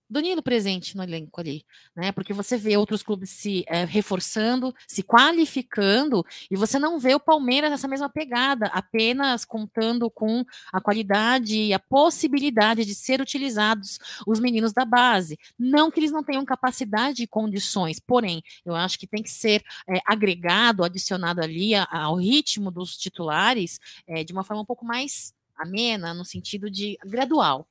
Danilo 0.08 0.42
presente 0.42 0.96
no 0.96 1.02
elenco 1.02 1.40
ali, 1.40 1.64
né? 1.94 2.12
Porque 2.12 2.32
você 2.32 2.56
vê 2.56 2.76
outros 2.76 3.02
clubes 3.02 3.30
se 3.30 3.64
é, 3.66 3.84
reforçando, 3.84 4.74
se 4.86 5.02
qualificando, 5.02 6.24
e 6.50 6.56
você 6.56 6.78
não 6.78 6.98
vê 6.98 7.14
o 7.14 7.20
Palmeiras 7.20 7.70
nessa 7.70 7.88
mesma 7.88 8.08
pegada, 8.08 8.66
apenas 8.66 9.44
contando 9.44 10.08
com 10.08 10.44
a 10.72 10.80
qualidade 10.80 11.56
e 11.56 11.74
a 11.74 11.78
possibilidade 11.78 12.84
de 12.84 12.94
ser 12.94 13.20
utilizados 13.20 13.98
os 14.26 14.38
meninos 14.38 14.72
da 14.72 14.84
base. 14.84 15.38
Não 15.58 15.90
que 15.90 15.98
eles 15.98 16.12
não 16.12 16.22
tenham 16.22 16.44
capacidade 16.44 17.22
e 17.22 17.26
condições, 17.26 17.98
porém, 17.98 18.42
eu 18.64 18.74
acho 18.74 18.98
que 18.98 19.06
tem 19.06 19.22
que 19.22 19.30
ser 19.30 19.62
é, 19.88 20.00
agregado, 20.06 20.84
adicionado 20.84 21.40
ali 21.42 21.74
a, 21.74 21.86
ao 21.90 22.16
ritmo 22.16 22.70
dos 22.70 22.96
titulares 22.96 23.80
é, 24.06 24.22
de 24.22 24.32
uma 24.32 24.44
forma 24.44 24.62
um 24.62 24.66
pouco 24.66 24.84
mais 24.84 25.34
amena, 25.56 26.14
no 26.14 26.24
sentido 26.24 26.70
de 26.70 26.98
gradual 27.04 27.66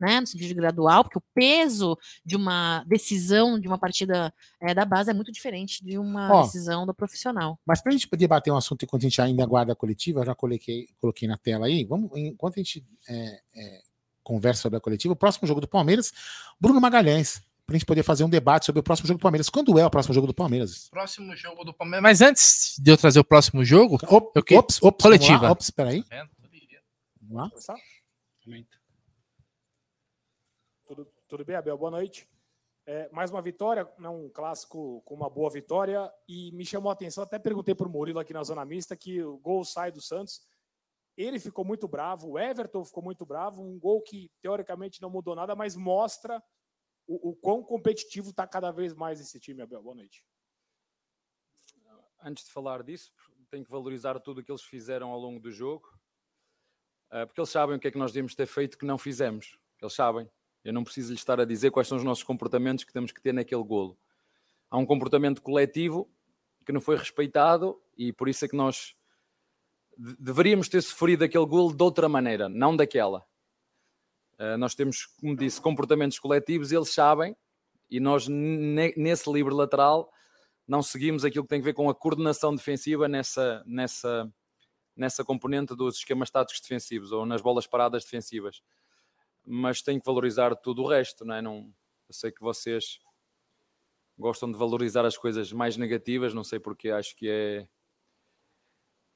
né, 0.00 0.20
no 0.20 0.26
sentido 0.26 0.54
gradual, 0.54 1.04
porque 1.04 1.18
o 1.18 1.22
peso 1.34 1.96
de 2.24 2.36
uma 2.36 2.82
decisão 2.84 3.60
de 3.60 3.68
uma 3.68 3.78
partida 3.78 4.32
é, 4.60 4.72
da 4.72 4.84
base 4.84 5.10
é 5.10 5.14
muito 5.14 5.30
diferente 5.30 5.84
de 5.84 5.98
uma 5.98 6.32
Ó, 6.32 6.42
decisão 6.42 6.86
do 6.86 6.94
profissional. 6.94 7.58
Mas 7.66 7.82
para 7.82 7.90
a 7.90 7.92
gente 7.92 8.08
poder 8.08 8.26
bater 8.26 8.50
um 8.50 8.56
assunto 8.56 8.84
enquanto 8.84 9.02
a 9.02 9.08
gente 9.08 9.20
ainda 9.20 9.42
aguarda 9.42 9.72
a 9.72 9.76
coletiva, 9.76 10.20
eu 10.20 10.26
já 10.26 10.34
coloquei, 10.34 10.88
coloquei 11.00 11.28
na 11.28 11.36
tela 11.36 11.66
aí, 11.66 11.84
vamos, 11.84 12.10
enquanto 12.16 12.54
a 12.54 12.62
gente 12.62 12.84
é, 13.08 13.40
é, 13.54 13.82
conversa 14.22 14.62
sobre 14.62 14.78
a 14.78 14.80
coletiva, 14.80 15.12
o 15.12 15.16
próximo 15.16 15.46
jogo 15.46 15.60
do 15.60 15.68
Palmeiras, 15.68 16.12
Bruno 16.58 16.80
Magalhães, 16.80 17.42
para 17.66 17.76
a 17.76 17.78
gente 17.78 17.86
poder 17.86 18.02
fazer 18.02 18.24
um 18.24 18.28
debate 18.28 18.66
sobre 18.66 18.80
o 18.80 18.82
próximo 18.82 19.06
jogo 19.06 19.18
do 19.18 19.22
Palmeiras. 19.22 19.48
Quando 19.48 19.78
é 19.78 19.86
o 19.86 19.90
próximo 19.90 20.12
jogo 20.12 20.26
do 20.26 20.34
Palmeiras? 20.34 20.88
Próximo 20.88 21.36
jogo 21.36 21.62
do 21.62 21.72
Palmeiras. 21.72 22.02
Mas 22.02 22.20
antes 22.20 22.74
de 22.80 22.90
eu 22.90 22.96
trazer 22.96 23.20
o 23.20 23.24
próximo 23.24 23.64
jogo, 23.64 23.96
Op, 24.08 24.32
eu 24.34 24.42
que... 24.42 24.56
ops, 24.56 24.82
ops, 24.82 25.02
coletiva. 25.02 25.50
Ops, 25.50 25.70
peraí. 25.70 26.02
Tá 26.02 26.28
vamos 27.20 27.36
lá. 27.36 27.48
Vamos 27.48 27.66
lá. 27.68 27.76
Tudo 31.30 31.44
bem, 31.44 31.54
Abel? 31.54 31.78
Boa 31.78 31.92
noite. 31.92 32.28
É, 32.84 33.08
mais 33.10 33.30
uma 33.30 33.40
vitória, 33.40 33.88
né, 34.00 34.08
um 34.08 34.28
clássico 34.28 35.00
com 35.02 35.14
uma 35.14 35.30
boa 35.30 35.48
vitória. 35.48 36.12
E 36.26 36.50
me 36.50 36.66
chamou 36.66 36.90
a 36.90 36.92
atenção, 36.92 37.22
até 37.22 37.38
perguntei 37.38 37.72
para 37.72 37.86
o 37.86 37.88
Murilo 37.88 38.18
aqui 38.18 38.32
na 38.32 38.42
Zona 38.42 38.64
Mista, 38.64 38.96
que 38.96 39.22
o 39.22 39.38
gol 39.38 39.64
sai 39.64 39.92
do 39.92 40.00
Santos. 40.00 40.44
Ele 41.16 41.38
ficou 41.38 41.64
muito 41.64 41.86
bravo, 41.86 42.30
o 42.30 42.38
Everton 42.38 42.84
ficou 42.84 43.00
muito 43.00 43.24
bravo. 43.24 43.62
Um 43.62 43.78
gol 43.78 44.02
que, 44.02 44.28
teoricamente, 44.42 45.00
não 45.00 45.08
mudou 45.08 45.36
nada, 45.36 45.54
mas 45.54 45.76
mostra 45.76 46.42
o, 47.06 47.30
o 47.30 47.36
quão 47.36 47.62
competitivo 47.62 48.30
está 48.30 48.44
cada 48.44 48.72
vez 48.72 48.92
mais 48.92 49.20
esse 49.20 49.38
time, 49.38 49.62
Abel. 49.62 49.84
Boa 49.84 49.94
noite. 49.94 50.26
Antes 52.24 52.44
de 52.44 52.50
falar 52.50 52.82
disso, 52.82 53.12
tenho 53.52 53.64
que 53.64 53.70
valorizar 53.70 54.18
tudo 54.18 54.40
o 54.40 54.44
que 54.44 54.50
eles 54.50 54.64
fizeram 54.64 55.12
ao 55.12 55.18
longo 55.20 55.38
do 55.38 55.52
jogo, 55.52 55.88
eh, 57.12 57.24
porque 57.24 57.40
eles 57.40 57.50
sabem 57.50 57.76
o 57.76 57.78
que 57.78 57.86
é 57.86 57.92
que 57.92 57.98
nós 57.98 58.10
devemos 58.10 58.34
ter 58.34 58.46
feito 58.46 58.76
que 58.76 58.84
não 58.84 58.98
fizemos. 58.98 59.56
Eles 59.80 59.94
sabem. 59.94 60.28
Eu 60.64 60.72
não 60.72 60.84
preciso 60.84 61.10
lhe 61.10 61.18
estar 61.18 61.40
a 61.40 61.44
dizer 61.44 61.70
quais 61.70 61.88
são 61.88 61.98
os 61.98 62.04
nossos 62.04 62.24
comportamentos 62.24 62.84
que 62.84 62.92
temos 62.92 63.12
que 63.12 63.20
ter 63.20 63.32
naquele 63.32 63.62
golo. 63.64 63.98
Há 64.70 64.76
um 64.76 64.86
comportamento 64.86 65.42
coletivo 65.42 66.10
que 66.64 66.72
não 66.72 66.80
foi 66.80 66.96
respeitado 66.96 67.80
e 67.96 68.12
por 68.12 68.28
isso 68.28 68.44
é 68.44 68.48
que 68.48 68.56
nós 68.56 68.94
deveríamos 69.96 70.68
ter 70.68 70.82
sofrido 70.82 71.24
aquele 71.24 71.46
golo 71.46 71.74
de 71.74 71.82
outra 71.82 72.08
maneira, 72.08 72.48
não 72.48 72.76
daquela. 72.76 73.24
Uh, 74.38 74.56
nós 74.58 74.74
temos, 74.74 75.06
como 75.06 75.36
disse, 75.36 75.60
comportamentos 75.60 76.18
coletivos, 76.18 76.72
eles 76.72 76.90
sabem, 76.90 77.36
e 77.90 78.00
nós 78.00 78.28
nesse 78.28 79.30
livre 79.30 79.52
lateral 79.52 80.10
não 80.66 80.82
seguimos 80.82 81.24
aquilo 81.24 81.44
que 81.44 81.50
tem 81.50 81.60
a 81.60 81.64
ver 81.64 81.74
com 81.74 81.90
a 81.90 81.94
coordenação 81.94 82.54
defensiva 82.54 83.08
nessa, 83.08 83.62
nessa, 83.66 84.32
nessa 84.96 85.24
componente 85.24 85.74
dos 85.74 85.96
esquemas 85.96 86.30
táticos 86.30 86.60
defensivos 86.60 87.10
ou 87.10 87.26
nas 87.26 87.42
bolas 87.42 87.66
paradas 87.66 88.04
defensivas 88.04 88.62
mas 89.50 89.82
tenho 89.82 89.98
que 89.98 90.06
valorizar 90.06 90.54
tudo 90.54 90.82
o 90.82 90.88
resto, 90.88 91.24
não 91.24 91.34
é? 91.34 91.42
Não, 91.42 91.74
eu 92.08 92.14
sei 92.14 92.30
que 92.30 92.40
vocês 92.40 93.00
gostam 94.16 94.50
de 94.52 94.56
valorizar 94.56 95.04
as 95.04 95.18
coisas 95.18 95.52
mais 95.52 95.76
negativas, 95.76 96.32
não 96.32 96.44
sei 96.44 96.60
porque 96.60 96.90
acho 96.90 97.16
que 97.16 97.28
é, 97.28 97.68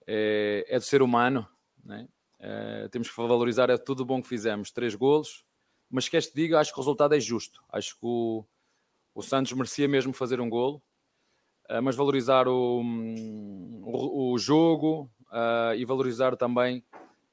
é, 0.06 0.64
é 0.68 0.78
do 0.78 0.84
ser 0.84 1.02
humano, 1.02 1.46
é? 1.88 2.08
É, 2.40 2.88
temos 2.88 3.08
que 3.08 3.16
valorizar 3.16 3.70
é 3.70 3.78
tudo 3.78 4.04
bom 4.04 4.20
que 4.20 4.28
fizemos, 4.28 4.70
três 4.70 4.94
golos, 4.94 5.44
mas 5.88 6.08
queres 6.08 6.26
te 6.26 6.34
diga, 6.34 6.58
acho 6.58 6.72
que 6.72 6.78
o 6.78 6.82
resultado 6.82 7.14
é 7.14 7.20
justo, 7.20 7.62
acho 7.70 7.94
que 7.94 8.04
o, 8.04 8.44
o 9.14 9.22
Santos 9.22 9.52
merecia 9.52 9.86
mesmo 9.86 10.12
fazer 10.12 10.40
um 10.40 10.50
golo, 10.50 10.82
uh, 11.70 11.80
mas 11.80 11.94
valorizar 11.94 12.48
o, 12.48 12.82
o, 12.82 14.32
o 14.32 14.38
jogo 14.38 15.10
uh, 15.30 15.74
e 15.76 15.84
valorizar 15.84 16.36
também 16.36 16.84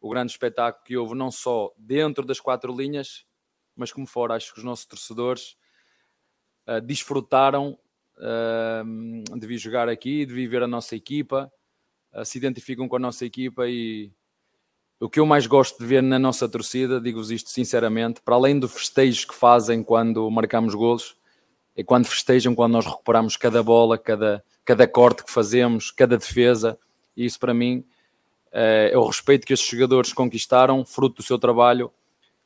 o 0.02 0.10
grande 0.10 0.32
espetáculo 0.32 0.84
que 0.84 0.97
houve, 0.97 1.14
não 1.14 1.30
só 1.30 1.72
dentro 1.78 2.26
das 2.26 2.39
quatro 2.39 2.76
linhas, 2.76 3.24
mas 3.76 3.93
como 3.93 4.08
fora. 4.08 4.34
Acho 4.34 4.52
que 4.52 4.60
os 4.60 4.66
nossos 4.66 4.86
torcedores 4.86 5.56
uh, 6.68 6.82
desfrutaram 6.82 7.78
uh, 8.18 9.39
de 9.39 9.47
vir 9.47 9.60
jogar 9.60 9.88
aqui, 9.88 10.26
de 10.26 10.34
viver 10.34 10.64
a 10.64 10.68
nossa 10.68 10.95
equipa, 10.95 11.52
uh, 12.14 12.26
se 12.26 12.39
identificam 12.39 12.89
com 12.89 12.95
a 12.95 12.99
nossa 12.99 13.24
equipa 13.24 13.68
e 13.68 14.12
o 14.99 15.10
que 15.10 15.20
eu 15.20 15.26
mais 15.26 15.47
gosto 15.47 15.80
de 15.80 15.86
ver 15.86 16.02
na 16.02 16.20
nossa 16.20 16.49
torcida, 16.49 16.99
digo-vos 16.99 17.32
isto 17.32 17.49
sinceramente, 17.49 18.22
para 18.22 18.36
além 18.36 18.60
do 18.60 18.68
festejo 18.68 19.28
que 19.28 19.36
fazem 19.36 19.84
quando 19.84 20.30
marcamos 20.30 20.76
golos, 20.76 21.16
é 21.76 21.84
quando 21.84 22.06
festejam, 22.06 22.54
quando 22.54 22.74
nós 22.74 22.86
recuperamos 22.86 23.38
cada 23.38 23.64
bola, 23.64 23.97
cada, 23.97 24.43
cada 24.64 24.88
corte 24.88 25.24
que 25.24 25.32
fazemos, 25.32 25.89
cada 25.89 26.18
defesa, 26.18 26.78
e 27.16 27.26
isso 27.26 27.39
para 27.39 27.54
mim 27.54 27.84
é 28.52 28.97
o 28.97 29.06
respeito 29.06 29.45
que 29.45 29.54
estes 29.54 29.70
jogadores 29.70 30.14
conquistaram, 30.14 30.86
fruto 30.86 31.18
do 31.18 31.24
seu 31.24 31.39
trabalho 31.39 31.91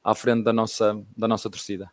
à 0.04 0.14
frente 0.14 0.44
da 0.44 0.54
nossa, 0.54 1.02
da 1.18 1.28
nossa 1.28 1.50
torcida. 1.50 1.90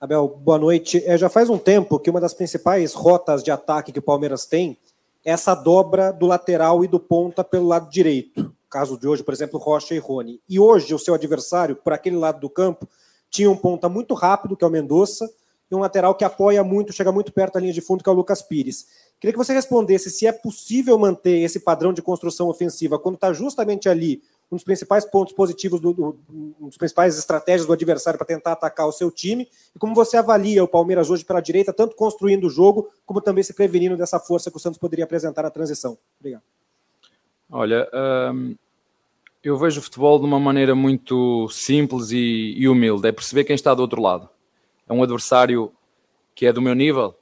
Abel, 0.00 0.28
boa 0.28 0.58
noite. 0.58 1.02
É, 1.04 1.18
já 1.18 1.28
faz 1.28 1.50
um 1.50 1.58
tempo 1.58 1.98
que 1.98 2.08
uma 2.08 2.20
das 2.20 2.32
principais 2.32 2.94
rotas 2.94 3.42
de 3.42 3.50
ataque 3.50 3.90
que 3.90 3.98
o 3.98 4.02
Palmeiras 4.02 4.46
tem 4.46 4.78
é 5.24 5.32
essa 5.32 5.54
dobra 5.54 6.12
do 6.12 6.24
lateral 6.24 6.84
e 6.84 6.88
do 6.88 7.00
ponta 7.00 7.42
pelo 7.42 7.66
lado 7.66 7.90
direito. 7.90 8.54
Caso 8.70 8.96
de 8.96 9.08
hoje, 9.08 9.24
por 9.24 9.34
exemplo, 9.34 9.58
Rocha 9.58 9.94
e 9.94 9.98
Rony. 9.98 10.40
E 10.48 10.60
hoje 10.60 10.94
o 10.94 10.98
seu 10.98 11.14
adversário, 11.14 11.74
por 11.74 11.92
aquele 11.92 12.16
lado 12.16 12.38
do 12.38 12.48
campo, 12.48 12.88
tinha 13.28 13.50
um 13.50 13.56
ponta 13.56 13.88
muito 13.88 14.14
rápido, 14.14 14.56
que 14.56 14.64
é 14.64 14.66
o 14.66 14.70
Mendonça, 14.70 15.28
e 15.70 15.74
um 15.74 15.80
lateral 15.80 16.14
que 16.14 16.24
apoia 16.24 16.62
muito, 16.64 16.92
chega 16.92 17.12
muito 17.12 17.32
perto 17.32 17.54
da 17.54 17.60
linha 17.60 17.72
de 17.72 17.80
fundo, 17.80 18.02
que 18.02 18.08
é 18.08 18.12
o 18.12 18.14
Lucas 18.14 18.42
Pires. 18.42 18.86
Queria 19.20 19.32
que 19.32 19.38
você 19.38 19.52
respondesse 19.52 20.10
se 20.10 20.26
é 20.26 20.32
possível 20.32 20.98
manter 20.98 21.40
esse 21.40 21.60
padrão 21.60 21.92
de 21.92 22.00
construção 22.00 22.48
ofensiva 22.48 22.98
quando 22.98 23.16
está 23.16 23.32
justamente 23.32 23.88
ali 23.88 24.22
um 24.50 24.56
dos 24.56 24.64
principais 24.64 25.04
pontos 25.04 25.34
positivos, 25.34 25.80
do, 25.80 25.92
do, 25.92 26.18
um 26.58 26.68
dos 26.68 26.78
principais 26.78 27.18
estratégias 27.18 27.66
do 27.66 27.72
adversário 27.72 28.16
para 28.16 28.26
tentar 28.26 28.52
atacar 28.52 28.86
o 28.86 28.92
seu 28.92 29.10
time, 29.10 29.46
e 29.74 29.78
como 29.78 29.94
você 29.94 30.16
avalia 30.16 30.64
o 30.64 30.68
Palmeiras 30.68 31.10
hoje 31.10 31.24
pela 31.24 31.40
direita, 31.40 31.72
tanto 31.72 31.94
construindo 31.94 32.46
o 32.46 32.50
jogo, 32.50 32.88
como 33.04 33.20
também 33.20 33.44
se 33.44 33.52
prevenindo 33.52 33.96
dessa 33.96 34.18
força 34.18 34.50
que 34.50 34.56
o 34.56 34.60
Santos 34.60 34.78
poderia 34.78 35.04
apresentar 35.04 35.42
na 35.42 35.50
transição. 35.50 35.98
Obrigado. 36.18 36.42
Olha, 37.50 37.88
hum, 38.32 38.54
eu 39.42 39.56
vejo 39.58 39.80
o 39.80 39.82
futebol 39.82 40.18
de 40.18 40.24
uma 40.24 40.40
maneira 40.40 40.74
muito 40.74 41.48
simples 41.50 42.10
e, 42.10 42.54
e 42.56 42.68
humilde, 42.68 43.06
é 43.06 43.12
perceber 43.12 43.44
quem 43.44 43.54
está 43.54 43.74
do 43.74 43.82
outro 43.82 44.00
lado. 44.00 44.30
É 44.88 44.92
um 44.92 45.02
adversário 45.02 45.72
que 46.34 46.46
é 46.46 46.52
do 46.52 46.62
meu 46.62 46.74
nível, 46.74 47.14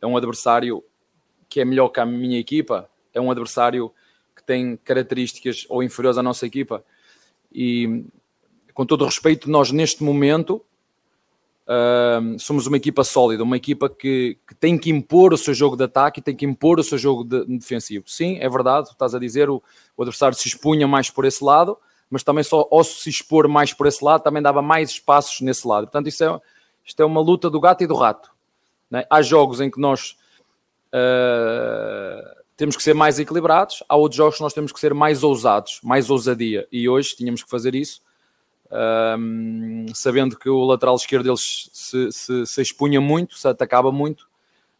é 0.00 0.06
um 0.06 0.16
adversário 0.16 0.82
que 1.48 1.60
é 1.60 1.64
melhor 1.64 1.88
que 1.88 2.00
a 2.00 2.06
minha 2.06 2.38
equipa, 2.38 2.90
é 3.14 3.20
um 3.20 3.30
adversário 3.30 3.92
que 4.34 4.42
tem 4.42 4.76
características 4.76 5.64
ou 5.68 5.82
inferiores 5.82 6.18
à 6.18 6.22
nossa 6.22 6.44
equipa. 6.44 6.84
E 7.52 8.04
com 8.74 8.84
todo 8.84 9.02
o 9.02 9.06
respeito, 9.06 9.48
nós 9.48 9.70
neste 9.72 10.02
momento 10.02 10.62
uh, 11.66 12.38
somos 12.38 12.66
uma 12.66 12.76
equipa 12.76 13.02
sólida, 13.04 13.42
uma 13.42 13.56
equipa 13.56 13.88
que, 13.88 14.38
que, 14.46 14.54
tem 14.54 14.76
que 14.76 14.90
impor 14.90 15.32
o 15.32 15.38
seu 15.38 15.54
jogo 15.54 15.76
de 15.76 15.84
ataque 15.84 16.20
e 16.20 16.22
tem 16.22 16.36
que 16.36 16.44
impor 16.44 16.78
o 16.78 16.84
seu 16.84 16.98
jogo 16.98 17.24
de, 17.24 17.46
de 17.46 17.58
defensivo. 17.58 18.04
Sim, 18.06 18.36
é 18.40 18.48
verdade, 18.48 18.90
estás 18.90 19.14
a 19.14 19.18
dizer, 19.18 19.48
o, 19.48 19.62
o, 19.96 20.02
adversário 20.02 20.36
se 20.36 20.46
expunha 20.48 20.86
mais 20.86 21.08
por 21.08 21.24
esse 21.24 21.42
lado, 21.42 21.78
mas 22.10 22.22
também 22.22 22.44
só 22.44 22.68
ao 22.70 22.84
se 22.84 23.08
expor 23.08 23.48
mais 23.48 23.72
por 23.72 23.86
esse 23.86 24.04
lado, 24.04 24.22
também 24.22 24.42
dava 24.42 24.60
mais 24.60 24.90
espaços 24.90 25.40
nesse 25.40 25.66
lado. 25.66 25.84
Portanto, 25.84 26.08
isso 26.08 26.22
é, 26.22 26.40
isto 26.86 27.02
é 27.02 27.04
uma 27.04 27.20
luta 27.20 27.50
do 27.50 27.60
gato 27.60 27.82
e 27.82 27.86
do 27.86 27.96
rato. 27.96 28.30
Né? 28.88 29.04
Há 29.10 29.20
jogos 29.20 29.60
em 29.60 29.68
que 29.68 29.80
nós 29.80 30.16
uh, 30.94 32.44
temos 32.56 32.76
que 32.76 32.82
ser 32.82 32.94
mais 32.94 33.18
equilibrados, 33.18 33.82
há 33.88 33.96
outros 33.96 34.16
jogos 34.16 34.36
que 34.36 34.42
nós 34.42 34.54
temos 34.54 34.70
que 34.70 34.78
ser 34.78 34.94
mais 34.94 35.24
ousados, 35.24 35.80
mais 35.82 36.08
ousadia, 36.08 36.68
e 36.70 36.88
hoje 36.88 37.16
tínhamos 37.16 37.42
que 37.42 37.50
fazer 37.50 37.74
isso, 37.74 38.00
uh, 38.66 39.94
sabendo 39.94 40.38
que 40.38 40.48
o 40.48 40.64
lateral 40.64 40.94
esquerdo 40.94 41.24
deles 41.24 41.68
se, 41.72 42.12
se, 42.12 42.46
se, 42.46 42.62
expunha 42.62 43.00
muito, 43.00 43.36
se 43.36 43.48
atacava 43.48 43.90
muito, 43.90 44.28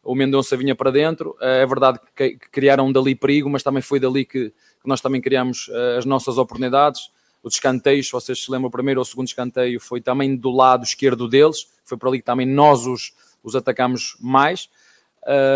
o 0.05 0.15
Mendonça 0.15 0.57
vinha 0.57 0.77
para 0.77 0.93
dentro, 0.93 1.31
uh, 1.41 1.45
é 1.45 1.67
verdade 1.67 1.99
que, 2.15 2.39
criaram 2.53 2.93
dali 2.93 3.17
perigo, 3.17 3.51
mas 3.51 3.65
também 3.65 3.83
foi 3.83 3.99
dali 3.99 4.25
que, 4.25 4.51
que 4.51 4.89
nós 4.89 5.01
também 5.01 5.21
criamos 5.21 5.69
as 5.99 6.05
nossas 6.05 6.39
oportunidades, 6.39 7.11
os 7.49 7.55
escanteios, 7.55 8.07
se 8.07 8.13
vocês 8.13 8.43
se 8.43 8.51
lembram, 8.51 8.69
o 8.69 8.73
primeiro 8.73 9.01
ou 9.01 9.03
o 9.03 9.07
segundo 9.07 9.29
escanteio 9.29 9.79
foi 9.79 10.01
também 10.01 10.37
do 10.37 10.51
lado 10.51 10.85
esquerdo 10.85 11.29
deles, 11.29 11.69
foi 11.85 11.97
por 11.97 12.09
ali 12.09 12.19
que 12.19 12.25
também 12.25 12.47
nós 12.47 12.87
os, 12.87 13.15
os 13.43 13.55
atacamos 13.55 14.17
mais, 14.21 14.69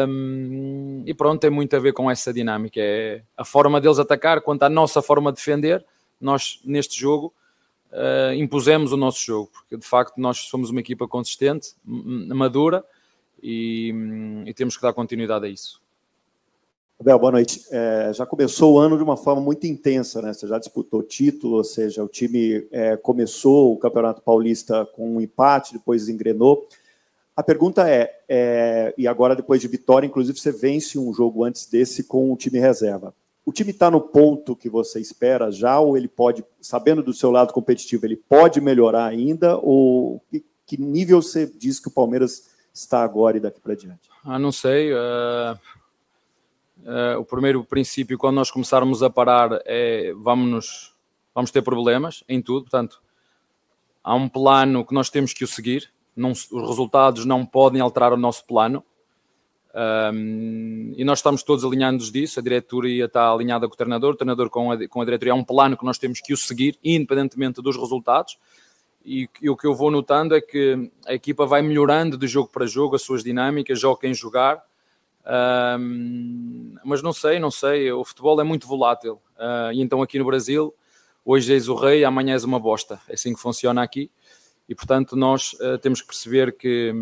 um, 0.09 1.05
e 1.07 1.15
pronto, 1.15 1.41
tem 1.41 1.51
muito 1.51 1.75
a 1.77 1.79
ver 1.79 1.93
com 1.93 2.11
essa 2.11 2.33
dinâmica. 2.33 2.81
É 2.81 3.23
a 3.37 3.45
forma 3.45 3.81
deles 3.81 3.99
atacar, 3.99 4.41
quanto 4.41 4.65
à 4.65 4.69
nossa 4.69 5.01
forma 5.01 5.31
de 5.31 5.37
defender. 5.37 5.85
Nós, 6.21 6.61
neste 6.65 6.99
jogo, 6.99 7.33
uh, 7.93 8.35
impusemos 8.35 8.93
o 8.93 8.97
nosso 8.97 9.25
jogo, 9.25 9.51
porque 9.53 9.77
de 9.77 9.87
facto 9.87 10.19
nós 10.19 10.39
somos 10.39 10.71
uma 10.71 10.81
equipa 10.81 11.07
consistente, 11.07 11.75
madura 11.85 12.85
e, 13.43 13.95
e 14.45 14.53
temos 14.55 14.77
que 14.77 14.83
dar 14.83 14.93
continuidade 14.93 15.47
a 15.47 15.49
isso. 15.49 15.81
Abel, 17.01 17.19
boa 17.19 17.33
noite. 17.33 17.65
É, 17.71 18.13
já 18.13 18.27
começou 18.27 18.75
o 18.75 18.79
ano 18.79 18.99
de 18.99 19.03
uma 19.03 19.17
forma 19.17 19.41
muito 19.41 19.67
intensa, 19.67 20.21
né? 20.21 20.35
Você 20.35 20.47
já 20.47 20.59
disputou 20.59 21.03
título, 21.03 21.57
ou 21.57 21.65
seja, 21.65 22.05
o 22.05 22.09
time 22.09 22.69
é, 22.71 22.95
começou 22.95 23.73
o 23.73 23.79
Campeonato 23.79 24.21
Paulista 24.21 24.85
com 24.85 25.17
um 25.17 25.19
empate, 25.19 25.73
depois 25.73 26.11
engrenou. 26.11 26.69
A 27.35 27.43
pergunta 27.43 27.89
é, 27.89 28.21
é, 28.29 28.93
e 28.99 29.09
agora 29.09 29.35
depois 29.35 29.63
de 29.63 29.67
vitória, 29.67 30.07
inclusive 30.07 30.39
você 30.39 30.53
vence 30.53 30.99
um 30.99 31.11
jogo 31.15 31.43
antes 31.43 31.65
desse 31.65 32.05
com 32.05 32.31
o 32.31 32.37
time 32.37 32.59
reserva. 32.59 33.15
O 33.47 33.53
time 33.53 33.71
está 33.71 33.91
no 33.91 34.03
ponto 34.03 34.55
que 34.55 34.69
você 34.69 35.01
espera 35.01 35.51
já, 35.51 35.81
ou 35.81 35.97
ele 35.97 36.07
pode, 36.07 36.45
sabendo 36.61 37.03
do 37.03 37.15
seu 37.15 37.31
lado 37.31 37.55
competitivo, 37.55 38.05
ele 38.05 38.17
pode 38.17 38.61
melhorar 38.61 39.07
ainda, 39.07 39.57
ou 39.57 40.21
que, 40.31 40.45
que 40.67 40.79
nível 40.79 41.23
você 41.23 41.47
diz 41.47 41.81
que 41.81 41.89
o 41.89 41.93
Palmeiras 41.93 42.51
está 42.75 43.03
agora 43.03 43.39
e 43.39 43.41
daqui 43.41 43.59
para 43.59 43.75
diante? 43.75 44.11
Ah, 44.23 44.39
não 44.39 44.53
sei. 44.53 44.93
Uh, 44.93 45.59
o 47.19 47.25
primeiro 47.25 47.65
princípio, 47.65 48.19
quando 48.19 48.37
nós 48.37 48.51
começarmos 48.51 49.03
a 49.03 49.11
parar, 49.11 49.61
é 49.65 50.13
vamos, 50.17 50.95
vamos 51.35 51.51
ter 51.51 51.63
problemas 51.63 52.25
em 52.29 52.41
tudo. 52.41 52.63
Portanto, 52.63 53.01
há 54.03 54.15
um 54.15 54.29
plano 54.29 54.85
que 54.85 54.95
nós 54.95 55.11
temos 55.11 55.33
que 55.33 55.45
o 55.45 55.49
seguir. 55.49 55.93
Não, 56.17 56.33
os 56.33 56.51
resultados 56.51 57.25
não 57.25 57.47
podem 57.47 57.81
alterar 57.81 58.13
o 58.13 58.17
nosso 58.17 58.47
plano. 58.47 58.85
Um, 59.73 60.93
e 60.97 61.05
nós 61.05 61.21
estamos 61.21 61.43
todos 61.43 61.65
alinhados 61.65 62.11
disso, 62.11 62.41
a 62.41 62.43
diretoria 62.43 63.05
está 63.05 63.31
alinhada 63.31 63.69
com 63.69 63.75
o 63.75 63.77
treinador, 63.77 64.15
o 64.15 64.17
treinador 64.17 64.51
com 64.51 64.73
a, 64.73 64.89
com 64.89 65.01
a 65.01 65.05
diretoria, 65.05 65.31
é 65.31 65.35
um 65.35 65.45
plano 65.45 65.77
que 65.77 65.85
nós 65.85 65.97
temos 65.97 66.21
que 66.21 66.33
o 66.33 66.37
seguir, 66.37 66.77
independentemente 66.83 67.63
dos 67.63 67.77
resultados, 67.77 68.37
e, 69.05 69.29
e, 69.41 69.49
o 69.49 69.57
que 69.57 69.67
eu 69.67 69.75
vou 69.75 69.91
notando 69.91 70.35
é 70.35 70.41
que 70.41 70.91
a 71.07 71.15
equipa 71.15 71.47
vai 71.47 71.63
melhorando 71.63 72.19
de 72.19 72.27
jogo 72.27 72.51
para 72.51 72.67
jogo 72.67 72.97
as 72.97 73.03
suas 73.03 73.23
dinâmicas, 73.23 73.81
joga 73.81 74.07
em 74.07 74.13
jogar, 74.13 74.63
um, 75.27 76.75
mas 76.85 77.03
não 77.03 77.13
sei, 77.13 77.39
não 77.39 77.51
sei, 77.51 77.93
o 77.93 78.05
futebol 78.05 78.41
é 78.41 78.45
muito 78.45 78.67
volátil, 78.67 79.21
uh, 79.37 79.73
e 79.73 79.81
então 79.81 80.03
aqui 80.03 80.19
no 80.19 80.25
Brasil, 80.25 80.75
hoje 81.25 81.53
és 81.53 81.69
o 81.69 81.75
rei, 81.75 82.05
amanhã 82.05 82.33
és 82.33 82.45
uma 82.45 82.59
bosta, 82.59 83.01
é 83.09 83.15
assim 83.15 83.35
que 83.35 83.41
funciona 83.41 83.83
aqui, 83.83 84.11
e, 84.71 84.75
portanto, 84.75 85.17
nós 85.17 85.53
uh, 85.55 85.79
temos 85.79 86.01
que 86.01 86.07
perceber 86.07 86.57
que, 86.57 86.95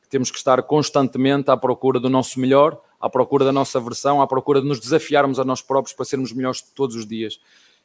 que, 0.00 0.08
temos 0.08 0.30
que 0.30 0.38
estar 0.38 0.62
constantemente 0.62 1.50
à 1.50 1.56
procura 1.56 1.98
do 1.98 2.08
nosso 2.08 2.38
melhor, 2.38 2.80
à 3.00 3.10
procura 3.10 3.44
da 3.44 3.50
nossa 3.50 3.80
versão, 3.80 4.22
à 4.22 4.28
procura 4.28 4.60
de 4.62 4.68
nos 4.68 4.78
desafiarmos 4.78 5.40
a 5.40 5.44
nós 5.44 5.60
próprios 5.60 5.92
para 5.92 6.04
sermos 6.04 6.32
melhores 6.32 6.62
todos 6.62 6.94
os 6.94 7.04
dias. 7.04 7.40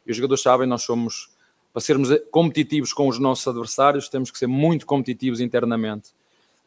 E 0.05 0.11
os 0.11 0.17
jogadores 0.17 0.43
sabem, 0.43 0.67
nós 0.67 0.84
somos, 0.84 1.32
para 1.73 1.82
sermos 1.82 2.09
competitivos 2.30 2.93
com 2.93 3.07
os 3.07 3.17
nossos 3.17 3.47
adversários, 3.47 4.07
temos 4.09 4.30
que 4.30 4.38
ser 4.38 4.45
muito 4.45 4.86
competitivos 4.86 5.39
internamente. 5.39 6.11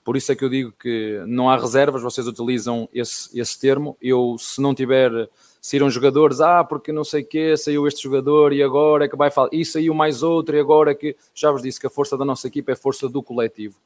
Por 0.09 0.17
isso 0.17 0.33
é 0.33 0.35
que 0.35 0.43
eu 0.43 0.49
digo 0.49 0.73
que 0.73 1.23
não 1.27 1.51
há 1.51 1.57
reservas, 1.59 2.01
vocês 2.01 2.27
utilizam 2.27 2.89
esse, 2.95 3.39
esse 3.39 3.61
termo. 3.61 3.95
Eu, 4.01 4.37
se 4.39 4.59
não 4.59 4.75
tiver 4.75 5.29
saíram 5.61 5.91
jogadores, 5.91 6.41
ah, 6.41 6.65
porque 6.65 6.91
não 6.91 7.05
sei 7.05 7.21
o 7.21 7.27
quê, 7.27 7.55
saiu 7.59 7.87
este 7.87 8.05
jogador 8.05 8.55
e 8.55 8.63
agora 8.63 9.05
é 9.05 9.09
que 9.09 9.15
vai 9.19 9.31
falar, 9.31 9.51
e 9.53 9.67
saiu 9.67 9.93
mais 9.93 10.23
outro 10.23 10.57
e 10.57 10.61
agora 10.61 10.93
é 10.93 10.95
que, 10.95 11.15
já 11.35 11.53
vos 11.53 11.61
disse 11.61 11.79
que 11.79 11.87
a 11.87 11.91
força 11.91 12.17
da 12.17 12.25
nossa 12.25 12.47
equipa 12.47 12.71
é 12.71 12.73
a 12.73 12.77
força 12.79 13.07
do 13.07 13.23
coletivo. 13.23 13.79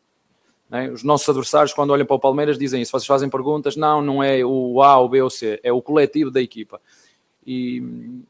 É? 0.71 0.89
Os 0.93 1.03
nossos 1.03 1.29
adversários, 1.29 1.75
quando 1.75 1.91
olham 1.91 2.07
para 2.07 2.15
o 2.15 2.21
Palmeiras, 2.21 2.57
dizem 2.57 2.81
isso, 2.81 2.93
vocês 2.93 3.05
fazem 3.05 3.29
perguntas, 3.29 3.75
não, 3.75 4.01
não 4.01 4.23
é 4.23 4.45
o 4.45 4.81
A, 4.81 5.01
o 5.01 5.09
B 5.09 5.23
ou 5.23 5.29
C, 5.29 5.59
é 5.61 5.73
o 5.73 5.83
coletivo 5.83 6.31
da 6.31 6.41
equipa. 6.41 6.81
E, 7.45 7.83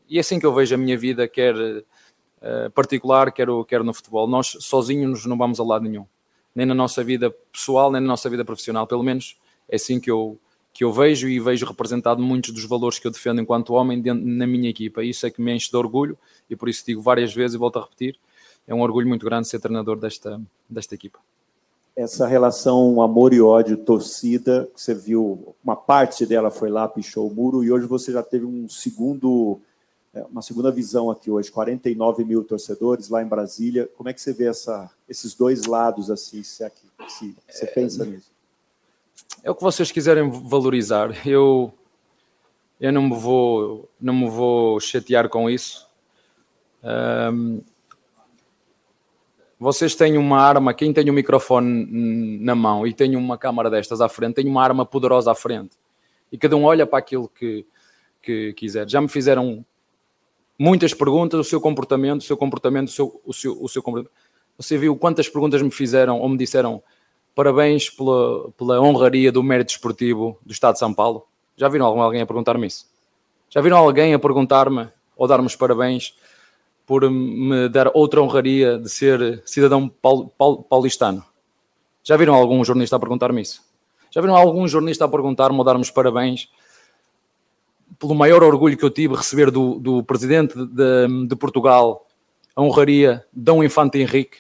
e 0.09 0.17
é 0.17 0.21
assim 0.23 0.41
que 0.41 0.47
eu 0.47 0.55
vejo 0.55 0.75
a 0.75 0.79
minha 0.79 0.97
vida, 0.97 1.29
quer 1.29 1.55
uh, 1.55 2.71
particular, 2.75 3.31
quer, 3.31 3.49
quer 3.69 3.85
no 3.85 3.93
futebol. 3.93 4.27
Nós 4.27 4.57
sozinhos 4.61 5.27
não 5.27 5.37
vamos 5.37 5.61
a 5.61 5.63
lado 5.63 5.85
nenhum, 5.85 6.07
nem 6.55 6.67
na 6.67 6.75
nossa 6.75 7.03
vida 7.03 7.31
pessoal, 7.53 7.91
nem 7.91 8.01
na 8.01 8.07
nossa 8.07 8.29
vida 8.29 8.45
profissional, 8.45 8.87
pelo 8.87 9.03
menos 9.03 9.37
é 9.69 9.77
assim 9.77 9.99
que 9.99 10.11
eu, 10.11 10.39
que 10.73 10.85
eu 10.85 10.93
vejo 10.93 11.29
e 11.29 11.41
vejo 11.41 11.67
representado 11.67 12.23
muitos 12.23 12.53
dos 12.53 12.65
valores 12.65 12.99
que 12.99 13.07
eu 13.07 13.11
defendo 13.11 13.41
enquanto 13.41 13.75
homem 13.75 14.01
dentro, 14.01 14.25
na 14.27 14.47
minha 14.47 14.69
equipa. 14.69 15.03
Isso 15.03 15.27
é 15.27 15.31
que 15.31 15.41
me 15.41 15.55
enche 15.55 15.71
de 15.71 15.77
orgulho 15.77 16.17
e 16.49 16.57
por 16.57 16.69
isso 16.69 16.85
digo 16.87 17.01
várias 17.01 17.35
vezes 17.35 17.55
e 17.55 17.59
volto 17.59 17.79
a 17.79 17.83
repetir: 17.83 18.19
é 18.67 18.75
um 18.75 18.81
orgulho 18.81 19.09
muito 19.09 19.25
grande 19.25 19.49
ser 19.49 19.61
treinador 19.61 19.99
desta, 19.99 20.41
desta 20.69 20.95
equipa. 20.95 21.19
Essa 21.95 22.27
relação 22.27 23.03
amor 23.03 23.35
e 23.35 23.41
ódio, 23.41 23.77
torcida, 23.77 24.69
você 24.75 24.95
viu, 24.95 25.55
uma 25.63 25.77
parte 25.77 26.25
dela 26.25 26.51
foi 26.51 26.71
lá, 26.71 26.89
pichou 26.89 27.29
o 27.29 27.35
muro, 27.35 27.63
e 27.63 27.71
hoje 27.71 27.87
você 27.87 28.11
já 28.11 28.23
teve 28.23 28.47
um 28.47 28.67
segundo, 28.67 29.61
uma 30.31 30.43
segunda 30.43 30.71
visão 30.71 31.11
aqui 31.11 31.31
hoje, 31.31 31.51
49 31.51 32.25
mil 32.25 32.45
torcedores 32.45 33.09
lá 33.09 33.23
em 33.23 33.27
Brasília. 33.27 33.89
Como 33.97 34.09
é 34.09 34.13
que 34.13 34.21
você 34.21 34.33
vê 34.33 34.47
essa, 34.47 34.91
esses 35.09 35.35
dois 35.35 35.65
lados 35.65 36.11
assim, 36.11 36.43
se, 36.43 36.63
aqui, 36.63 36.87
se 37.09 37.35
você 37.49 37.67
pensa 37.67 38.05
nisso? 38.05 38.33
é 39.43 39.51
o 39.51 39.55
que 39.55 39.63
vocês 39.63 39.91
quiserem 39.91 40.29
valorizar. 40.31 41.27
Eu, 41.27 41.73
eu 42.81 42.93
não, 42.93 43.03
me 43.03 43.17
vou, 43.17 43.89
não 44.01 44.15
me 44.15 44.29
vou 44.29 44.79
chatear 44.81 45.29
com 45.29 45.51
isso. 45.51 45.87
Um, 46.83 47.61
vocês 49.59 49.95
têm 49.95 50.19
uma 50.19 50.41
arma, 50.41 50.75
quem 50.75 50.93
tem 50.93 51.09
um 51.09 51.15
microfone 51.15 52.39
na 52.41 52.55
mão 52.55 52.87
e 52.87 52.93
tem 52.93 53.15
uma 53.15 53.39
câmara 53.39 53.71
destas 53.71 54.01
à 54.01 54.09
frente, 54.09 54.35
tem 54.35 54.49
uma 54.49 54.63
arma 54.63 54.85
poderosa 54.85 55.31
à 55.31 55.35
frente. 55.35 55.77
E 56.31 56.39
cada 56.39 56.57
um 56.57 56.65
olha 56.65 56.87
para 56.87 56.99
aquilo 56.99 57.29
que, 57.29 57.65
que 58.21 58.53
quiser. 58.55 58.89
Já 58.89 59.01
me 59.01 59.09
fizeram 59.09 59.65
muitas 60.63 60.95
perguntas, 60.95 61.41
o 61.41 61.45
seu 61.45 61.61
comportamento, 61.61 62.21
o 62.21 62.25
seu 62.25 62.37
comportamento, 62.37 62.89
o 62.89 62.93
seu, 62.93 63.21
o 63.25 63.33
seu, 63.33 63.63
o 63.63 63.69
seu 63.69 63.83
comportamento. 63.83 64.15
Você 64.57 64.79
viu 64.79 64.97
quantas 64.97 65.29
perguntas 65.29 65.61
me 65.61 65.71
fizeram 65.71 66.21
ou 66.21 66.29
me 66.29 66.37
disseram 66.37 66.83
Parabéns 67.35 67.89
pela, 67.89 68.51
pela 68.59 68.81
honraria 68.81 69.33
do 69.33 69.43
mérito 69.43 69.73
esportivo 69.73 70.39
do 70.45 70.53
Estado 70.53 70.75
de 70.75 70.81
São 70.81 70.93
Paulo. 70.93 71.27
Já 71.57 71.67
viram 71.67 71.87
alguém 71.87 72.21
a 72.21 72.27
perguntar-me 72.27 72.67
isso? 72.67 72.87
Já 73.49 73.61
viram 73.63 73.79
alguém 73.79 74.13
a 74.13 74.19
perguntar-me 74.19 74.89
ou 75.17 75.27
dar-me 75.27 75.47
os 75.47 75.57
parabéns 75.57 76.15
por 76.87 77.11
me 77.11 77.71
dar 77.71 77.91
outra 77.95 78.21
honraria 78.21 78.79
de 78.79 78.89
ser 78.91 79.43
cidadão 79.47 79.89
paul, 79.89 80.29
paul, 80.37 80.63
paulistano? 80.63 81.25
Já 82.05 82.17
viram 82.19 82.35
algum 82.35 82.63
jornalista 82.63 82.97
a 82.97 83.01
perguntar-me 83.01 83.41
isso? 83.41 83.63
Já 84.11 84.21
viram 84.21 84.37
algum 84.37 84.69
jornalista 84.69 85.07
a 85.07 85.09
perguntar-me 85.09 85.57
ou 85.57 85.65
dar-me 85.65 85.81
os 85.81 85.91
parabéns 85.91 86.51
pelo 88.03 88.17
maior 88.17 88.43
orgulho 88.43 88.77
que 88.77 88.85
eu 88.85 88.91
tive 88.91 89.15
receber 89.15 89.49
do, 89.49 89.79
do 89.79 90.03
presidente 90.03 90.57
de, 90.57 91.29
de, 91.29 91.37
Portugal 91.37 92.05
a 92.57 92.61
honraria 92.61 93.25
Dom 93.33 93.63
Infante 93.63 93.97
Henrique, 93.97 94.39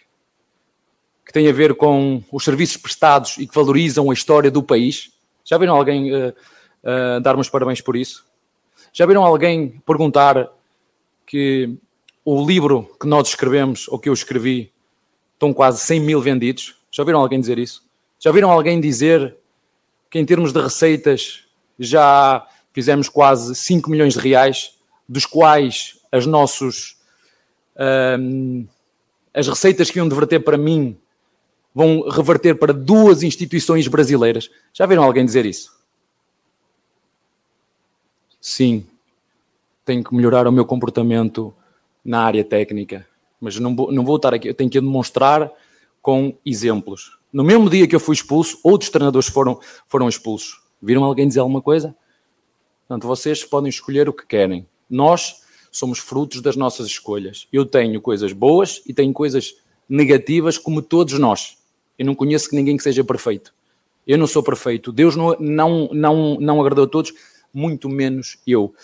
que 1.24 1.32
tem 1.32 1.48
a 1.48 1.52
ver 1.52 1.76
com 1.76 2.24
os 2.32 2.42
serviços 2.42 2.76
prestados 2.76 3.38
e 3.38 3.46
que 3.46 3.54
valorizam 3.54 4.10
a 4.10 4.14
história 4.14 4.50
do 4.50 4.64
país? 4.64 5.12
Já 5.44 5.58
viram 5.58 5.76
alguém 5.76 6.12
uh, 6.12 6.30
uh, 6.82 7.20
dar-me 7.20 7.40
os 7.40 7.48
parabéns 7.48 7.80
por 7.80 7.94
isso? 7.94 8.24
Já 8.92 9.06
viram 9.06 9.24
alguém 9.24 9.80
perguntar 9.86 10.50
que 11.24 11.72
o 12.24 12.44
livro 12.44 12.90
que 13.00 13.06
nós 13.06 13.28
escrevemos, 13.28 13.86
ou 13.86 13.96
que 13.96 14.08
eu 14.08 14.12
escrevi, 14.12 14.72
estão 15.34 15.54
quase 15.54 15.78
100 15.78 16.00
mil 16.00 16.20
vendidos? 16.20 16.76
Já 16.90 17.04
viram 17.04 17.20
alguém 17.20 17.38
dizer 17.38 17.60
isso? 17.60 17.84
Já 18.18 18.32
viram 18.32 18.50
alguém 18.50 18.80
dizer 18.80 19.36
que 20.10 20.18
em 20.18 20.26
termos 20.26 20.52
de 20.52 20.60
receitas 20.60 21.44
já 21.78 22.44
fizemos 22.72 23.08
quase 23.08 23.54
5 23.54 23.90
milhões 23.90 24.14
de 24.14 24.20
reais, 24.20 24.78
dos 25.08 25.26
quais 25.26 25.98
as 26.10 26.26
nossos 26.26 26.96
hum, 28.18 28.66
as 29.34 29.48
receitas 29.48 29.90
que 29.90 29.98
iam 29.98 30.08
reverter 30.08 30.40
para 30.40 30.58
mim 30.58 30.96
vão 31.74 32.08
reverter 32.08 32.54
para 32.54 32.72
duas 32.72 33.22
instituições 33.22 33.88
brasileiras. 33.88 34.50
Já 34.74 34.84
viram 34.84 35.02
alguém 35.02 35.24
dizer 35.24 35.46
isso? 35.46 35.72
Sim, 38.40 38.86
tenho 39.84 40.04
que 40.04 40.14
melhorar 40.14 40.46
o 40.46 40.52
meu 40.52 40.66
comportamento 40.66 41.54
na 42.04 42.22
área 42.22 42.44
técnica, 42.44 43.06
mas 43.40 43.58
não 43.58 43.74
vou, 43.74 43.92
não 43.92 44.04
vou 44.04 44.16
estar 44.16 44.34
aqui, 44.34 44.48
eu 44.48 44.54
tenho 44.54 44.68
que 44.68 44.80
demonstrar 44.80 45.50
com 46.02 46.36
exemplos. 46.44 47.18
No 47.32 47.44
mesmo 47.44 47.70
dia 47.70 47.86
que 47.86 47.94
eu 47.94 48.00
fui 48.00 48.14
expulso, 48.14 48.58
outros 48.62 48.90
treinadores 48.90 49.28
foram, 49.28 49.58
foram 49.86 50.08
expulsos. 50.08 50.60
Viram 50.82 51.04
alguém 51.04 51.26
dizer 51.26 51.40
alguma 51.40 51.62
coisa? 51.62 51.94
Portanto, 52.86 53.06
vocês 53.06 53.44
podem 53.44 53.68
escolher 53.68 54.08
o 54.08 54.12
que 54.12 54.26
querem. 54.26 54.66
Nós 54.88 55.42
somos 55.70 55.98
frutos 55.98 56.40
das 56.40 56.56
nossas 56.56 56.86
escolhas. 56.86 57.48
Eu 57.52 57.64
tenho 57.64 58.00
coisas 58.00 58.32
boas 58.32 58.82
e 58.86 58.92
tenho 58.92 59.12
coisas 59.12 59.56
negativas, 59.88 60.58
como 60.58 60.82
todos 60.82 61.18
nós. 61.18 61.56
Eu 61.98 62.06
não 62.06 62.14
conheço 62.14 62.54
ninguém 62.54 62.76
que 62.76 62.82
seja 62.82 63.02
perfeito. 63.02 63.54
Eu 64.06 64.18
não 64.18 64.26
sou 64.26 64.42
perfeito. 64.42 64.92
Deus 64.92 65.16
não, 65.16 65.36
não, 65.38 65.88
não, 65.92 66.36
não 66.40 66.60
agradou 66.60 66.84
a 66.84 66.88
todos, 66.88 67.12
muito 67.52 67.88
menos 67.88 68.38
eu. 68.46 68.74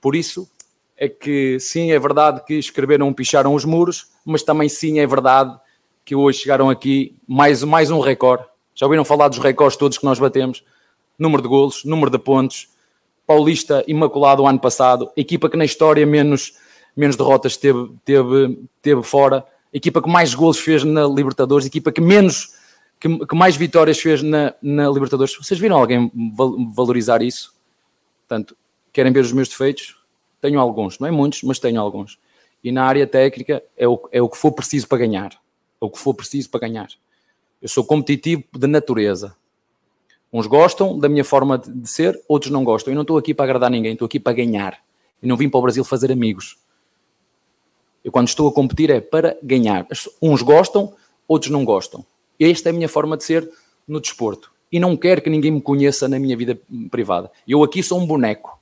Por 0.00 0.14
isso 0.14 0.50
é 0.96 1.08
que 1.08 1.58
sim, 1.58 1.92
é 1.92 1.98
verdade 1.98 2.44
que 2.44 2.54
escreveram, 2.54 3.12
picharam 3.12 3.54
os 3.54 3.64
muros, 3.64 4.08
mas 4.24 4.42
também 4.42 4.68
sim 4.68 4.98
é 4.98 5.06
verdade 5.06 5.58
que 6.04 6.14
hoje 6.14 6.40
chegaram 6.40 6.68
aqui 6.68 7.16
mais, 7.26 7.62
mais 7.62 7.90
um 7.90 8.00
recorde. 8.00 8.44
Já 8.74 8.86
ouviram 8.86 9.04
falar 9.04 9.28
dos 9.28 9.38
recordes 9.38 9.78
todos 9.78 9.98
que 9.98 10.04
nós 10.04 10.18
batemos? 10.18 10.62
Número 11.18 11.42
de 11.42 11.48
golos, 11.48 11.84
número 11.84 12.10
de 12.10 12.18
pontos. 12.18 12.68
Paulista 13.26 13.84
imaculado 13.86 14.42
o 14.42 14.46
ano 14.46 14.58
passado. 14.58 15.10
Equipa 15.16 15.48
que 15.48 15.56
na 15.56 15.64
história 15.64 16.06
menos, 16.06 16.54
menos 16.96 17.16
derrotas 17.16 17.56
teve, 17.56 17.90
teve, 18.04 18.58
teve 18.82 19.02
fora. 19.02 19.44
Equipa 19.72 20.02
que 20.02 20.08
mais 20.08 20.34
golos 20.34 20.58
fez 20.58 20.84
na 20.84 21.06
Libertadores. 21.06 21.66
Equipa 21.66 21.90
que 21.90 22.00
menos 22.00 22.52
que, 23.00 23.26
que 23.26 23.34
mais 23.34 23.56
vitórias 23.56 23.98
fez 23.98 24.22
na, 24.22 24.54
na 24.62 24.88
Libertadores. 24.88 25.36
Vocês 25.36 25.58
viram 25.58 25.76
alguém 25.76 26.10
valorizar 26.74 27.22
isso? 27.22 27.54
Portanto, 28.26 28.56
querem 28.92 29.12
ver 29.12 29.20
os 29.20 29.32
meus 29.32 29.48
defeitos? 29.48 29.96
Tenho 30.40 30.60
alguns, 30.60 30.98
não 30.98 31.08
é 31.08 31.10
muitos, 31.10 31.42
mas 31.42 31.58
tenho 31.58 31.80
alguns. 31.80 32.18
E 32.62 32.70
na 32.70 32.84
área 32.84 33.06
técnica 33.06 33.62
é 33.76 33.88
o, 33.88 34.08
é 34.12 34.20
o 34.20 34.28
que 34.28 34.36
for 34.36 34.52
preciso 34.52 34.86
para 34.86 34.98
ganhar 34.98 35.38
o 35.84 35.90
que 35.90 35.98
for 35.98 36.14
preciso 36.14 36.50
para 36.50 36.60
ganhar. 36.60 36.88
Eu 37.60 37.68
sou 37.68 37.84
competitivo 37.84 38.44
de 38.52 38.66
natureza. 38.66 39.36
Uns 40.34 40.48
gostam 40.48 40.98
da 40.98 41.08
minha 41.08 41.22
forma 41.22 41.56
de 41.56 41.88
ser, 41.88 42.20
outros 42.26 42.50
não 42.50 42.64
gostam. 42.64 42.92
Eu 42.92 42.96
não 42.96 43.02
estou 43.02 43.16
aqui 43.16 43.32
para 43.32 43.44
agradar 43.44 43.70
ninguém, 43.70 43.92
estou 43.92 44.06
aqui 44.06 44.18
para 44.18 44.32
ganhar. 44.32 44.82
Eu 45.22 45.28
não 45.28 45.36
vim 45.36 45.48
para 45.48 45.58
o 45.58 45.62
Brasil 45.62 45.84
fazer 45.84 46.10
amigos. 46.10 46.58
Eu, 48.02 48.10
quando 48.10 48.26
estou 48.26 48.48
a 48.48 48.52
competir, 48.52 48.90
é 48.90 49.00
para 49.00 49.38
ganhar. 49.40 49.86
Uns 50.20 50.42
gostam, 50.42 50.92
outros 51.28 51.52
não 51.52 51.64
gostam. 51.64 52.04
Esta 52.38 52.68
é 52.68 52.70
a 52.70 52.72
minha 52.72 52.88
forma 52.88 53.16
de 53.16 53.22
ser 53.22 53.48
no 53.86 54.00
desporto. 54.00 54.50
E 54.72 54.80
não 54.80 54.96
quero 54.96 55.22
que 55.22 55.30
ninguém 55.30 55.52
me 55.52 55.60
conheça 55.60 56.08
na 56.08 56.18
minha 56.18 56.36
vida 56.36 56.58
privada. 56.90 57.30
Eu 57.46 57.62
aqui 57.62 57.80
sou 57.80 58.00
um 58.00 58.06
boneco. 58.06 58.58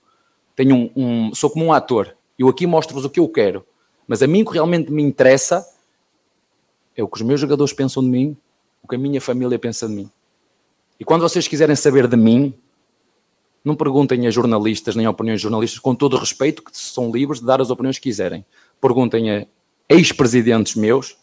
Tenho 0.54 0.76
um, 0.76 0.90
um 0.94 1.34
sou 1.34 1.48
como 1.48 1.64
um 1.64 1.72
ator. 1.72 2.14
Eu 2.38 2.48
aqui 2.48 2.66
mostro-vos 2.66 3.06
o 3.06 3.10
que 3.10 3.18
eu 3.18 3.26
quero. 3.30 3.64
Mas 4.06 4.22
a 4.22 4.26
mim 4.26 4.44
que 4.44 4.52
realmente 4.52 4.92
me 4.92 5.02
interessa 5.02 5.66
é 6.94 7.02
o 7.02 7.08
que 7.08 7.16
os 7.16 7.22
meus 7.22 7.40
jogadores 7.40 7.72
pensam 7.72 8.02
de 8.02 8.10
mim, 8.10 8.36
o 8.82 8.88
que 8.88 8.94
a 8.94 8.98
minha 8.98 9.22
família 9.22 9.58
pensa 9.58 9.88
de 9.88 9.94
mim. 9.94 10.10
E 11.02 11.04
quando 11.04 11.22
vocês 11.22 11.48
quiserem 11.48 11.74
saber 11.74 12.06
de 12.06 12.16
mim, 12.16 12.54
não 13.64 13.74
perguntem 13.74 14.24
a 14.28 14.30
jornalistas 14.30 14.94
nem 14.94 15.04
a 15.04 15.10
opiniões 15.10 15.40
de 15.40 15.42
jornalistas, 15.42 15.80
com 15.80 15.96
todo 15.96 16.14
o 16.14 16.16
respeito, 16.16 16.62
que 16.62 16.70
são 16.72 17.10
livres 17.10 17.40
de 17.40 17.46
dar 17.46 17.60
as 17.60 17.70
opiniões 17.70 17.98
que 17.98 18.04
quiserem. 18.04 18.46
Perguntem 18.80 19.28
a 19.28 19.46
ex-presidentes 19.88 20.76
meus, 20.76 21.16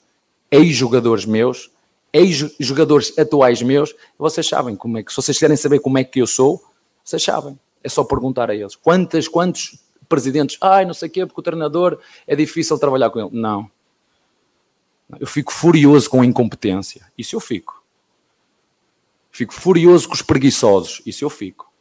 ex-jogadores 0.51 1.23
meus, 1.23 1.71
ex-jogadores 2.11 3.17
atuais 3.17 3.61
meus, 3.61 3.95
vocês 4.17 4.45
sabem 4.45 4.75
como 4.75 4.97
é 4.97 5.03
que, 5.03 5.11
se 5.11 5.15
vocês 5.15 5.37
quiserem 5.37 5.55
saber 5.55 5.79
como 5.79 5.97
é 5.97 6.03
que 6.03 6.19
eu 6.19 6.27
sou, 6.27 6.61
vocês 7.01 7.23
sabem. 7.23 7.57
É 7.81 7.87
só 7.87 8.03
perguntar 8.03 8.49
a 8.49 8.55
eles. 8.55 8.75
Quantas, 8.75 9.29
quantos 9.29 9.79
presidentes, 10.09 10.57
ai, 10.59 10.83
não 10.83 10.93
sei 10.93 11.07
o 11.07 11.11
quê, 11.11 11.25
porque 11.25 11.39
o 11.39 11.43
treinador 11.43 11.97
é 12.27 12.35
difícil 12.35 12.77
trabalhar 12.77 13.11
com 13.11 13.19
ele. 13.21 13.29
Não. 13.31 13.71
Eu 15.17 15.25
fico 15.25 15.53
furioso 15.53 16.09
com 16.09 16.19
a 16.19 16.25
incompetência. 16.25 17.09
Isso 17.17 17.33
eu 17.33 17.39
fico. 17.39 17.78
Fico 19.39 19.53
furioso 19.53 20.05
com 20.05 20.13
os 20.13 20.21
preguiçosos. 20.21 21.01
Isso 21.05 21.23
eu 21.23 21.29
fico. 21.29 21.71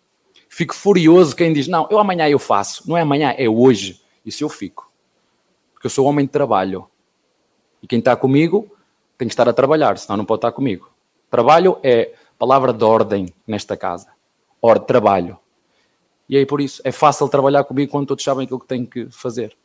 Fico 0.48 0.72
furioso 0.72 1.34
quem 1.34 1.52
diz: 1.52 1.66
Não, 1.66 1.88
eu 1.90 1.98
amanhã 1.98 2.28
eu 2.28 2.38
faço. 2.38 2.88
Não 2.88 2.96
é 2.96 3.00
amanhã, 3.00 3.34
é 3.36 3.48
hoje. 3.48 4.00
Isso 4.24 4.44
eu 4.44 4.48
fico. 4.48 4.88
Porque 5.74 5.88
eu 5.88 5.90
sou 5.90 6.06
homem 6.06 6.24
de 6.24 6.30
trabalho. 6.30 6.88
E 7.82 7.86
quem 7.88 7.98
está 7.98 8.14
comigo 8.14 8.70
tem 9.16 9.26
que 9.26 9.32
estar 9.34 9.48
a 9.48 9.52
trabalhar, 9.52 9.98
senão 9.98 10.18
não 10.18 10.24
pode 10.24 10.38
estar 10.38 10.52
comigo. 10.52 10.88
Trabalho 11.28 11.80
é 11.82 12.14
palavra 12.38 12.72
de 12.72 12.84
ordem 12.84 13.34
nesta 13.44 13.76
casa. 13.76 14.06
Ordem, 14.62 14.86
trabalho. 14.86 15.36
E 16.28 16.36
aí 16.36 16.46
por 16.46 16.60
isso 16.60 16.80
é 16.84 16.92
fácil 16.92 17.28
trabalhar 17.28 17.64
comigo 17.64 17.90
quando 17.90 18.06
todos 18.06 18.22
sabem 18.22 18.44
aquilo 18.44 18.60
que 18.60 18.68
têm 18.68 18.86
que 18.86 19.10
fazer. 19.10 19.56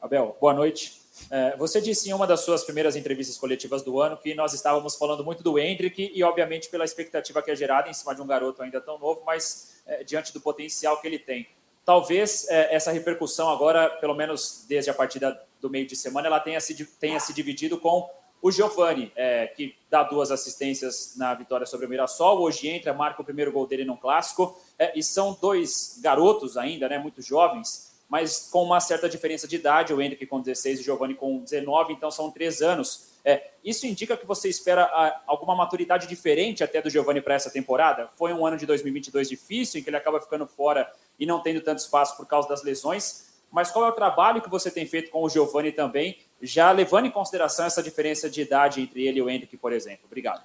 Abel, 0.00 0.36
boa 0.40 0.54
noite. 0.54 1.02
É, 1.30 1.56
você 1.56 1.80
disse 1.80 2.08
em 2.08 2.12
uma 2.12 2.26
das 2.26 2.40
suas 2.40 2.64
primeiras 2.64 2.96
entrevistas 2.96 3.36
coletivas 3.36 3.82
do 3.82 4.00
ano 4.00 4.16
que 4.16 4.34
nós 4.34 4.54
estávamos 4.54 4.96
falando 4.96 5.24
muito 5.24 5.42
do 5.42 5.58
Hendrick 5.58 6.10
e, 6.14 6.22
obviamente, 6.22 6.68
pela 6.68 6.84
expectativa 6.84 7.42
que 7.42 7.50
é 7.50 7.56
gerada 7.56 7.88
em 7.88 7.94
cima 7.94 8.14
de 8.14 8.22
um 8.22 8.26
garoto 8.26 8.62
ainda 8.62 8.80
tão 8.80 8.98
novo, 8.98 9.22
mas 9.26 9.82
é, 9.86 10.02
diante 10.04 10.32
do 10.32 10.40
potencial 10.40 11.00
que 11.00 11.06
ele 11.06 11.18
tem. 11.18 11.46
Talvez 11.84 12.46
é, 12.48 12.74
essa 12.74 12.92
repercussão 12.92 13.50
agora, 13.50 13.88
pelo 13.88 14.14
menos 14.14 14.64
desde 14.68 14.90
a 14.90 14.94
partida 14.94 15.40
do 15.60 15.70
meio 15.70 15.86
de 15.86 15.96
semana, 15.96 16.26
ela 16.26 16.40
tenha 16.40 16.60
se, 16.60 16.84
tenha 16.84 17.18
se 17.20 17.32
dividido 17.32 17.78
com 17.78 18.08
o 18.40 18.50
Giovani, 18.50 19.12
é, 19.16 19.48
que 19.48 19.74
dá 19.90 20.02
duas 20.02 20.30
assistências 20.30 21.14
na 21.16 21.34
vitória 21.34 21.66
sobre 21.66 21.86
o 21.86 21.88
Mirassol. 21.88 22.40
Hoje 22.40 22.68
entra, 22.68 22.94
marca 22.94 23.20
o 23.20 23.24
primeiro 23.24 23.50
gol 23.50 23.66
dele 23.66 23.84
no 23.84 23.96
clássico. 23.96 24.60
É, 24.78 24.96
e 24.96 25.02
são 25.02 25.36
dois 25.40 25.98
garotos 26.00 26.56
ainda, 26.56 26.88
né, 26.88 26.98
muito 26.98 27.20
jovens, 27.20 27.87
mas 28.08 28.48
com 28.50 28.62
uma 28.64 28.80
certa 28.80 29.08
diferença 29.08 29.46
de 29.46 29.56
idade, 29.56 29.92
o 29.92 30.00
Hendrick 30.00 30.24
com 30.26 30.40
16 30.40 30.78
e 30.78 30.82
o 30.82 30.84
Giovanni 30.84 31.14
com 31.14 31.38
19, 31.40 31.92
então 31.92 32.10
são 32.10 32.30
três 32.30 32.62
anos. 32.62 33.08
É, 33.24 33.50
isso 33.62 33.86
indica 33.86 34.16
que 34.16 34.24
você 34.24 34.48
espera 34.48 34.84
a, 34.84 35.06
ah, 35.06 35.22
alguma 35.26 35.54
maturidade 35.54 36.06
diferente 36.06 36.64
até 36.64 36.80
do 36.80 36.88
Giovanni 36.88 37.20
para 37.20 37.34
essa 37.34 37.50
temporada? 37.50 38.08
Foi 38.16 38.32
um 38.32 38.46
ano 38.46 38.56
de 38.56 38.64
2022 38.64 39.28
difícil, 39.28 39.80
em 39.80 39.82
que 39.82 39.90
ele 39.90 39.96
acaba 39.96 40.20
ficando 40.20 40.46
fora 40.46 40.90
e 41.18 41.26
não 41.26 41.42
tendo 41.42 41.60
tanto 41.60 41.78
espaço 41.78 42.16
por 42.16 42.26
causa 42.26 42.48
das 42.48 42.62
lesões, 42.62 43.28
mas 43.50 43.70
qual 43.70 43.84
é 43.84 43.88
o 43.88 43.92
trabalho 43.92 44.40
que 44.40 44.48
você 44.48 44.70
tem 44.70 44.86
feito 44.86 45.10
com 45.10 45.22
o 45.22 45.28
Giovanni 45.28 45.72
também, 45.72 46.18
já 46.40 46.70
levando 46.70 47.06
em 47.06 47.10
consideração 47.10 47.66
essa 47.66 47.82
diferença 47.82 48.30
de 48.30 48.40
idade 48.40 48.80
entre 48.80 49.06
ele 49.06 49.18
e 49.18 49.22
o 49.22 49.28
Hendrick, 49.28 49.56
por 49.56 49.72
exemplo? 49.72 50.02
Obrigado. 50.06 50.42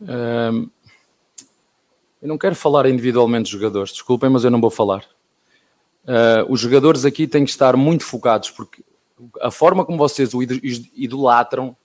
Um, 0.00 0.70
eu 2.22 2.28
não 2.28 2.38
quero 2.38 2.54
falar 2.54 2.86
individualmente 2.86 3.42
dos 3.42 3.50
jogadores, 3.50 3.90
desculpem, 3.90 4.30
mas 4.30 4.44
eu 4.44 4.50
não 4.50 4.60
vou 4.60 4.70
falar. 4.70 5.04
Uh, 6.06 6.46
os 6.48 6.60
jogadores 6.60 7.04
aqui 7.04 7.26
têm 7.26 7.44
que 7.44 7.50
estar 7.50 7.76
muito 7.76 8.04
focados, 8.04 8.50
porque 8.50 8.82
a 9.40 9.50
forma 9.50 9.84
como 9.84 9.98
vocês 9.98 10.34
o 10.34 10.42
idolatram 10.42 11.76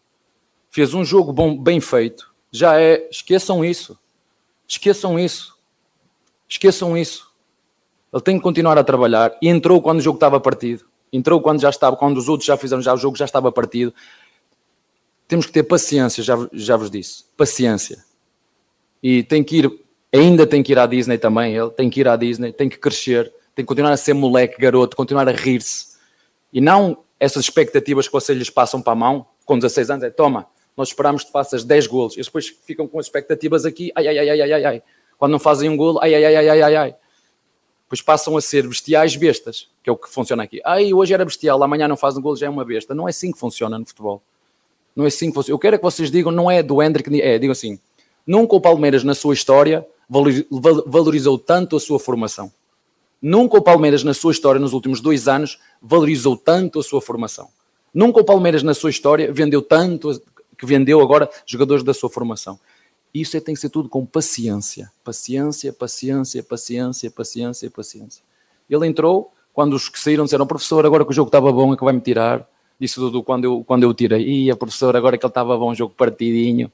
fez 0.69 0.93
um 0.93 1.03
jogo 1.03 1.33
bom, 1.33 1.57
bem 1.57 1.79
feito. 1.81 2.31
Já 2.51 2.79
é. 2.79 3.07
Esqueçam 3.09 3.63
isso. 3.65 3.97
Esqueçam 4.67 5.19
isso. 5.19 5.55
Esqueçam 6.47 6.97
isso. 6.97 7.31
Ele 8.13 8.21
tem 8.21 8.37
que 8.37 8.43
continuar 8.43 8.77
a 8.77 8.83
trabalhar. 8.83 9.35
E 9.41 9.47
entrou 9.47 9.81
quando 9.81 9.99
o 9.99 10.01
jogo 10.01 10.17
estava 10.17 10.39
partido. 10.39 10.85
Entrou 11.11 11.41
quando 11.41 11.61
já 11.61 11.69
estava, 11.69 11.95
quando 11.95 12.17
os 12.17 12.29
outros 12.29 12.45
já 12.45 12.55
fizeram 12.55 12.81
já 12.81 12.93
o 12.93 12.97
jogo 12.97 13.17
já 13.17 13.25
estava 13.25 13.51
partido. 13.51 13.93
Temos 15.27 15.45
que 15.45 15.51
ter 15.51 15.63
paciência, 15.63 16.21
já, 16.21 16.35
já 16.53 16.75
vos 16.75 16.91
disse. 16.91 17.25
Paciência. 17.35 18.03
E 19.01 19.23
tem 19.23 19.43
que 19.43 19.57
ir, 19.59 19.79
ainda 20.13 20.45
tem 20.45 20.61
que 20.61 20.73
ir 20.73 20.79
à 20.79 20.85
Disney 20.85 21.17
também. 21.17 21.55
Ele 21.55 21.69
tem 21.71 21.89
que 21.89 22.01
ir 22.01 22.07
à 22.07 22.15
Disney, 22.15 22.51
tem 22.51 22.69
que 22.69 22.77
crescer 22.77 23.33
tem 23.55 23.63
que 23.65 23.67
continuar 23.67 23.91
a 23.91 23.97
ser 23.97 24.13
moleque, 24.13 24.59
garoto, 24.59 24.95
continuar 24.95 25.27
a 25.27 25.31
rir-se. 25.31 25.91
E 26.51 26.59
não 26.59 27.03
essas 27.19 27.43
expectativas 27.43 28.07
que 28.07 28.13
vocês 28.13 28.37
lhes 28.37 28.49
passam 28.49 28.81
para 28.81 28.93
a 28.93 28.95
mão 28.95 29.27
com 29.45 29.57
16 29.57 29.89
anos, 29.91 30.03
é 30.03 30.09
toma, 30.09 30.47
Nós 30.75 30.87
esperamos 30.87 31.23
que 31.23 31.31
faças 31.31 31.63
10 31.63 31.87
golos. 31.87 32.17
E 32.17 32.21
depois 32.21 32.47
ficam 32.47 32.87
com 32.87 32.97
as 32.99 33.05
expectativas 33.05 33.65
aqui, 33.65 33.91
ai, 33.95 34.07
ai, 34.07 34.17
ai, 34.17 34.41
ai, 34.41 34.53
ai, 34.53 34.65
ai. 34.65 34.83
Quando 35.17 35.33
não 35.33 35.39
fazem 35.39 35.69
um 35.69 35.77
golo, 35.77 35.99
ai, 36.01 36.15
ai, 36.15 36.25
ai, 36.25 36.49
ai, 36.49 36.61
ai, 36.61 36.75
ai. 36.75 36.95
Depois 37.83 38.01
passam 38.01 38.37
a 38.37 38.41
ser 38.41 38.67
bestiais 38.67 39.15
bestas, 39.15 39.69
que 39.83 39.89
é 39.89 39.93
o 39.93 39.97
que 39.97 40.09
funciona 40.09 40.43
aqui. 40.43 40.61
Ai, 40.65 40.93
hoje 40.93 41.13
era 41.13 41.25
bestial, 41.25 41.61
amanhã 41.61 41.87
não 41.87 41.97
faz 41.97 42.17
um 42.17 42.21
golo, 42.21 42.37
já 42.37 42.47
é 42.47 42.49
uma 42.49 42.63
besta. 42.63 42.95
Não 42.95 43.07
é 43.07 43.11
assim 43.11 43.31
que 43.31 43.37
funciona 43.37 43.77
no 43.77 43.85
futebol. 43.85 44.23
Não 44.95 45.03
é 45.05 45.09
assim 45.09 45.27
que 45.27 45.35
funciona. 45.35 45.53
Eu 45.53 45.59
quero 45.59 45.75
é 45.75 45.77
que 45.77 45.83
vocês 45.83 46.09
digam, 46.09 46.31
não 46.31 46.49
é 46.49 46.63
do 46.63 46.81
Hendrick, 46.81 47.21
é, 47.21 47.37
digam 47.37 47.51
assim, 47.51 47.77
nunca 48.25 48.55
o 48.55 48.61
Palmeiras 48.61 49.03
na 49.03 49.13
sua 49.13 49.33
história 49.33 49.85
valorizou 50.09 51.37
tanto 51.37 51.75
a 51.75 51.79
sua 51.79 51.99
formação. 51.99 52.51
Nunca 53.21 53.57
o 53.57 53.61
Palmeiras 53.61 54.03
na 54.03 54.13
sua 54.13 54.31
história, 54.31 54.59
nos 54.59 54.73
últimos 54.73 54.99
dois 54.99 55.27
anos, 55.27 55.59
valorizou 55.81 56.35
tanto 56.35 56.79
a 56.79 56.83
sua 56.83 57.01
formação. 57.01 57.49
Nunca 57.93 58.21
o 58.21 58.23
Palmeiras 58.23 58.63
na 58.63 58.73
sua 58.73 58.89
história 58.89 59.31
vendeu 59.31 59.61
tanto 59.61 60.21
que 60.57 60.65
vendeu 60.65 61.01
agora 61.01 61.29
jogadores 61.45 61.83
da 61.83 61.93
sua 61.93 62.09
formação. 62.09 62.59
Isso 63.13 63.35
é, 63.35 63.39
tem 63.39 63.53
que 63.53 63.59
ser 63.59 63.69
tudo 63.69 63.89
com 63.89 64.05
paciência. 64.05 64.91
Paciência, 65.03 65.73
paciência, 65.73 66.41
paciência, 66.41 67.11
paciência, 67.11 67.69
paciência. 67.69 68.23
Ele 68.69 68.87
entrou, 68.87 69.33
quando 69.53 69.73
os 69.73 69.89
que 69.89 69.99
saíram 69.99 70.23
disseram, 70.23 70.47
professor, 70.47 70.85
agora 70.85 71.03
que 71.03 71.11
o 71.11 71.13
jogo 71.13 71.27
estava 71.27 71.51
bom 71.51 71.73
é 71.73 71.77
que 71.77 71.83
vai-me 71.83 71.99
tirar. 71.99 72.47
Disse 72.79 72.99
Dudu 72.99 73.21
quando 73.21 73.43
eu, 73.43 73.63
quando 73.65 73.83
eu 73.83 73.93
tirei. 73.93 74.23
Ia, 74.23 74.55
professor, 74.55 74.95
agora 74.95 75.17
que 75.17 75.25
ele 75.25 75.29
estava 75.29 75.57
bom, 75.57 75.75
jogo 75.75 75.93
partidinho. 75.93 76.71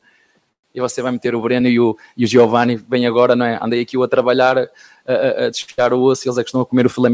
E 0.76 0.80
você 0.80 1.02
vai 1.02 1.12
meter 1.12 1.34
o 1.34 1.42
Breno 1.42 1.68
e 1.68 1.80
o, 1.80 1.98
e 2.16 2.24
o 2.24 2.28
Giovanni, 2.28 2.78
bem 2.78 3.08
agora, 3.08 3.36
não 3.36 3.46
é? 3.46 3.58
Andei 3.60 3.82
aqui 3.82 4.02
a 4.02 4.08
trabalhar, 4.08 4.70
a, 5.08 5.46
a, 5.46 5.50
desfiar 5.50 5.94
o 5.94 6.02
osso 6.02 6.28
eles 6.28 6.38
é 6.38 6.44
que 6.44 6.50
estão 6.50 6.62
a 6.62 6.66
comer 6.66 6.86
o 6.86 6.90
filé. 6.90 7.10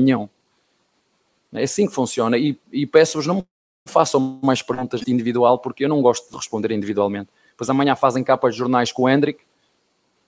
É 1.53 1.63
assim 1.63 1.87
que 1.87 1.93
funciona. 1.93 2.37
E, 2.37 2.59
e 2.71 2.85
peço-vos, 2.85 3.27
não 3.27 3.45
façam 3.85 4.39
mais 4.41 4.61
perguntas 4.61 5.01
de 5.01 5.11
individual, 5.11 5.59
porque 5.59 5.85
eu 5.85 5.89
não 5.89 6.01
gosto 6.01 6.29
de 6.29 6.35
responder 6.35 6.71
individualmente. 6.71 7.29
Depois 7.51 7.69
amanhã 7.69 7.95
fazem 7.95 8.23
capas 8.23 8.53
de 8.53 8.59
jornais 8.59 8.91
com 8.91 9.03
o 9.03 9.09
Hendrick, 9.09 9.43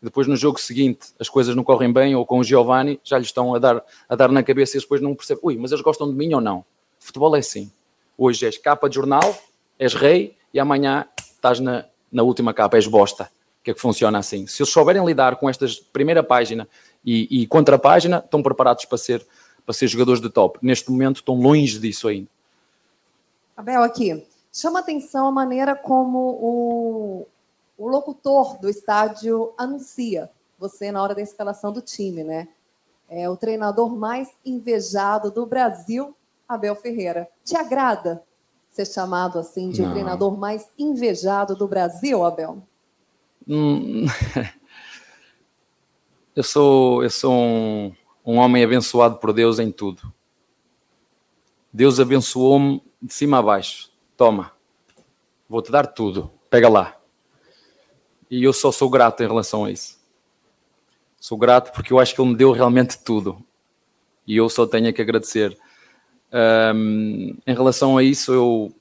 depois 0.01 0.27
no 0.27 0.35
jogo 0.35 0.59
seguinte 0.59 1.07
as 1.19 1.27
coisas 1.27 1.55
não 1.55 1.63
correm 1.63 1.91
bem, 1.91 2.15
ou 2.15 2.25
com 2.25 2.39
o 2.39 2.43
Giovanni, 2.43 2.99
já 3.03 3.17
lhes 3.17 3.27
estão 3.27 3.55
a 3.55 3.59
dar, 3.59 3.83
a 4.07 4.15
dar 4.15 4.31
na 4.31 4.43
cabeça 4.43 4.77
e 4.77 4.79
depois 4.79 5.01
não 5.01 5.15
percebem, 5.15 5.41
ui, 5.43 5.57
mas 5.57 5.71
eles 5.71 5.83
gostam 5.83 6.07
de 6.07 6.15
mim 6.15 6.33
ou 6.33 6.41
não? 6.41 6.63
Futebol 6.99 7.35
é 7.35 7.39
assim. 7.39 7.71
Hoje 8.17 8.45
és 8.45 8.57
capa 8.57 8.87
de 8.87 8.95
jornal, 8.95 9.35
és 9.79 9.93
rei, 9.93 10.35
e 10.53 10.59
amanhã 10.59 11.07
estás 11.17 11.59
na, 11.59 11.85
na 12.11 12.23
última 12.23 12.53
capa, 12.53 12.77
és 12.77 12.87
bosta. 12.87 13.29
Que 13.63 13.71
é 13.71 13.73
que 13.73 13.81
funciona 13.81 14.19
assim. 14.19 14.45
Se 14.45 14.61
eles 14.61 14.71
souberem 14.71 15.03
lidar 15.03 15.37
com 15.37 15.49
esta 15.49 15.65
primeira 15.91 16.23
página 16.23 16.67
e, 17.05 17.41
e 17.41 17.47
contra 17.47 17.77
página, 17.77 18.17
estão 18.17 18.41
preparados 18.41 18.85
para 18.85 18.97
ser, 18.97 19.25
para 19.65 19.73
ser 19.73 19.87
jogadores 19.87 20.21
de 20.21 20.29
top. 20.29 20.59
Neste 20.61 20.89
momento 20.89 21.17
estão 21.17 21.35
longe 21.35 21.79
disso 21.79 22.07
ainda. 22.07 22.27
Abel, 23.55 23.83
aqui. 23.83 24.25
Chama 24.51 24.79
atenção 24.79 25.27
a 25.27 25.31
maneira 25.31 25.75
como 25.75 26.17
o, 26.17 27.27
o 27.77 27.87
locutor 27.87 28.57
do 28.59 28.69
estádio 28.69 29.53
anuncia 29.57 30.29
você 30.57 30.91
na 30.91 31.01
hora 31.03 31.13
da 31.13 31.21
escalação 31.21 31.71
do 31.71 31.81
time, 31.81 32.23
né? 32.23 32.47
É 33.09 33.29
o 33.29 33.37
treinador 33.37 33.95
mais 33.95 34.29
invejado 34.45 35.29
do 35.29 35.45
Brasil, 35.45 36.15
Abel 36.47 36.75
Ferreira. 36.75 37.29
Te 37.43 37.55
agrada 37.55 38.23
ser 38.69 38.85
chamado 38.85 39.39
assim 39.39 39.69
de 39.69 39.81
o 39.81 39.91
treinador 39.91 40.37
mais 40.37 40.67
invejado 40.77 41.55
do 41.55 41.67
Brasil, 41.67 42.25
Abel? 42.25 42.57
Hum, 43.47 44.05
eu 46.35 46.43
sou, 46.43 47.03
eu 47.03 47.09
sou 47.09 47.33
um, 47.33 47.95
um 48.25 48.37
homem 48.37 48.63
abençoado 48.63 49.17
por 49.17 49.33
Deus 49.33 49.59
em 49.59 49.71
tudo. 49.71 50.13
Deus 51.71 51.99
abençoou-me 51.99 52.81
de 53.01 53.13
cima 53.13 53.39
a 53.39 53.41
baixo 53.41 53.95
toma, 54.17 54.51
vou-te 55.47 55.71
dar 55.71 55.87
tudo, 55.87 56.31
pega 56.49 56.69
lá. 56.69 56.97
E 58.29 58.43
eu 58.43 58.53
só 58.53 58.71
sou 58.71 58.89
grato 58.89 59.21
em 59.21 59.27
relação 59.27 59.65
a 59.65 59.71
isso. 59.71 59.99
Sou 61.19 61.37
grato 61.37 61.71
porque 61.73 61.93
eu 61.93 61.99
acho 61.99 62.15
que 62.15 62.21
ele 62.21 62.29
me 62.31 62.35
deu 62.35 62.51
realmente 62.51 62.97
tudo. 63.03 63.43
E 64.27 64.35
eu 64.35 64.49
só 64.49 64.65
tenho 64.65 64.91
que 64.93 65.01
agradecer. 65.01 65.57
Um, 66.73 67.37
em 67.45 67.53
relação 67.53 67.97
a 67.97 68.03
isso, 68.03 68.33
eu 68.33 68.75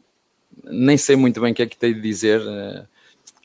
nem 0.64 0.96
sei 0.96 1.14
muito 1.14 1.40
bem 1.40 1.52
o 1.52 1.54
que 1.54 1.62
é 1.62 1.66
que 1.66 1.76
tenho 1.76 1.94
de 1.94 2.00
dizer. 2.00 2.40
Uh, 2.40 2.88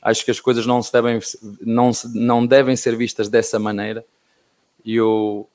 acho 0.02 0.24
que 0.24 0.30
as 0.30 0.40
coisas 0.40 0.66
não, 0.66 0.82
se 0.82 0.92
devem, 0.92 1.18
não, 1.60 1.90
não 2.14 2.46
devem 2.46 2.76
ser 2.76 2.96
vistas 2.96 3.28
dessa 3.28 3.58
maneira. 3.58 4.04
E 4.84 4.96
eu 4.96 5.48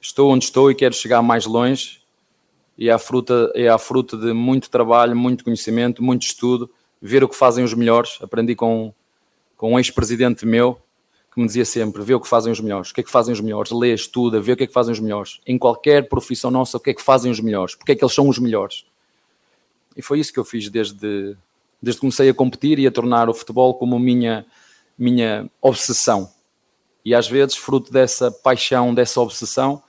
estou 0.00 0.30
onde 0.30 0.44
estou 0.44 0.70
e 0.70 0.74
quero 0.74 0.94
chegar 0.94 1.22
mais 1.22 1.46
longe 1.46 2.02
e 2.76 2.88
é 2.88 2.92
a 2.92 2.98
fruta, 2.98 3.52
é 3.54 3.68
a 3.68 3.78
fruta 3.78 4.16
de 4.16 4.32
muito 4.32 4.70
trabalho, 4.70 5.14
muito 5.14 5.44
conhecimento, 5.44 6.02
muito 6.02 6.22
estudo, 6.22 6.70
ver 7.00 7.22
o 7.22 7.28
que 7.28 7.36
fazem 7.36 7.64
os 7.64 7.74
melhores. 7.74 8.18
Aprendi 8.20 8.54
com, 8.54 8.92
com 9.56 9.74
um 9.74 9.78
ex-presidente 9.78 10.46
meu 10.46 10.80
que 11.32 11.40
me 11.40 11.46
dizia 11.46 11.64
sempre: 11.64 12.02
vê 12.02 12.14
o 12.14 12.20
que 12.20 12.28
fazem 12.28 12.52
os 12.52 12.60
melhores, 12.60 12.90
o 12.90 12.94
que 12.94 13.00
é 13.00 13.04
que 13.04 13.10
fazem 13.10 13.32
os 13.32 13.40
melhores, 13.40 13.72
lê, 13.72 13.92
estuda, 13.92 14.40
vê 14.40 14.52
o 14.52 14.56
que 14.56 14.64
é 14.64 14.66
que 14.66 14.72
fazem 14.72 14.92
os 14.92 15.00
melhores. 15.00 15.40
Em 15.46 15.58
qualquer 15.58 16.08
profissão 16.08 16.50
nossa, 16.50 16.76
o 16.76 16.80
que 16.80 16.90
é 16.90 16.94
que 16.94 17.02
fazem 17.02 17.30
os 17.30 17.40
melhores, 17.40 17.74
porque 17.74 17.92
é 17.92 17.94
que 17.94 18.04
eles 18.04 18.14
são 18.14 18.28
os 18.28 18.38
melhores. 18.38 18.84
E 19.96 20.02
foi 20.02 20.20
isso 20.20 20.32
que 20.32 20.38
eu 20.38 20.44
fiz 20.44 20.68
desde, 20.68 21.36
desde 21.82 21.98
que 21.98 22.02
comecei 22.02 22.28
a 22.28 22.34
competir 22.34 22.78
e 22.78 22.86
a 22.86 22.90
tornar 22.90 23.28
o 23.28 23.34
futebol 23.34 23.74
como 23.74 23.98
minha, 23.98 24.46
minha 24.96 25.50
obsessão. 25.60 26.30
E 27.04 27.14
às 27.14 27.28
vezes, 27.28 27.56
fruto 27.56 27.92
dessa 27.92 28.30
paixão, 28.30 28.94
dessa 28.94 29.20
obsessão, 29.20 29.82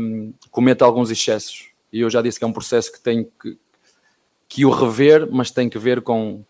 um, 0.00 0.32
comete 0.50 0.82
alguns 0.82 1.10
excessos. 1.10 1.66
E 1.92 2.00
eu 2.00 2.08
já 2.08 2.22
disse 2.22 2.38
que 2.38 2.44
é 2.44 2.48
um 2.48 2.52
processo 2.52 2.90
que 2.90 3.00
tenho 3.00 3.30
que, 3.40 3.58
que 4.48 4.64
o 4.64 4.70
rever, 4.70 5.28
mas 5.30 5.50
tem 5.50 5.68
que 5.68 5.78
ver 5.78 6.00
com, 6.00 6.42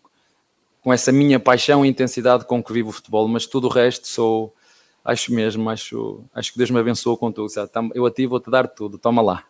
com 0.81 0.93
essa 0.93 1.11
minha 1.11 1.39
paixão 1.39 1.85
e 1.85 1.89
intensidade 1.89 2.45
com 2.45 2.63
que 2.63 2.71
vivo 2.71 2.89
o 2.89 2.93
futebol. 2.93 3.27
Mas 3.27 3.45
tudo 3.45 3.67
o 3.67 3.69
resto 3.69 4.07
sou, 4.07 4.55
acho 5.03 5.33
mesmo, 5.33 5.69
acho, 5.69 6.23
acho 6.33 6.53
que 6.53 6.57
Deus 6.57 6.71
me 6.71 6.79
abençoou 6.79 7.17
com 7.17 7.31
tudo. 7.31 7.51
Eu 7.93 8.05
a 8.05 8.11
vou-te 8.29 8.49
dar 8.49 8.67
tudo, 8.67 8.97
toma 8.97 9.21
lá. 9.21 9.43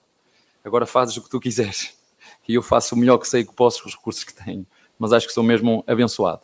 Agora 0.64 0.88
fazes 0.88 1.16
o 1.16 1.22
que 1.22 1.30
tu 1.30 1.40
quiseres. 1.40 1.97
E 2.48 2.54
eu 2.54 2.62
faço 2.62 2.96
o 2.96 2.98
melhor 2.98 3.18
que 3.18 3.28
sei 3.28 3.44
que 3.44 3.54
posso 3.54 3.84
com 3.84 3.90
os 3.90 3.96
recursos 3.96 4.24
que 4.24 4.34
tenho. 4.34 4.66
Mas 4.98 5.12
acho 5.12 5.28
que 5.28 5.34
sou 5.34 5.44
mesmo 5.44 5.84
abençoado. 5.86 6.42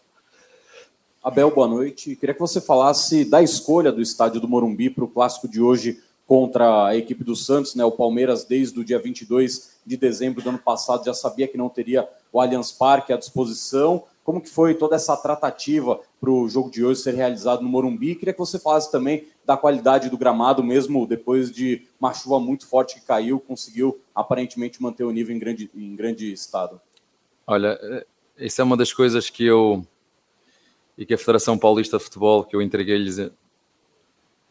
Abel, 1.24 1.50
boa 1.50 1.68
noite. 1.68 2.16
Queria 2.18 2.34
que 2.34 2.42
você 2.42 2.60
falasse 2.60 3.24
da 3.24 3.42
escolha 3.42 3.92
do 3.92 4.02
estádio 4.02 4.42
do 4.42 4.48
Morumbi 4.48 4.90
para 4.90 5.06
o 5.06 5.08
clássico 5.08 5.48
de 5.48 5.62
hoje 5.62 6.02
contra 6.28 6.88
a 6.88 6.98
equipe 6.98 7.24
do 7.24 7.36
Santos, 7.36 7.76
né? 7.76 7.86
O 7.86 7.92
Palmeiras 7.92 8.44
desde 8.44 8.78
o 8.80 8.84
dia 8.84 9.00
22 9.00 9.78
de 9.86 9.96
dezembro 9.96 10.42
do 10.42 10.50
ano 10.50 10.60
passado 10.60 11.06
já 11.06 11.14
sabia 11.14 11.48
que 11.48 11.58
não 11.58 11.70
teria 11.70 12.08
o 12.32 12.42
Allianz 12.42 12.72
Parque 12.72 13.14
à 13.14 13.18
disposição. 13.18 14.04
Como 14.24 14.42
que 14.42 14.50
foi 14.50 14.74
toda 14.74 14.96
essa 14.96 15.18
tratativa 15.18 16.00
para 16.20 16.30
o 16.30 16.48
jogo 16.48 16.72
de 16.72 16.84
hoje 16.84 17.02
ser 17.02 17.14
realizado 17.14 17.62
no 17.62 17.70
Morumbi? 17.70 18.16
Queria 18.16 18.34
que 18.34 18.40
você 18.40 18.58
falasse 18.58 18.92
também 18.92 19.28
da 19.46 19.58
qualidade 19.58 20.10
do 20.10 20.18
gramado, 20.18 20.64
mesmo 20.64 21.06
depois 21.06 21.52
de 21.52 21.86
uma 22.00 22.14
chuva 22.14 22.40
muito 22.40 22.66
forte 22.66 22.96
que 22.96 23.06
caiu, 23.06 23.40
conseguiu 23.40 24.00
aparentemente 24.16 24.82
manter 24.82 25.04
o 25.04 25.12
nível 25.12 25.36
em 25.36 25.40
grande, 25.40 25.70
em 25.76 25.96
grande 25.96 26.32
estado. 26.32 26.80
Olha, 27.46 27.78
essa 28.38 28.62
é 28.62 28.66
uma 28.66 28.78
das 28.78 28.94
coisas 28.94 29.30
que 29.30 29.46
eu 29.46 29.86
e 30.98 31.06
que 31.06 31.14
a 31.14 31.18
Federação 31.18 31.58
Paulista 31.58 31.98
de 31.98 32.04
Futebol, 32.04 32.44
que 32.46 32.56
eu 32.56 32.62
entreguei-lhes 32.62 33.32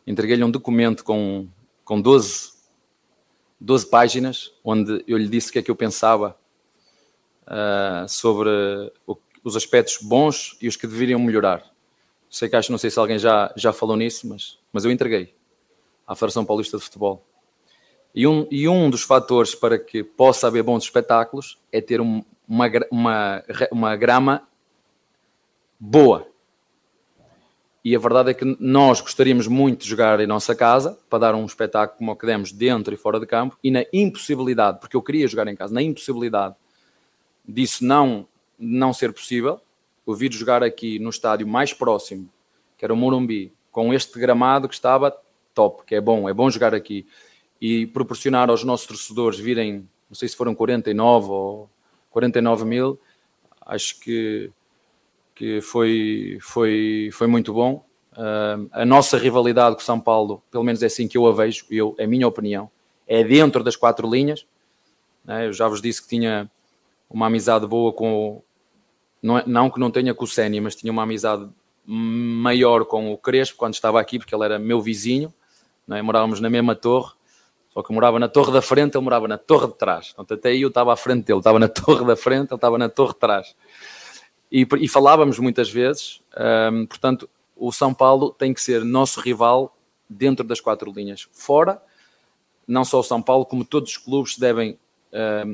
entreguei-lhe 0.06 0.44
um 0.44 0.50
documento 0.50 1.04
com 1.04 1.48
com 1.84 2.00
12, 2.00 2.52
12 3.60 3.86
páginas, 3.90 4.52
onde 4.64 5.04
eu 5.06 5.18
lhe 5.18 5.28
disse 5.28 5.50
o 5.50 5.52
que 5.52 5.58
é 5.58 5.62
que 5.62 5.70
eu 5.70 5.76
pensava 5.76 6.36
uh, 7.42 8.08
sobre 8.08 8.48
o, 9.06 9.16
os 9.44 9.56
aspectos 9.56 9.98
bons 10.00 10.56
e 10.60 10.68
os 10.68 10.76
que 10.76 10.86
deveriam 10.86 11.20
melhorar. 11.20 11.64
Sei 12.30 12.48
que 12.48 12.56
acho, 12.56 12.70
não 12.70 12.78
sei 12.78 12.90
se 12.90 12.98
alguém 12.98 13.18
já, 13.18 13.52
já 13.56 13.72
falou 13.72 13.96
nisso, 13.96 14.26
mas, 14.28 14.58
mas 14.72 14.84
eu 14.84 14.90
entreguei 14.90 15.34
à 16.06 16.14
Federação 16.14 16.44
Paulista 16.44 16.78
de 16.78 16.84
Futebol. 16.84 17.24
E 18.14 18.26
um, 18.26 18.46
e 18.50 18.68
um 18.68 18.90
dos 18.90 19.02
fatores 19.02 19.54
para 19.54 19.78
que 19.78 20.02
possa 20.02 20.46
haver 20.46 20.62
bons 20.62 20.84
espetáculos 20.84 21.58
é 21.70 21.80
ter 21.80 22.00
um, 22.00 22.22
uma, 22.46 22.70
uma, 22.90 23.44
uma 23.70 23.96
grama 23.96 24.46
boa. 25.78 26.26
E 27.84 27.96
a 27.96 27.98
verdade 27.98 28.30
é 28.30 28.34
que 28.34 28.44
nós 28.60 29.00
gostaríamos 29.00 29.48
muito 29.48 29.82
de 29.82 29.88
jogar 29.88 30.20
em 30.20 30.26
nossa 30.26 30.54
casa, 30.54 30.96
para 31.10 31.18
dar 31.18 31.34
um 31.34 31.44
espetáculo 31.44 31.98
como 31.98 32.12
o 32.12 32.16
que 32.16 32.26
demos 32.26 32.52
dentro 32.52 32.94
e 32.94 32.96
fora 32.96 33.18
de 33.18 33.26
campo, 33.26 33.58
e 33.62 33.70
na 33.70 33.84
impossibilidade, 33.92 34.78
porque 34.78 34.96
eu 34.96 35.02
queria 35.02 35.26
jogar 35.26 35.48
em 35.48 35.56
casa, 35.56 35.74
na 35.74 35.82
impossibilidade 35.82 36.54
disso 37.46 37.84
não, 37.84 38.28
não 38.62 38.92
ser 38.92 39.12
possível, 39.12 39.60
eu 40.06 40.14
vir 40.14 40.32
jogar 40.32 40.62
aqui 40.62 40.98
no 40.98 41.10
estádio 41.10 41.46
mais 41.46 41.72
próximo, 41.72 42.28
que 42.78 42.84
era 42.84 42.92
o 42.92 42.96
Morumbi, 42.96 43.52
com 43.70 43.92
este 43.92 44.18
gramado 44.18 44.68
que 44.68 44.74
estava 44.74 45.16
top, 45.54 45.84
que 45.86 45.94
é 45.94 46.00
bom, 46.00 46.28
é 46.28 46.34
bom 46.34 46.50
jogar 46.50 46.74
aqui, 46.74 47.06
e 47.60 47.86
proporcionar 47.86 48.50
aos 48.50 48.64
nossos 48.64 48.86
torcedores 48.86 49.38
virem, 49.38 49.88
não 50.08 50.14
sei 50.14 50.28
se 50.28 50.36
foram 50.36 50.54
49 50.54 51.30
ou 51.30 51.70
49 52.10 52.64
mil, 52.64 53.00
acho 53.66 53.98
que 54.00 54.50
que 55.34 55.60
foi, 55.60 56.38
foi, 56.40 57.10
foi 57.12 57.26
muito 57.26 57.52
bom. 57.52 57.84
Uh, 58.12 58.68
a 58.70 58.84
nossa 58.84 59.16
rivalidade 59.16 59.74
com 59.74 59.80
São 59.80 59.98
Paulo, 59.98 60.42
pelo 60.50 60.62
menos 60.62 60.82
é 60.82 60.86
assim 60.86 61.08
que 61.08 61.16
eu 61.16 61.26
a 61.26 61.32
vejo, 61.32 61.64
eu, 61.70 61.94
é 61.98 62.04
a 62.04 62.06
minha 62.06 62.28
opinião, 62.28 62.70
é 63.08 63.24
dentro 63.24 63.64
das 63.64 63.74
quatro 63.74 64.08
linhas. 64.08 64.46
Né? 65.24 65.46
Eu 65.46 65.52
já 65.52 65.66
vos 65.66 65.80
disse 65.80 66.02
que 66.02 66.08
tinha 66.08 66.50
uma 67.08 67.26
amizade 67.26 67.66
boa 67.66 67.92
com, 67.92 68.42
não, 69.22 69.38
é, 69.38 69.44
não 69.46 69.70
que 69.70 69.78
não 69.78 69.90
tenha 69.90 70.12
com 70.12 70.24
o 70.24 70.28
Sénia, 70.28 70.60
mas 70.60 70.74
tinha 70.74 70.92
uma 70.92 71.04
amizade 71.04 71.48
maior 71.86 72.84
com 72.84 73.12
o 73.12 73.18
Crespo 73.18 73.56
quando 73.56 73.74
estava 73.74 74.00
aqui, 74.00 74.18
porque 74.18 74.34
ele 74.34 74.44
era 74.44 74.58
meu 74.58 74.80
vizinho, 74.80 75.32
não 75.86 75.96
é? 75.96 76.02
morávamos 76.02 76.40
na 76.40 76.50
mesma 76.50 76.74
torre, 76.74 77.12
só 77.70 77.82
que 77.82 77.90
eu 77.90 77.94
morava 77.94 78.18
na 78.18 78.28
torre 78.28 78.52
da 78.52 78.60
frente, 78.60 78.96
ele 78.96 79.04
morava 79.04 79.26
na 79.26 79.38
torre 79.38 79.68
de 79.68 79.74
trás. 79.74 80.12
Portanto, 80.12 80.38
até 80.38 80.50
aí 80.50 80.60
eu 80.60 80.68
estava 80.68 80.92
à 80.92 80.96
frente 80.96 81.24
dele, 81.24 81.38
estava 81.38 81.58
na 81.58 81.68
torre 81.68 82.04
da 82.04 82.16
frente, 82.16 82.48
ele 82.50 82.54
estava 82.56 82.76
na 82.76 82.88
torre 82.88 83.14
de 83.14 83.18
trás. 83.18 83.56
E, 84.50 84.66
e 84.78 84.88
falávamos 84.88 85.38
muitas 85.38 85.70
vezes, 85.70 86.20
um, 86.70 86.84
portanto, 86.84 87.28
o 87.56 87.72
São 87.72 87.94
Paulo 87.94 88.30
tem 88.30 88.52
que 88.52 88.60
ser 88.60 88.84
nosso 88.84 89.20
rival 89.20 89.74
dentro 90.08 90.44
das 90.44 90.60
quatro 90.60 90.92
linhas. 90.92 91.28
Fora, 91.32 91.80
não 92.66 92.84
só 92.84 93.00
o 93.00 93.02
São 93.02 93.22
Paulo, 93.22 93.46
como 93.46 93.64
todos 93.64 93.92
os 93.92 93.96
clubes 93.96 94.36
devem 94.36 94.78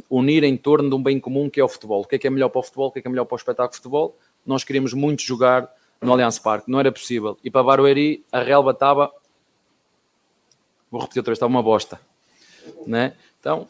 unir 0.08 0.44
em 0.44 0.56
torno 0.56 0.88
de 0.88 0.94
um 0.94 1.02
bem 1.02 1.18
comum 1.18 1.50
que 1.50 1.60
é 1.60 1.64
o 1.64 1.68
futebol. 1.68 2.02
O 2.02 2.04
que 2.04 2.16
é 2.16 2.18
que 2.18 2.26
é 2.26 2.30
melhor 2.30 2.48
para 2.48 2.60
o 2.60 2.62
futebol, 2.62 2.88
o 2.88 2.92
que 2.92 3.00
é 3.00 3.02
que 3.02 3.08
é 3.08 3.10
melhor 3.10 3.24
para 3.24 3.34
o 3.34 3.38
espetáculo 3.38 3.70
de 3.70 3.76
futebol? 3.76 4.16
Nós 4.46 4.64
queríamos 4.64 4.92
muito 4.94 5.22
jogar 5.22 5.68
no 6.00 6.12
Allianz 6.12 6.38
Parque, 6.38 6.70
não 6.70 6.78
era 6.78 6.92
possível. 6.92 7.36
E 7.42 7.50
para 7.50 7.62
Barueri, 7.62 8.24
a 8.30 8.40
relva 8.40 8.70
estava, 8.70 9.12
vou 10.90 11.00
repetir 11.00 11.20
outra 11.20 11.32
vez, 11.32 11.38
estava 11.38 11.50
uma 11.50 11.62
bosta. 11.62 12.00
Né? 12.86 13.14
Então, 13.40 13.66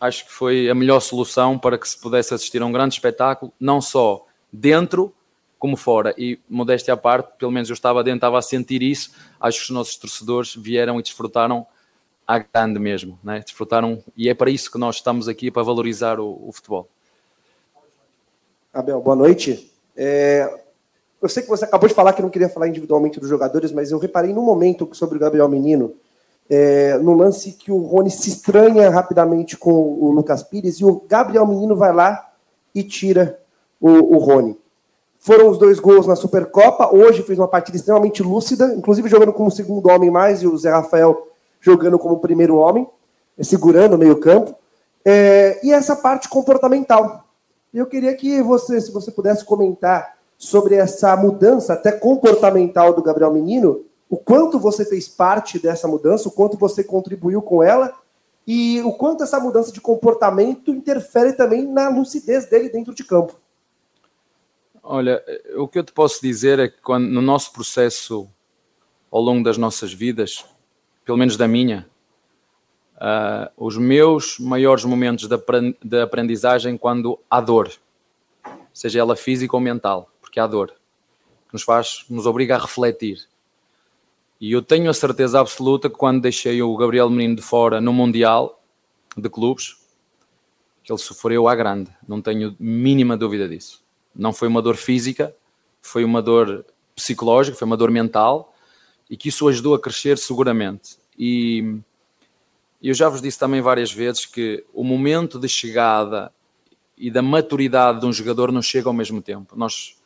acho 0.00 0.26
que 0.26 0.32
foi 0.32 0.70
a 0.70 0.74
melhor 0.74 1.00
solução 1.00 1.58
para 1.58 1.76
que 1.76 1.88
se 1.88 2.00
pudesse 2.00 2.32
assistir 2.32 2.62
a 2.62 2.66
um 2.66 2.72
grande 2.72 2.94
espetáculo, 2.94 3.52
não 3.58 3.80
só 3.80 4.24
dentro 4.52 5.12
como 5.58 5.76
fora. 5.76 6.14
E, 6.16 6.38
modéstia 6.48 6.94
à 6.94 6.96
parte, 6.96 7.36
pelo 7.38 7.50
menos 7.50 7.68
eu 7.68 7.74
estava 7.74 8.04
dentro, 8.04 8.18
estava 8.18 8.38
a 8.38 8.42
sentir 8.42 8.82
isso. 8.82 9.10
Acho 9.40 9.58
que 9.58 9.64
os 9.64 9.70
nossos 9.70 9.96
torcedores 9.96 10.54
vieram 10.54 11.00
e 11.00 11.02
desfrutaram 11.02 11.66
à 12.26 12.38
grande 12.38 12.78
mesmo, 12.78 13.18
né? 13.22 13.40
desfrutaram. 13.40 14.02
E 14.16 14.28
é 14.28 14.34
para 14.34 14.50
isso 14.50 14.70
que 14.70 14.78
nós 14.78 14.96
estamos 14.96 15.28
aqui, 15.28 15.50
para 15.50 15.62
valorizar 15.62 16.18
o, 16.18 16.48
o 16.48 16.52
futebol. 16.52 16.88
Abel, 18.72 19.00
boa 19.00 19.16
noite. 19.16 19.72
É, 19.96 20.52
eu 21.22 21.28
sei 21.28 21.42
que 21.42 21.48
você 21.48 21.64
acabou 21.64 21.88
de 21.88 21.94
falar 21.94 22.12
que 22.12 22.20
não 22.20 22.28
queria 22.28 22.48
falar 22.48 22.68
individualmente 22.68 23.20
dos 23.20 23.28
jogadores, 23.28 23.72
mas 23.72 23.90
eu 23.90 23.98
reparei 23.98 24.32
no 24.32 24.42
momento 24.42 24.88
sobre 24.92 25.16
o 25.16 25.20
Gabriel 25.20 25.48
Menino, 25.48 25.94
é, 26.48 26.98
no 26.98 27.14
lance 27.14 27.52
que 27.52 27.72
o 27.72 27.78
Rony 27.78 28.10
se 28.10 28.28
estranha 28.28 28.90
rapidamente 28.90 29.56
com 29.56 29.72
o 29.72 30.10
Lucas 30.10 30.42
Pires 30.42 30.76
e 30.76 30.84
o 30.84 31.02
Gabriel 31.08 31.46
Menino 31.46 31.74
vai 31.74 31.92
lá 31.92 32.32
e 32.74 32.82
tira 32.82 33.40
o, 33.80 34.16
o 34.16 34.18
Rony. 34.18 34.56
Foram 35.18 35.48
os 35.48 35.58
dois 35.58 35.80
gols 35.80 36.06
na 36.06 36.14
Supercopa. 36.14 36.94
Hoje 36.94 37.22
fez 37.22 37.38
uma 37.38 37.48
partida 37.48 37.76
extremamente 37.76 38.22
lúcida, 38.22 38.74
inclusive 38.74 39.08
jogando 39.08 39.32
como 39.32 39.50
segundo 39.50 39.88
homem 39.88 40.10
mais 40.10 40.42
e 40.42 40.46
o 40.46 40.56
Zé 40.56 40.70
Rafael 40.70 41.25
jogando 41.66 41.98
como 41.98 42.20
primeiro 42.20 42.56
homem, 42.56 42.86
segurando 43.42 43.94
o 43.94 43.98
meio-campo. 43.98 44.54
É, 45.04 45.58
e 45.66 45.72
essa 45.72 45.96
parte 45.96 46.28
comportamental. 46.28 47.26
Eu 47.74 47.86
queria 47.86 48.14
que 48.14 48.40
você, 48.40 48.80
se 48.80 48.92
você 48.92 49.10
pudesse 49.10 49.44
comentar 49.44 50.16
sobre 50.38 50.76
essa 50.76 51.16
mudança 51.16 51.72
até 51.72 51.90
comportamental 51.90 52.94
do 52.94 53.02
Gabriel 53.02 53.32
Menino, 53.32 53.84
o 54.08 54.16
quanto 54.16 54.60
você 54.60 54.84
fez 54.84 55.08
parte 55.08 55.58
dessa 55.58 55.88
mudança, 55.88 56.28
o 56.28 56.32
quanto 56.32 56.56
você 56.56 56.84
contribuiu 56.84 57.42
com 57.42 57.62
ela 57.62 57.92
e 58.46 58.80
o 58.82 58.92
quanto 58.92 59.24
essa 59.24 59.40
mudança 59.40 59.72
de 59.72 59.80
comportamento 59.80 60.70
interfere 60.70 61.32
também 61.32 61.66
na 61.66 61.88
lucidez 61.88 62.46
dele 62.46 62.68
dentro 62.68 62.94
de 62.94 63.02
campo. 63.02 63.34
Olha, 64.80 65.20
o 65.56 65.66
que 65.66 65.80
eu 65.80 65.84
te 65.84 65.92
posso 65.92 66.22
dizer 66.22 66.60
é 66.60 66.68
que 66.68 66.80
quando, 66.80 67.08
no 67.08 67.20
nosso 67.20 67.52
processo 67.52 68.28
ao 69.10 69.20
longo 69.20 69.42
das 69.42 69.58
nossas 69.58 69.92
vidas, 69.92 70.44
pelo 71.06 71.16
menos 71.16 71.36
da 71.36 71.46
minha, 71.46 71.88
uh, 72.96 73.48
os 73.56 73.78
meus 73.78 74.40
maiores 74.40 74.84
momentos 74.84 75.28
de 75.82 76.00
aprendizagem 76.00 76.76
quando 76.76 77.18
há 77.30 77.40
dor, 77.40 77.70
seja 78.72 78.98
ela 78.98 79.14
física 79.14 79.54
ou 79.56 79.60
mental, 79.60 80.10
porque 80.20 80.40
há 80.40 80.46
dor, 80.48 80.74
que 81.46 81.52
nos 81.52 81.62
faz, 81.62 82.04
nos 82.10 82.26
obriga 82.26 82.56
a 82.56 82.58
refletir. 82.58 83.18
E 84.40 84.50
eu 84.50 84.60
tenho 84.60 84.90
a 84.90 84.94
certeza 84.94 85.40
absoluta 85.40 85.88
que 85.88 85.96
quando 85.96 86.20
deixei 86.20 86.60
o 86.60 86.76
Gabriel 86.76 87.08
Menino 87.08 87.36
de 87.36 87.42
fora 87.42 87.80
no 87.80 87.92
Mundial 87.92 88.60
de 89.16 89.30
Clubes, 89.30 89.76
que 90.82 90.92
ele 90.92 90.98
sofreu 90.98 91.46
à 91.46 91.54
grande, 91.54 91.90
não 92.06 92.20
tenho 92.20 92.54
mínima 92.58 93.16
dúvida 93.16 93.48
disso. 93.48 93.82
Não 94.14 94.32
foi 94.32 94.48
uma 94.48 94.60
dor 94.60 94.76
física, 94.76 95.34
foi 95.80 96.04
uma 96.04 96.20
dor 96.20 96.66
psicológica, 96.96 97.56
foi 97.56 97.64
uma 97.64 97.76
dor 97.76 97.92
mental 97.92 98.52
e 99.08 99.16
que 99.16 99.28
isso 99.28 99.48
ajudou 99.48 99.74
a 99.74 99.80
crescer 99.80 100.18
seguramente. 100.18 100.96
E 101.18 101.78
eu 102.82 102.94
já 102.94 103.08
vos 103.08 103.22
disse 103.22 103.38
também 103.38 103.60
várias 103.60 103.92
vezes 103.92 104.26
que 104.26 104.64
o 104.72 104.84
momento 104.84 105.38
de 105.38 105.48
chegada 105.48 106.32
e 106.96 107.10
da 107.10 107.22
maturidade 107.22 108.00
de 108.00 108.06
um 108.06 108.12
jogador 108.12 108.50
não 108.52 108.62
chega 108.62 108.88
ao 108.88 108.92
mesmo 108.92 109.20
tempo. 109.20 109.56
Nós, 109.56 109.96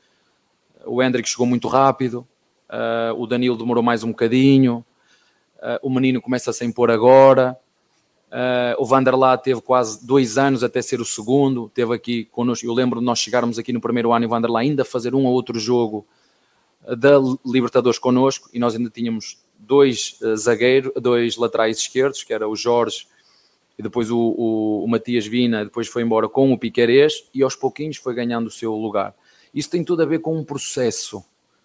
o 0.85 1.03
Hendrick 1.03 1.29
chegou 1.29 1.47
muito 1.47 1.69
rápido, 1.69 2.27
uh, 2.69 3.15
o 3.17 3.27
Danilo 3.27 3.57
demorou 3.57 3.83
mais 3.83 4.03
um 4.03 4.09
bocadinho, 4.09 4.85
uh, 5.57 5.79
o 5.83 5.91
menino 5.91 6.21
começa 6.21 6.51
a 6.51 6.53
se 6.53 6.65
impor 6.65 6.91
agora. 6.91 7.57
Uh, 8.31 8.79
o 8.81 8.85
Vanderlá 8.85 9.37
teve 9.37 9.61
quase 9.61 10.07
dois 10.07 10.39
anos 10.39 10.63
até 10.63 10.81
ser 10.81 11.01
o 11.01 11.05
segundo, 11.05 11.69
teve 11.75 11.93
aqui 11.95 12.25
connosco. 12.27 12.65
Eu 12.65 12.73
lembro 12.73 13.01
de 13.01 13.05
nós 13.05 13.19
chegarmos 13.19 13.59
aqui 13.59 13.73
no 13.73 13.81
primeiro 13.81 14.13
ano 14.13 14.25
e 14.25 14.27
o 14.27 14.31
Vanderlá 14.31 14.61
ainda 14.61 14.85
fazer 14.85 15.15
um 15.15 15.25
ou 15.27 15.33
outro 15.33 15.59
jogo 15.59 16.07
da 16.81 17.19
Libertadores 17.45 17.99
connosco 17.99 18.49
e 18.53 18.59
nós 18.59 18.75
ainda 18.75 18.91
tínhamos 18.91 19.39
dois 19.59 20.19
uh, 20.23 20.37
zagueiros, 20.37 20.93
dois 20.97 21.37
laterais 21.37 21.79
esquerdos, 21.79 22.23
que 22.23 22.33
era 22.33 22.49
o 22.49 22.57
Jorge 22.57 23.07
e 23.81 23.83
depois 23.83 24.11
o, 24.11 24.19
o, 24.19 24.85
o, 24.85 24.89
Matias 24.89 25.27
Vina, 25.27 25.65
depois 25.65 25.89
foi 25.89 26.03
embora 26.03 26.29
com 26.29 26.53
o 26.53 26.59
Piquerez 26.59 27.25
e 27.33 27.43
aos 27.43 27.57
pouquinhos 27.57 27.97
foi 27.97 28.15
ganhando 28.15 28.49
o 28.49 28.51
seu 28.51 28.75
lugar. 28.75 29.15
Isso 29.55 29.71
tem 29.71 29.83
tudo 29.83 30.03
a 30.03 30.07
ver 30.07 30.19
com 30.19 30.37
um 30.37 30.45
processo, 30.45 31.25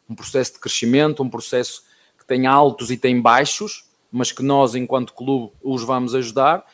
um 0.10 0.16
processo 0.16 0.54
de 0.54 0.60
crescimento, 0.60 1.22
um 1.22 1.30
processo 1.30 1.84
que 2.18 2.26
tem 2.26 2.48
altos 2.48 2.90
e 2.90 2.96
tem 2.96 3.20
baixos, 3.20 3.90
mas 4.10 4.32
que 4.32 4.42
nós, 4.42 4.76
enquanto 4.76 5.14
clube, 5.14 5.52
os 5.62 5.84
vamos 5.84 6.16
ajudar. 6.16 6.66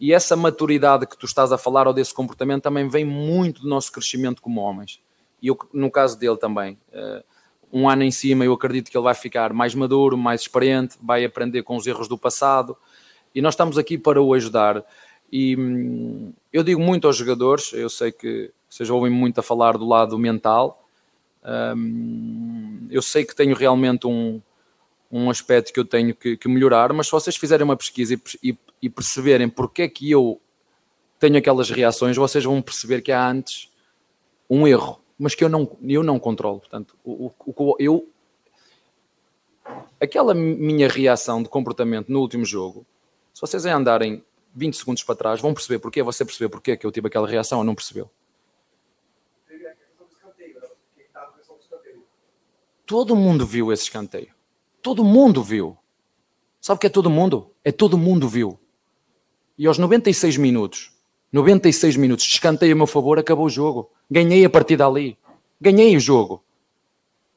E 0.00 0.12
essa 0.12 0.34
maturidade 0.34 1.06
que 1.06 1.16
tu 1.16 1.24
estás 1.24 1.52
a 1.52 1.58
falar 1.58 1.86
ou 1.86 1.94
desse 1.94 2.12
comportamento 2.12 2.64
também 2.64 2.88
vem 2.88 3.04
muito 3.04 3.62
do 3.62 3.68
nosso 3.68 3.92
crescimento 3.92 4.42
como 4.42 4.60
homens. 4.60 5.00
E 5.40 5.46
eu, 5.46 5.58
no 5.72 5.88
caso 5.88 6.18
dele 6.18 6.36
também, 6.36 6.76
uh, 6.92 7.22
um 7.72 7.88
ano 7.88 8.02
em 8.02 8.10
cima, 8.10 8.44
eu 8.44 8.52
acredito 8.52 8.90
que 8.90 8.96
ele 8.96 9.04
vai 9.04 9.14
ficar 9.14 9.52
mais 9.52 9.74
maduro, 9.74 10.16
mais 10.16 10.42
experiente, 10.42 10.96
vai 11.00 11.24
aprender 11.24 11.62
com 11.62 11.76
os 11.76 11.86
erros 11.86 12.08
do 12.08 12.18
passado. 12.18 12.76
E 13.34 13.40
nós 13.40 13.54
estamos 13.54 13.78
aqui 13.78 13.96
para 13.96 14.20
o 14.20 14.34
ajudar. 14.34 14.84
E 15.30 15.56
hum, 15.56 16.32
eu 16.52 16.62
digo 16.62 16.80
muito 16.80 17.06
aos 17.06 17.16
jogadores, 17.16 17.72
eu 17.72 17.88
sei 17.88 18.10
que 18.10 18.50
vocês 18.68 18.90
ouvem 18.90 19.10
muito 19.10 19.38
a 19.38 19.42
falar 19.42 19.78
do 19.78 19.86
lado 19.86 20.18
mental. 20.18 20.84
Hum, 21.76 22.88
eu 22.90 23.02
sei 23.02 23.24
que 23.24 23.34
tenho 23.34 23.54
realmente 23.54 24.06
um, 24.06 24.40
um 25.10 25.30
aspecto 25.30 25.72
que 25.72 25.80
eu 25.80 25.84
tenho 25.84 26.14
que, 26.14 26.36
que 26.36 26.48
melhorar, 26.48 26.92
mas 26.92 27.06
se 27.06 27.12
vocês 27.12 27.36
fizerem 27.36 27.64
uma 27.64 27.76
pesquisa 27.76 28.14
e, 28.14 28.50
e, 28.50 28.58
e, 28.82 28.90
perceberem 28.90 29.48
porque 29.48 29.82
é 29.82 29.88
que 29.88 30.10
eu 30.10 30.40
tenho 31.18 31.36
aquelas 31.36 31.70
reações, 31.70 32.16
vocês 32.16 32.44
vão 32.44 32.60
perceber 32.62 33.00
que 33.02 33.12
há 33.12 33.28
antes 33.28 33.70
um 34.48 34.66
erro, 34.66 35.00
mas 35.20 35.34
que 35.34 35.44
eu 35.44 35.50
não, 35.50 35.76
eu 35.82 36.02
não 36.02 36.18
controlo. 36.18 36.60
Portanto, 36.60 36.96
o, 37.04 37.30
o, 37.44 37.76
eu, 37.78 38.08
aquela 40.00 40.32
minha 40.32 40.88
reação 40.88 41.42
de 41.42 41.48
comportamento 41.50 42.08
no 42.08 42.20
último 42.20 42.42
jogo, 42.42 42.86
se 43.34 43.42
vocês 43.42 43.66
andarem 43.66 44.24
20 44.54 44.78
segundos 44.78 45.04
para 45.04 45.14
trás, 45.14 45.38
vão 45.38 45.52
perceber 45.52 45.78
porquê, 45.78 46.02
você 46.02 46.24
perceber 46.24 46.48
porquê 46.48 46.74
que 46.74 46.86
eu 46.86 46.90
tive 46.90 47.08
aquela 47.08 47.28
reação 47.28 47.58
ou 47.58 47.64
não 47.64 47.74
percebeu. 47.74 48.10
Todo 52.86 53.14
mundo 53.14 53.46
viu 53.46 53.70
esse 53.70 53.84
escanteio. 53.84 54.34
Todo 54.80 55.04
mundo 55.04 55.44
viu. 55.44 55.76
Sabe 56.62 56.78
o 56.78 56.80
que 56.80 56.86
é 56.86 56.90
todo 56.90 57.10
mundo? 57.10 57.54
É 57.62 57.70
todo 57.70 57.98
mundo 57.98 58.26
viu. 58.26 58.58
E 59.56 59.66
aos 59.66 59.76
96 59.76 60.38
minutos, 60.38 60.92
96 61.32 61.96
minutos, 61.96 62.26
descantei 62.26 62.72
a 62.72 62.74
meu 62.74 62.86
favor, 62.86 63.18
acabou 63.18 63.46
o 63.46 63.50
jogo. 63.50 63.90
Ganhei 64.10 64.44
a 64.44 64.50
partida 64.50 64.86
ali. 64.86 65.16
Ganhei 65.60 65.96
o 65.96 66.00
jogo. 66.00 66.42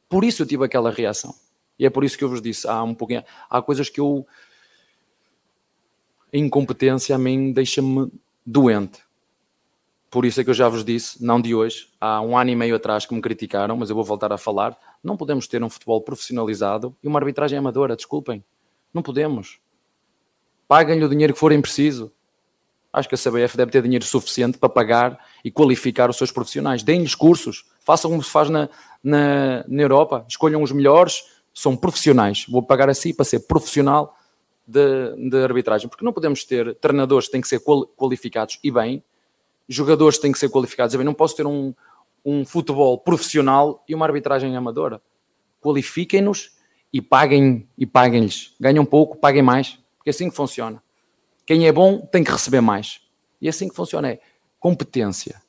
Por 0.09 0.23
isso 0.23 0.43
eu 0.43 0.47
tive 0.47 0.65
aquela 0.65 0.91
reação. 0.91 1.33
E 1.77 1.85
é 1.85 1.89
por 1.89 2.03
isso 2.03 2.17
que 2.17 2.23
eu 2.23 2.29
vos 2.29 2.41
disse, 2.41 2.67
há 2.67 2.83
um 2.83 2.93
pouquinho, 2.93 3.23
há 3.49 3.61
coisas 3.61 3.89
que 3.89 3.99
eu 3.99 4.25
a 6.33 6.37
incompetência 6.37 7.15
a 7.15 7.19
mim 7.19 7.51
deixa-me 7.51 8.11
doente. 8.45 9.03
Por 10.09 10.25
isso 10.25 10.41
é 10.41 10.43
que 10.43 10.49
eu 10.49 10.53
já 10.53 10.67
vos 10.67 10.83
disse, 10.83 11.23
não 11.23 11.39
de 11.39 11.53
hoje, 11.53 11.89
há 11.99 12.21
um 12.21 12.37
ano 12.37 12.49
e 12.49 12.55
meio 12.55 12.75
atrás 12.75 13.05
que 13.05 13.13
me 13.13 13.21
criticaram, 13.21 13.75
mas 13.77 13.89
eu 13.89 13.95
vou 13.95 14.03
voltar 14.03 14.31
a 14.31 14.37
falar. 14.37 14.77
Não 15.03 15.17
podemos 15.17 15.47
ter 15.47 15.63
um 15.63 15.69
futebol 15.69 16.01
profissionalizado 16.01 16.95
e 17.03 17.07
uma 17.07 17.19
arbitragem 17.19 17.57
amadora, 17.57 17.95
desculpem. 17.95 18.43
Não 18.93 19.01
podemos. 19.01 19.59
Paguem-lhe 20.67 21.03
o 21.03 21.09
dinheiro 21.09 21.33
que 21.33 21.39
forem 21.39 21.61
preciso. 21.61 22.11
Acho 22.93 23.09
que 23.09 23.15
a 23.15 23.17
CBF 23.17 23.57
deve 23.57 23.71
ter 23.71 23.81
dinheiro 23.81 24.05
suficiente 24.05 24.59
para 24.59 24.69
pagar 24.69 25.19
e 25.43 25.49
qualificar 25.49 26.11
os 26.11 26.15
seus 26.15 26.31
profissionais. 26.31 26.83
Deem-lhes 26.83 27.15
cursos. 27.15 27.65
Façam 27.79 28.11
como 28.11 28.21
se 28.21 28.29
faz 28.29 28.51
na, 28.51 28.69
na, 29.03 29.65
na 29.67 29.81
Europa. 29.81 30.23
Escolham 30.29 30.61
os 30.61 30.71
melhores, 30.71 31.23
são 31.51 31.75
profissionais. 31.75 32.45
Vou 32.47 32.61
pagar 32.61 32.89
assim 32.89 33.11
para 33.11 33.25
ser 33.25 33.47
profissional 33.47 34.15
de, 34.67 35.29
de 35.29 35.37
arbitragem. 35.43 35.89
Porque 35.89 36.05
não 36.05 36.13
podemos 36.13 36.43
ter 36.45 36.75
treinadores 36.75 37.25
que 37.25 37.31
têm 37.31 37.41
que 37.41 37.47
ser 37.47 37.61
qualificados 37.97 38.59
e 38.63 38.69
bem, 38.69 39.03
jogadores 39.67 40.19
têm 40.19 40.31
que 40.31 40.37
ser 40.37 40.49
qualificados. 40.49 40.93
Eu 40.93 41.03
não 41.03 41.15
posso 41.15 41.35
ter 41.35 41.47
um, 41.47 41.73
um 42.23 42.45
futebol 42.45 42.97
profissional 42.99 43.83
e 43.89 43.95
uma 43.95 44.05
arbitragem 44.05 44.55
amadora. 44.55 45.01
Qualifiquem-nos 45.59 46.51
e 46.91 47.01
paguem 47.01 47.67
e 47.75 47.87
paguem-lhes. 47.87 48.53
Ganham 48.59 48.85
pouco, 48.85 49.17
paguem 49.17 49.41
mais, 49.41 49.79
porque 49.97 50.09
é 50.09 50.11
assim 50.11 50.29
que 50.29 50.35
funciona. 50.35 50.81
Quem 51.45 51.67
é 51.67 51.71
bom 51.71 51.99
tem 51.99 52.23
que 52.23 52.31
receber 52.31 52.61
mais. 52.61 53.01
E 53.41 53.47
é 53.47 53.49
assim 53.49 53.67
que 53.67 53.75
funciona 53.75 54.09
é 54.09 54.21
competência. 54.59 55.41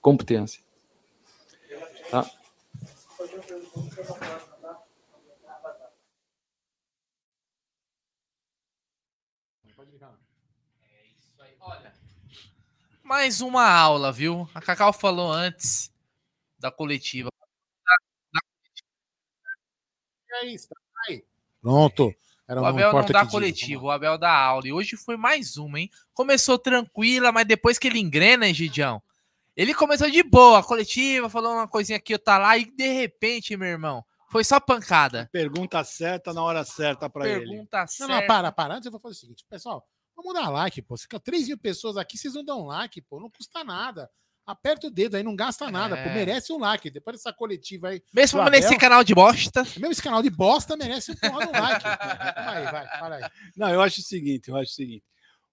Competência. 0.00 0.60
Tá? 2.10 2.28
Mais 13.02 13.40
uma 13.40 13.70
aula, 13.70 14.10
viu? 14.10 14.48
A 14.52 14.60
Cacau 14.60 14.92
falou 14.92 15.30
antes 15.30 15.92
da 16.58 16.72
coletiva. 16.72 17.30
É 20.32 20.46
isso, 20.46 20.68
tá 20.68 20.74
aí. 21.08 21.24
Pronto. 21.62 22.12
Era 22.48 22.62
o 22.62 22.64
Abel 22.64 22.82
não 22.82 22.88
importa 22.88 23.12
dá 23.12 23.26
coletivo, 23.26 23.86
o 23.86 23.90
Abel 23.90 24.16
dá 24.16 24.30
aula. 24.30 24.66
E 24.66 24.72
hoje 24.72 24.96
foi 24.96 25.16
mais 25.16 25.56
uma, 25.56 25.80
hein? 25.80 25.90
Começou 26.14 26.58
tranquila, 26.58 27.32
mas 27.32 27.44
depois 27.44 27.78
que 27.78 27.88
ele 27.88 27.98
engrena, 27.98 28.46
hein, 28.46 28.54
Gidião? 28.54 29.02
Ele 29.56 29.74
começou 29.74 30.08
de 30.10 30.22
boa, 30.22 30.62
coletiva, 30.62 31.28
falou 31.28 31.54
uma 31.54 31.66
coisinha 31.66 31.96
aqui, 31.96 32.12
outra 32.12 32.38
lá, 32.38 32.56
e 32.58 32.66
de 32.66 32.88
repente, 32.88 33.56
meu 33.56 33.68
irmão, 33.68 34.04
foi 34.30 34.44
só 34.44 34.60
pancada. 34.60 35.28
Pergunta 35.32 35.82
certa 35.82 36.32
na 36.32 36.42
hora 36.42 36.62
certa 36.64 37.08
para 37.08 37.28
ele. 37.28 37.46
Pergunta 37.46 37.80
Não, 37.80 37.86
certa. 37.88 38.14
não, 38.14 38.26
para, 38.26 38.52
para. 38.52 38.74
Antes 38.74 38.86
eu 38.86 38.92
vou 38.92 39.00
fazer 39.00 39.14
o 39.14 39.18
seguinte, 39.18 39.44
pessoal. 39.48 39.86
Vamos 40.14 40.34
dar 40.34 40.50
like, 40.50 40.80
pô. 40.82 40.96
Fica 40.96 41.18
3 41.18 41.48
mil 41.48 41.58
pessoas 41.58 41.96
aqui, 41.96 42.16
vocês 42.16 42.34
não 42.34 42.44
dão 42.44 42.66
like, 42.66 43.00
pô. 43.02 43.18
Não 43.18 43.30
custa 43.30 43.64
nada. 43.64 44.10
Aperta 44.46 44.86
o 44.86 44.90
dedo 44.90 45.16
aí, 45.16 45.24
não 45.24 45.34
gasta 45.34 45.70
nada, 45.72 45.96
pô. 45.96 46.08
É. 46.08 46.14
Merece 46.14 46.52
um 46.52 46.58
like. 46.58 46.88
Depois 46.88 47.16
dessa 47.16 47.32
coletiva 47.32 47.88
aí. 47.88 48.00
Mesmo 48.14 48.44
do 48.44 48.50
nesse 48.50 48.68
Abel, 48.68 48.78
canal 48.78 49.02
de 49.02 49.12
bosta. 49.12 49.64
Mesmo 49.64 49.90
esse 49.90 50.02
canal 50.02 50.22
de 50.22 50.30
bosta 50.30 50.76
merece 50.76 51.10
um 51.10 51.16
porra 51.16 51.46
do 51.46 51.52
like. 51.52 51.84
Vai, 51.84 52.64
vai, 52.64 52.86
para 52.86 53.16
aí. 53.16 53.30
Não, 53.56 53.70
eu 53.70 53.82
acho 53.82 54.00
o 54.00 54.04
seguinte, 54.04 54.48
eu 54.48 54.56
acho 54.56 54.70
o 54.70 54.74
seguinte. 54.74 55.04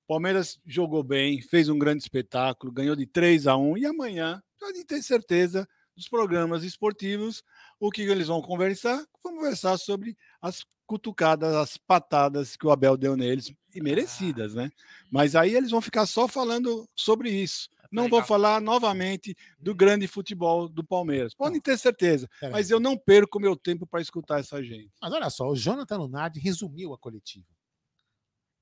O 0.03 0.07
Palmeiras 0.07 0.59
jogou 0.65 1.03
bem, 1.03 1.41
fez 1.41 1.69
um 1.69 1.79
grande 1.79 2.03
espetáculo, 2.03 2.71
ganhou 2.71 2.95
de 2.95 3.07
3 3.07 3.47
a 3.47 3.57
1 3.57 3.77
e 3.79 3.85
amanhã 3.85 4.43
pode 4.59 4.85
ter 4.85 5.01
certeza 5.01 5.67
dos 5.95 6.07
programas 6.07 6.63
esportivos 6.63 7.43
o 7.79 7.89
que 7.89 8.01
eles 8.03 8.27
vão 8.27 8.41
conversar, 8.41 8.97
vão 9.23 9.35
conversar 9.35 9.77
sobre 9.77 10.15
as 10.41 10.65
cutucadas, 10.85 11.53
as 11.55 11.77
patadas 11.77 12.55
que 12.55 12.67
o 12.67 12.71
Abel 12.71 12.95
deu 12.95 13.15
neles 13.15 13.53
e 13.73 13.81
merecidas, 13.81 14.53
né? 14.53 14.69
Mas 15.09 15.35
aí 15.35 15.55
eles 15.55 15.71
vão 15.71 15.81
ficar 15.81 16.05
só 16.05 16.27
falando 16.27 16.87
sobre 16.95 17.29
isso. 17.29 17.69
Não 17.93 18.09
vou 18.09 18.23
falar 18.23 18.59
novamente 18.59 19.35
do 19.59 19.75
grande 19.75 20.07
futebol 20.07 20.67
do 20.67 20.83
Palmeiras. 20.83 21.35
Podem 21.35 21.61
ter 21.61 21.77
certeza, 21.77 22.27
Peraí. 22.39 22.51
mas 22.51 22.71
eu 22.71 22.79
não 22.79 22.97
perco 22.97 23.39
meu 23.39 23.55
tempo 23.55 23.85
para 23.85 24.01
escutar 24.01 24.39
essa 24.39 24.63
gente. 24.63 24.91
Mas 24.99 25.13
olha 25.13 25.29
só, 25.29 25.47
o 25.47 25.55
Jonathan 25.55 25.97
Lunardi 25.97 26.39
resumiu 26.39 26.91
a 26.93 26.97
coletiva. 26.97 27.45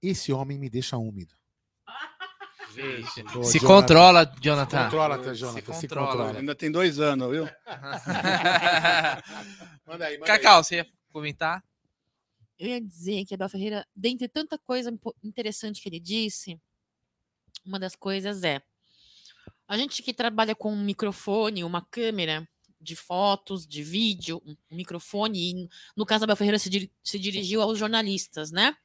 Esse 0.02 0.34
homem 0.34 0.60
me 0.60 0.70
deixa 0.70 0.98
úmido. 0.98 1.34
Se 3.44 3.60
Jonathan. 3.60 3.68
controla, 3.68 4.26
Jonathan. 4.40 4.78
Se 4.78 4.84
controla, 4.86 5.36
Jonathan. 5.36 5.74
Se 5.74 5.88
controla. 5.88 6.38
Ainda 6.38 6.56
tem 6.56 6.72
dois 6.72 7.00
anos, 7.00 7.30
viu? 7.30 7.44
Manda 9.86 10.06
aí, 10.06 10.18
manda 10.18 10.26
Cacau, 10.26 10.64
você 10.64 10.78
ia 10.78 10.88
comentar? 11.12 11.62
Eu 12.58 12.70
ia 12.70 12.82
dizer 12.82 13.26
que 13.26 13.34
Abel 13.34 13.50
Ferreira, 13.50 13.86
dentre 13.96 14.28
tanta 14.30 14.58
coisa 14.58 14.94
interessante 15.24 15.82
que 15.82 15.90
ele 15.90 16.00
disse, 16.00 16.60
uma 17.66 17.80
das 17.80 17.96
coisas 17.96 18.44
é 18.44 18.62
a 19.72 19.78
gente 19.78 20.04
que 20.04 20.14
trabalha 20.14 20.54
com 20.54 20.74
um 20.74 20.84
microfone, 20.84 21.64
uma 21.64 21.82
câmera 21.82 22.46
de 22.78 22.94
fotos, 22.94 23.66
de 23.66 23.82
vídeo, 23.82 24.42
um 24.46 24.76
microfone, 24.76 25.40
e 25.40 25.70
no 25.96 26.06
caso 26.06 26.26
Abel 26.26 26.36
Ferreira 26.36 26.60
se, 26.60 26.70
diri- 26.70 26.92
se 27.02 27.18
dirigiu 27.18 27.62
aos 27.62 27.80
jornalistas, 27.80 28.52
né? 28.52 28.76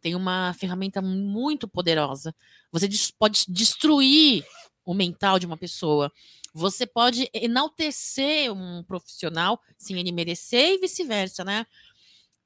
Tem 0.00 0.14
uma 0.14 0.54
ferramenta 0.54 1.02
muito 1.02 1.68
poderosa. 1.68 2.34
Você 2.72 2.88
pode 3.18 3.44
destruir 3.50 4.42
o 4.82 4.94
mental 4.94 5.38
de 5.38 5.44
uma 5.44 5.58
pessoa. 5.58 6.10
Você 6.54 6.86
pode 6.86 7.28
enaltecer 7.34 8.50
um 8.50 8.82
profissional 8.82 9.60
sem 9.76 9.98
ele 9.98 10.10
merecer 10.10 10.72
e 10.72 10.78
vice-versa, 10.78 11.44
né? 11.44 11.66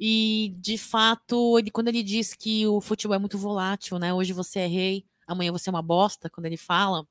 E, 0.00 0.52
de 0.59 0.76
fato, 0.76 1.56
ele, 1.60 1.70
quando 1.70 1.86
ele 1.86 2.02
diz 2.02 2.34
que 2.34 2.66
o 2.66 2.80
futebol 2.80 3.14
é 3.14 3.20
muito 3.20 3.38
volátil, 3.38 4.00
né? 4.00 4.12
Hoje 4.12 4.32
você 4.32 4.59
é 4.59 4.66
rei, 4.66 5.06
amanhã 5.28 5.52
você 5.52 5.70
é 5.70 5.72
uma 5.72 5.80
bosta, 5.82 6.28
quando 6.28 6.46
ele 6.46 6.56
fala, 6.56 7.06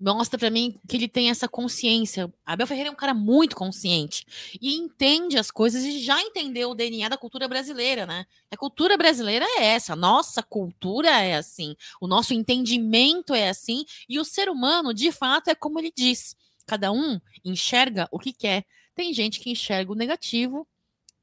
mostra 0.00 0.38
pra 0.38 0.50
mim 0.50 0.78
que 0.86 0.96
ele 0.96 1.08
tem 1.08 1.30
essa 1.30 1.48
consciência. 1.48 2.32
Abel 2.44 2.66
Ferreira 2.66 2.88
é 2.88 2.92
um 2.92 2.96
cara 2.96 3.14
muito 3.14 3.56
consciente 3.56 4.26
e 4.60 4.76
entende 4.76 5.38
as 5.38 5.50
coisas 5.50 5.82
e 5.82 6.00
já 6.00 6.20
entendeu 6.20 6.70
o 6.70 6.74
DNA 6.74 7.08
da 7.08 7.16
cultura 7.16 7.48
brasileira, 7.48 8.06
né? 8.06 8.26
A 8.50 8.56
cultura 8.56 8.96
brasileira 8.96 9.44
é 9.58 9.66
essa, 9.66 9.92
a 9.92 9.96
nossa 9.96 10.42
cultura 10.42 11.10
é 11.10 11.36
assim, 11.36 11.74
o 12.00 12.06
nosso 12.06 12.32
entendimento 12.34 13.34
é 13.34 13.48
assim 13.48 13.84
e 14.08 14.18
o 14.18 14.24
ser 14.24 14.48
humano, 14.48 14.94
de 14.94 15.10
fato, 15.10 15.48
é 15.48 15.54
como 15.54 15.78
ele 15.78 15.92
diz. 15.94 16.36
Cada 16.66 16.92
um 16.92 17.18
enxerga 17.44 18.06
o 18.12 18.18
que 18.18 18.32
quer. 18.32 18.64
Tem 18.94 19.12
gente 19.14 19.40
que 19.40 19.50
enxerga 19.50 19.90
o 19.90 19.94
negativo 19.94 20.66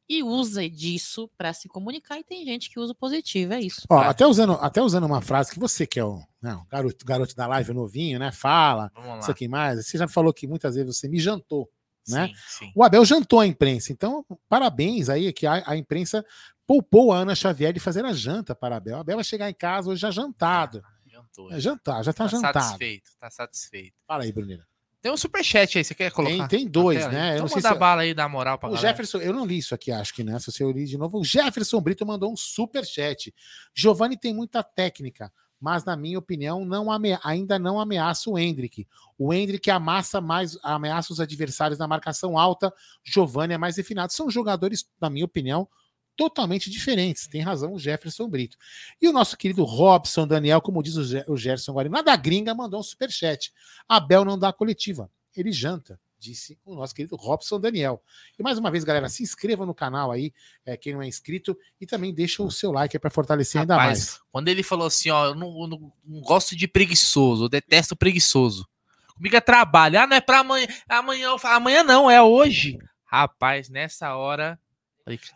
e 0.08 0.24
usa 0.24 0.70
disso 0.70 1.30
para 1.38 1.54
se 1.54 1.68
comunicar, 1.68 2.20
e 2.20 2.24
tem 2.24 2.46
gente 2.46 2.70
que 2.70 2.80
usa 2.80 2.94
o 2.94 2.96
positivo, 2.96 3.54
é 3.54 3.62
isso. 3.62 3.82
Ó, 3.90 3.98
até, 3.98 4.26
usando, 4.26 4.54
até 4.54 4.82
usando 4.82 5.06
uma 5.06 5.22
frase 5.22 5.52
que 5.52 5.60
você 5.60 5.86
que 5.86 6.00
é 6.00 6.06
o 6.06 6.22
não, 6.46 6.66
garoto, 6.70 7.06
garoto 7.06 7.36
da 7.36 7.48
live 7.48 7.74
novinho, 7.74 8.20
né? 8.20 8.32
Fala, 8.32 8.92
Vamos 8.94 9.10
lá. 9.10 9.20
isso 9.20 9.32
aqui 9.32 9.48
mais. 9.48 9.86
Você 9.86 9.98
já 9.98 10.08
falou 10.08 10.34
que 10.34 10.48
muitas 10.48 10.76
vezes 10.76 10.96
você 10.98 11.08
me 11.08 11.20
jantou, 11.20 11.70
né? 12.08 12.28
Sim, 12.28 12.34
sim. 12.66 12.72
O 12.76 12.84
Abel 12.84 13.04
jantou 13.04 13.40
a 13.40 13.48
imprensa. 13.48 13.92
Então, 13.92 14.26
parabéns 14.48 15.10
aí, 15.10 15.34
que 15.34 15.48
a, 15.48 15.64
a 15.66 15.76
imprensa 15.76 16.24
poupou 16.68 17.12
a 17.12 17.18
Ana 17.18 17.36
Xavier 17.36 17.74
de 17.74 17.80
fazer 17.80 18.06
a 18.06 18.14
janta 18.14 18.54
para 18.56 18.76
a 18.76 18.78
Abel. 18.78 18.98
A 18.98 19.00
Abel 19.02 19.16
vai 19.18 19.24
chegar 19.24 19.50
em 19.50 19.54
casa 19.54 19.90
hoje 19.90 20.02
já 20.02 20.12
jantado. 20.12 20.82
Jantou. 21.08 21.52
É 21.52 21.60
jantar, 21.60 22.04
já 22.04 22.12
tá, 22.14 22.26
Tá 22.26 22.30
jantado. 22.30 22.60
satisfeito, 22.60 23.10
tá 23.20 23.30
satisfeito. 23.30 23.94
Fala 24.08 24.24
aí, 24.24 24.32
Brunira. 24.32 24.66
Tem 25.02 25.12
um 25.12 25.18
superchat 25.18 25.78
aí, 25.78 25.84
você 25.84 25.94
quer 25.94 26.12
colocar? 26.12 26.48
tem 26.48 26.68
dois, 26.68 26.98
na 27.06 27.10
tela? 27.12 27.22
né? 27.22 27.30
Eu 27.30 27.34
Então 27.36 27.42
não 27.44 27.48
sei 27.50 27.62
se- 27.62 27.76
bala 27.76 28.02
aí, 28.02 28.14
dá 28.14 28.28
moral 28.28 28.58
pra 28.58 28.70
O 28.70 28.72
galera. 28.74 28.90
Jefferson, 28.90 29.20
eu 29.20 29.32
não 29.34 29.46
li 29.46 29.60
isso 29.60 29.76
aqui, 29.76 29.92
acho 29.92 30.12
que 30.14 30.24
né? 30.24 30.40
Se 30.40 30.64
eu 30.64 30.72
li 30.72 30.84
de 30.86 30.98
novo, 30.98 31.20
o 31.20 31.24
Jefferson 31.24 31.80
Brito 31.80 32.04
mandou 32.08 32.34
um 32.34 32.36
super 32.36 32.84
chat. 32.84 33.32
Giovanni 33.74 34.18
tem 34.18 34.34
muita 34.34 34.64
técnica, 34.64 35.32
mas 35.66 35.84
na 35.84 35.98
minha 35.98 36.20
opinião 36.20 36.64
não 36.64 36.86
ainda 37.24 37.58
não 37.58 37.80
ameaça 37.80 38.30
o 38.30 38.38
Hendrick. 38.38 38.88
O 39.18 39.34
Hendrick 39.34 39.72
amassa 39.72 40.22
mais, 40.22 40.60
ameaça 40.62 41.12
os 41.12 41.20
adversários 41.20 41.80
na 41.80 41.88
marcação 41.88 42.38
alta. 42.38 42.72
Giovanni 43.04 43.56
é 43.56 43.58
mais 43.58 43.76
refinado. 43.76 44.14
São 44.14 44.30
jogadores, 44.30 44.88
na 45.02 45.10
minha 45.10 45.26
opinião, 45.26 45.68
totalmente 46.16 46.70
diferentes. 46.70 47.26
Tem 47.26 47.42
razão 47.42 47.74
o 47.74 47.80
Jefferson 47.80 48.30
Brito. 48.30 48.58
E 49.02 49.08
o 49.08 49.12
nosso 49.12 49.36
querido 49.36 49.64
Robson 49.64 50.28
Daniel, 50.28 50.62
como 50.62 50.84
diz 50.84 50.98
o, 50.98 51.34
o 51.34 51.36
Gerson 51.36 51.74
Guarino, 51.74 52.04
da 52.04 52.16
gringa 52.16 52.54
mandou 52.54 52.80
um 52.80 52.84
super 52.84 53.10
chat. 53.10 53.52
Abel 53.90 54.24
não 54.24 54.38
dá 54.38 54.54
coletiva, 54.54 55.10
ele 55.36 55.52
janta. 55.52 56.00
Disse 56.26 56.58
o 56.66 56.74
nosso 56.74 56.96
querido 56.96 57.16
Robson 57.16 57.60
Daniel. 57.60 58.02
E 58.38 58.42
mais 58.42 58.58
uma 58.58 58.72
vez, 58.72 58.84
galera, 58.84 59.08
se 59.10 59.22
inscreva 59.22 59.64
no 59.64 59.76
canal 59.76 60.12
aí, 60.12 60.34
é, 60.66 60.76
quem 60.76 60.94
não 60.94 61.02
é 61.04 61.08
inscrito, 61.08 61.56
e 61.80 61.86
também 61.86 62.12
deixa 62.12 62.42
o 62.42 62.50
seu 62.50 62.72
like 62.72 62.98
para 62.98 63.12
fortalecer 63.12 63.62
ainda 63.62 63.76
Rapaz, 63.76 64.00
mais. 64.00 64.20
quando 64.32 64.48
ele 64.48 64.64
falou 64.64 64.88
assim, 64.88 65.12
ó, 65.12 65.28
eu 65.28 65.36
não, 65.36 65.48
eu 65.62 65.68
não- 65.68 65.94
não 66.04 66.22
gosto 66.22 66.56
de 66.56 66.68
preguiçoso, 66.68 67.46
eu 67.46 67.50
detesto 67.50 67.96
preguiçoso. 67.96 68.68
Comigo 69.14 69.36
é 69.36 69.42
trabalho. 69.42 70.00
Ah, 70.00 70.08
não 70.08 70.18
é 70.18 70.22
pra 70.22 70.40
amanhã. 70.40 70.68
Amanhã, 70.90 71.36
amanhã 71.44 71.84
não, 71.84 72.10
é 72.10 72.22
hoje. 72.22 72.80
Rapaz, 73.06 73.70
nessa 73.70 74.16
hora. 74.16 74.60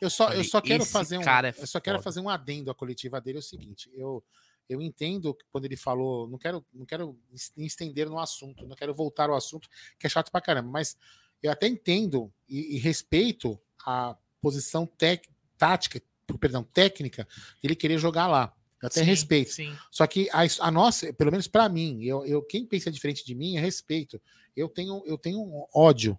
Eu 0.02 0.10
só, 0.10 0.34
eu 0.34 0.44
só 0.44 0.60
quero 0.60 0.84
fazer 0.84 1.20
um, 1.20 1.22
cara 1.22 1.50
é 1.50 1.56
eu 1.62 1.68
só 1.68 1.80
quero 1.80 2.02
fazer 2.02 2.20
um 2.20 2.28
adendo 2.28 2.72
à 2.72 2.76
coletiva 2.76 3.22
dele 3.22 3.38
é 3.38 3.40
o 3.40 3.44
seguinte, 3.44 3.88
eu 3.94 4.24
eu 4.70 4.82
entendo 4.82 5.36
quando 5.52 5.66
ele 5.66 5.76
falou, 5.76 6.28
não 6.30 6.38
quero 6.38 6.64
não 6.74 6.86
quero 6.86 7.18
es- 7.34 7.52
estender 7.58 8.08
no 8.10 8.20
assunto, 8.20 8.66
não 8.68 8.76
quero 8.76 8.94
voltar 8.94 9.30
ao 9.30 9.36
assunto 9.36 9.68
que 9.98 10.06
é 10.06 10.10
chato 10.10 10.32
pra 10.32 10.40
caramba, 10.40 10.70
mas 10.70 10.96
eu 11.42 11.52
até 11.52 11.68
entendo 11.68 12.32
e, 12.48 12.76
e 12.76 12.80
respeito 12.80 13.60
a 13.86 14.16
posição 14.42 14.86
tec, 14.86 15.28
tática, 15.58 16.02
perdão, 16.40 16.64
técnica 16.64 17.28
dele 17.62 17.76
querer 17.76 17.98
jogar 17.98 18.28
lá. 18.28 18.54
Eu 18.82 18.88
até 18.88 19.02
Sim, 19.02 19.06
respeito. 19.08 19.52
sim. 19.52 19.76
Só 19.92 20.08
que 20.08 20.30
a, 20.32 20.42
a 20.62 20.72
nossa, 20.72 21.12
pelo 21.12 21.32
menos 21.32 21.48
pra 21.48 21.68
mim, 21.68 22.02
eu, 22.04 22.26
eu 22.26 22.42
quem 22.42 22.66
pensa 22.66 22.90
diferente 22.90 23.26
de 23.26 23.36
mim 23.36 23.58
é 23.58 23.60
respeito. 23.60 24.22
Eu 24.56 24.70
tenho 24.70 25.02
eu 25.06 25.18
tenho 25.18 25.42
um 25.42 25.66
ódio. 25.74 26.18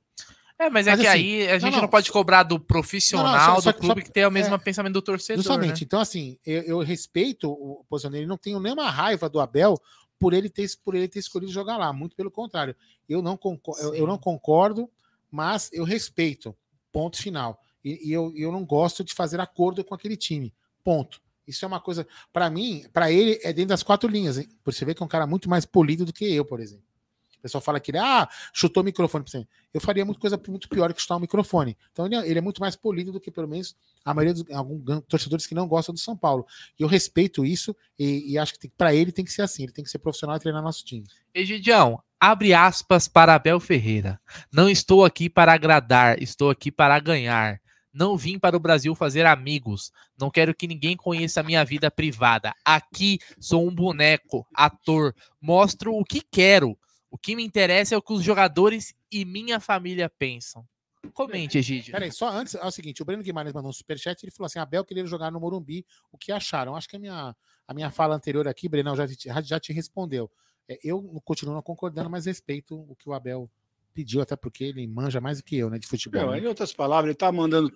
É, 0.61 0.69
mas 0.69 0.87
é 0.87 0.91
Mas 0.91 1.01
que 1.01 1.07
assim, 1.07 1.19
aí 1.19 1.49
a 1.49 1.53
não, 1.53 1.59
gente 1.61 1.73
não, 1.73 1.81
não, 1.83 1.89
pode 1.89 2.13
cobrar 2.13 2.43
do 2.43 2.61
profissional, 2.61 3.33
Não, 3.33 3.33
não, 3.33 3.55
só- 3.57 3.61
só- 3.63 3.73
do 3.73 3.79
clube 3.79 4.01
só- 4.03 4.07
que 4.07 4.13
tem 4.13 4.27
o 4.27 4.31
mesmo 4.31 4.55
é, 4.55 4.59
pensamento 4.59 4.93
do 4.93 5.01
torcedor. 5.01 5.43
Justamente. 5.43 5.81
né? 5.81 5.85
Então, 5.87 6.01
assim, 6.01 6.37
eu, 6.45 6.63
eu 6.63 6.79
respeito 6.81 7.51
o 7.51 7.83
posicionamento, 7.89 8.29
não 8.29 8.37
tenho 8.37 8.61
nenhuma 8.61 8.91
raiva 8.91 9.27
do 9.31 9.41
Abel 9.41 9.81
por 10.19 10.35
ele 10.35 10.51
ter, 10.51 10.69
por 10.85 10.95
ele 10.95 11.09
ter 11.09 11.19
escolhido 11.19 11.51
jogar 11.51 11.79
lá. 11.79 11.93
Muito 11.95 12.15
pelo 12.15 12.31
contrário. 12.31 12.77
Eu 13.09 13.23
não, 13.23 13.39
concor- 13.39 13.79
eu, 13.81 13.95
eu 13.95 14.07
não 14.07 14.19
concordo, 14.19 14.91
mas 15.31 15.71
eu 15.73 15.83
respeito. 15.83 16.55
Ponto 16.93 17.17
final. 17.17 17.59
E, 17.83 18.11
e 18.11 18.13
eu, 18.13 18.31
eu 18.37 18.53
não 18.53 18.63
gosto 18.67 19.03
de 19.03 19.15
fazer 19.15 19.41
acordo 19.41 19.83
com 19.83 19.95
aquele 19.95 20.17
time. 20.17 20.53
Ponto. 20.85 21.23
Isso 21.47 21.65
é 21.65 21.69
uma 21.69 21.81
coisa. 21.81 22.07
Para 22.35 22.51
mim, 22.51 22.85
para 22.93 23.11
ele, 23.11 23.41
é 23.43 23.51
dentro 23.51 23.71
das 23.71 23.83
quatro 23.83 24.11
linhas. 24.11 24.37
Hein? 24.37 24.47
Por 24.63 24.75
você 24.75 24.85
ver 24.85 24.95
que 24.95 25.03
é 25.03 25.07
um 25.07 25.09
cara 25.09 25.27
muito 25.27 25.49
mais 25.49 25.65
polido 25.65 26.05
do 26.05 26.13
que 26.13 26.31
eu, 26.31 26.45
por 26.45 26.61
exemplo. 26.61 26.85
O 27.41 27.43
pessoal 27.43 27.63
fala 27.63 27.81
que 27.81 27.91
ele 27.91 27.99
ah, 27.99 28.29
chutou 28.53 28.83
o 28.83 28.85
microfone. 28.85 29.25
Eu 29.73 29.81
faria 29.81 30.05
muita 30.05 30.21
coisa 30.21 30.41
muito 30.47 30.69
pior 30.69 30.93
que 30.93 31.01
chutar 31.01 31.17
o 31.17 31.21
microfone. 31.21 31.77
Então 31.91 32.05
ele, 32.05 32.17
é, 32.17 32.29
ele 32.29 32.39
é 32.39 32.43
muito 32.43 32.61
mais 32.61 32.77
polido 32.77 33.11
do 33.11 33.19
que, 33.19 33.31
pelo 33.31 33.49
menos, 33.49 33.75
a 34.05 34.13
maioria 34.13 34.35
dos 34.35 34.45
alguns 34.55 35.03
torcedores 35.09 35.47
que 35.47 35.55
não 35.55 35.67
gostam 35.67 35.95
do 35.95 35.99
São 35.99 36.15
Paulo. 36.15 36.47
E 36.79 36.83
eu 36.83 36.89
respeito 36.89 37.45
isso 37.47 37.75
e, 37.99 38.33
e 38.33 38.39
acho 38.39 38.59
que 38.59 38.69
para 38.69 38.95
ele 38.95 39.11
tem 39.11 39.25
que 39.25 39.33
ser 39.33 39.41
assim. 39.41 39.63
Ele 39.63 39.73
tem 39.73 39.83
que 39.83 39.91
ser 39.91 39.99
profissional 39.99 40.37
e 40.37 40.41
treinar 40.41 40.63
nosso 40.63 40.85
time. 40.85 41.07
Egidião, 41.33 42.03
abre 42.21 42.53
aspas 42.53 43.09
para 43.09 43.35
Abel 43.35 43.59
Ferreira. 43.59 44.21
Não 44.53 44.69
estou 44.69 45.03
aqui 45.03 45.31
para 45.31 45.55
agradar, 45.55 46.23
estou 46.23 46.51
aqui 46.51 46.71
para 46.71 47.01
ganhar. 47.01 47.59
Não 47.93 48.17
vim 48.17 48.39
para 48.39 48.57
o 48.57 48.61
Brasil 48.61 48.95
fazer 48.95 49.27
amigos. 49.27 49.93
Não 50.19 50.31
quero 50.31 50.55
que 50.55 50.69
ninguém 50.69 50.97
conheça 50.97 51.41
a 51.41 51.43
minha 51.43 51.65
vida 51.65 51.91
privada. 51.91 52.55
Aqui 52.65 53.19
sou 53.41 53.67
um 53.67 53.75
boneco, 53.75 54.47
ator. 54.55 55.15
Mostro 55.41 55.95
o 55.95 56.05
que 56.05 56.21
quero. 56.21 56.79
O 57.11 57.19
que 57.19 57.35
me 57.35 57.45
interessa 57.45 57.95
é 57.95 57.99
o 57.99 58.03
que 58.03 58.13
os 58.13 58.23
jogadores 58.23 58.95
e 59.11 59.25
minha 59.25 59.59
família 59.59 60.09
pensam. 60.09 60.67
Comente, 61.13 61.59
Egídio. 61.59 61.93
Peraí, 61.93 62.13
só 62.13 62.29
antes, 62.29 62.55
é 62.55 62.65
o 62.65 62.71
seguinte: 62.71 63.03
o 63.03 63.05
Breno 63.05 63.23
Guimarães 63.23 63.55
mandou 63.55 63.71
um 63.71 63.73
superchat. 63.73 64.23
Ele 64.23 64.31
falou 64.31 64.47
assim: 64.47 64.59
Abel 64.59 64.85
queria 64.85 65.05
jogar 65.07 65.31
no 65.31 65.41
Morumbi. 65.41 65.85
O 66.13 66.19
que 66.19 66.31
acharam? 66.31 66.77
Acho 66.77 66.89
que 66.89 66.97
a 66.97 66.99
minha, 66.99 67.35
a 67.67 67.75
minha 67.75 67.91
fala 67.91 68.15
anterior 68.15 68.47
aqui, 68.47 68.69
Breno, 68.69 68.95
já, 68.95 69.07
já 69.43 69.59
te 69.59 69.73
respondeu. 69.73 70.31
É, 70.69 70.79
eu 70.85 71.03
continuo 71.25 71.55
não 71.55 71.63
concordando, 71.63 72.11
mas 72.11 72.27
respeito 72.27 72.79
o 72.89 72.95
que 72.95 73.09
o 73.09 73.13
Abel 73.13 73.51
pediu, 73.95 74.21
até 74.21 74.37
porque 74.37 74.65
ele 74.65 74.87
manja 74.87 75.21
mais 75.21 75.39
do 75.39 75.45
que 75.45 75.57
eu, 75.57 75.69
né, 75.69 75.79
de 75.79 75.87
futebol. 75.87 76.23
Não, 76.23 76.31
né? 76.33 76.41
Em 76.41 76.47
outras 76.47 76.73
palavras, 76.73 77.07
ele 77.07 77.13
está 77.13 77.31
mandando, 77.31 77.71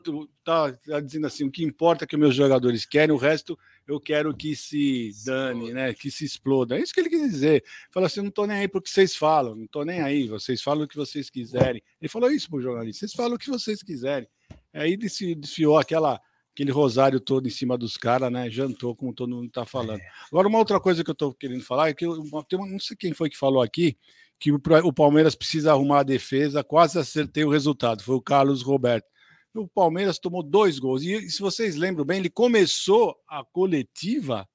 tá, 0.44 0.72
tá, 0.72 1.00
dizendo 1.00 1.26
assim, 1.26 1.44
o 1.44 1.50
que 1.50 1.64
importa 1.64 2.04
é 2.04 2.06
que 2.06 2.16
meus 2.16 2.34
jogadores 2.34 2.84
querem, 2.84 3.14
o 3.14 3.18
resto 3.18 3.58
eu 3.86 4.00
quero 4.00 4.34
que 4.34 4.56
se 4.56 5.10
dane, 5.24 5.72
né, 5.72 5.92
que 5.92 6.10
se 6.10 6.24
exploda. 6.24 6.76
É 6.76 6.80
isso 6.80 6.92
que 6.92 7.00
ele 7.00 7.10
quis 7.10 7.30
dizer. 7.30 7.64
Fala 7.90 8.06
assim, 8.06 8.20
não 8.20 8.28
estou 8.28 8.46
nem 8.46 8.58
aí 8.58 8.68
porque 8.68 8.88
vocês 8.88 9.14
falam, 9.14 9.54
não 9.54 9.64
estou 9.64 9.84
nem 9.84 10.00
aí, 10.00 10.26
vocês 10.26 10.62
falam 10.62 10.84
o 10.84 10.88
que 10.88 10.96
vocês 10.96 11.28
quiserem. 11.28 11.82
Ele 12.00 12.08
falou 12.08 12.30
isso 12.30 12.48
para 12.48 12.58
o 12.58 12.62
jornalista, 12.62 13.00
vocês 13.00 13.12
falam 13.12 13.34
o 13.34 13.38
que 13.38 13.50
vocês 13.50 13.82
quiserem. 13.82 14.28
Aí 14.72 14.96
desfiou 14.96 15.78
aquela 15.78 16.20
aquele 16.54 16.70
rosário 16.70 17.18
todo 17.18 17.48
em 17.48 17.50
cima 17.50 17.76
dos 17.76 17.96
caras, 17.96 18.30
né? 18.30 18.48
Jantou, 18.48 18.94
como 18.94 19.12
todo 19.12 19.34
mundo 19.34 19.48
está 19.48 19.66
falando. 19.66 20.00
É. 20.00 20.08
Agora, 20.28 20.46
uma 20.46 20.58
outra 20.58 20.78
coisa 20.78 21.02
que 21.02 21.10
eu 21.10 21.14
estou 21.14 21.34
querendo 21.34 21.64
falar 21.64 21.88
é 21.88 21.94
que 21.94 22.06
eu, 22.06 22.16
tem 22.48 22.58
uma, 22.58 22.66
não 22.66 22.78
sei 22.78 22.96
quem 22.96 23.12
foi 23.12 23.28
que 23.28 23.36
falou 23.36 23.60
aqui, 23.60 23.98
que 24.38 24.52
o 24.52 24.92
Palmeiras 24.92 25.34
precisa 25.34 25.72
arrumar 25.72 26.00
a 26.00 26.04
defesa, 26.04 26.62
quase 26.62 26.98
acertei 26.98 27.44
o 27.44 27.50
resultado, 27.50 28.02
foi 28.02 28.14
o 28.14 28.22
Carlos 28.22 28.62
Roberto. 28.62 29.06
O 29.52 29.68
Palmeiras 29.68 30.18
tomou 30.18 30.42
dois 30.42 30.78
gols. 30.78 31.02
E 31.02 31.28
se 31.30 31.40
vocês 31.40 31.76
lembram 31.76 32.04
bem, 32.04 32.18
ele 32.18 32.30
começou 32.30 33.16
a 33.28 33.44
coletiva 33.44 34.48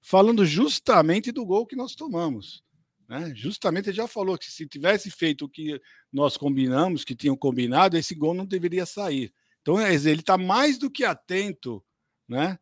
falando 0.00 0.44
justamente 0.44 1.30
do 1.30 1.44
gol 1.44 1.66
que 1.66 1.76
nós 1.76 1.94
tomamos. 1.94 2.64
Né? 3.08 3.32
Justamente 3.34 3.88
ele 3.88 3.96
já 3.96 4.08
falou 4.08 4.36
que 4.36 4.50
se 4.50 4.66
tivesse 4.66 5.10
feito 5.10 5.44
o 5.44 5.48
que 5.48 5.80
nós 6.12 6.36
combinamos, 6.36 7.04
que 7.04 7.14
tinham 7.14 7.36
combinado, 7.36 7.96
esse 7.96 8.14
gol 8.14 8.34
não 8.34 8.44
deveria 8.44 8.86
sair. 8.86 9.32
Então 9.62 9.80
ele 9.80 10.20
está 10.20 10.38
mais 10.38 10.78
do 10.78 10.90
que 10.90 11.04
atento 11.04 11.82
né? 12.28 12.58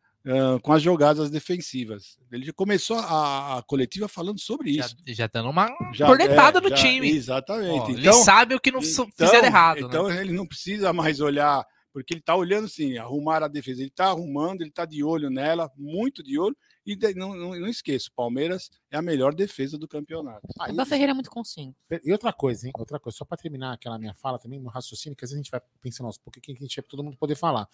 com 0.63 0.73
as 0.73 0.83
jogadas 0.83 1.31
defensivas. 1.31 2.19
Ele 2.31 2.45
já 2.45 2.53
começou 2.53 2.99
a, 2.99 3.59
a 3.59 3.63
coletiva 3.63 4.09
falando 4.09 4.41
sobre 4.41 4.73
isso. 4.73 4.95
Já, 5.07 5.15
já 5.15 5.27
dando 5.27 5.51
uma 5.51 5.69
já, 5.93 6.07
cornetada 6.07 6.59
é, 6.59 6.63
no 6.63 6.69
já, 6.71 6.77
time. 6.77 7.11
Exatamente. 7.11 7.71
Ó, 7.71 7.91
então, 7.91 7.95
ele 7.95 8.13
sabe 8.25 8.55
o 8.55 8.61
que 8.61 8.71
não 8.71 8.81
então, 8.81 9.09
fizer 9.17 9.45
errado. 9.45 9.81
Então 9.81 10.09
né? 10.09 10.21
ele 10.21 10.33
não 10.33 10.47
precisa 10.47 10.93
mais 10.93 11.21
olhar, 11.21 11.65
porque 11.99 12.15
ele 12.15 12.21
está 12.21 12.37
olhando 12.37 12.69
sim, 12.69 12.97
arrumar 12.97 13.43
a 13.43 13.49
defesa. 13.49 13.81
Ele 13.81 13.89
está 13.89 14.07
arrumando, 14.07 14.61
ele 14.61 14.71
está 14.71 14.85
de 14.85 15.03
olho 15.03 15.29
nela, 15.31 15.71
muito 15.77 16.23
de 16.23 16.39
olho. 16.39 16.57
E 16.87 16.95
de, 16.95 17.13
não, 17.15 17.35
não, 17.35 17.59
não 17.59 17.67
esqueça, 17.67 18.09
o 18.09 18.13
Palmeiras 18.15 18.71
é 18.91 18.97
a 18.97 19.03
melhor 19.03 19.35
defesa 19.35 19.77
do 19.77 19.87
campeonato. 19.89 20.47
Ah, 20.59 20.71
o 20.71 20.87
Ferreira 20.87 21.11
é 21.11 21.15
muito 21.15 21.29
consciente. 21.29 21.77
E 22.05 22.13
outra 22.13 22.33
coisa, 22.33 22.67
hein? 22.67 22.73
Outra 22.79 23.01
coisa, 23.01 23.19
só 23.19 23.25
para 23.25 23.37
terminar 23.37 23.73
aquela 23.73 23.99
minha 23.99 24.15
fala 24.15 24.39
também, 24.39 24.61
meu 24.61 24.71
raciocínio, 24.71 25.17
que 25.17 25.25
às 25.25 25.31
vezes 25.31 25.41
a 25.41 25.43
gente 25.43 25.51
vai 25.51 25.61
pensando, 25.83 26.07
nossa, 26.07 26.21
por 26.25 26.33
que 26.33 26.53
a 26.53 26.55
gente 26.55 26.79
é 26.79 26.83
todo 26.83 27.03
mundo 27.03 27.17
poder 27.17 27.35
falar? 27.35 27.69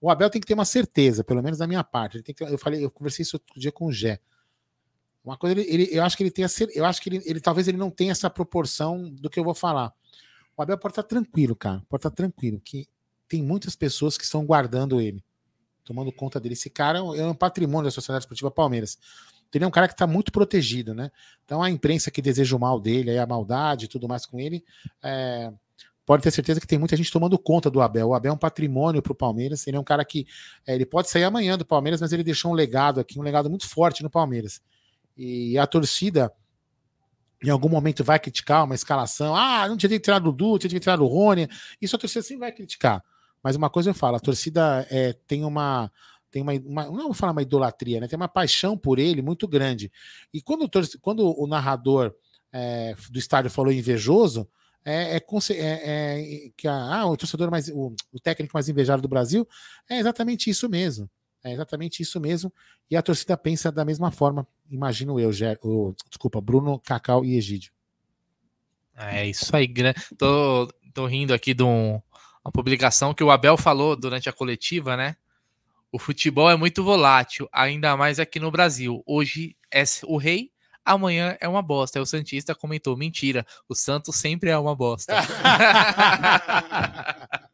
O 0.00 0.10
Abel 0.10 0.28
tem 0.28 0.40
que 0.40 0.46
ter 0.46 0.54
uma 0.54 0.64
certeza, 0.64 1.22
pelo 1.22 1.42
menos 1.42 1.58
da 1.58 1.66
minha 1.66 1.84
parte. 1.84 2.16
Ele 2.16 2.24
tem 2.24 2.34
que, 2.34 2.42
eu 2.42 2.58
falei, 2.58 2.84
eu 2.84 2.90
conversei 2.90 3.22
isso 3.22 3.36
outro 3.36 3.58
dia 3.58 3.70
com 3.70 3.86
o 3.86 3.92
Gé. 3.92 4.20
Uma 5.24 5.36
coisa, 5.36 5.58
ele, 5.58 5.72
ele, 5.72 5.88
eu 5.92 6.02
acho 6.02 6.16
que 6.16 6.22
ele 6.22 6.30
tem 6.30 6.44
a 6.44 6.48
eu 6.74 6.84
acho 6.84 7.00
que 7.00 7.08
ele, 7.08 7.22
ele, 7.24 7.40
talvez 7.40 7.68
ele 7.68 7.78
não 7.78 7.90
tenha 7.90 8.10
essa 8.10 8.28
proporção 8.28 9.08
do 9.10 9.30
que 9.30 9.38
eu 9.38 9.44
vou 9.44 9.54
falar. 9.54 9.94
O 10.56 10.62
Abel 10.62 10.76
pode 10.76 10.92
estar 10.92 11.04
tranquilo, 11.04 11.54
cara. 11.54 11.82
Pode 11.88 12.00
estar 12.00 12.10
tranquilo, 12.10 12.60
que 12.60 12.86
tem 13.30 13.42
muitas 13.44 13.76
pessoas 13.76 14.18
que 14.18 14.24
estão 14.24 14.44
guardando 14.44 15.00
ele, 15.00 15.24
tomando 15.84 16.10
conta 16.10 16.40
dele. 16.40 16.54
Esse 16.54 16.68
cara 16.68 16.98
é 16.98 17.24
um 17.24 17.34
patrimônio 17.34 17.84
da 17.84 17.92
Sociedade 17.92 18.24
Esportiva 18.24 18.50
Palmeiras. 18.50 18.98
Ele 19.54 19.64
é 19.64 19.66
um 19.66 19.70
cara 19.70 19.86
que 19.86 19.94
está 19.94 20.06
muito 20.06 20.32
protegido, 20.32 20.94
né? 20.94 21.10
Então 21.44 21.62
a 21.62 21.70
imprensa 21.70 22.10
que 22.10 22.20
deseja 22.20 22.56
o 22.56 22.60
mal 22.60 22.80
dele, 22.80 23.16
a 23.16 23.26
maldade 23.26 23.84
e 23.84 23.88
tudo 23.88 24.08
mais 24.08 24.26
com 24.26 24.38
ele, 24.38 24.64
é, 25.02 25.52
pode 26.04 26.24
ter 26.24 26.32
certeza 26.32 26.60
que 26.60 26.66
tem 26.66 26.78
muita 26.78 26.96
gente 26.96 27.10
tomando 27.10 27.38
conta 27.38 27.70
do 27.70 27.80
Abel. 27.80 28.08
O 28.08 28.14
Abel 28.14 28.32
é 28.32 28.34
um 28.34 28.38
patrimônio 28.38 29.00
para 29.00 29.12
o 29.12 29.14
Palmeiras. 29.14 29.64
Ele 29.66 29.76
é 29.76 29.80
um 29.80 29.84
cara 29.84 30.04
que 30.04 30.26
é, 30.66 30.74
ele 30.74 30.84
pode 30.84 31.08
sair 31.08 31.22
amanhã 31.22 31.56
do 31.56 31.64
Palmeiras, 31.64 32.00
mas 32.00 32.12
ele 32.12 32.24
deixou 32.24 32.50
um 32.50 32.54
legado 32.54 32.98
aqui, 32.98 33.16
um 33.18 33.22
legado 33.22 33.48
muito 33.48 33.68
forte 33.68 34.02
no 34.02 34.10
Palmeiras. 34.10 34.60
E 35.16 35.56
a 35.56 35.66
torcida, 35.68 36.32
em 37.42 37.50
algum 37.50 37.68
momento, 37.68 38.02
vai 38.02 38.18
criticar 38.18 38.64
uma 38.64 38.74
escalação. 38.74 39.36
Ah, 39.36 39.68
não 39.68 39.76
tinha 39.76 39.90
que 39.90 40.00
tirar 40.00 40.18
do 40.18 40.32
Dudu, 40.32 40.58
tinha 40.58 40.70
que 40.70 40.80
tirar 40.80 40.96
do 40.96 41.06
Rony. 41.06 41.48
Isso 41.80 41.94
a 41.94 41.98
torcida 41.98 42.22
sempre 42.22 42.40
vai 42.40 42.52
criticar. 42.52 43.04
Mas 43.42 43.56
uma 43.56 43.70
coisa 43.70 43.90
eu 43.90 43.94
falo: 43.94 44.16
a 44.16 44.20
torcida 44.20 44.86
é, 44.90 45.12
tem 45.12 45.44
uma. 45.44 45.90
Tem 46.30 46.42
uma, 46.42 46.52
uma, 46.52 46.84
não 46.84 47.04
vou 47.04 47.14
falar 47.14 47.32
uma 47.32 47.42
idolatria, 47.42 47.98
né? 47.98 48.06
Tem 48.06 48.16
uma 48.16 48.28
paixão 48.28 48.78
por 48.78 49.00
ele 49.00 49.20
muito 49.20 49.48
grande. 49.48 49.90
E 50.32 50.40
quando, 50.40 50.70
quando 51.00 51.34
o 51.36 51.44
narrador 51.46 52.14
é, 52.52 52.94
do 53.10 53.18
estádio 53.18 53.50
falou 53.50 53.72
invejoso, 53.72 54.48
é, 54.84 55.16
é, 55.16 55.22
é, 55.50 56.46
é 56.46 56.50
que 56.56 56.68
a, 56.68 57.00
ah, 57.00 57.06
o 57.06 57.16
torcedor 57.16 57.50
mais 57.50 57.68
o, 57.68 57.94
o, 58.12 58.20
técnico 58.20 58.52
mais 58.54 58.68
invejado 58.68 59.02
do 59.02 59.08
Brasil 59.08 59.46
é 59.88 59.98
exatamente 59.98 60.48
isso 60.48 60.68
mesmo. 60.68 61.10
É 61.42 61.52
exatamente 61.52 62.02
isso 62.02 62.20
mesmo. 62.20 62.52
E 62.90 62.96
a 62.96 63.02
torcida 63.02 63.36
pensa 63.36 63.72
da 63.72 63.84
mesma 63.84 64.10
forma, 64.10 64.46
imagino 64.70 65.18
eu, 65.18 65.32
Ger, 65.32 65.58
o, 65.62 65.94
desculpa, 66.08 66.40
Bruno, 66.40 66.78
Cacau 66.80 67.24
e 67.24 67.36
Egídio. 67.36 67.72
É 68.96 69.26
isso 69.26 69.54
aí, 69.56 69.66
tô, 70.18 70.68
tô 70.92 71.06
rindo 71.06 71.32
aqui 71.32 71.54
de 71.54 71.62
um, 71.62 72.00
uma 72.44 72.52
publicação 72.52 73.14
que 73.14 73.22
o 73.22 73.30
Abel 73.30 73.56
falou 73.56 73.94
durante 73.94 74.28
a 74.28 74.32
coletiva, 74.32 74.96
né? 74.96 75.16
O 75.92 75.98
futebol 75.98 76.50
é 76.50 76.56
muito 76.56 76.84
volátil, 76.84 77.48
ainda 77.52 77.96
mais 77.96 78.20
aqui 78.20 78.38
no 78.38 78.50
Brasil. 78.50 79.02
Hoje 79.06 79.56
é 79.72 79.82
o 80.04 80.16
rei, 80.16 80.50
amanhã 80.84 81.36
é 81.40 81.48
uma 81.48 81.62
bosta. 81.62 81.98
Aí 81.98 82.02
o 82.02 82.06
Santista 82.06 82.54
comentou: 82.54 82.96
mentira, 82.96 83.46
o 83.68 83.74
Santos 83.74 84.16
sempre 84.16 84.50
é 84.50 84.58
uma 84.58 84.74
bosta. 84.74 85.14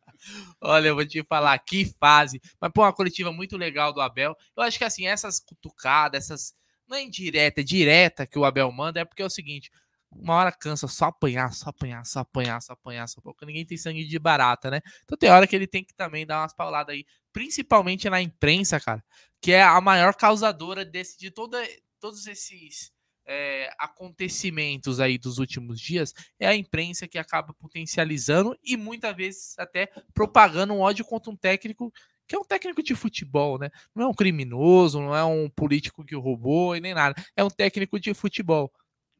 Olha, 0.60 0.88
eu 0.88 0.94
vou 0.94 1.06
te 1.06 1.22
falar, 1.24 1.58
que 1.58 1.92
fase. 2.00 2.40
Mas, 2.60 2.72
pô, 2.72 2.82
uma 2.82 2.92
coletiva 2.92 3.32
muito 3.32 3.56
legal 3.56 3.92
do 3.92 4.00
Abel. 4.00 4.36
Eu 4.56 4.62
acho 4.62 4.78
que, 4.78 4.84
assim, 4.84 5.06
essas 5.06 5.40
cutucadas, 5.40 6.24
essas. 6.24 6.54
Não 6.88 6.96
é 6.96 7.02
indireta, 7.02 7.60
é 7.60 7.64
direta 7.64 8.26
que 8.26 8.38
o 8.38 8.44
Abel 8.44 8.70
manda, 8.70 9.00
é 9.00 9.04
porque 9.04 9.22
é 9.22 9.26
o 9.26 9.30
seguinte: 9.30 9.70
uma 10.10 10.34
hora 10.34 10.52
cansa 10.52 10.88
só 10.88 11.06
apanhar, 11.06 11.52
só 11.52 11.70
apanhar, 11.70 12.04
só 12.04 12.20
apanhar, 12.20 12.60
só 12.62 12.72
apanhar, 12.72 13.08
só 13.08 13.20
porque 13.20 13.44
ninguém 13.44 13.64
tem 13.66 13.76
sangue 13.76 14.04
de 14.04 14.18
barata, 14.18 14.70
né? 14.70 14.80
Então 15.04 15.16
tem 15.18 15.30
hora 15.30 15.46
que 15.46 15.54
ele 15.54 15.66
tem 15.66 15.84
que 15.84 15.94
também 15.94 16.26
dar 16.26 16.40
umas 16.40 16.54
pauladas 16.54 16.94
aí, 16.94 17.04
principalmente 17.32 18.08
na 18.08 18.20
imprensa, 18.20 18.80
cara, 18.80 19.04
que 19.40 19.52
é 19.52 19.62
a 19.62 19.80
maior 19.80 20.14
causadora 20.14 20.84
desse, 20.84 21.18
de 21.18 21.30
toda, 21.30 21.62
todos 22.00 22.26
esses 22.26 22.92
é, 23.26 23.70
acontecimentos 23.78 25.00
aí 25.00 25.18
dos 25.18 25.38
últimos 25.38 25.80
dias, 25.80 26.14
é 26.38 26.46
a 26.46 26.56
imprensa 26.56 27.08
que 27.08 27.18
acaba 27.18 27.52
potencializando 27.54 28.56
e 28.62 28.76
muitas 28.76 29.14
vezes 29.16 29.58
até 29.58 29.90
propagando 30.14 30.72
um 30.72 30.80
ódio 30.80 31.04
contra 31.04 31.30
um 31.30 31.36
técnico 31.36 31.92
que 32.28 32.34
é 32.34 32.38
um 32.38 32.44
técnico 32.44 32.82
de 32.82 32.94
futebol, 32.94 33.56
né? 33.56 33.70
Não 33.94 34.04
é 34.04 34.08
um 34.08 34.14
criminoso, 34.14 35.00
não 35.00 35.14
é 35.14 35.24
um 35.24 35.48
político 35.48 36.04
que 36.04 36.16
roubou 36.16 36.74
e 36.74 36.80
nem 36.80 36.92
nada. 36.92 37.14
É 37.36 37.44
um 37.44 37.50
técnico 37.50 38.00
de 38.00 38.12
futebol. 38.14 38.72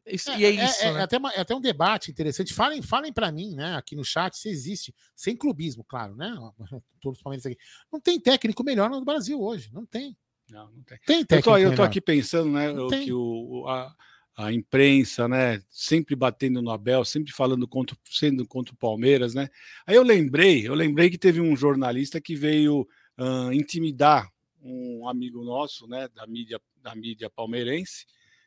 Isso, 0.07 0.31
é, 0.31 0.39
e 0.39 0.45
é, 0.45 0.49
é 0.49 0.65
isso. 0.65 0.85
É, 0.85 0.93
né? 0.93 1.01
é 1.01 1.03
até 1.03 1.19
uma, 1.19 1.33
é 1.33 1.41
até 1.41 1.55
um 1.55 1.61
debate 1.61 2.11
interessante. 2.11 2.55
Falem, 2.55 2.81
falem 2.81 3.13
para 3.13 3.33
mim, 3.33 3.55
né, 3.55 3.75
aqui 3.77 3.97
no 3.97 4.05
chat, 4.05 4.37
se 4.37 4.49
existe, 4.49 4.95
sem 5.15 5.37
clubismo, 5.37 5.85
claro, 5.85 6.15
né? 6.15 6.35
Todos 7.01 7.19
os 7.19 7.23
palmeiras 7.23 7.45
aqui. 7.45 7.59
Não 7.93 8.01
tem 8.01 8.21
técnico 8.21 8.63
melhor 8.63 8.89
no 8.89 9.05
Brasil 9.05 9.41
hoje. 9.41 9.71
Não 9.73 9.85
tem. 9.85 10.17
Não, 10.49 10.71
não 10.71 10.83
tem. 10.85 10.99
tem 11.07 11.39
eu, 11.39 11.43
tô, 11.43 11.59
eu 11.59 11.75
tô 11.75 11.83
aqui 11.83 12.01
pensando, 12.01 12.51
né, 12.51 12.69
que 13.05 13.13
o, 13.13 13.67
a, 13.67 13.93
a 14.37 14.53
imprensa, 14.53 15.27
né, 15.27 15.61
sempre 15.69 16.15
batendo 16.15 16.63
no 16.63 16.71
Abel, 16.71 17.05
sempre 17.05 17.33
falando 17.33 17.67
contra, 17.67 17.97
sendo 18.05 18.47
contra 18.47 18.73
o 18.73 18.79
Palmeiras, 18.79 19.35
né? 19.35 19.49
Aí 19.87 19.97
eu 19.97 20.05
lembrei, 20.05 20.69
eu 20.69 20.75
lembrei 20.75 21.11
que 21.11 21.19
teve 21.19 21.41
um 21.41 21.57
jornalista 21.57 22.21
que 22.21 22.37
veio 22.37 22.87
uh, 23.19 23.53
intimidar 23.53 24.31
um 24.63 25.09
amigo 25.09 25.43
nosso, 25.45 25.87
né, 25.87 26.09
da 26.15 26.27
mídia, 26.27 26.61
da 26.83 26.95
mídia 26.95 27.31
palmeirense, 27.31 28.05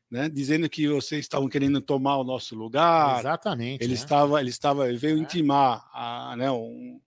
né, 0.09 0.27
dizendo 0.29 0.69
que 0.69 0.87
vocês 0.87 1.21
estavam 1.21 1.47
querendo 1.47 1.81
tomar 1.81 2.17
o 2.17 2.23
nosso 2.23 2.55
lugar. 2.55 3.19
Exatamente. 3.19 3.83
Ele 3.83 3.93
né? 3.93 3.99
estava, 3.99 4.39
ele 4.39 4.49
estava, 4.49 4.89
ele 4.89 4.97
veio 4.97 5.17
é. 5.17 5.19
intimar 5.19 5.87
a, 5.93 6.35
né, 6.37 6.49
um, 6.51 6.99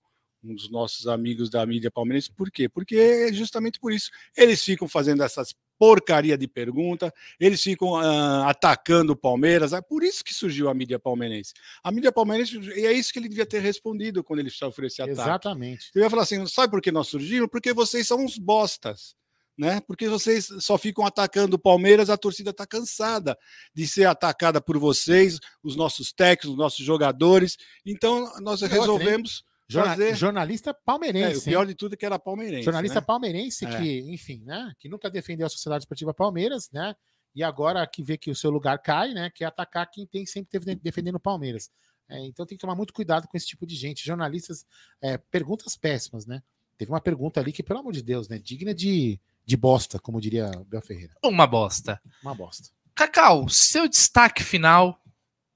um 0.44 0.54
dos 0.54 0.70
nossos 0.70 1.06
amigos 1.06 1.50
da 1.50 1.64
mídia 1.66 1.90
palmeirense. 1.90 2.32
Por 2.32 2.50
quê? 2.50 2.68
Porque 2.68 2.96
é 2.96 3.32
justamente 3.32 3.80
por 3.80 3.92
isso 3.92 4.10
eles 4.36 4.62
ficam 4.62 4.88
fazendo 4.88 5.22
essas 5.22 5.54
porcaria 5.82 6.38
de 6.38 6.46
pergunta, 6.46 7.12
eles 7.40 7.60
ficam 7.60 7.96
ah, 7.96 8.48
atacando 8.48 9.14
o 9.14 9.16
Palmeiras. 9.16 9.72
É 9.72 9.82
por 9.82 10.04
isso 10.04 10.22
que 10.22 10.32
surgiu 10.32 10.68
a 10.68 10.74
mídia 10.74 10.96
palmeirense. 10.96 11.52
A 11.82 11.90
mídia 11.90 12.12
palmeirense, 12.12 12.56
e 12.56 12.86
é 12.86 12.92
isso 12.92 13.12
que 13.12 13.18
ele 13.18 13.28
devia 13.28 13.44
ter 13.44 13.58
respondido 13.58 14.22
quando 14.22 14.38
ele 14.38 14.48
sofreu 14.48 14.86
esse 14.86 15.02
ataque. 15.02 15.18
Exatamente. 15.18 15.90
Ele 15.92 16.04
ia 16.04 16.10
falar 16.10 16.22
assim: 16.22 16.46
sabe 16.46 16.70
por 16.70 16.80
que 16.80 16.92
nós 16.92 17.08
surgimos? 17.08 17.48
Porque 17.50 17.72
vocês 17.72 18.06
são 18.06 18.24
uns 18.24 18.38
bostas. 18.38 19.16
Né? 19.56 19.80
Porque 19.86 20.08
vocês 20.08 20.48
só 20.60 20.78
ficam 20.78 21.04
atacando 21.04 21.56
o 21.56 21.58
Palmeiras, 21.58 22.08
a 22.08 22.16
torcida 22.16 22.50
está 22.50 22.66
cansada 22.66 23.36
de 23.74 23.86
ser 23.86 24.06
atacada 24.06 24.62
por 24.62 24.78
vocês, 24.78 25.38
os 25.62 25.76
nossos 25.76 26.10
técnicos, 26.10 26.50
os 26.52 26.56
nossos 26.56 26.84
jogadores. 26.84 27.58
Então, 27.84 28.32
nós 28.40 28.62
E 28.62 28.64
hein? 28.64 28.70
resolvemos 28.70 29.44
fazer. 29.70 30.14
Jornalista 30.14 30.70
É, 30.70 30.74
palmeirense. 30.74 31.38
o 31.38 31.42
pior 31.42 31.62
hein? 31.62 31.68
de 31.68 31.74
tudo 31.74 31.94
é 31.94 31.96
que 31.96 32.06
era 32.06 32.18
palmeirense. 32.18 32.64
Jornalista 32.64 33.00
né? 33.00 33.06
palmeirense 33.06 33.64
É. 33.66 33.78
que, 33.78 34.00
enfim, 34.12 34.42
né? 34.44 34.72
Que 34.78 34.88
nunca 34.88 35.10
defendeu 35.10 35.46
a 35.46 35.50
Sociedade 35.50 35.82
Esportiva 35.82 36.14
Palmeiras, 36.14 36.70
né? 36.70 36.94
E 37.34 37.42
agora 37.42 37.86
que 37.86 38.02
vê 38.02 38.18
que 38.18 38.30
o 38.30 38.34
seu 38.34 38.50
lugar 38.50 38.78
cai, 38.78 39.12
né? 39.14 39.30
Que 39.30 39.44
é 39.44 39.46
atacar 39.46 39.90
quem 39.90 40.06
tem 40.06 40.26
sempre 40.26 40.50
defendendo, 40.52 40.80
defendendo 40.82 41.14
o 41.16 41.20
Palmeiras. 41.20 41.70
É, 42.08 42.18
então 42.26 42.44
tem 42.44 42.58
que 42.58 42.60
tomar 42.60 42.74
muito 42.74 42.92
cuidado 42.92 43.26
com 43.26 43.36
esse 43.36 43.46
tipo 43.46 43.66
de 43.66 43.74
gente. 43.74 44.04
Jornalistas, 44.04 44.66
é, 45.00 45.16
perguntas 45.16 45.76
péssimas, 45.76 46.26
né? 46.26 46.42
Teve 46.76 46.90
uma 46.90 47.00
pergunta 47.00 47.40
ali 47.40 47.52
que, 47.52 47.62
pelo 47.62 47.78
amor 47.80 47.92
de 47.92 48.02
Deus, 48.02 48.28
né? 48.28 48.38
Digna 48.38 48.74
de, 48.74 49.18
de 49.44 49.56
bosta, 49.56 49.98
como 49.98 50.20
diria 50.20 50.50
Bel 50.66 50.82
Ferreira. 50.82 51.14
Uma 51.24 51.46
bosta. 51.46 52.00
Uma 52.22 52.34
bosta. 52.34 52.70
Cacau, 52.94 53.48
seu 53.48 53.88
destaque 53.88 54.42
final 54.42 54.98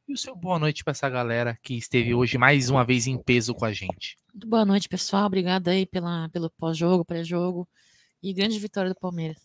e 0.09 0.15
o 0.15 0.17
seu 0.17 0.35
boa 0.35 0.59
noite 0.59 0.83
para 0.85 0.93
essa 0.93 1.09
galera 1.09 1.59
que 1.63 1.75
esteve 1.75 2.15
hoje 2.15 2.39
mais 2.39 2.71
uma 2.71 2.85
vez 2.85 3.07
em 3.07 3.19
peso 3.19 3.55
com 3.55 3.65
a 3.65 3.73
gente. 3.73 4.17
Muito 4.33 4.47
boa 4.49 4.65
noite, 4.65 4.89
pessoal. 4.89 5.27
Obrigada 5.27 5.71
aí 5.71 5.87
pela, 5.87 6.29
pelo 6.31 6.51
pós-jogo, 6.51 7.05
pré-jogo. 7.05 7.69
E 8.23 8.33
grande 8.33 8.59
vitória 8.59 8.91
do 8.91 8.99
Palmeiras. 8.99 9.37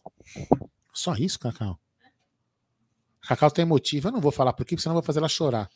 Só 0.94 1.14
isso, 1.16 1.38
Cacau? 1.40 1.80
Cacau 3.22 3.52
tá 3.52 3.62
emotiva. 3.62 4.10
Eu 4.10 4.14
não 4.14 4.22
vou 4.22 4.32
falar 4.32 4.54
por 4.54 4.66
quê, 4.66 4.76
porque 4.76 4.82
senão 4.84 4.94
eu 4.96 5.02
vou 5.02 5.06
fazer 5.06 5.20
ela 5.20 5.30
chorar. 5.30 5.70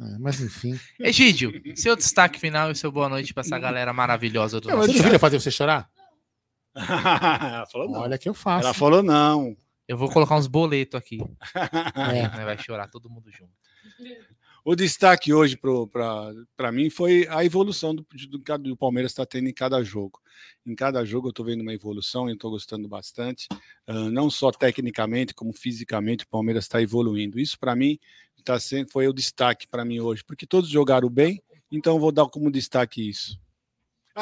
É, 0.00 0.18
mas 0.18 0.40
enfim. 0.40 0.78
Egídio, 0.98 1.52
seu 1.76 1.94
destaque 1.94 2.40
final 2.40 2.70
e 2.70 2.72
o 2.72 2.76
seu 2.76 2.90
boa 2.90 3.08
noite 3.08 3.34
para 3.34 3.42
essa 3.42 3.58
galera 3.58 3.92
maravilhosa 3.92 4.58
do 4.58 4.68
Você 4.68 4.74
nosso 4.76 4.88
não 4.88 4.94
chat. 4.96 5.06
ele 5.08 5.18
fazer 5.18 5.38
você 5.38 5.50
chorar? 5.50 5.90
Ela 6.74 7.66
falou 7.66 7.90
não. 7.90 8.00
Olha 8.00 8.18
que 8.18 8.28
eu 8.28 8.34
faço. 8.34 8.64
Ela 8.64 8.74
falou 8.74 9.02
não. 9.02 9.56
Eu 9.88 9.96
vou 9.96 10.08
colocar 10.08 10.36
uns 10.36 10.46
boletos 10.46 10.98
aqui. 10.98 11.18
É. 11.94 12.28
Né, 12.28 12.44
Vai 12.44 12.58
chorar 12.58 12.88
todo 12.88 13.10
mundo 13.10 13.30
junto. 13.30 13.52
O 14.64 14.76
destaque 14.76 15.32
hoje 15.32 15.58
para 16.56 16.70
mim 16.70 16.90
foi 16.90 17.26
a 17.28 17.44
evolução 17.44 17.94
do, 17.94 18.06
do, 18.28 18.58
do 18.58 18.76
Palmeiras 18.76 19.12
está 19.12 19.24
tendo 19.24 19.48
em 19.48 19.54
cada 19.54 19.82
jogo. 19.82 20.20
Em 20.66 20.74
cada 20.74 21.04
jogo 21.04 21.28
eu 21.28 21.30
estou 21.30 21.44
vendo 21.44 21.62
uma 21.62 21.72
evolução 21.72 22.28
e 22.28 22.34
estou 22.34 22.50
gostando 22.50 22.86
bastante. 22.86 23.48
Ah, 23.86 24.10
não 24.10 24.30
só 24.30 24.50
tecnicamente, 24.50 25.34
como 25.34 25.52
fisicamente, 25.52 26.24
o 26.24 26.28
Palmeiras 26.28 26.64
está 26.64 26.80
evoluindo. 26.80 27.40
Isso 27.40 27.58
para 27.58 27.74
mim 27.74 27.98
tá 28.44 28.58
sendo, 28.58 28.90
foi 28.90 29.08
o 29.08 29.12
destaque 29.12 29.66
para 29.66 29.84
mim 29.84 30.00
hoje, 30.00 30.24
porque 30.24 30.46
todos 30.46 30.68
jogaram 30.68 31.10
bem, 31.10 31.42
então 31.70 31.96
eu 31.96 32.00
vou 32.00 32.10
dar 32.10 32.26
como 32.26 32.50
destaque 32.50 33.08
isso. 33.08 33.38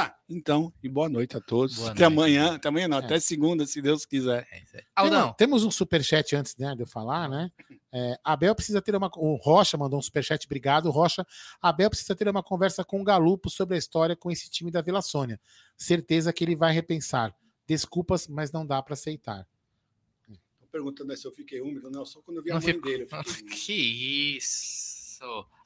Ah, 0.01 0.15
então, 0.29 0.73
e 0.83 0.89
boa 0.89 1.09
noite 1.09 1.37
a 1.37 1.41
todos. 1.41 1.77
Boa 1.77 1.91
até 1.91 2.03
noite. 2.09 2.13
amanhã, 2.15 2.55
até 2.55 2.69
amanhã 2.69 2.87
não, 2.87 2.99
É. 2.99 3.05
até 3.05 3.19
segunda, 3.19 3.67
se 3.67 3.83
Deus 3.83 4.07
quiser. 4.07 4.47
Temos, 4.97 5.35
temos 5.37 5.65
um 5.65 5.71
superchat 5.73 6.37
antes 6.37 6.55
né, 6.57 6.75
de 6.77 6.83
eu 6.83 6.87
falar, 6.87 7.29
né? 7.29 7.51
É, 7.93 8.17
Abel 8.23 8.55
precisa 8.55 8.81
ter 8.81 8.95
uma. 8.95 9.11
O 9.17 9.35
Rocha 9.37 9.77
mandou 9.77 9.99
um 9.99 10.03
superchat, 10.03 10.47
obrigado, 10.47 10.89
Rocha. 10.91 11.27
Abel 11.61 11.91
precisa 11.91 12.15
ter 12.15 12.29
uma 12.29 12.43
conversa 12.43 12.85
com 12.85 13.01
o 13.01 13.05
Galupo 13.05 13.51
sobre 13.51 13.75
a 13.75 13.79
história 13.79 14.15
com 14.15 14.31
esse 14.31 14.49
time 14.49 14.71
da 14.71 14.81
Vila 14.81 15.03
Sônia. 15.03 15.41
Certeza 15.77 16.33
que 16.33 16.45
ele 16.45 16.55
vai 16.55 16.73
repensar. 16.73 17.35
Desculpas, 17.67 18.29
mas 18.29 18.53
não 18.53 18.65
dá 18.65 18.81
para 18.83 18.95
aceitar. 18.95 19.47
Perguntando 20.71 21.17
se 21.17 21.27
eu 21.27 21.33
fiquei 21.33 21.61
úmido, 21.63 21.91
não, 21.91 22.05
só 22.05 22.21
quando 22.21 22.37
eu 22.37 22.43
vi 22.43 22.51
Não 22.51 22.59
a 22.59 22.61
mãe 22.61 22.73
ficou- 22.75 22.91
dele. 22.91 23.09
eu 23.11 23.25
fiquei. 23.25 23.49
Que 23.57 24.37
isso. 24.37 24.88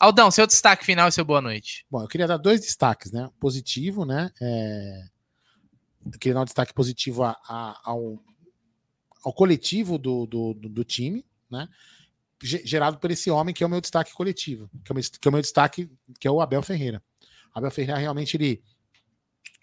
Aldão, 0.00 0.30
seu 0.30 0.46
destaque 0.46 0.84
final 0.84 1.08
e 1.08 1.12
seu 1.12 1.24
boa 1.24 1.40
noite. 1.40 1.84
Bom, 1.90 2.02
eu 2.02 2.08
queria 2.08 2.26
dar 2.26 2.36
dois 2.36 2.60
destaques, 2.60 3.12
né? 3.12 3.28
Positivo, 3.38 4.04
né? 4.04 4.30
É... 4.40 5.04
Eu 6.06 6.18
queria 6.18 6.34
dar 6.34 6.40
um 6.42 6.46
destaque 6.46 6.72
positivo 6.74 7.22
a- 7.22 7.36
a- 7.48 7.80
ao, 7.84 8.18
ao 9.24 9.32
coletivo 9.32 9.98
do, 9.98 10.26
do, 10.26 10.54
do- 10.54 10.68
do 10.68 10.84
time, 10.84 11.24
né? 11.50 11.68
Ge- 12.42 12.62
Gerado 12.64 12.98
por 12.98 13.10
esse 13.10 13.30
homem 13.30 13.54
que 13.54 13.62
é 13.62 13.66
o 13.66 13.70
meu 13.70 13.80
destaque 13.80 14.12
coletivo, 14.12 14.68
que 14.84 14.90
é 14.90 14.92
o 14.92 14.94
meu, 14.96 15.04
que 15.04 15.28
é 15.28 15.30
o 15.30 15.32
meu 15.32 15.40
destaque, 15.42 15.90
que 16.18 16.26
é 16.26 16.30
o 16.30 16.40
Abel 16.40 16.62
Ferreira. 16.62 17.02
Abel 17.54 17.70
Ferreira 17.70 18.00
realmente 18.00 18.36
ele 18.36 18.62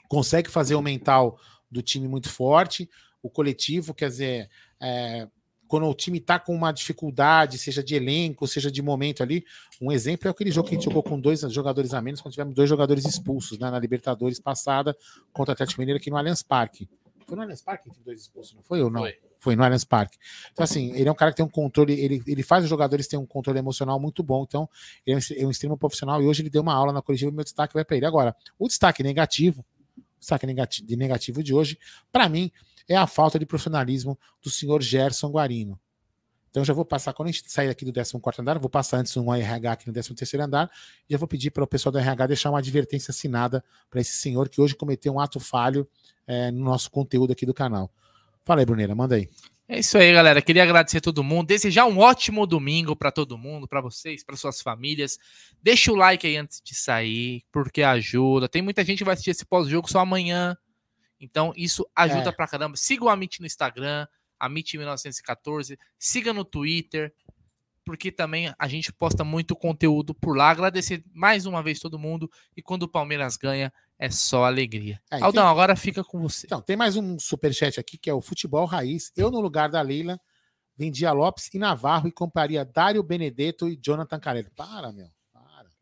consegue 0.08 0.50
fazer 0.50 0.76
o 0.76 0.82
mental 0.82 1.40
do 1.70 1.82
time 1.82 2.08
muito 2.08 2.30
forte, 2.30 2.90
o 3.22 3.30
coletivo, 3.30 3.94
quer 3.94 4.10
dizer, 4.10 4.50
é, 4.80 5.28
quando 5.70 5.88
o 5.88 5.94
time 5.94 6.20
tá 6.20 6.40
com 6.40 6.54
uma 6.54 6.72
dificuldade, 6.72 7.60
seja 7.60 7.84
de 7.84 7.94
elenco, 7.94 8.48
seja 8.48 8.72
de 8.72 8.82
momento 8.82 9.22
ali, 9.22 9.46
um 9.80 9.92
exemplo 9.92 10.28
é 10.28 10.32
aquele 10.32 10.50
jogo 10.50 10.68
que 10.68 10.74
a 10.74 10.78
gente 10.78 10.86
jogou 10.86 11.04
com 11.04 11.20
dois 11.20 11.42
jogadores 11.42 11.94
a 11.94 12.02
menos, 12.02 12.22
quando 12.22 12.34
tivemos 12.34 12.56
dois 12.56 12.68
jogadores 12.68 13.06
expulsos 13.06 13.60
né, 13.60 13.70
na 13.70 13.78
Libertadores 13.78 14.40
passada 14.40 14.98
contra 15.32 15.52
o 15.52 15.54
Atlético 15.54 15.80
Mineiro 15.80 16.00
aqui 16.00 16.10
no 16.10 16.18
Allianz 16.18 16.42
Parque. 16.42 16.90
Foi 17.28 17.36
no 17.36 17.44
Allianz 17.44 17.62
Parque 17.62 17.84
que 17.84 17.92
teve 17.92 18.04
dois 18.04 18.20
expulsos, 18.20 18.56
não 18.56 18.64
foi 18.64 18.82
ou 18.82 18.90
não? 18.90 19.08
Foi. 19.38 19.56
no 19.56 19.64
Allianz 19.64 19.84
Parque. 19.84 20.18
Então, 20.52 20.64
assim, 20.64 20.92
ele 20.96 21.08
é 21.08 21.12
um 21.12 21.16
cara 21.16 21.30
que 21.30 21.38
tem 21.38 21.46
um 21.46 21.50
controle, 21.50 21.94
ele, 21.94 22.24
ele 22.26 22.42
faz 22.42 22.64
os 22.64 22.70
jogadores 22.70 23.08
terem 23.08 23.24
um 23.24 23.28
controle 23.28 23.60
emocional 23.60 24.00
muito 24.00 24.24
bom, 24.24 24.44
então 24.48 24.68
ele 25.06 25.18
é 25.18 25.20
um, 25.20 25.44
é 25.44 25.46
um 25.46 25.52
extremo 25.52 25.78
profissional 25.78 26.20
e 26.20 26.26
hoje 26.26 26.42
ele 26.42 26.50
deu 26.50 26.64
uma 26.64 26.74
aula 26.74 26.92
na 26.92 27.02
coletiva 27.04 27.30
e 27.30 27.34
meu 27.34 27.44
destaque 27.44 27.76
vai 27.76 27.86
para 27.86 27.96
ele. 27.96 28.08
Agora, 28.08 28.36
o 28.58 28.68
destaque 28.68 29.04
negativo, 29.04 29.64
negati- 30.48 30.84
de 30.84 30.96
negativo 30.96 31.44
de 31.44 31.54
hoje, 31.54 31.78
para 32.12 32.28
mim, 32.28 32.52
é 32.88 32.96
a 32.96 33.08
falta 33.08 33.38
de 33.38 33.46
profissionalismo 33.46 34.18
do 34.42 34.50
senhor 34.50 34.82
Gerson 34.82 35.30
Guarino. 35.30 35.80
Então, 36.50 36.66
já 36.66 36.74
vou 36.74 36.84
passar, 36.84 37.14
quando 37.14 37.30
a 37.30 37.32
gente 37.32 37.50
sair 37.50 37.70
aqui 37.70 37.86
do 37.86 37.94
14 37.94 38.42
andar, 38.42 38.58
vou 38.58 38.70
passar 38.70 38.98
antes 38.98 39.16
um 39.16 39.32
RH 39.32 39.72
aqui 39.72 39.88
no 39.88 39.94
13 39.94 40.42
andar, 40.42 40.70
e 41.08 41.14
já 41.14 41.18
vou 41.18 41.28
pedir 41.28 41.52
para 41.52 41.64
o 41.64 41.68
pessoal 41.68 41.92
do 41.92 42.00
RH 42.00 42.28
deixar 42.28 42.50
uma 42.50 42.58
advertência 42.58 43.12
assinada 43.12 43.64
para 43.90 44.02
esse 44.02 44.14
senhor 44.14 44.50
que 44.50 44.60
hoje 44.60 44.76
cometeu 44.76 45.14
um 45.14 45.20
ato 45.20 45.40
falho 45.40 45.88
eh, 46.26 46.50
no 46.50 46.64
nosso 46.64 46.90
conteúdo 46.90 47.32
aqui 47.32 47.46
do 47.46 47.54
canal. 47.54 47.92
Fala 48.44 48.62
aí, 48.62 48.66
Bruneira, 48.66 48.96
manda 48.96 49.16
aí. 49.16 49.30
É 49.72 49.78
isso 49.80 50.00
aí, 50.00 50.12
galera. 50.12 50.42
Queria 50.42 50.64
agradecer 50.64 50.98
a 50.98 51.02
todo 51.02 51.24
mundo, 51.24 51.46
desejar 51.46 51.86
um 51.86 52.00
ótimo 52.00 52.48
domingo 52.48 52.96
para 52.96 53.12
todo 53.12 53.38
mundo, 53.38 53.68
para 53.68 53.80
vocês, 53.82 54.24
para 54.24 54.36
suas 54.36 54.62
famílias. 54.62 55.20
Deixa 55.62 55.92
o 55.92 55.96
like 55.96 56.26
aí 56.26 56.38
antes 56.38 56.60
de 56.60 56.74
sair, 56.74 57.44
porque 57.52 57.84
ajuda. 57.84 58.50
Tem 58.50 58.64
muita 58.64 58.84
gente 58.84 58.98
que 58.98 59.04
vai 59.04 59.14
assistir 59.14 59.30
esse 59.30 59.46
pós-jogo 59.46 59.88
só 59.88 60.00
amanhã. 60.00 60.58
Então, 61.22 61.54
isso 61.56 61.88
ajuda 61.96 62.30
É. 62.30 62.32
pra 62.32 62.48
caramba. 62.48 62.76
Siga 62.78 63.06
o 63.06 63.10
Amit 63.10 63.40
no 63.42 63.46
Instagram, 63.46 64.08
Amit1914. 64.42 65.78
Siga 66.00 66.34
no 66.34 66.44
Twitter, 66.44 67.14
porque 67.86 68.12
também 68.12 68.52
a 68.58 68.68
gente 68.68 68.92
posta 68.92 69.24
muito 69.24 69.56
conteúdo 69.56 70.16
por 70.16 70.36
lá. 70.36 70.50
Agradecer 70.50 71.04
mais 71.14 71.46
uma 71.46 71.62
vez 71.62 71.80
todo 71.80 72.00
mundo. 72.00 72.28
E 72.58 72.62
quando 72.64 72.84
o 72.84 72.88
Palmeiras 72.88 73.38
ganha, 73.38 73.72
é 74.00 74.10
só 74.10 74.46
alegria. 74.46 75.00
É, 75.12 75.16
Aldão, 75.16 75.44
tem- 75.44 75.52
agora 75.52 75.76
fica 75.76 76.04
com 76.04 76.20
você. 76.22 76.48
Então, 76.48 76.62
tem 76.62 76.78
mais 76.78 76.96
um 76.96 77.20
superchat 77.20 77.80
aqui 77.80 77.98
que 77.98 78.10
é 78.10 78.14
o 78.14 78.22
Futebol 78.22 78.66
Raiz. 78.66 79.12
Eu, 79.16 79.30
no 79.30 79.42
lugar 79.42 79.70
da 79.70 79.82
Leila, 79.82 80.20
vendia 80.78 81.12
Lopes 81.12 81.50
e 81.54 81.60
Navarro 81.60 82.08
e 82.08 82.12
compraria 82.12 82.64
Dário 82.64 83.04
Benedetto 83.04 83.68
e 83.68 83.76
Jonathan 83.76 84.20
Carelli. 84.20 84.50
Para, 84.56 84.94
meu. 84.94 85.10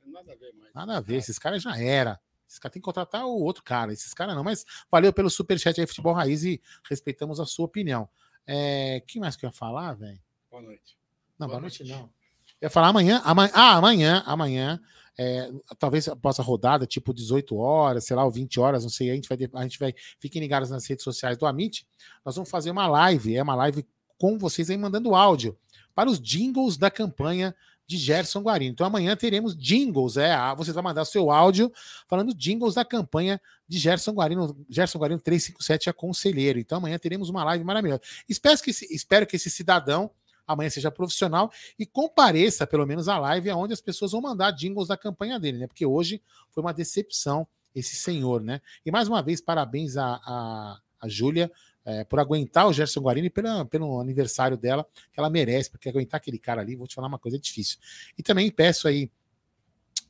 Nada 0.06 0.31
a 0.31 0.35
ver 0.35 0.53
mais. 0.53 0.73
Nada 0.73 0.98
a 0.98 0.99
ver, 0.99 1.18
esses 1.18 1.38
caras 1.38 1.61
já 1.61 1.80
era. 1.80 2.19
Esses 2.48 2.57
caras 2.57 2.73
tem 2.73 2.81
que 2.81 2.85
contratar 2.85 3.26
o 3.26 3.39
outro 3.39 3.61
cara, 3.64 3.94
esses 3.94 4.14
caras 4.14 4.35
não. 4.35 4.44
Mas 4.44 4.65
valeu 4.89 5.14
pelo 5.14 5.30
superchat 5.30 5.80
aí, 5.80 5.85
Futebol 5.85 6.14
Raiz, 6.14 6.44
e 6.44 6.60
respeitamos 6.89 7.39
a 7.39 7.45
sua 7.45 7.65
opinião. 7.65 8.10
É, 8.48 9.03
que 9.06 9.19
mais 9.19 9.35
que 9.35 9.45
eu 9.45 9.49
ia 9.49 9.53
falar, 9.53 9.94
velho? 9.94 10.19
Boa 10.49 10.64
noite. 10.64 10.98
Não, 11.38 11.48
boa, 11.48 11.60
noite, 11.60 11.84
não. 11.84 12.10
Eu 12.60 12.65
ia 12.65 12.69
falar 12.69 12.88
amanhã, 12.88 13.22
amanhã, 13.23 13.52
ah, 13.53 13.76
amanhã, 13.76 14.23
amanhã, 14.26 14.81
é, 15.18 15.52
talvez 15.80 16.07
após 16.07 16.39
a 16.39 16.44
rodada, 16.44 16.85
tipo 16.85 17.14
18 17.14 17.56
horas, 17.57 18.06
sei 18.06 18.15
lá, 18.15 18.23
ou 18.23 18.31
20 18.31 18.60
horas, 18.60 18.84
não 18.84 18.89
sei, 18.89 19.10
a 19.10 19.15
gente 19.15 19.27
vai, 19.27 19.38
a 19.53 19.64
gente 19.64 19.80
vai, 19.80 19.94
fiquem 20.19 20.39
ligados 20.39 20.69
nas 20.69 20.85
redes 20.85 21.03
sociais 21.03 21.38
do 21.38 21.45
Amit, 21.45 21.88
nós 22.23 22.35
vamos 22.35 22.49
fazer 22.49 22.69
uma 22.69 22.88
live, 22.88 23.35
é 23.35 23.41
uma 23.41 23.56
live 23.56 23.85
com 24.18 24.38
vocês 24.38 24.69
aí 24.69 24.77
mandando 24.77 25.15
áudio 25.15 25.57
para 25.95 26.10
os 26.10 26.19
jingles 26.19 26.77
da 26.77 26.91
campanha 26.91 27.56
de 27.88 27.98
Gerson 27.98 28.41
Guarino. 28.41 28.73
Então 28.73 28.85
amanhã 28.85 29.15
teremos 29.15 29.56
jingles, 29.56 30.18
é, 30.18 30.35
você 30.56 30.72
vai 30.72 30.84
mandar 30.84 31.06
seu 31.06 31.31
áudio 31.31 31.72
falando 32.07 32.34
jingles 32.35 32.76
da 32.76 32.84
campanha 32.84 33.41
de 33.68 33.80
Gerson 33.80 34.11
Guarino, 34.11 34.56
Gerson 34.69 34.99
Guarino 34.99 35.19
357 35.19 35.89
é 35.89 35.94
conselheiro. 35.94 36.60
Então 36.60 36.77
amanhã 36.77 36.99
teremos 36.99 37.30
uma 37.30 37.44
live 37.45 37.64
maravilhosa. 37.64 38.02
Espero 38.27 38.61
que 38.61 38.72
espero 38.72 39.26
que 39.26 39.38
esse 39.38 39.49
cidadão 39.49 40.11
amanhã 40.48 40.69
seja 40.69 40.90
profissional 40.90 41.52
e 41.78 41.86
compareça 41.86 42.65
pelo 42.65 42.86
menos 42.86 43.07
à 43.07 43.18
live 43.19 43.52
onde 43.52 43.74
as 43.74 43.82
pessoas 43.82 44.11
vão 44.11 44.22
mandar 44.22 44.52
jingles 44.52 44.88
da 44.88 44.98
campanha 44.98 45.40
dele, 45.40 45.57
né? 45.57 45.68
Porque 45.68 45.86
hoje 45.86 46.22
foi 46.52 46.64
uma 46.64 46.74
decepção 46.74 47.48
esse 47.76 47.95
senhor, 47.95 48.41
né? 48.41 48.61
E 48.86 48.91
mais 48.91 49.07
uma 49.07 49.22
vez, 49.22 49.40
parabéns 49.40 49.98
a, 49.98 50.19
a, 50.24 50.80
a 50.99 51.07
Júlia 51.07 51.52
é, 51.86 52.03
por 52.03 52.19
aguentar 52.19 52.68
o 52.68 52.74
Gerson 52.74 53.02
Guarini 53.02 53.30
pela, 53.30 53.65
pelo 53.65 53.99
aniversário 53.99 54.57
dela, 54.57 54.86
que 55.14 55.19
ela 55.19 55.30
merece, 55.30 55.69
porque 55.69 55.88
aguentar 55.88 56.18
aquele 56.18 56.40
cara 56.40 56.61
ali, 56.61 56.76
vou 56.76 56.88
te 56.88 56.95
falar 56.95 57.07
uma 57.07 57.19
coisa, 57.19 57.38
é 57.38 57.40
difícil. 57.40 57.78
E 58.18 58.24
também 58.24 58.52
peço 58.52 58.88
aí 58.88 59.10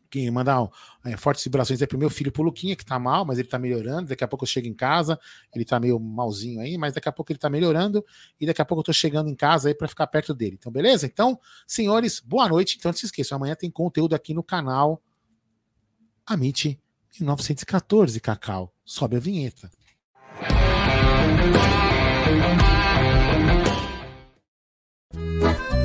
quem 0.09 0.29
mandar 0.31 0.63
um, 0.63 0.69
é, 1.05 1.15
fortes 1.17 1.43
vibrações 1.43 1.81
é 1.81 1.85
pro 1.85 1.97
meu 1.97 2.09
filho, 2.09 2.31
pro 2.31 2.43
Luquinha, 2.43 2.75
que 2.75 2.85
tá 2.85 2.97
mal, 2.97 3.25
mas 3.25 3.37
ele 3.37 3.47
tá 3.47 3.59
melhorando. 3.59 4.09
Daqui 4.09 4.23
a 4.23 4.27
pouco 4.27 4.43
eu 4.43 4.47
chego 4.47 4.67
em 4.67 4.73
casa, 4.73 5.19
ele 5.53 5.65
tá 5.65 5.79
meio 5.79 5.99
malzinho 5.99 6.61
aí, 6.61 6.77
mas 6.77 6.93
daqui 6.93 7.09
a 7.09 7.11
pouco 7.11 7.31
ele 7.31 7.39
tá 7.39 7.49
melhorando 7.49 8.05
e 8.39 8.45
daqui 8.45 8.61
a 8.61 8.65
pouco 8.65 8.81
eu 8.81 8.85
tô 8.85 8.93
chegando 8.93 9.29
em 9.29 9.35
casa 9.35 9.69
aí 9.69 9.75
para 9.75 9.87
ficar 9.87 10.07
perto 10.07 10.33
dele. 10.33 10.55
Então, 10.59 10.71
beleza? 10.71 11.05
Então, 11.05 11.39
senhores, 11.65 12.19
boa 12.19 12.47
noite. 12.47 12.77
Então, 12.77 12.89
não 12.91 12.97
se 12.97 13.05
esqueçam, 13.05 13.35
amanhã 13.35 13.55
tem 13.55 13.69
conteúdo 13.69 14.15
aqui 14.15 14.33
no 14.33 14.43
canal 14.43 15.01
Amit 16.25 16.79
1914, 17.19 18.19
Cacau. 18.19 18.73
Sobe 18.83 19.17
a 19.17 19.19
vinheta. 19.19 19.69